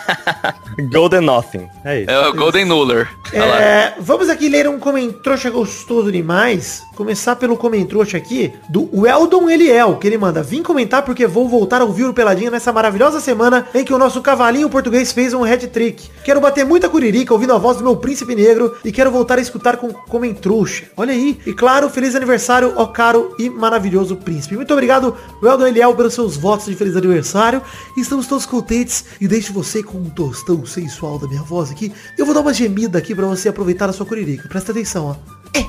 Golden 0.92 1.20
Nothing. 1.20 1.68
É 1.84 2.00
isso. 2.00 2.10
É 2.10 2.28
o 2.28 2.34
Golden 2.34 2.64
Nuller. 2.64 3.08
É, 3.32 3.94
vamos 4.00 4.28
aqui 4.28 4.48
ler 4.48 4.68
um 4.68 4.78
comentrouxa 4.78 5.50
gostoso 5.50 6.10
demais. 6.10 6.82
Começar 6.96 7.36
pelo 7.36 7.56
comentrouxa 7.56 8.16
aqui 8.16 8.52
do 8.68 8.88
Weldon 8.92 9.48
Eliel, 9.48 9.96
que 9.96 10.06
ele 10.06 10.18
manda. 10.18 10.42
Vim 10.42 10.62
comentar 10.62 11.02
porque 11.02 11.26
vou 11.26 11.48
voltar 11.48 11.80
a 11.80 11.84
ouvir 11.84 12.04
o 12.04 12.12
Peladinha 12.12 12.50
nessa 12.50 12.72
maravilhosa 12.72 13.20
semana 13.20 13.66
em 13.74 13.84
que 13.84 13.94
o 13.94 13.98
nosso 13.98 14.20
cavalinho 14.20 14.68
português 14.68 15.12
fez 15.12 15.32
um 15.32 15.44
hat-trick. 15.44 16.10
Quero 16.24 16.40
bater 16.40 16.64
muita 16.64 16.88
curirica 16.88 17.32
ouvindo 17.32 17.54
a 17.54 17.58
voz 17.58 17.78
do 17.78 17.84
meu 17.84 17.96
príncipe 17.96 18.34
negro 18.34 18.76
e 18.84 18.92
quero 18.92 19.10
voltar 19.10 19.38
a 19.38 19.40
escutar 19.40 19.76
com 19.76 19.92
comentrouxa. 19.92 20.84
Olha 20.96 21.12
aí. 21.12 21.38
E 21.46 21.52
claro, 21.52 21.88
feliz 21.88 22.14
aniversário, 22.14 22.74
ó 22.76 22.86
caro 22.86 23.34
e 23.38 23.48
maravilhoso 23.48 24.16
príncipe. 24.16 24.56
Muito 24.56 24.72
obrigado, 24.72 25.16
Weldon 25.42 25.59
Eliel, 25.66 25.94
pelos 25.94 26.14
seus 26.14 26.36
votos 26.36 26.66
de 26.66 26.74
feliz 26.74 26.96
aniversário. 26.96 27.62
Estamos 27.96 28.26
todos 28.26 28.46
contentes 28.46 29.04
e 29.20 29.28
deixo 29.28 29.52
você 29.52 29.82
com 29.82 29.98
um 29.98 30.10
tostão 30.10 30.64
sensual 30.66 31.18
da 31.18 31.26
minha 31.26 31.42
voz 31.42 31.70
aqui. 31.70 31.92
Eu 32.18 32.24
vou 32.24 32.34
dar 32.34 32.40
uma 32.40 32.54
gemida 32.54 32.98
aqui 32.98 33.14
pra 33.14 33.26
você 33.26 33.48
aproveitar 33.48 33.88
a 33.88 33.92
sua 33.92 34.06
curirica. 34.06 34.48
Presta 34.48 34.72
atenção, 34.72 35.06
ó. 35.06 35.58
É. 35.58 35.64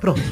Pronto. 0.00 0.22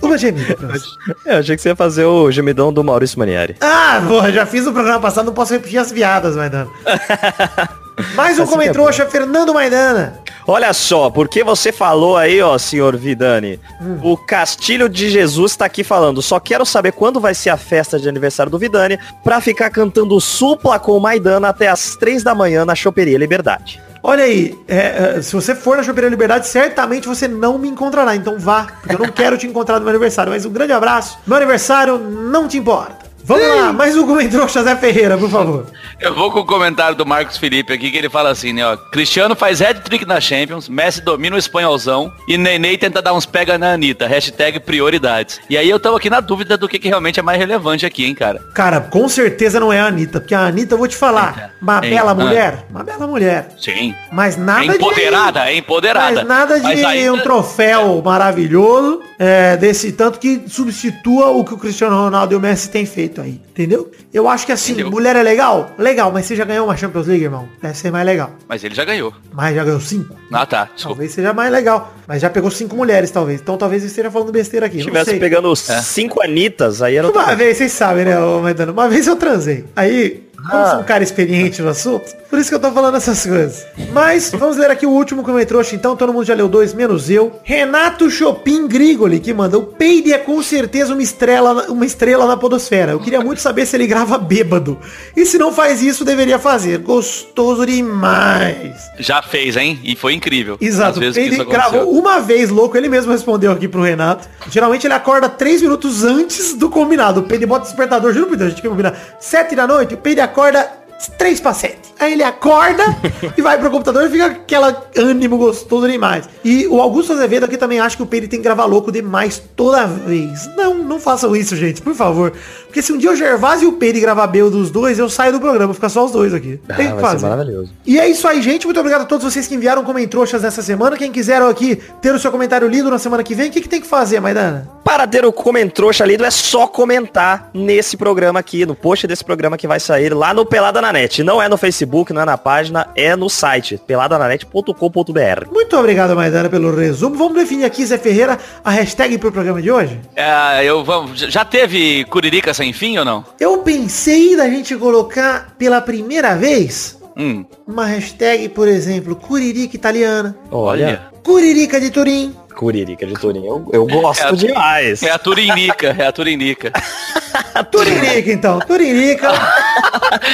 Uma 0.00 0.16
gemida 0.16 0.54
você. 0.54 0.86
É, 1.26 1.34
eu 1.34 1.38
achei 1.40 1.56
que 1.56 1.62
você 1.62 1.68
ia 1.70 1.76
fazer 1.76 2.04
o 2.04 2.30
gemidão 2.30 2.72
do 2.72 2.82
Maurício 2.82 3.18
Manieri. 3.18 3.56
Ah, 3.60 4.02
porra, 4.06 4.32
já 4.32 4.46
fiz 4.46 4.64
no 4.64 4.72
programa 4.72 5.00
passado, 5.00 5.26
não 5.26 5.34
posso 5.34 5.52
repetir 5.52 5.78
as 5.78 5.92
piadas, 5.92 6.36
Maidana. 6.36 6.70
Mais 8.14 8.38
um 8.38 8.44
Assim 8.44 8.58
que 8.58 9.02
é 9.02 9.06
Fernando 9.06 9.52
Maidana. 9.52 10.20
Olha 10.50 10.72
só, 10.72 11.10
porque 11.10 11.44
você 11.44 11.70
falou 11.70 12.16
aí, 12.16 12.40
ó, 12.40 12.56
senhor 12.56 12.96
Vidani, 12.96 13.60
Hum. 13.82 13.98
o 14.02 14.16
Castilho 14.16 14.88
de 14.88 15.10
Jesus 15.10 15.54
tá 15.54 15.66
aqui 15.66 15.84
falando. 15.84 16.22
Só 16.22 16.40
quero 16.40 16.64
saber 16.64 16.92
quando 16.92 17.20
vai 17.20 17.34
ser 17.34 17.50
a 17.50 17.58
festa 17.58 17.98
de 17.98 18.08
aniversário 18.08 18.50
do 18.50 18.58
Vidani 18.58 18.98
pra 19.22 19.42
ficar 19.42 19.68
cantando 19.68 20.18
supla 20.18 20.78
com 20.78 20.96
o 20.96 21.00
Maidana 21.00 21.48
até 21.50 21.68
as 21.68 21.96
três 21.96 22.22
da 22.22 22.34
manhã 22.34 22.64
na 22.64 22.74
Choperia 22.74 23.18
Liberdade. 23.18 23.78
Olha 24.02 24.24
aí, 24.24 24.58
é, 24.66 25.16
é, 25.18 25.22
se 25.22 25.34
você 25.34 25.54
for 25.54 25.76
na 25.76 25.82
Choperia 25.82 26.08
Liberdade, 26.08 26.46
certamente 26.46 27.06
você 27.06 27.28
não 27.28 27.58
me 27.58 27.68
encontrará. 27.68 28.16
Então 28.16 28.38
vá, 28.38 28.68
porque 28.80 28.94
eu 28.94 28.98
não 29.00 29.08
quero 29.12 29.36
te 29.36 29.46
encontrar 29.46 29.74
no 29.78 29.82
meu 29.82 29.90
aniversário. 29.90 30.32
Mas 30.32 30.46
um 30.46 30.50
grande 30.50 30.72
abraço. 30.72 31.18
Meu 31.26 31.36
aniversário 31.36 31.98
não 31.98 32.48
te 32.48 32.56
importa. 32.56 33.07
Vamos 33.28 33.46
lá, 33.46 33.74
mais 33.74 33.94
um 33.94 34.06
comentrouxa 34.06 34.62
Zé 34.62 34.74
Ferreira, 34.74 35.18
por 35.18 35.28
favor. 35.28 35.66
Eu 36.00 36.14
vou 36.14 36.30
com 36.32 36.38
o 36.40 36.46
comentário 36.46 36.96
do 36.96 37.04
Marcos 37.04 37.36
Felipe 37.36 37.74
aqui, 37.74 37.90
que 37.90 37.98
ele 37.98 38.08
fala 38.08 38.30
assim, 38.30 38.54
né, 38.54 38.64
ó. 38.66 38.74
Cristiano 38.74 39.36
faz 39.36 39.60
hat-trick 39.60 40.06
na 40.06 40.18
Champions, 40.18 40.66
Messi 40.66 41.02
domina 41.02 41.36
o 41.36 41.38
espanholzão 41.38 42.10
e 42.26 42.38
Nenê 42.38 42.78
tenta 42.78 43.02
dar 43.02 43.12
uns 43.12 43.26
pega 43.26 43.58
na 43.58 43.72
Anitta. 43.74 44.06
Hashtag 44.06 44.60
prioridades. 44.60 45.40
E 45.50 45.58
aí 45.58 45.68
eu 45.68 45.78
tava 45.78 45.98
aqui 45.98 46.08
na 46.08 46.20
dúvida 46.20 46.56
do 46.56 46.66
que, 46.66 46.78
que 46.78 46.88
realmente 46.88 47.20
é 47.20 47.22
mais 47.22 47.38
relevante 47.38 47.84
aqui, 47.84 48.06
hein, 48.06 48.14
cara. 48.14 48.40
Cara, 48.54 48.80
com 48.80 49.06
certeza 49.10 49.60
não 49.60 49.70
é 49.70 49.78
a 49.78 49.88
Anitta, 49.88 50.20
porque 50.20 50.34
a 50.34 50.46
Anitta, 50.46 50.72
eu 50.72 50.78
vou 50.78 50.88
te 50.88 50.96
falar, 50.96 51.52
uma 51.60 51.80
Eita. 51.82 51.88
bela 51.96 52.12
Ah. 52.12 52.14
mulher, 52.14 52.66
uma 52.70 52.82
bela 52.82 53.06
mulher. 53.06 53.48
Sim. 53.58 53.94
Mas 54.10 54.38
nada 54.38 54.72
é 54.72 54.76
empoderada, 54.76 55.50
é 55.50 55.54
empoderada. 55.56 56.14
Mas 56.20 56.26
nada 56.26 56.56
de 56.56 56.62
Mas 56.62 56.82
ainda- 56.82 57.12
um 57.12 57.18
troféu 57.18 58.00
maravilhoso 58.02 59.02
é, 59.18 59.54
desse 59.58 59.92
tanto 59.92 60.18
que 60.18 60.44
substitua 60.48 61.26
o 61.28 61.44
que 61.44 61.52
o 61.52 61.58
Cristiano 61.58 61.94
Ronaldo 61.94 62.32
e 62.32 62.36
o 62.36 62.40
Messi 62.40 62.70
têm 62.70 62.86
feito 62.86 63.17
aí, 63.20 63.40
entendeu? 63.50 63.90
Eu 64.12 64.28
acho 64.28 64.46
que 64.46 64.52
assim, 64.52 64.72
Entendeu. 64.72 64.90
mulher 64.90 65.16
é 65.16 65.22
legal? 65.22 65.70
Legal, 65.78 66.10
mas 66.12 66.26
você 66.26 66.36
já 66.36 66.44
ganhou 66.44 66.66
uma 66.66 66.76
Champions 66.76 67.06
League, 67.06 67.24
irmão? 67.24 67.48
Deve 67.60 67.76
ser 67.76 67.90
mais 67.90 68.06
legal. 68.06 68.30
Mas 68.48 68.62
ele 68.64 68.74
já 68.74 68.84
ganhou. 68.84 69.12
Mas 69.32 69.54
já 69.54 69.64
ganhou 69.64 69.80
cinco? 69.80 70.14
Ah, 70.32 70.46
tá. 70.46 70.64
Desculpa. 70.64 70.88
Talvez 70.88 71.12
seja 71.12 71.32
mais 71.32 71.50
legal. 71.52 71.94
Mas 72.06 72.22
já 72.22 72.30
pegou 72.30 72.50
cinco 72.50 72.76
mulheres, 72.76 73.10
talvez. 73.10 73.40
Então 73.40 73.56
talvez 73.56 73.82
eu 73.82 73.88
esteja 73.88 74.10
falando 74.10 74.32
besteira 74.32 74.66
aqui. 74.66 74.76
Se 74.78 74.84
não 74.84 74.88
tivesse 74.88 75.10
sei. 75.10 75.18
pegando 75.20 75.50
É. 75.52 75.54
cinco 75.54 76.22
Anitas, 76.22 76.82
aí 76.82 76.96
era 76.96 77.08
Uma 77.10 77.34
vez, 77.34 77.56
vocês 77.56 77.72
sabem, 77.72 78.04
né, 78.04 78.16
Maidano? 78.42 78.72
Uma 78.72 78.88
vez 78.88 79.06
eu 79.06 79.16
transei. 79.16 79.64
Aí, 79.74 80.27
como 80.50 80.62
Ah. 80.62 80.70
sou 80.72 80.80
um 80.80 80.84
cara 80.84 81.02
experiente 81.02 81.60
no 81.62 81.68
assunto, 81.68 82.14
por 82.30 82.38
isso 82.38 82.48
que 82.48 82.54
eu 82.54 82.60
tô 82.60 82.70
falando 82.72 82.96
essas 82.96 83.24
coisas. 83.24 83.66
Mas, 83.92 84.30
vamos 84.30 84.56
ler 84.56 84.70
aqui 84.70 84.86
o 84.86 84.90
último 84.90 85.24
que 85.24 85.30
eu 85.30 85.34
me 85.34 85.44
trouxe, 85.46 85.74
então. 85.74 85.96
Todo 85.96 86.12
mundo 86.12 86.24
já 86.24 86.34
leu 86.34 86.48
dois, 86.48 86.72
menos 86.74 87.08
eu. 87.10 87.38
Renato 87.42 88.10
Chopin 88.10 88.66
Grigoli, 88.68 89.18
que 89.20 89.32
manda. 89.32 89.58
O 89.58 89.62
Peide 89.62 90.12
é 90.12 90.18
com 90.18 90.42
certeza 90.42 90.92
uma 90.92 91.02
estrela, 91.02 91.66
uma 91.70 91.84
estrela 91.86 92.26
na 92.26 92.36
podosfera. 92.36 92.92
Eu 92.92 93.00
queria 93.00 93.20
muito 93.20 93.40
saber 93.40 93.66
se 93.66 93.76
ele 93.76 93.86
grava 93.86 94.18
bêbado. 94.18 94.78
E 95.16 95.24
se 95.26 95.38
não 95.38 95.52
faz 95.52 95.82
isso, 95.82 96.04
deveria 96.04 96.38
fazer. 96.38 96.78
Gostoso 96.78 97.64
demais. 97.66 98.90
Já 98.98 99.22
fez, 99.22 99.56
hein? 99.56 99.78
E 99.82 99.96
foi 99.96 100.14
incrível. 100.14 100.56
Exato, 100.60 101.00
Às 101.02 101.14
Peide 101.14 101.40
aconteceu. 101.40 101.46
gravou 101.70 101.90
uma 101.98 102.20
vez, 102.20 102.50
louco, 102.50 102.76
ele 102.76 102.88
mesmo 102.88 103.12
respondeu 103.12 103.52
aqui 103.52 103.66
pro 103.68 103.82
Renato. 103.82 104.28
Geralmente 104.50 104.86
ele 104.86 104.94
acorda 104.94 105.28
três 105.28 105.60
minutos 105.62 106.04
antes 106.04 106.54
do 106.54 106.68
combinado. 106.70 107.20
O 107.20 107.22
Peide 107.24 107.46
bota 107.46 107.62
o 107.64 107.66
despertador, 107.68 108.12
juro 108.12 108.26
por 108.26 108.36
Deus, 108.36 108.48
a 108.48 108.50
gente 108.50 108.62
quer 108.62 108.68
combinar. 108.68 108.96
Sete 109.18 109.54
da 109.54 109.66
noite, 109.66 109.94
o 109.94 109.96
Peide 109.98 110.20
acorda 110.28 110.78
três 111.16 111.40
para 111.40 111.54
sete. 111.54 111.88
Aí 111.98 112.12
ele 112.12 112.22
acorda 112.22 112.84
e 113.36 113.42
vai 113.42 113.58
pro 113.58 113.70
computador 113.70 114.06
e 114.06 114.10
fica 114.10 114.26
aquela 114.26 114.88
ânimo 114.96 115.36
gostoso 115.36 115.88
demais. 115.88 116.28
E 116.44 116.66
o 116.66 116.80
Augusto 116.80 117.12
Azevedo 117.12 117.44
aqui 117.44 117.56
também 117.56 117.80
acha 117.80 117.96
que 117.96 118.02
o 118.02 118.06
Peide 118.06 118.28
tem 118.28 118.38
que 118.38 118.44
gravar 118.44 118.64
louco 118.64 118.92
demais 118.92 119.42
toda 119.56 119.86
vez. 119.86 120.48
Não, 120.56 120.74
não 120.74 121.00
façam 121.00 121.34
isso, 121.34 121.56
gente, 121.56 121.82
por 121.82 121.94
favor. 121.94 122.32
Porque 122.68 122.82
se 122.82 122.92
um 122.92 122.98
dia 122.98 123.10
o 123.10 123.16
Gervásio 123.16 123.64
e 123.64 123.68
o 123.68 123.72
Peide 123.72 123.98
gravar 124.00 124.26
bem 124.28 124.48
dos 124.48 124.70
dois, 124.70 124.98
eu 124.98 125.08
saio 125.08 125.32
do 125.32 125.40
programa, 125.40 125.74
fica 125.74 125.88
só 125.88 126.04
os 126.04 126.12
dois 126.12 126.32
aqui. 126.32 126.60
Ah, 126.68 126.74
Tem 126.74 126.94
que 126.94 127.00
fazer. 127.00 127.26
maravilhoso. 127.26 127.72
E 127.84 127.98
é 127.98 128.08
isso 128.08 128.28
aí, 128.28 128.40
gente. 128.40 128.66
Muito 128.66 128.78
obrigado 128.78 129.02
a 129.02 129.04
todos 129.06 129.24
vocês 129.24 129.46
que 129.46 129.54
enviaram 129.54 129.82
comentroxas 129.82 130.42
nessa 130.42 130.62
semana. 130.62 130.96
Quem 130.96 131.10
quiser 131.10 131.42
aqui 131.42 131.76
ter 132.00 132.14
o 132.14 132.18
seu 132.18 132.30
comentário 132.30 132.68
lido 132.68 132.90
na 132.90 132.98
semana 132.98 133.22
que 133.24 133.34
vem, 133.34 133.48
o 133.48 133.52
que, 133.52 133.60
que 133.62 133.68
tem 133.68 133.80
que 133.80 133.86
fazer, 133.86 134.20
Maidana? 134.20 134.68
Para 134.84 135.06
ter 135.06 135.24
o 135.24 135.32
Comentrouxa 135.32 136.04
lido 136.06 136.24
é 136.24 136.30
só 136.30 136.66
comentar 136.66 137.50
nesse 137.52 137.96
programa 137.96 138.38
aqui, 138.40 138.64
no 138.64 138.74
post 138.74 139.06
desse 139.06 139.24
programa 139.24 139.56
que 139.58 139.66
vai 139.66 139.78
sair 139.80 140.14
lá 140.14 140.32
no 140.32 140.46
Pelada 140.46 140.80
na 140.80 140.92
Net. 140.92 141.22
Não 141.22 141.42
é 141.42 141.48
no 141.48 141.56
Facebook, 141.58 142.12
não 142.12 142.22
é 142.22 142.24
na 142.24 142.38
página, 142.38 142.88
é 142.96 143.14
no 143.16 143.28
site, 143.28 143.78
peladananet.com.br. 143.86 145.50
Muito 145.52 145.76
obrigado, 145.76 146.14
Maidana, 146.16 146.48
pelo 146.48 146.74
resumo. 146.74 147.16
Vamos 147.16 147.34
definir 147.34 147.64
aqui, 147.64 147.84
Zé 147.84 147.98
Ferreira, 147.98 148.38
a 148.64 148.70
hashtag 148.70 149.18
pro 149.18 149.30
programa 149.32 149.60
de 149.60 149.70
hoje? 149.70 150.00
É, 150.16 150.64
eu 150.64 150.82
vamos. 150.84 151.18
Já 151.20 151.44
teve 151.44 152.04
Curirica 152.06 152.54
sem 152.58 152.72
fim 152.72 152.98
ou 152.98 153.04
não? 153.04 153.24
Eu 153.38 153.58
pensei 153.58 154.36
da 154.36 154.48
gente 154.48 154.74
colocar 154.76 155.54
pela 155.56 155.80
primeira 155.80 156.34
vez 156.36 156.98
Hum. 157.16 157.44
uma 157.66 157.84
hashtag, 157.86 158.48
por 158.50 158.68
exemplo, 158.68 159.16
Curirica 159.16 159.74
Italiana, 159.76 160.36
Olha, 160.50 161.02
Curirica 161.24 161.80
de 161.80 161.90
Turim. 161.90 162.34
Curirica 162.54 163.06
de 163.06 163.14
Turim, 163.14 163.44
eu, 163.46 163.68
eu 163.72 163.86
gosto 163.86 164.22
É 164.24 164.28
a- 164.28 164.32
demais. 164.32 165.02
É 165.02 165.10
a 165.10 165.18
Turinica, 165.18 165.94
é 165.98 166.06
a 166.06 166.12
Turinica. 166.12 166.72
Turirica, 167.70 168.32
então. 168.32 168.58
Turirica. 168.60 169.28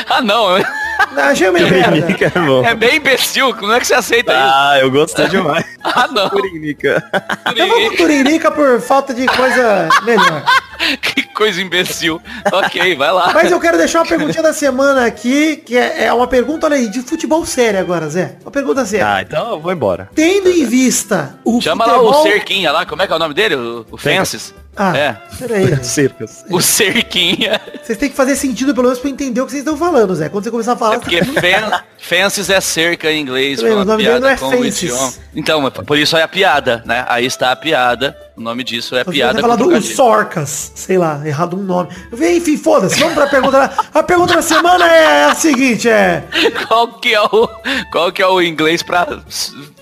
ah, 0.09 0.22
não. 0.22 0.59
Não, 1.12 1.35
chama 1.37 1.59
de 1.59 1.64
merda. 1.70 1.91
Curirica 2.01 2.33
é 2.35 2.41
bom. 2.41 2.64
É 2.64 2.75
bem 2.75 2.97
imbecil. 2.97 3.55
Como 3.55 3.72
é 3.72 3.81
que 3.81 3.87
você 3.87 3.95
aceita 3.95 4.33
isso? 4.33 4.41
Ah, 4.43 4.79
eu 4.81 4.91
gostei 4.91 5.29
demais. 5.29 5.64
Ah, 5.83 6.09
não. 6.11 6.31
Curirica. 6.31 7.03
Eu 7.57 7.68
vou 7.68 7.91
com 7.91 7.97
Turirica 7.97 8.51
por 8.51 8.81
falta 8.81 9.12
de 9.12 9.27
coisa 9.27 9.89
melhor. 10.05 10.45
que 11.01 11.22
coisa 11.35 11.61
imbecil. 11.61 12.20
Ok, 12.53 12.97
vai 12.97 13.12
lá. 13.12 13.33
Mas 13.35 13.51
eu 13.51 13.61
quero 13.61 13.77
deixar 13.77 14.01
uma 14.01 14.07
perguntinha 14.07 14.43
da 14.43 14.53
semana 14.53 15.07
aqui, 15.07 15.57
que 15.57 15.77
é, 15.77 16.05
é 16.05 16.12
uma 16.12 16.27
pergunta, 16.27 16.66
olha 16.66 16.77
aí, 16.77 16.89
de 16.89 17.03
futebol 17.03 17.45
sério 17.45 17.81
agora, 17.81 18.09
Zé. 18.09 18.37
Uma 18.43 18.51
pergunta 18.51 18.85
séria. 18.87 19.14
Ah, 19.14 19.22
então 19.22 19.51
eu 19.51 19.61
vou 19.61 19.72
embora. 19.72 20.09
Tendo 20.14 20.49
em 20.49 20.64
vista 20.64 21.39
o 21.45 21.61
Chama 21.61 21.85
futebol... 21.85 22.11
lá 22.11 22.20
o 22.20 22.22
Cerquinha 22.22 22.72
lá, 22.72 22.87
como 22.87 23.03
é 23.03 23.07
que 23.07 23.12
é 23.12 23.16
o 23.16 23.18
nome 23.18 23.35
dele? 23.35 23.57
O, 23.57 23.87
o 23.91 23.97
Fences? 23.97 24.55
Ah, 24.77 24.97
É. 24.97 25.16
peraí. 25.39 25.77
Circus. 25.85 26.45
O 26.51 26.61
Cerquinha. 26.61 27.61
Vocês 27.83 27.97
têm 27.97 28.11
que 28.11 28.16
fazer 28.16 28.35
sentido 28.35 28.75
pelo 28.75 28.87
menos 28.87 28.99
pra 28.99 29.09
entender 29.09 29.41
o 29.41 29.45
que 29.47 29.53
vocês 29.53 29.62
estão 29.62 29.77
falando, 29.77 30.14
Zé. 30.14 30.29
Quando 30.29 30.45
você 30.45 30.51
começar 30.51 30.72
a 30.72 30.77
falar... 30.77 30.97
É 30.97 30.99
porque 30.99 31.22
fen, 31.22 31.70
Fences 31.97 32.51
é 32.51 32.61
cerca 32.61 33.11
em 33.11 33.20
inglês. 33.20 33.62
Bem, 33.62 33.72
o 33.72 33.85
nome 33.85 34.03
dele 34.05 34.18
não 34.18 34.29
é 34.29 34.37
com 34.37 34.49
o 34.49 34.51
Fences. 34.51 35.20
Então, 35.35 35.61
mas 35.61 35.72
por 35.72 35.97
isso 35.97 36.16
é 36.16 36.22
a 36.22 36.29
piada, 36.29 36.83
né? 36.85 37.05
Aí 37.09 37.25
está 37.25 37.53
a 37.53 37.57
piada. 37.57 38.16
O 38.37 38.41
nome 38.41 38.64
disso 38.64 38.97
é 38.97 39.05
Você 39.05 39.12
piada 39.12 39.35
vai 39.35 39.43
com 39.43 39.49
falar 39.49 39.57
do 39.57 39.64
trocadilho. 39.64 39.97
Sorcas, 39.97 40.72
sei 40.74 40.99
lá, 40.99 41.20
errado 41.24 41.57
um 41.57 41.62
nome. 41.62 41.91
Enfim, 42.12 42.57
foda-se, 42.57 42.99
vamos 42.99 43.14
pra 43.14 43.28
pergunta. 43.28 43.70
A 43.95 44.03
pergunta 44.03 44.35
da 44.35 44.43
semana 44.43 44.87
é 44.87 45.24
a 45.26 45.35
seguinte, 45.35 45.89
é... 45.89 46.24
Qual 46.66 46.99
que 46.99 47.14
é 47.14 47.22
o, 47.22 47.49
qual 47.93 48.11
que 48.11 48.20
é 48.20 48.26
o 48.26 48.43
inglês 48.43 48.82
pra 48.82 49.07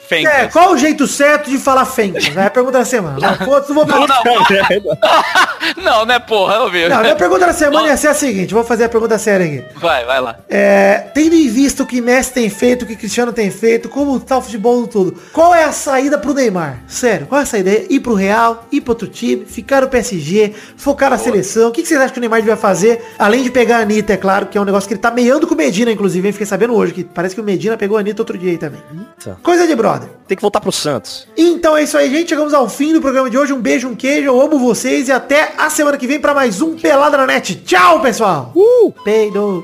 Fencas? 0.06 0.32
É, 0.32 0.46
qual 0.48 0.72
o 0.72 0.76
jeito 0.76 1.06
certo 1.06 1.48
de 1.50 1.58
falar 1.58 1.84
fencas? 1.86 2.36
É 2.36 2.46
a 2.46 2.50
pergunta 2.50 2.78
da 2.78 2.84
semana. 2.84 3.18
Não, 3.18 3.46
foda-se, 3.46 3.68
não 3.72 3.76
vou 3.76 3.86
Não, 3.86 4.06
falar. 4.06 4.22
não. 4.24 5.82
não, 5.82 6.04
né, 6.06 6.18
porra, 6.18 6.54
eu 6.56 6.70
vi. 6.70 6.88
Não, 6.88 7.00
minha 7.00 7.16
pergunta 7.16 7.46
da 7.46 7.52
semana 7.52 7.86
ia 7.86 7.96
ser 7.96 8.08
a 8.08 8.14
seguinte, 8.14 8.52
vou 8.52 8.64
fazer 8.64 8.84
a 8.84 8.88
pergunta 8.88 9.16
séria 9.18 9.46
aqui. 9.46 9.78
Vai, 9.78 10.04
vai 10.04 10.20
lá. 10.20 10.36
É, 10.48 11.04
tendo 11.14 11.34
em 11.34 11.48
vista 11.48 11.82
o 11.82 11.86
que 11.86 12.00
Messi 12.00 12.32
tem 12.32 12.50
feito, 12.50 12.82
o 12.82 12.86
que 12.86 12.96
Cristiano 12.96 13.32
tem 13.32 13.50
feito, 13.50 13.88
como 13.88 14.18
tá 14.20 14.38
o 14.38 14.42
futebol 14.42 14.80
no 14.80 14.86
todo, 14.86 15.16
qual 15.32 15.54
é 15.54 15.64
a 15.64 15.72
saída 15.72 16.18
pro 16.18 16.34
Neymar? 16.34 16.80
Sério, 16.86 17.26
qual 17.26 17.40
é 17.40 17.44
a 17.44 17.46
saída? 17.46 17.70
Ir 17.88 18.00
pro 18.00 18.14
Real, 18.14 18.66
ir 18.70 18.80
pro 18.80 18.92
outro 18.92 19.06
time, 19.08 19.44
ficar 19.46 19.82
no 19.82 19.88
PSG, 19.88 20.52
focar 20.76 21.10
na 21.10 21.18
seleção. 21.18 21.68
O 21.68 21.72
que, 21.72 21.82
que 21.82 21.88
vocês 21.88 22.00
acham 22.00 22.12
que 22.12 22.18
o 22.18 22.20
Neymar 22.20 22.40
devia 22.40 22.56
fazer? 22.56 23.02
Além 23.18 23.42
de 23.42 23.50
pegar 23.50 23.78
a 23.78 23.80
Anitta, 23.80 24.12
é 24.12 24.16
claro, 24.16 24.46
que 24.46 24.58
é 24.58 24.60
um 24.60 24.64
negócio 24.64 24.86
que 24.88 24.94
ele 24.94 25.00
tá 25.00 25.10
meiando 25.10 25.46
com 25.46 25.54
o 25.54 25.56
Medina, 25.56 25.90
inclusive, 25.90 26.26
hein? 26.26 26.32
Fiquei 26.32 26.46
sabendo 26.46 26.74
hoje, 26.74 26.92
que 26.92 27.04
parece 27.04 27.34
que 27.34 27.40
o 27.40 27.44
Medina 27.44 27.76
pegou 27.76 27.96
a 27.96 28.00
Anitta 28.00 28.20
outro 28.22 28.36
dia 28.36 28.50
aí 28.50 28.58
também. 28.58 28.80
Eita. 29.24 29.38
Coisa 29.42 29.66
de 29.66 29.74
brother. 29.92 30.08
Tem 30.26 30.36
que 30.36 30.40
voltar 30.40 30.60
pro 30.60 30.72
Santos. 30.72 31.26
Então 31.36 31.76
é 31.76 31.82
isso 31.82 31.96
aí, 31.96 32.10
gente. 32.10 32.30
Chegamos 32.30 32.54
ao 32.54 32.68
fim 32.68 32.92
do 32.92 33.00
programa 33.00 33.28
de 33.28 33.36
hoje. 33.36 33.52
Um 33.52 33.60
beijo, 33.60 33.88
um 33.88 33.94
queijo. 33.94 34.26
Eu 34.26 34.40
amo 34.40 34.58
vocês 34.58 35.08
e 35.08 35.12
até 35.12 35.52
a 35.58 35.68
semana 35.68 35.98
que 35.98 36.06
vem 36.06 36.18
para 36.18 36.32
mais 36.32 36.62
um 36.62 36.76
Pelada 36.76 37.16
na 37.16 37.26
Net. 37.26 37.56
Tchau, 37.56 38.00
pessoal. 38.00 38.52
Uh! 38.54 38.92
Peido. 39.04 39.62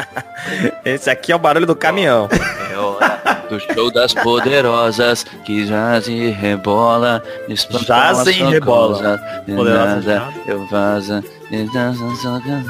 Esse 0.84 1.10
aqui 1.10 1.32
é 1.32 1.36
o 1.36 1.38
barulho 1.38 1.66
do 1.66 1.74
caminhão. 1.74 2.28
É 2.70 2.76
hora. 2.76 3.44
Do 3.48 3.58
show 3.60 3.90
das 3.90 4.12
poderosas 4.12 5.24
que 5.44 5.66
jaz 5.66 6.06
e 6.06 6.28
rebola. 6.28 7.22
espanta 7.48 7.84
Jaz 7.84 8.18
uma 8.18 8.30
e 8.30 8.34
rebola. 8.34 9.18
Poderosa. 9.46 10.22
Eu 10.46 10.66
vaza. 10.66 11.24
nada, 11.50 11.92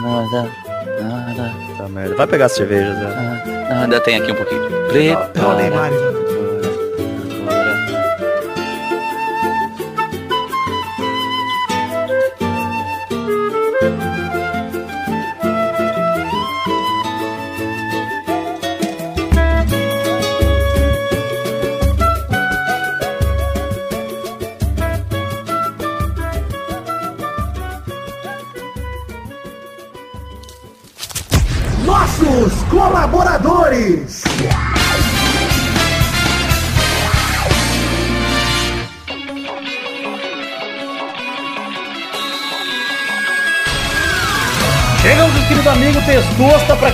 nada, 0.00 0.50
nada, 1.00 1.54
Tá 1.76 1.88
merda. 1.88 2.14
Vai 2.14 2.26
pegar 2.26 2.46
a 2.46 2.48
cerveja, 2.48 2.94
Zé. 2.94 3.74
Ainda 3.74 4.00
tem 4.00 4.16
aqui 4.16 4.32
um 4.32 4.36
pouquinho. 4.36 4.62
Prepara. 4.88 6.47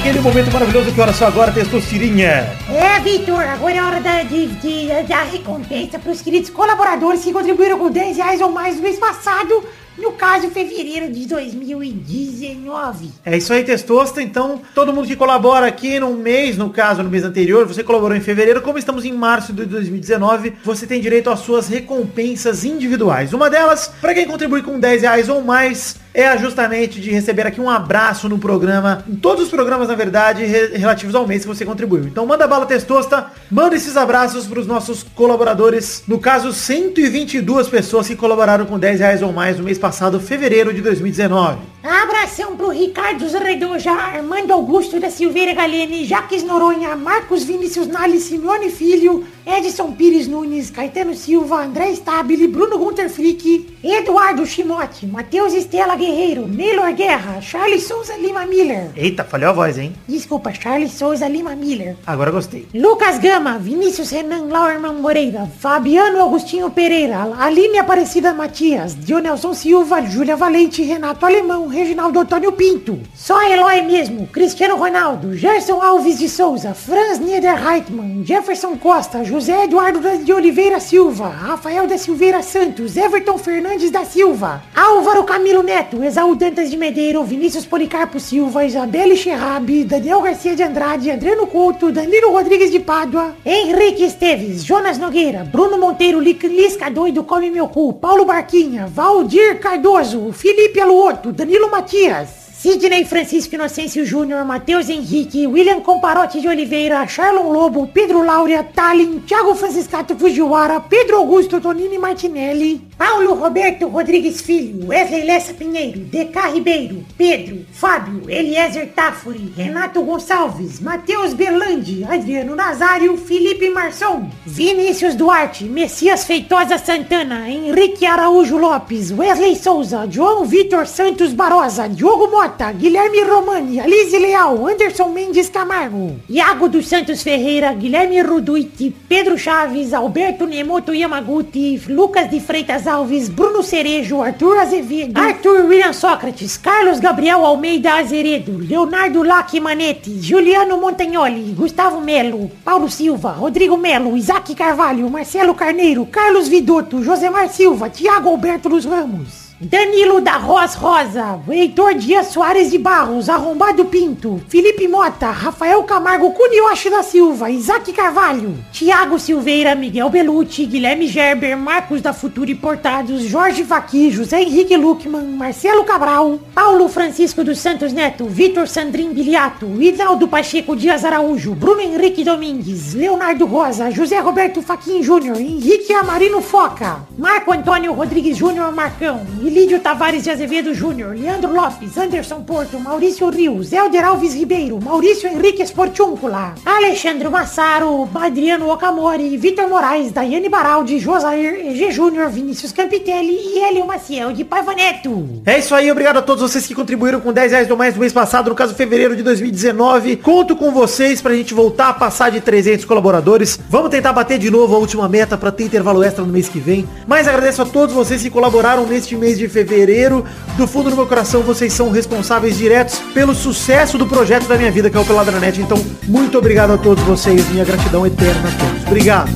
Aquele 0.04 0.20
momento 0.20 0.52
maravilhoso 0.52 0.92
que 0.92 1.00
hora 1.00 1.14
só 1.14 1.28
agora, 1.28 1.50
Testosterinha. 1.50 2.46
É, 2.68 3.00
Vitor, 3.00 3.40
agora 3.40 3.74
é 3.74 3.82
hora 3.82 4.00
da, 4.02 4.22
de, 4.22 4.48
de, 4.48 4.88
da 5.08 5.22
recompensa 5.22 5.98
para 5.98 6.12
os 6.12 6.20
queridos 6.20 6.50
colaboradores 6.50 7.24
que 7.24 7.32
contribuíram 7.32 7.78
com 7.78 7.90
10 7.90 8.18
reais 8.18 8.38
ou 8.42 8.50
mais 8.50 8.76
no 8.76 8.82
mês 8.82 8.98
passado, 8.98 9.64
no 9.96 10.12
caso, 10.12 10.50
fevereiro 10.50 11.10
de 11.10 11.24
2019. 11.24 13.12
É 13.24 13.34
isso 13.38 13.50
aí, 13.50 13.64
Testosta. 13.64 14.20
Então, 14.20 14.60
todo 14.74 14.92
mundo 14.92 15.08
que 15.08 15.16
colabora 15.16 15.66
aqui 15.66 15.98
no 15.98 16.12
mês, 16.12 16.58
no 16.58 16.68
caso, 16.68 17.02
no 17.02 17.08
mês 17.08 17.24
anterior, 17.24 17.64
você 17.64 17.82
colaborou 17.82 18.14
em 18.14 18.20
fevereiro, 18.20 18.60
como 18.60 18.76
estamos 18.76 19.06
em 19.06 19.12
março 19.12 19.54
de 19.54 19.64
2019, 19.64 20.52
você 20.62 20.86
tem 20.86 21.00
direito 21.00 21.30
às 21.30 21.40
suas 21.40 21.66
recompensas 21.66 22.62
individuais. 22.62 23.32
Uma 23.32 23.48
delas, 23.48 23.90
para 24.02 24.12
quem 24.12 24.26
contribui 24.26 24.60
com 24.60 24.78
10 24.78 25.00
reais 25.00 25.30
ou 25.30 25.40
mais, 25.40 25.96
é 26.14 26.38
justamente 26.38 27.00
de 27.00 27.10
receber 27.10 27.44
aqui 27.46 27.60
um 27.60 27.68
abraço 27.68 28.28
no 28.28 28.38
programa, 28.38 29.04
em 29.08 29.16
todos 29.16 29.42
os 29.44 29.50
programas, 29.50 29.88
na 29.88 29.96
verdade, 29.96 30.44
re- 30.44 30.76
relativos 30.76 31.12
ao 31.14 31.26
mês 31.26 31.42
que 31.42 31.48
você 31.48 31.64
contribuiu. 31.66 32.04
Então, 32.04 32.24
manda 32.24 32.46
bala, 32.46 32.64
Testosta, 32.66 33.26
manda 33.50 33.74
esses 33.74 33.96
abraços 33.96 34.46
para 34.46 34.60
os 34.60 34.66
nossos 34.66 35.02
colaboradores. 35.02 36.04
No 36.06 36.18
caso, 36.20 36.52
122 36.52 37.68
pessoas 37.68 38.06
que 38.06 38.14
colaboraram 38.16 38.64
com 38.64 38.78
10 38.78 39.00
reais 39.00 39.22
ou 39.22 39.32
mais 39.32 39.58
no 39.58 39.64
mês 39.64 39.76
passado, 39.78 40.20
fevereiro 40.20 40.72
de 40.72 40.80
2019. 40.80 41.58
Abração 41.82 42.56
pro 42.56 42.70
Ricardo 42.70 43.28
Zarredoja, 43.28 43.90
Armando 43.90 44.52
Augusto 44.52 44.98
da 44.98 45.10
Silveira 45.10 45.52
Galene, 45.52 46.04
Jaques 46.06 46.42
Noronha, 46.42 46.96
Marcos 46.96 47.42
Vinícius 47.44 47.86
Nali, 47.86 48.18
Simeone 48.20 48.70
Filho, 48.70 49.24
Edson 49.46 49.92
Pires 49.92 50.26
Nunes, 50.26 50.70
Caetano 50.70 51.14
Silva, 51.14 51.62
André 51.64 51.90
Stabile, 51.92 52.48
Bruno 52.48 52.78
Gunter 52.78 53.10
Frick, 53.10 53.76
Eduardo 53.84 54.46
Chimote, 54.46 55.06
Matheus 55.06 55.52
Estela 55.52 55.94
Guerreiro, 56.04 56.46
Neylor 56.46 56.92
Guerra, 56.92 57.40
Charles 57.40 57.84
Souza 57.84 58.14
Lima 58.18 58.44
Miller. 58.44 58.90
Eita, 58.94 59.24
falhou 59.24 59.48
a 59.48 59.52
voz, 59.54 59.78
hein? 59.78 59.94
Desculpa, 60.06 60.52
Charles 60.52 60.92
Souza 60.92 61.26
Lima 61.26 61.56
Miller. 61.56 61.96
Agora 62.06 62.30
gostei. 62.30 62.68
Lucas 62.74 63.18
Gama, 63.18 63.58
Vinícius 63.58 64.10
Renan 64.10 64.44
Lauerman 64.48 65.00
Moreira, 65.00 65.48
Fabiano 65.58 66.22
Agostinho 66.22 66.70
Pereira, 66.70 67.22
Aline 67.38 67.78
Aparecida 67.78 68.34
Matias, 68.34 68.94
Dionelson 68.94 69.54
Silva, 69.54 70.02
Júlia 70.02 70.36
Valente, 70.36 70.82
Renato 70.82 71.24
Alemão, 71.24 71.68
Reginaldo 71.68 72.20
Antônio 72.20 72.52
Pinto. 72.52 72.98
Só 73.14 73.40
Eloy 73.42 73.80
mesmo, 73.82 74.26
Cristiano 74.26 74.76
Ronaldo, 74.76 75.34
Gerson 75.34 75.80
Alves 75.80 76.18
de 76.18 76.28
Souza, 76.28 76.74
Franz 76.74 77.18
Niederreitmann, 77.18 78.24
Jefferson 78.26 78.76
Costa, 78.76 79.24
José 79.24 79.64
Eduardo 79.64 80.00
de 80.18 80.32
Oliveira 80.34 80.80
Silva, 80.80 81.28
Rafael 81.28 81.86
da 81.86 81.96
Silveira 81.96 82.42
Santos, 82.42 82.94
Everton 82.94 83.38
Fernandes 83.38 83.90
da 83.90 84.04
Silva, 84.04 84.62
Álvaro 84.74 85.24
Camilo 85.24 85.62
Neto, 85.62 85.93
Exaú 86.02 86.34
Dantas 86.34 86.70
de 86.70 86.76
Medeiro, 86.76 87.22
Vinícius 87.22 87.66
Policarpo 87.66 88.18
Silva, 88.18 88.64
Isabelle 88.64 89.16
Cherrabi, 89.16 89.84
Daniel 89.84 90.22
Garcia 90.22 90.56
de 90.56 90.62
Andrade, 90.62 91.10
Adriano 91.10 91.46
Couto, 91.46 91.92
Danilo 91.92 92.32
Rodrigues 92.32 92.72
de 92.72 92.80
Pádua, 92.80 93.36
Henrique 93.44 94.04
Esteves, 94.04 94.64
Jonas 94.64 94.98
Nogueira, 94.98 95.44
Bruno 95.44 95.78
Monteiro, 95.78 96.18
Lisca 96.18 96.90
Doido, 96.90 97.24
Come 97.24 97.50
Meu 97.50 97.68
Cu, 97.68 97.92
Paulo 97.92 98.24
Barquinha, 98.24 98.86
Valdir 98.86 99.60
Cardoso, 99.60 100.32
Felipe 100.32 100.80
Aluoto, 100.80 101.32
Danilo 101.32 101.70
Matias, 101.70 102.44
Sidney 102.64 103.04
Francisco 103.04 103.54
Inocêncio 103.54 104.06
Júnior, 104.06 104.42
Matheus 104.46 104.88
Henrique, 104.88 105.46
William 105.46 105.82
Comparote 105.82 106.40
de 106.40 106.48
Oliveira, 106.48 107.06
Charlon 107.06 107.52
Lobo, 107.52 107.86
Pedro 107.86 108.22
Laura, 108.22 108.62
Talin, 108.64 109.20
Thiago 109.20 109.54
Franciscato 109.54 110.16
Fujiwara, 110.16 110.80
Pedro 110.80 111.18
Augusto 111.18 111.60
Tonini 111.60 111.98
Martinelli, 111.98 112.80
Paulo 112.96 113.34
Roberto 113.34 113.88
Rodrigues 113.88 114.40
Filho, 114.40 114.86
Wesley 114.86 115.24
Lessa 115.24 115.52
Pinheiro, 115.52 116.00
DK 116.00 116.52
Ribeiro, 116.54 117.04
Pedro, 117.18 117.66
Fábio, 117.72 118.30
Eliezer 118.30 118.86
Tafuri, 118.94 119.52
Renato 119.56 120.00
Gonçalves, 120.02 120.80
Matheus 120.80 121.34
Berlandi, 121.34 122.04
Adriano 122.04 122.54
Nazário, 122.54 123.16
Felipe 123.16 123.68
Marçom, 123.70 124.30
Vinícius 124.46 125.16
Duarte, 125.16 125.64
Messias 125.64 126.24
Feitosa 126.24 126.78
Santana, 126.78 127.50
Henrique 127.50 128.06
Araújo 128.06 128.56
Lopes, 128.56 129.10
Wesley 129.10 129.56
Souza, 129.56 130.06
João 130.08 130.44
Vitor 130.44 130.86
Santos 130.86 131.32
Barosa, 131.32 131.88
Diogo 131.88 132.28
Mota, 132.30 132.70
Guilherme 132.72 133.24
Romani, 133.24 133.80
Alice 133.80 134.16
Leal, 134.16 134.66
Anderson 134.68 135.08
Mendes 135.08 135.48
Camargo, 135.48 136.16
Iago 136.28 136.68
dos 136.68 136.86
Santos 136.86 137.22
Ferreira, 137.22 137.74
Guilherme 137.74 138.22
Ruduiti, 138.22 138.94
Pedro 139.08 139.36
Chaves, 139.36 139.92
Alberto 139.92 140.46
Nemoto 140.46 140.94
Yamaguchi, 140.94 141.80
Lucas 141.88 142.30
de 142.30 142.40
Freitas 142.40 142.83
Alves, 142.86 143.28
Bruno 143.28 143.62
Cerejo, 143.62 144.22
Arthur 144.22 144.58
Azevedo, 144.58 145.18
Arthur 145.20 145.66
William 145.66 145.92
Sócrates, 145.92 146.58
Carlos 146.58 147.00
Gabriel 147.00 147.44
Almeida 147.44 147.96
Azeredo, 147.96 148.58
Leonardo 148.58 149.22
Lac 149.22 149.54
Manete, 149.60 150.10
Juliano 150.20 150.78
Montagnoli, 150.78 151.54
Gustavo 151.54 152.00
Melo, 152.00 152.50
Paulo 152.64 152.88
Silva, 152.88 153.32
Rodrigo 153.32 153.76
Melo, 153.76 154.16
Isaac 154.16 154.54
Carvalho, 154.54 155.08
Marcelo 155.08 155.54
Carneiro, 155.54 156.06
Carlos 156.06 156.48
Vidotto, 156.48 157.02
Josemar 157.02 157.48
Silva, 157.48 157.90
Tiago 157.90 158.30
Alberto 158.30 158.68
dos 158.68 158.84
Ramos. 158.84 159.43
Danilo 159.64 160.20
da 160.20 160.36
Roz 160.36 160.74
Rosa, 160.74 161.40
Heitor 161.48 161.94
Dias 161.94 162.26
Soares 162.26 162.70
de 162.70 162.76
Barros, 162.76 163.30
Arrombado 163.30 163.86
Pinto, 163.86 164.38
Felipe 164.46 164.86
Mota, 164.86 165.30
Rafael 165.30 165.82
Camargo 165.84 166.32
Cunioche 166.32 166.90
da 166.90 167.02
Silva, 167.02 167.50
Isaac 167.50 167.90
Carvalho, 167.94 168.54
Tiago 168.70 169.18
Silveira, 169.18 169.74
Miguel 169.74 170.10
Belucci, 170.10 170.66
Guilherme 170.66 171.06
Gerber, 171.06 171.56
Marcos 171.56 172.02
da 172.02 172.12
Futura 172.12 172.50
Importados, 172.50 173.32
Jorge 173.32 173.62
Vaqui, 173.62 174.14
José 174.14 174.42
Henrique 174.42 174.76
Luckman, 174.76 175.34
Marcelo 175.34 175.82
Cabral, 175.84 176.38
Paulo 176.54 176.86
Francisco 176.88 177.42
dos 177.42 177.58
Santos 177.58 177.92
Neto, 177.92 178.26
Vitor 178.26 178.68
Sandrin 178.68 179.14
Biliato, 179.14 179.66
Hidaldo 179.80 180.28
Pacheco 180.28 180.76
Dias 180.76 181.06
Araújo, 181.06 181.54
Bruno 181.54 181.80
Henrique 181.80 182.22
Domingues, 182.22 182.92
Leonardo 182.92 183.46
Rosa, 183.46 183.90
José 183.90 184.20
Roberto 184.20 184.60
Faquin 184.60 185.02
Júnior, 185.02 185.38
Henrique 185.38 185.94
Amarino 185.94 186.42
Foca, 186.42 187.06
Marco 187.16 187.50
Antônio 187.50 187.94
Rodrigues 187.94 188.36
Júnior 188.36 188.70
Marcão, 188.70 189.24
Ilídio 189.54 189.78
Tavares 189.78 190.24
de 190.24 190.30
Azevedo 190.32 190.74
Júnior, 190.74 191.14
Leandro 191.14 191.54
Lopes, 191.54 191.96
Anderson 191.96 192.42
Porto, 192.42 192.76
Maurício 192.80 193.30
Rios, 193.30 193.72
Helder 193.72 194.04
Alves 194.04 194.34
Ribeiro, 194.34 194.80
Maurício 194.82 195.28
Henrique 195.28 195.62
Esportúncula, 195.62 196.56
Alexandre 196.66 197.28
Massaro, 197.28 198.08
Adriano 198.16 198.68
Okamori, 198.68 199.36
Vitor 199.36 199.68
Moraes, 199.68 200.10
Daiane 200.10 200.48
Baraldi, 200.48 200.98
Josair 200.98 201.54
EG 201.68 201.92
Júnior, 201.92 202.30
Vinícius 202.30 202.72
Campitelli 202.72 203.32
e 203.32 203.60
Hélio 203.60 203.86
Maciel 203.86 204.32
de 204.32 204.42
Paiva 204.42 204.74
Neto. 204.74 205.40
É 205.46 205.60
isso 205.60 205.72
aí, 205.72 205.88
obrigado 205.88 206.16
a 206.16 206.22
todos 206.22 206.42
vocês 206.42 206.66
que 206.66 206.74
contribuíram 206.74 207.20
com 207.20 207.32
10 207.32 207.52
reais 207.52 207.70
ou 207.70 207.76
mais 207.76 207.94
no 207.94 208.00
mês 208.00 208.12
passado, 208.12 208.50
no 208.50 208.56
caso 208.56 208.74
fevereiro 208.74 209.14
de 209.14 209.22
2019. 209.22 210.16
Conto 210.16 210.56
com 210.56 210.72
vocês 210.72 211.22
pra 211.22 211.32
gente 211.32 211.54
voltar 211.54 211.90
a 211.90 211.94
passar 211.94 212.32
de 212.32 212.40
300 212.40 212.84
colaboradores. 212.84 213.56
Vamos 213.70 213.90
tentar 213.90 214.12
bater 214.12 214.36
de 214.36 214.50
novo 214.50 214.74
a 214.74 214.78
última 214.78 215.08
meta 215.08 215.38
pra 215.38 215.52
ter 215.52 215.62
intervalo 215.62 216.02
extra 216.02 216.24
no 216.24 216.32
mês 216.32 216.48
que 216.48 216.58
vem. 216.58 216.88
Mas 217.06 217.28
agradeço 217.28 217.62
a 217.62 217.66
todos 217.66 217.94
vocês 217.94 218.20
que 218.20 218.30
colaboraram 218.30 218.84
neste 218.84 219.14
mês 219.14 219.38
de 219.38 219.43
fevereiro. 219.48 220.24
Do 220.56 220.66
fundo 220.66 220.90
do 220.90 220.96
meu 220.96 221.06
coração, 221.06 221.42
vocês 221.42 221.72
são 221.72 221.90
responsáveis 221.90 222.56
diretos 222.56 222.98
pelo 223.12 223.34
sucesso 223.34 223.98
do 223.98 224.06
projeto 224.06 224.46
da 224.46 224.56
minha 224.56 224.70
vida, 224.70 224.88
que 224.88 224.96
é 224.96 225.00
o 225.00 225.04
Peladranet. 225.04 225.60
Então, 225.60 225.84
muito 226.04 226.38
obrigado 226.38 226.72
a 226.72 226.78
todos 226.78 227.02
vocês. 227.04 227.48
Minha 227.50 227.64
gratidão 227.64 228.06
eterna 228.06 228.48
a 228.48 228.52
todos. 228.52 228.86
Obrigado. 228.86 229.30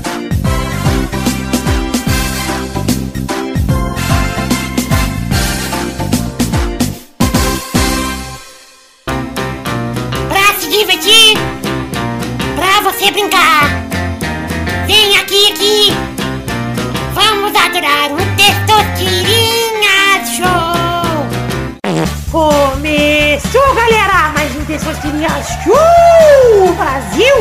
Pra 10.29 10.55
se 10.61 10.69
divertir, 10.71 11.37
pra 12.55 12.81
você 12.91 13.11
brincar, 13.11 13.58
Testosterinha 24.89 25.29
Show! 25.65 26.75
Brasil! 26.75 27.37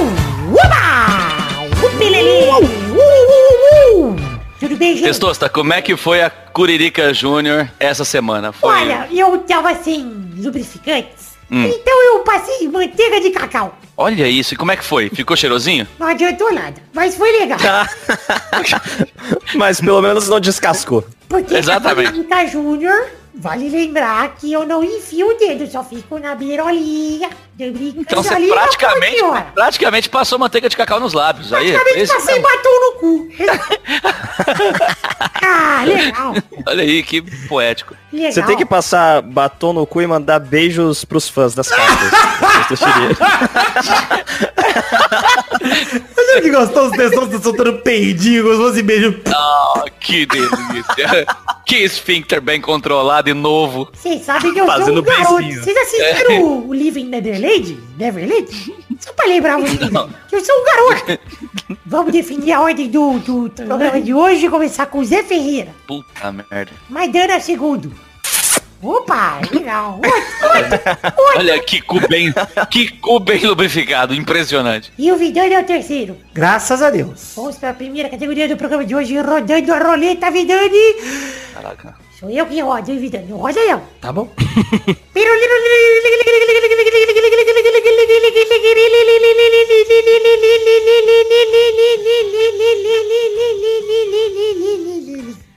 Uba! 0.50 1.86
Upilele! 1.86 2.50
Uh, 2.50 2.66
uh, 2.94 4.12
uh! 4.12 4.16
Tudo 4.60 4.76
bem, 4.76 4.96
gente? 4.96 5.06
Testosta, 5.06 5.48
como 5.48 5.72
é 5.72 5.82
que 5.82 5.96
foi 5.96 6.22
a 6.22 6.30
Curirica 6.30 7.14
Júnior 7.14 7.70
essa 7.80 8.04
semana? 8.04 8.52
Foi... 8.52 8.70
Olha, 8.70 9.08
eu 9.14 9.38
tava 9.40 9.74
sem 9.76 10.04
lubrificantes, 10.38 11.38
Hum. 11.50 11.64
então 11.64 12.04
eu 12.16 12.20
passei 12.26 12.68
manteiga 12.68 13.22
de 13.22 13.30
cacau. 13.30 13.78
Olha 13.96 14.28
isso, 14.28 14.54
e 14.54 14.58
como 14.58 14.74
é 14.74 14.76
que 14.76 14.84
foi? 14.84 15.10
Ficou 15.10 15.38
cheirosinho? 15.38 15.88
Não 15.98 16.08
adiantou 16.08 16.54
nada, 16.54 16.76
mas 16.94 17.16
foi 17.16 17.32
legal. 17.32 17.58
Mas 19.56 19.80
pelo 19.80 20.02
menos 20.02 20.28
não 20.28 20.40
descascou. 20.42 21.08
Porque 21.30 21.56
Exatamente. 21.56 22.10
a 22.10 22.12
Clínica 22.12 22.48
Júnior, 22.48 23.08
vale 23.38 23.70
lembrar 23.70 24.36
que 24.36 24.52
eu 24.52 24.66
não 24.66 24.84
enfio 24.84 25.30
o 25.30 25.38
dedo, 25.38 25.70
só 25.70 25.84
fico 25.84 26.18
na 26.18 26.36
beirolinha. 26.36 27.30
Então 27.60 28.22
você 28.22 28.36
praticamente, 28.48 29.24
praticamente 29.56 30.10
passou 30.10 30.38
manteiga 30.38 30.70
de 30.70 30.78
cacau 30.78 31.00
nos 31.00 31.14
lábios. 31.14 31.52
Aí, 31.52 31.72
Praticamente 31.72 32.04
esse- 32.04 32.14
passei 32.14 32.40
batom 32.40 32.80
no 32.80 32.92
cu. 33.00 33.28
ah, 35.44 35.84
legal. 35.86 36.34
Olha 36.68 36.84
aí, 36.84 37.02
que 37.02 37.22
poético. 37.48 37.96
legal. 38.14 38.32
Você 38.32 38.44
tem 38.44 38.56
que 38.58 38.66
passar 38.66 39.24
batom 39.24 39.74
no 39.74 39.88
cu 39.88 40.02
e 40.02 40.08
mandar 40.08 40.40
beijos 40.40 41.04
pros 41.04 41.28
fãs 41.28 41.56
das 41.56 41.68
cartas. 41.68 42.12
Olha 46.18 46.42
que 46.42 46.50
gostoso, 46.52 46.92
os 46.92 46.98
testos 46.98 47.44
soltando 47.44 47.74
peidinho, 47.80 48.44
gostoso 48.44 48.80
e 48.80 48.84
beijo. 48.84 49.20
Oh, 49.28 49.84
que 50.00 50.26
delícia. 50.26 51.26
que 51.66 51.78
esfíncter 51.78 52.42
bem 52.42 52.62
controlado 52.62 53.30
e 53.30 53.34
novo. 53.34 53.90
Vocês 53.94 54.24
sabem 54.24 54.54
que 54.54 54.60
eu 54.60 54.66
sou 54.66 54.76
um 54.76 54.80
Fazendo 54.80 55.04
garoto. 55.04 55.44
Vocês 55.44 55.78
assistiram 55.78 56.42
o, 56.44 56.70
o 56.70 56.74
Living 56.74 57.06
Neverland? 57.48 57.78
Neverland? 57.98 58.76
Só 59.00 59.14
pra 59.14 59.26
lembrar 59.26 59.58
vocês 59.58 59.80
que 60.30 60.36
eu 60.36 60.44
sou 60.46 60.56
um 60.56 60.66
garoto. 60.66 61.20
Vamos 61.86 62.12
definir 62.12 62.52
a 62.52 62.62
ordem 62.62 62.90
do, 62.90 63.20
do 63.20 63.50
programa 63.50 64.02
de 64.02 64.14
hoje 64.14 64.46
e 64.46 64.50
começar 64.50 64.86
com 64.88 65.00
o 65.00 65.06
Zé 65.06 65.24
Ferreira. 65.24 65.74
Puta 65.88 66.32
merda. 66.32 66.72
Maidana 66.90 67.40
segundo. 67.40 67.94
Opa, 68.82 69.40
legal. 69.52 70.00
Olha 71.36 71.60
que 71.64 71.82
cu 71.82 72.00
bem, 72.08 72.32
que 72.70 72.92
cu 73.00 73.20
bem 73.20 73.44
lubrificado, 73.44 74.14
impressionante. 74.14 74.94
E 74.98 75.12
o 75.12 75.18
Vidani 75.18 75.56
é 75.56 75.60
o 75.60 75.66
terceiro. 75.66 76.16
Graças 76.34 76.82
a 76.82 76.92
Deus. 76.92 77.34
Vamos 77.36 77.56
para 77.58 77.72
a 77.72 77.74
primeira 77.74 78.08
categoria 78.08 78.48
do 78.48 78.56
programa 78.56 78.86
de 78.86 78.96
hoje, 78.96 79.18
rodando 79.20 79.74
a 79.74 79.80
roleta, 79.80 80.30
Vidani. 80.30 80.96
Caraca. 81.54 82.07
Sou 82.20 82.32
eu 82.32 82.48
que 82.48 82.60
rodo, 82.60 82.92
hein, 82.92 82.98
Vidani? 82.98 83.28
Não 83.30 83.38
roda 83.38 83.64
não. 83.64 83.80
Tá 84.02 84.12
bom? 84.12 84.28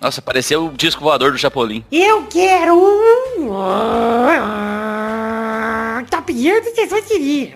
Nossa, 0.02 0.20
pareceu 0.20 0.66
o 0.66 0.72
disco 0.72 1.02
voador 1.02 1.32
do 1.32 1.38
Chapolin. 1.38 1.82
Eu 1.90 2.26
quero 2.28 2.74
um... 2.74 3.48
Top 6.10 6.30
Gear 6.30 6.62
do 6.62 6.72
Testosteria. 6.72 7.54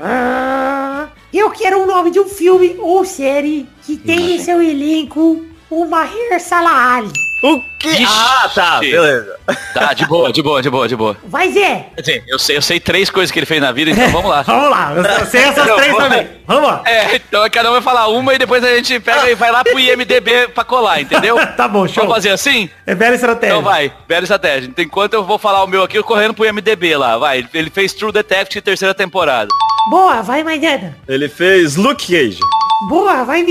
Eu 1.31 1.51
quero 1.51 1.83
o 1.83 1.87
nome 1.87 2.11
de 2.11 2.21
um 2.21 2.29
filme 2.29 2.77
ou 2.79 3.05
série 3.05 3.69
que 3.83 3.99
tem 3.99 4.37
em 4.37 4.39
seu 4.39 4.63
elenco 4.63 5.45
o 5.69 5.85
Mahershala 5.85 6.97
Ali. 6.97 7.24
O 7.47 7.61
quê? 7.79 7.91
Ah, 8.09 8.51
tá, 8.55 8.79
Ixi. 8.81 8.91
beleza. 8.93 9.37
Tá, 9.75 9.93
de 9.93 10.07
boa, 10.07 10.33
de 10.33 10.41
boa, 10.43 10.63
de 10.63 10.71
boa, 10.71 10.89
de 10.89 10.97
boa. 10.97 11.15
Vai, 11.25 11.53
Zé. 11.53 11.89
Quer 11.95 12.01
dizer, 12.01 12.25
eu 12.27 12.39
sei, 12.39 12.57
eu 12.57 12.63
sei 12.63 12.81
três 12.81 13.11
coisas 13.11 13.31
que 13.31 13.39
ele 13.39 13.45
fez 13.45 13.61
na 13.61 13.71
vida, 13.71 13.91
então 13.91 14.09
vamos 14.09 14.31
lá. 14.31 14.41
Vamos 14.49 14.71
lá, 14.71 14.93
eu 14.97 15.27
sei 15.27 15.43
essas 15.43 15.67
Não, 15.67 15.77
três 15.77 15.91
vou- 15.93 16.01
também. 16.01 16.27
Vamos 16.47 16.63
lá. 16.71 16.83
É, 16.87 17.17
então 17.17 17.47
cada 17.51 17.69
um 17.69 17.73
vai 17.75 17.83
falar 17.83 18.09
uma 18.09 18.33
e 18.33 18.39
depois 18.39 18.65
a 18.65 18.75
gente 18.77 18.99
pega 18.99 19.31
e 19.31 19.35
vai 19.35 19.51
lá 19.53 19.63
pro 19.63 19.79
IMDB 19.79 20.49
pra 20.55 20.65
colar, 20.65 21.03
entendeu? 21.03 21.37
Tá 21.55 21.69
bom, 21.69 21.87
show. 21.87 21.97
Vamos 22.05 22.15
fazer 22.15 22.31
assim? 22.31 22.71
É 22.87 22.95
velha 22.95 23.15
estratégia. 23.15 23.53
Então 23.57 23.63
vai, 23.63 23.93
bela 24.09 24.23
estratégia. 24.23 24.67
Então, 24.69 24.83
enquanto 24.83 25.13
eu 25.13 25.23
vou 25.25 25.39
falar 25.39 25.63
o 25.63 25.67
meu 25.67 25.83
aqui, 25.83 25.99
eu 25.99 26.05
correndo 26.05 26.33
pro 26.33 26.47
IMDB 26.47 26.97
lá, 26.97 27.19
vai. 27.19 27.47
Ele 27.53 27.69
fez 27.69 27.93
True 27.93 28.11
Detective 28.11 28.63
terceira 28.63 28.95
temporada. 28.95 29.49
Boa, 29.91 30.23
vai, 30.23 30.43
Maidana. 30.43 30.97
Ele 31.07 31.29
fez 31.29 31.77
Luke 31.77 32.07
Cage. 32.11 32.39
Boa, 32.83 33.25
vai. 33.25 33.45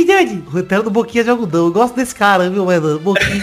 Roteiro 0.52 0.84
do 0.84 0.92
Boquinha 0.92 1.24
de 1.24 1.30
Algodão. 1.30 1.66
Eu 1.66 1.72
gosto 1.72 1.96
desse 1.96 2.14
cara, 2.14 2.50
viu, 2.50 2.66
mano? 2.66 3.00
Boquinha. 3.00 3.42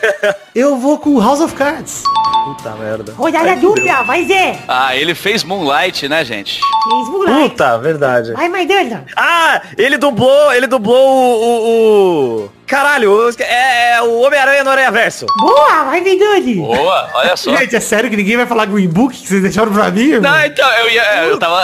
eu 0.54 0.76
vou 0.76 0.98
com 0.98 1.18
House 1.20 1.40
of 1.40 1.54
Cards. 1.54 2.02
Puta 2.44 2.70
merda. 2.76 3.12
Rodada 3.14 3.56
dupla, 3.56 4.02
vai, 4.02 4.24
Zé. 4.24 4.58
Ah, 4.68 4.94
ele 4.96 5.14
fez 5.14 5.42
Moonlight, 5.42 6.08
né, 6.08 6.24
gente? 6.24 6.60
Fez 6.60 7.08
Moonlight. 7.08 7.50
Puta, 7.50 7.78
verdade. 7.78 8.32
Vai, 8.32 8.48
Maidana. 8.48 9.04
Ah, 9.16 9.62
ele 9.78 9.96
dublou, 9.96 10.52
ele 10.52 10.66
dublou 10.66 10.96
o... 10.96 11.44
o, 11.44 12.44
o- 12.44 12.50
Caralho, 12.72 13.28
é, 13.38 13.96
é 13.96 14.02
o 14.02 14.20
Homem-Aranha 14.20 14.64
no 14.64 14.70
Aranha 14.70 14.90
Verso. 14.90 15.26
Boa, 15.38 15.84
vai, 15.84 16.00
Vidani. 16.00 16.54
Boa, 16.54 17.10
olha 17.12 17.36
só. 17.36 17.54
Gente, 17.54 17.76
é 17.76 17.80
sério 17.80 18.08
que 18.08 18.16
ninguém 18.16 18.38
vai 18.38 18.46
falar 18.46 18.64
Green 18.64 18.88
Book 18.88 19.14
que 19.14 19.28
vocês 19.28 19.42
deixaram 19.42 19.70
pra 19.70 19.90
mim, 19.90 20.12
irmão? 20.12 20.32
Não, 20.32 20.42
então, 20.46 20.72
eu 20.76 20.88
ia. 20.90 21.24
Eu 21.24 21.38
tava. 21.38 21.62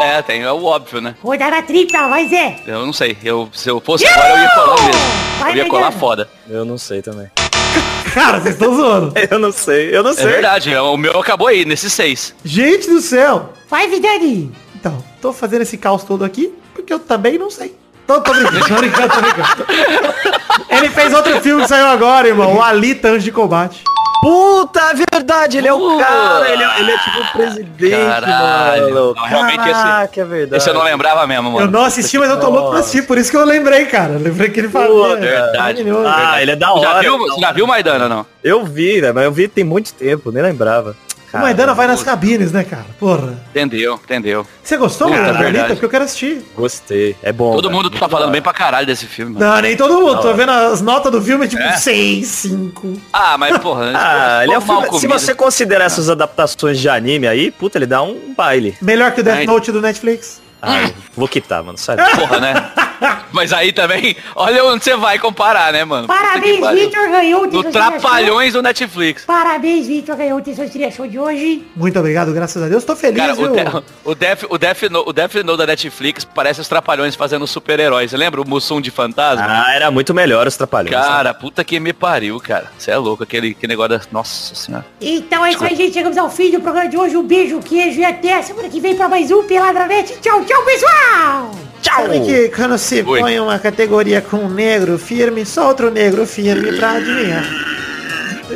É, 0.00 0.22
tem, 0.22 0.44
é 0.44 0.52
o 0.52 0.62
óbvio, 0.62 1.00
né? 1.00 1.16
Rodada 1.20 1.60
tripla, 1.62 2.06
vai, 2.06 2.28
Zé. 2.28 2.58
Eu 2.64 2.86
não 2.86 2.92
sei. 2.92 3.16
Eu, 3.24 3.48
se 3.52 3.68
eu 3.68 3.80
fosse 3.80 4.06
agora, 4.06 4.28
eu 4.34 4.38
ia 4.38 4.48
colar 4.50 4.82
mesmo. 4.84 5.00
Vai, 5.40 5.50
Eu 5.50 5.56
ia 5.56 5.68
colar 5.68 5.90
foda. 5.90 6.28
Eu 6.48 6.64
não 6.64 6.78
sei 6.78 7.02
também. 7.02 7.26
Cara, 8.14 8.38
vocês 8.38 8.54
estão 8.54 8.72
zoando. 8.72 9.14
Eu 9.28 9.40
não 9.40 9.50
sei, 9.50 9.94
eu 9.96 10.02
não 10.04 10.12
É 10.12 10.14
sei. 10.14 10.26
verdade, 10.26 10.72
é, 10.72 10.80
o 10.80 10.96
meu 10.96 11.18
acabou 11.20 11.48
aí, 11.48 11.64
nesses 11.64 11.92
seis. 11.92 12.32
Gente 12.44 12.88
do 12.88 13.00
céu. 13.00 13.52
Vai, 13.68 13.88
Vidani. 13.88 14.52
Então, 14.76 15.02
tô 15.20 15.32
fazendo 15.32 15.62
esse 15.62 15.76
caos 15.76 16.04
todo 16.04 16.24
aqui 16.24 16.54
porque 16.72 16.92
eu 16.92 16.98
também 17.00 17.36
não 17.36 17.50
sei. 17.50 17.74
Tô, 18.06 18.20
tô 18.20 18.32
brincando, 18.32 18.66
tô 18.68 18.74
brincando, 18.76 19.08
tô 19.14 19.20
brincando. 19.20 19.66
Ele 20.68 20.88
fez 20.90 21.12
outro 21.12 21.40
filme 21.40 21.62
que 21.62 21.68
saiu 21.68 21.86
agora, 21.86 22.28
irmão. 22.28 22.54
O 22.56 22.62
Alita 22.62 23.08
Anjo 23.08 23.20
de 23.24 23.32
Combate. 23.32 23.82
Puta, 24.22 24.80
é 24.80 24.94
verdade, 25.14 25.58
ele 25.58 25.68
é 25.68 25.72
o 25.72 25.98
cara, 25.98 26.50
ele 26.50 26.62
é, 26.64 26.80
ele 26.80 26.90
é 26.90 26.98
tipo 26.98 27.20
o 27.20 27.32
presidente, 27.32 28.06
Caralho. 28.06 28.82
mano. 28.94 29.14
Não, 29.14 29.22
realmente 29.24 29.60
esse- 29.60 29.70
Caraca, 29.72 30.20
é 30.20 30.24
verdade. 30.24 30.56
Esse 30.62 30.70
eu 30.70 30.74
não 30.74 30.82
lembrava 30.82 31.26
mesmo, 31.28 31.50
mano. 31.52 31.66
Eu 31.66 31.70
não 31.70 31.84
assisti, 31.84 32.18
mas 32.18 32.30
eu 32.30 32.40
tô 32.40 32.48
louco 32.50 32.70
pra 32.70 32.80
assistir, 32.80 33.02
por 33.06 33.18
isso 33.18 33.30
que 33.30 33.36
eu 33.36 33.44
lembrei, 33.44 33.84
cara. 33.86 34.14
Eu 34.14 34.18
lembrei 34.20 34.48
que 34.48 34.58
ele 34.58 34.68
falou. 34.68 35.10
Pô, 35.10 35.16
verdade. 35.20 35.58
Maravilhoso. 35.84 36.08
Ah, 36.08 36.42
ele 36.42 36.50
é 36.52 36.56
da 36.56 36.66
Já 36.66 36.72
hora. 36.72 37.00
viu, 37.02 37.18
você 37.18 37.40
já 37.40 37.52
viu 37.52 37.66
Maidana, 37.68 38.08
não? 38.08 38.26
Eu 38.42 38.64
vi, 38.64 39.00
né, 39.00 39.12
mas 39.12 39.24
eu 39.24 39.30
vi 39.32 39.46
tem 39.46 39.62
muito 39.62 39.92
tempo, 39.94 40.32
nem 40.32 40.42
lembrava. 40.42 40.96
O 41.32 41.38
Maidana 41.38 41.74
vai 41.74 41.86
nas 41.86 42.02
cabines, 42.02 42.52
né, 42.52 42.64
cara? 42.64 42.86
Porra. 42.98 43.34
Entendeu, 43.50 43.94
entendeu. 44.02 44.46
Você 44.62 44.76
gostou, 44.76 45.08
mano, 45.08 45.24
da 45.24 45.32
verdade. 45.32 45.68
Porque 45.70 45.84
eu 45.84 45.88
quero 45.90 46.04
assistir. 46.04 46.42
Gostei, 46.54 47.16
é 47.22 47.32
bom. 47.32 47.54
Todo 47.54 47.64
cara. 47.68 47.74
mundo 47.74 47.90
tá 47.90 48.08
falando 48.08 48.30
bem 48.30 48.40
pra 48.40 48.52
caralho 48.52 48.86
desse 48.86 49.06
filme, 49.06 49.34
mano. 49.34 49.44
Não, 49.44 49.60
nem 49.60 49.76
todo 49.76 50.00
mundo. 50.00 50.20
Tô 50.22 50.32
vendo 50.34 50.50
as 50.52 50.80
notas 50.80 51.12
do 51.12 51.20
filme, 51.20 51.46
tipo, 51.48 51.62
É? 51.62 51.76
6, 51.76 52.26
5. 52.26 53.00
Ah, 53.12 53.36
mas 53.38 53.58
porra. 53.58 53.92
Ah, 53.96 54.44
ele 54.44 54.52
é 54.52 54.58
um 54.58 54.60
filme, 54.60 54.98
se 55.00 55.06
você 55.06 55.34
considerar 55.34 55.84
essas 55.84 56.08
adaptações 56.08 56.78
de 56.78 56.88
anime 56.88 57.26
aí, 57.26 57.50
puta, 57.50 57.78
ele 57.78 57.86
dá 57.86 58.02
um 58.02 58.34
baile. 58.36 58.76
Melhor 58.80 59.12
que 59.12 59.20
o 59.20 59.24
Death. 59.24 59.44
Note 59.46 59.72
do 59.72 59.80
Netflix. 59.80 60.40
Ah, 60.62 60.90
vou 61.16 61.28
quitar, 61.28 61.62
mano, 61.62 61.76
sério. 61.78 62.04
Porra, 62.16 62.40
né? 62.40 62.70
Mas 63.32 63.52
aí 63.52 63.72
também, 63.72 64.16
olha 64.34 64.64
onde 64.64 64.84
você 64.84 64.96
vai 64.96 65.18
comparar, 65.18 65.72
né, 65.72 65.84
mano? 65.84 66.08
Que 66.08 66.14
Parabéns. 66.14 66.70
Vitor, 66.70 67.08
ganhou 67.10 67.42
o 67.42 67.46
No. 67.46 67.64
Trapalhões 67.64 68.52
do 68.52 68.62
Netflix. 68.62 69.24
Parabéns, 69.24 69.86
Vitor, 69.86 70.16
ganhou 70.16 70.38
o 70.38 70.42
Testosteria 70.42 70.90
Show 70.90 71.06
de 71.06 71.18
hoje. 71.18 71.66
Muito 71.76 71.98
obrigado, 71.98 72.32
graças 72.32 72.62
a 72.62 72.68
Deus. 72.68 72.84
Tô 72.84 72.96
feliz, 72.96 73.20
Cara, 73.20 73.34
viu? 73.34 73.52
o, 74.04 74.14
de, 74.14 74.26
o, 74.48 74.58
Death 74.58 74.82
no, 74.90 75.00
o 75.06 75.12
Death 75.12 75.34
Note 75.44 75.58
da 75.58 75.66
Netflix 75.66 76.24
parece 76.24 76.60
os 76.60 76.68
Trapalhões 76.68 77.14
fazendo 77.14 77.46
super-heróis. 77.46 78.12
Lembra 78.12 78.40
o 78.40 78.48
Mussum 78.48 78.80
de 78.80 78.90
Fantasma? 78.90 79.44
Ah, 79.46 79.74
era 79.74 79.90
muito 79.90 80.14
melhor 80.14 80.46
os 80.46 80.56
trapalhões. 80.56 80.94
né? 80.96 81.02
Cara, 81.02 81.34
puta 81.34 81.62
que 81.64 81.78
me 81.80 81.92
pariu, 81.92 82.38
cara. 82.40 82.70
Você 82.78 82.90
é 82.90 82.96
louco, 82.96 83.22
aquele, 83.22 83.50
aquele 83.50 83.72
negócio 83.72 83.98
da... 83.98 84.00
Nossa 84.10 84.54
senhora. 84.54 84.86
Então 85.00 85.44
é 85.44 85.50
isso 85.50 85.64
aí, 85.64 85.74
gente. 85.76 85.94
Chegamos 85.94 86.16
ao 86.16 86.30
fim 86.30 86.50
do 86.50 86.60
programa 86.60 86.88
de 86.88 86.96
hoje. 86.96 87.16
Um 87.16 87.22
beijo, 87.22 87.58
queijo 87.60 88.00
e 88.00 88.04
até 88.04 88.34
a 88.38 88.42
semana 88.42 88.68
que 88.68 88.80
vem 88.80 88.94
pra 88.94 89.08
mais 89.08 89.30
um 89.30 89.42
Peladranete. 89.44 90.14
Tchau, 90.20 90.44
tchau, 90.44 90.62
pessoal! 90.64 91.50
Sabe 91.82 92.20
que 92.20 92.48
quando 92.48 92.76
se 92.86 93.02
Oi. 93.02 93.20
põe 93.20 93.40
uma 93.40 93.58
categoria 93.58 94.20
com 94.20 94.36
um 94.38 94.48
negro 94.48 94.98
firme, 94.98 95.44
só 95.44 95.68
outro 95.68 95.90
negro 95.90 96.26
firme 96.26 96.72
pra 96.76 96.92
adivinhar. 96.92 97.44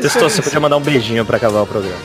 Testou, 0.00 0.30
você 0.30 0.40
podia 0.40 0.60
mandar 0.60 0.76
um 0.76 0.80
beijinho 0.82 1.24
pra 1.24 1.36
acabar 1.36 1.62
o 1.62 1.66
programa. 1.66 1.98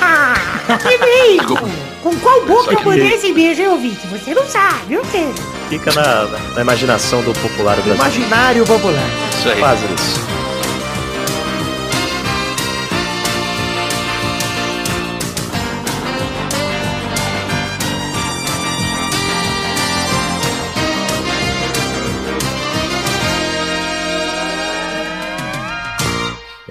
Ah, 0.00 0.34
que 0.78 0.98
beijo! 0.98 1.56
Com 2.02 2.14
qual 2.16 2.46
boca 2.46 2.72
eu 2.72 2.82
mandei 2.84 3.14
esse 3.14 3.32
beijo, 3.32 3.60
hein, 3.62 3.68
ouvinte? 3.68 4.06
Você 4.08 4.34
não 4.34 4.46
sabe, 4.46 4.94
eu 4.94 5.04
sei. 5.06 5.28
Fica 5.68 5.92
na, 5.92 6.24
na- 6.26 6.38
na 6.54 6.60
imaginação 6.60 7.22
do 7.22 7.32
popular 7.34 7.74
brasileiro. 7.76 8.00
Imaginário 8.02 8.64
popular. 8.64 9.02
Isso 9.38 9.48
aí. 9.48 9.60
Faz 9.60 9.80
isso. 9.82 10.20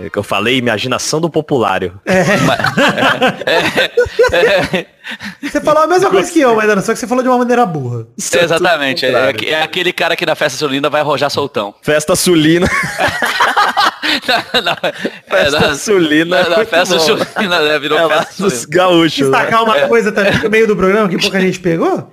Que 0.10 0.18
eu 0.18 0.24
falei 0.24 0.58
imaginação 0.58 1.22
do 1.22 1.30
populário. 1.30 2.02
Você 5.42 5.62
falou 5.62 5.84
a 5.84 5.88
mesma 5.88 6.10
coisa 6.10 6.32
que 6.32 6.40
eu, 6.40 6.56
Maidana, 6.56 6.82
só 6.82 6.94
que 6.94 7.00
você 7.00 7.08
falou 7.08 7.24
de 7.24 7.30
uma 7.30 7.38
maneira 7.38 7.66
burra. 7.66 8.06
Exatamente. 8.18 9.06
É, 9.06 9.10
contrário. 9.12 9.50
é 9.50 9.62
aquele 9.64 9.92
cara 9.92 10.16
que 10.16 10.26
na 10.26 10.36
festa 10.36 10.58
sulina 10.60 10.90
vai 10.90 11.02
arrojar 11.02 11.30
soltão. 11.30 11.74
Festa 11.82 12.16
sulina. 12.16 12.68
Na- 14.28 14.62
na- 14.62 14.78
é, 14.84 14.92
Festa 15.30 15.60
na- 15.60 15.76
sulina. 15.76 16.50
Na, 16.50 16.66
festa 16.66 16.96
bom. 16.96 17.00
sulina, 17.00 17.60
né? 17.62 17.78
Virou 17.80 18.00
É 18.00 18.08
festa 18.18 18.44
dos 18.44 18.54
sulina. 18.54 18.68
gaúchos. 18.78 19.30
né? 19.30 19.38
Destacar 19.38 19.64
uma 19.64 19.88
coisa 19.88 20.12
também 20.12 20.38
no 20.42 20.50
meio 20.50 20.66
do 20.68 20.76
programa 20.76 21.08
que 21.08 21.18
pouca 21.18 21.40
gente 21.40 21.60
pegou. 21.60 22.10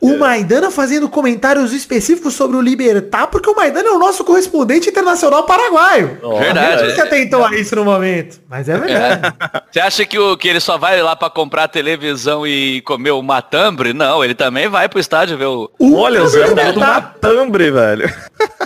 O 0.00 0.18
Maidana 0.18 0.70
fazendo 0.72 1.08
comentários 1.08 1.72
específicos 1.72 2.34
sobre 2.34 2.56
o 2.56 2.60
Libertar, 2.60 3.28
porque 3.28 3.48
o 3.48 3.54
Maidana 3.54 3.88
é 3.88 3.92
o 3.92 3.98
nosso 3.98 4.24
correspondente 4.24 4.88
internacional 4.88 5.44
paraguaio. 5.44 6.18
Verdade. 6.38 6.92
Você 6.94 7.00
atentou 7.00 7.44
a 7.44 7.54
isso 7.54 7.76
no 7.76 7.84
momento. 7.84 8.40
Mas 8.48 8.68
é 8.68 8.76
verdade. 8.76 9.32
Você 9.70 9.80
acha 9.80 10.04
que, 10.04 10.18
o, 10.18 10.36
que 10.36 10.48
ele 10.48 10.60
só 10.60 10.76
vai 10.76 11.00
lá 11.00 11.14
pra 11.14 11.30
comprar 11.30 11.68
televisão 11.68 12.35
e 12.44 12.80
comer 12.80 13.12
o 13.12 13.22
matambre? 13.22 13.92
Não, 13.92 14.24
ele 14.24 14.34
também 14.34 14.68
vai 14.68 14.88
pro 14.88 14.98
estádio 14.98 15.38
ver 15.38 15.44
o... 15.44 15.70
Olha, 15.78 16.24
O 16.24 16.26
Zé, 16.26 16.42
do 16.42 16.48
Libertar- 16.48 16.74
matambre, 17.14 17.70
velho. 17.70 18.12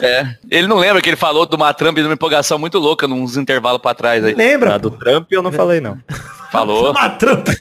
É. 0.00 0.26
Ele 0.50 0.66
não 0.66 0.78
lembra 0.78 1.02
que 1.02 1.10
ele 1.10 1.16
falou 1.16 1.44
do 1.44 1.58
matambre 1.58 2.02
numa 2.02 2.14
empolgação 2.14 2.58
muito 2.58 2.78
louca, 2.78 3.06
nos 3.06 3.36
intervalos 3.36 3.82
pra 3.82 3.92
trás 3.92 4.24
aí. 4.24 4.32
Lembra? 4.34 4.76
Ah, 4.76 4.78
do 4.78 4.90
Trump 4.90 5.26
eu 5.30 5.42
não 5.42 5.52
falei, 5.52 5.80
não. 5.82 5.98
Falou. 6.50 6.92
Matrampa. 6.94 7.52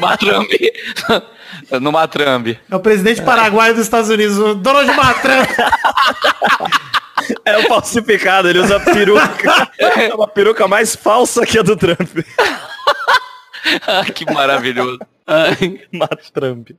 Matrambe. 0.00 0.72
no 1.80 1.92
matrambe. 1.92 2.58
É 2.70 2.76
o 2.76 2.80
presidente 2.80 3.22
paraguaio 3.22 3.74
dos 3.74 3.82
Estados 3.82 4.08
Unidos, 4.08 4.38
o 4.38 4.54
Donald 4.54 4.90
Matrampa. 4.94 5.70
É 7.44 7.58
o 7.58 7.62
falsificado, 7.68 8.48
ele 8.48 8.58
usa 8.60 8.80
peruca. 8.80 9.68
É 9.78 10.14
uma 10.14 10.26
peruca 10.26 10.66
mais 10.66 10.96
falsa 10.96 11.44
que 11.44 11.58
a 11.58 11.62
do 11.62 11.76
Trump. 11.76 12.18
Ah, 13.86 14.04
que 14.04 14.24
maravilhoso. 14.24 14.98
Ai. 15.26 15.86
Trump. 16.34 16.70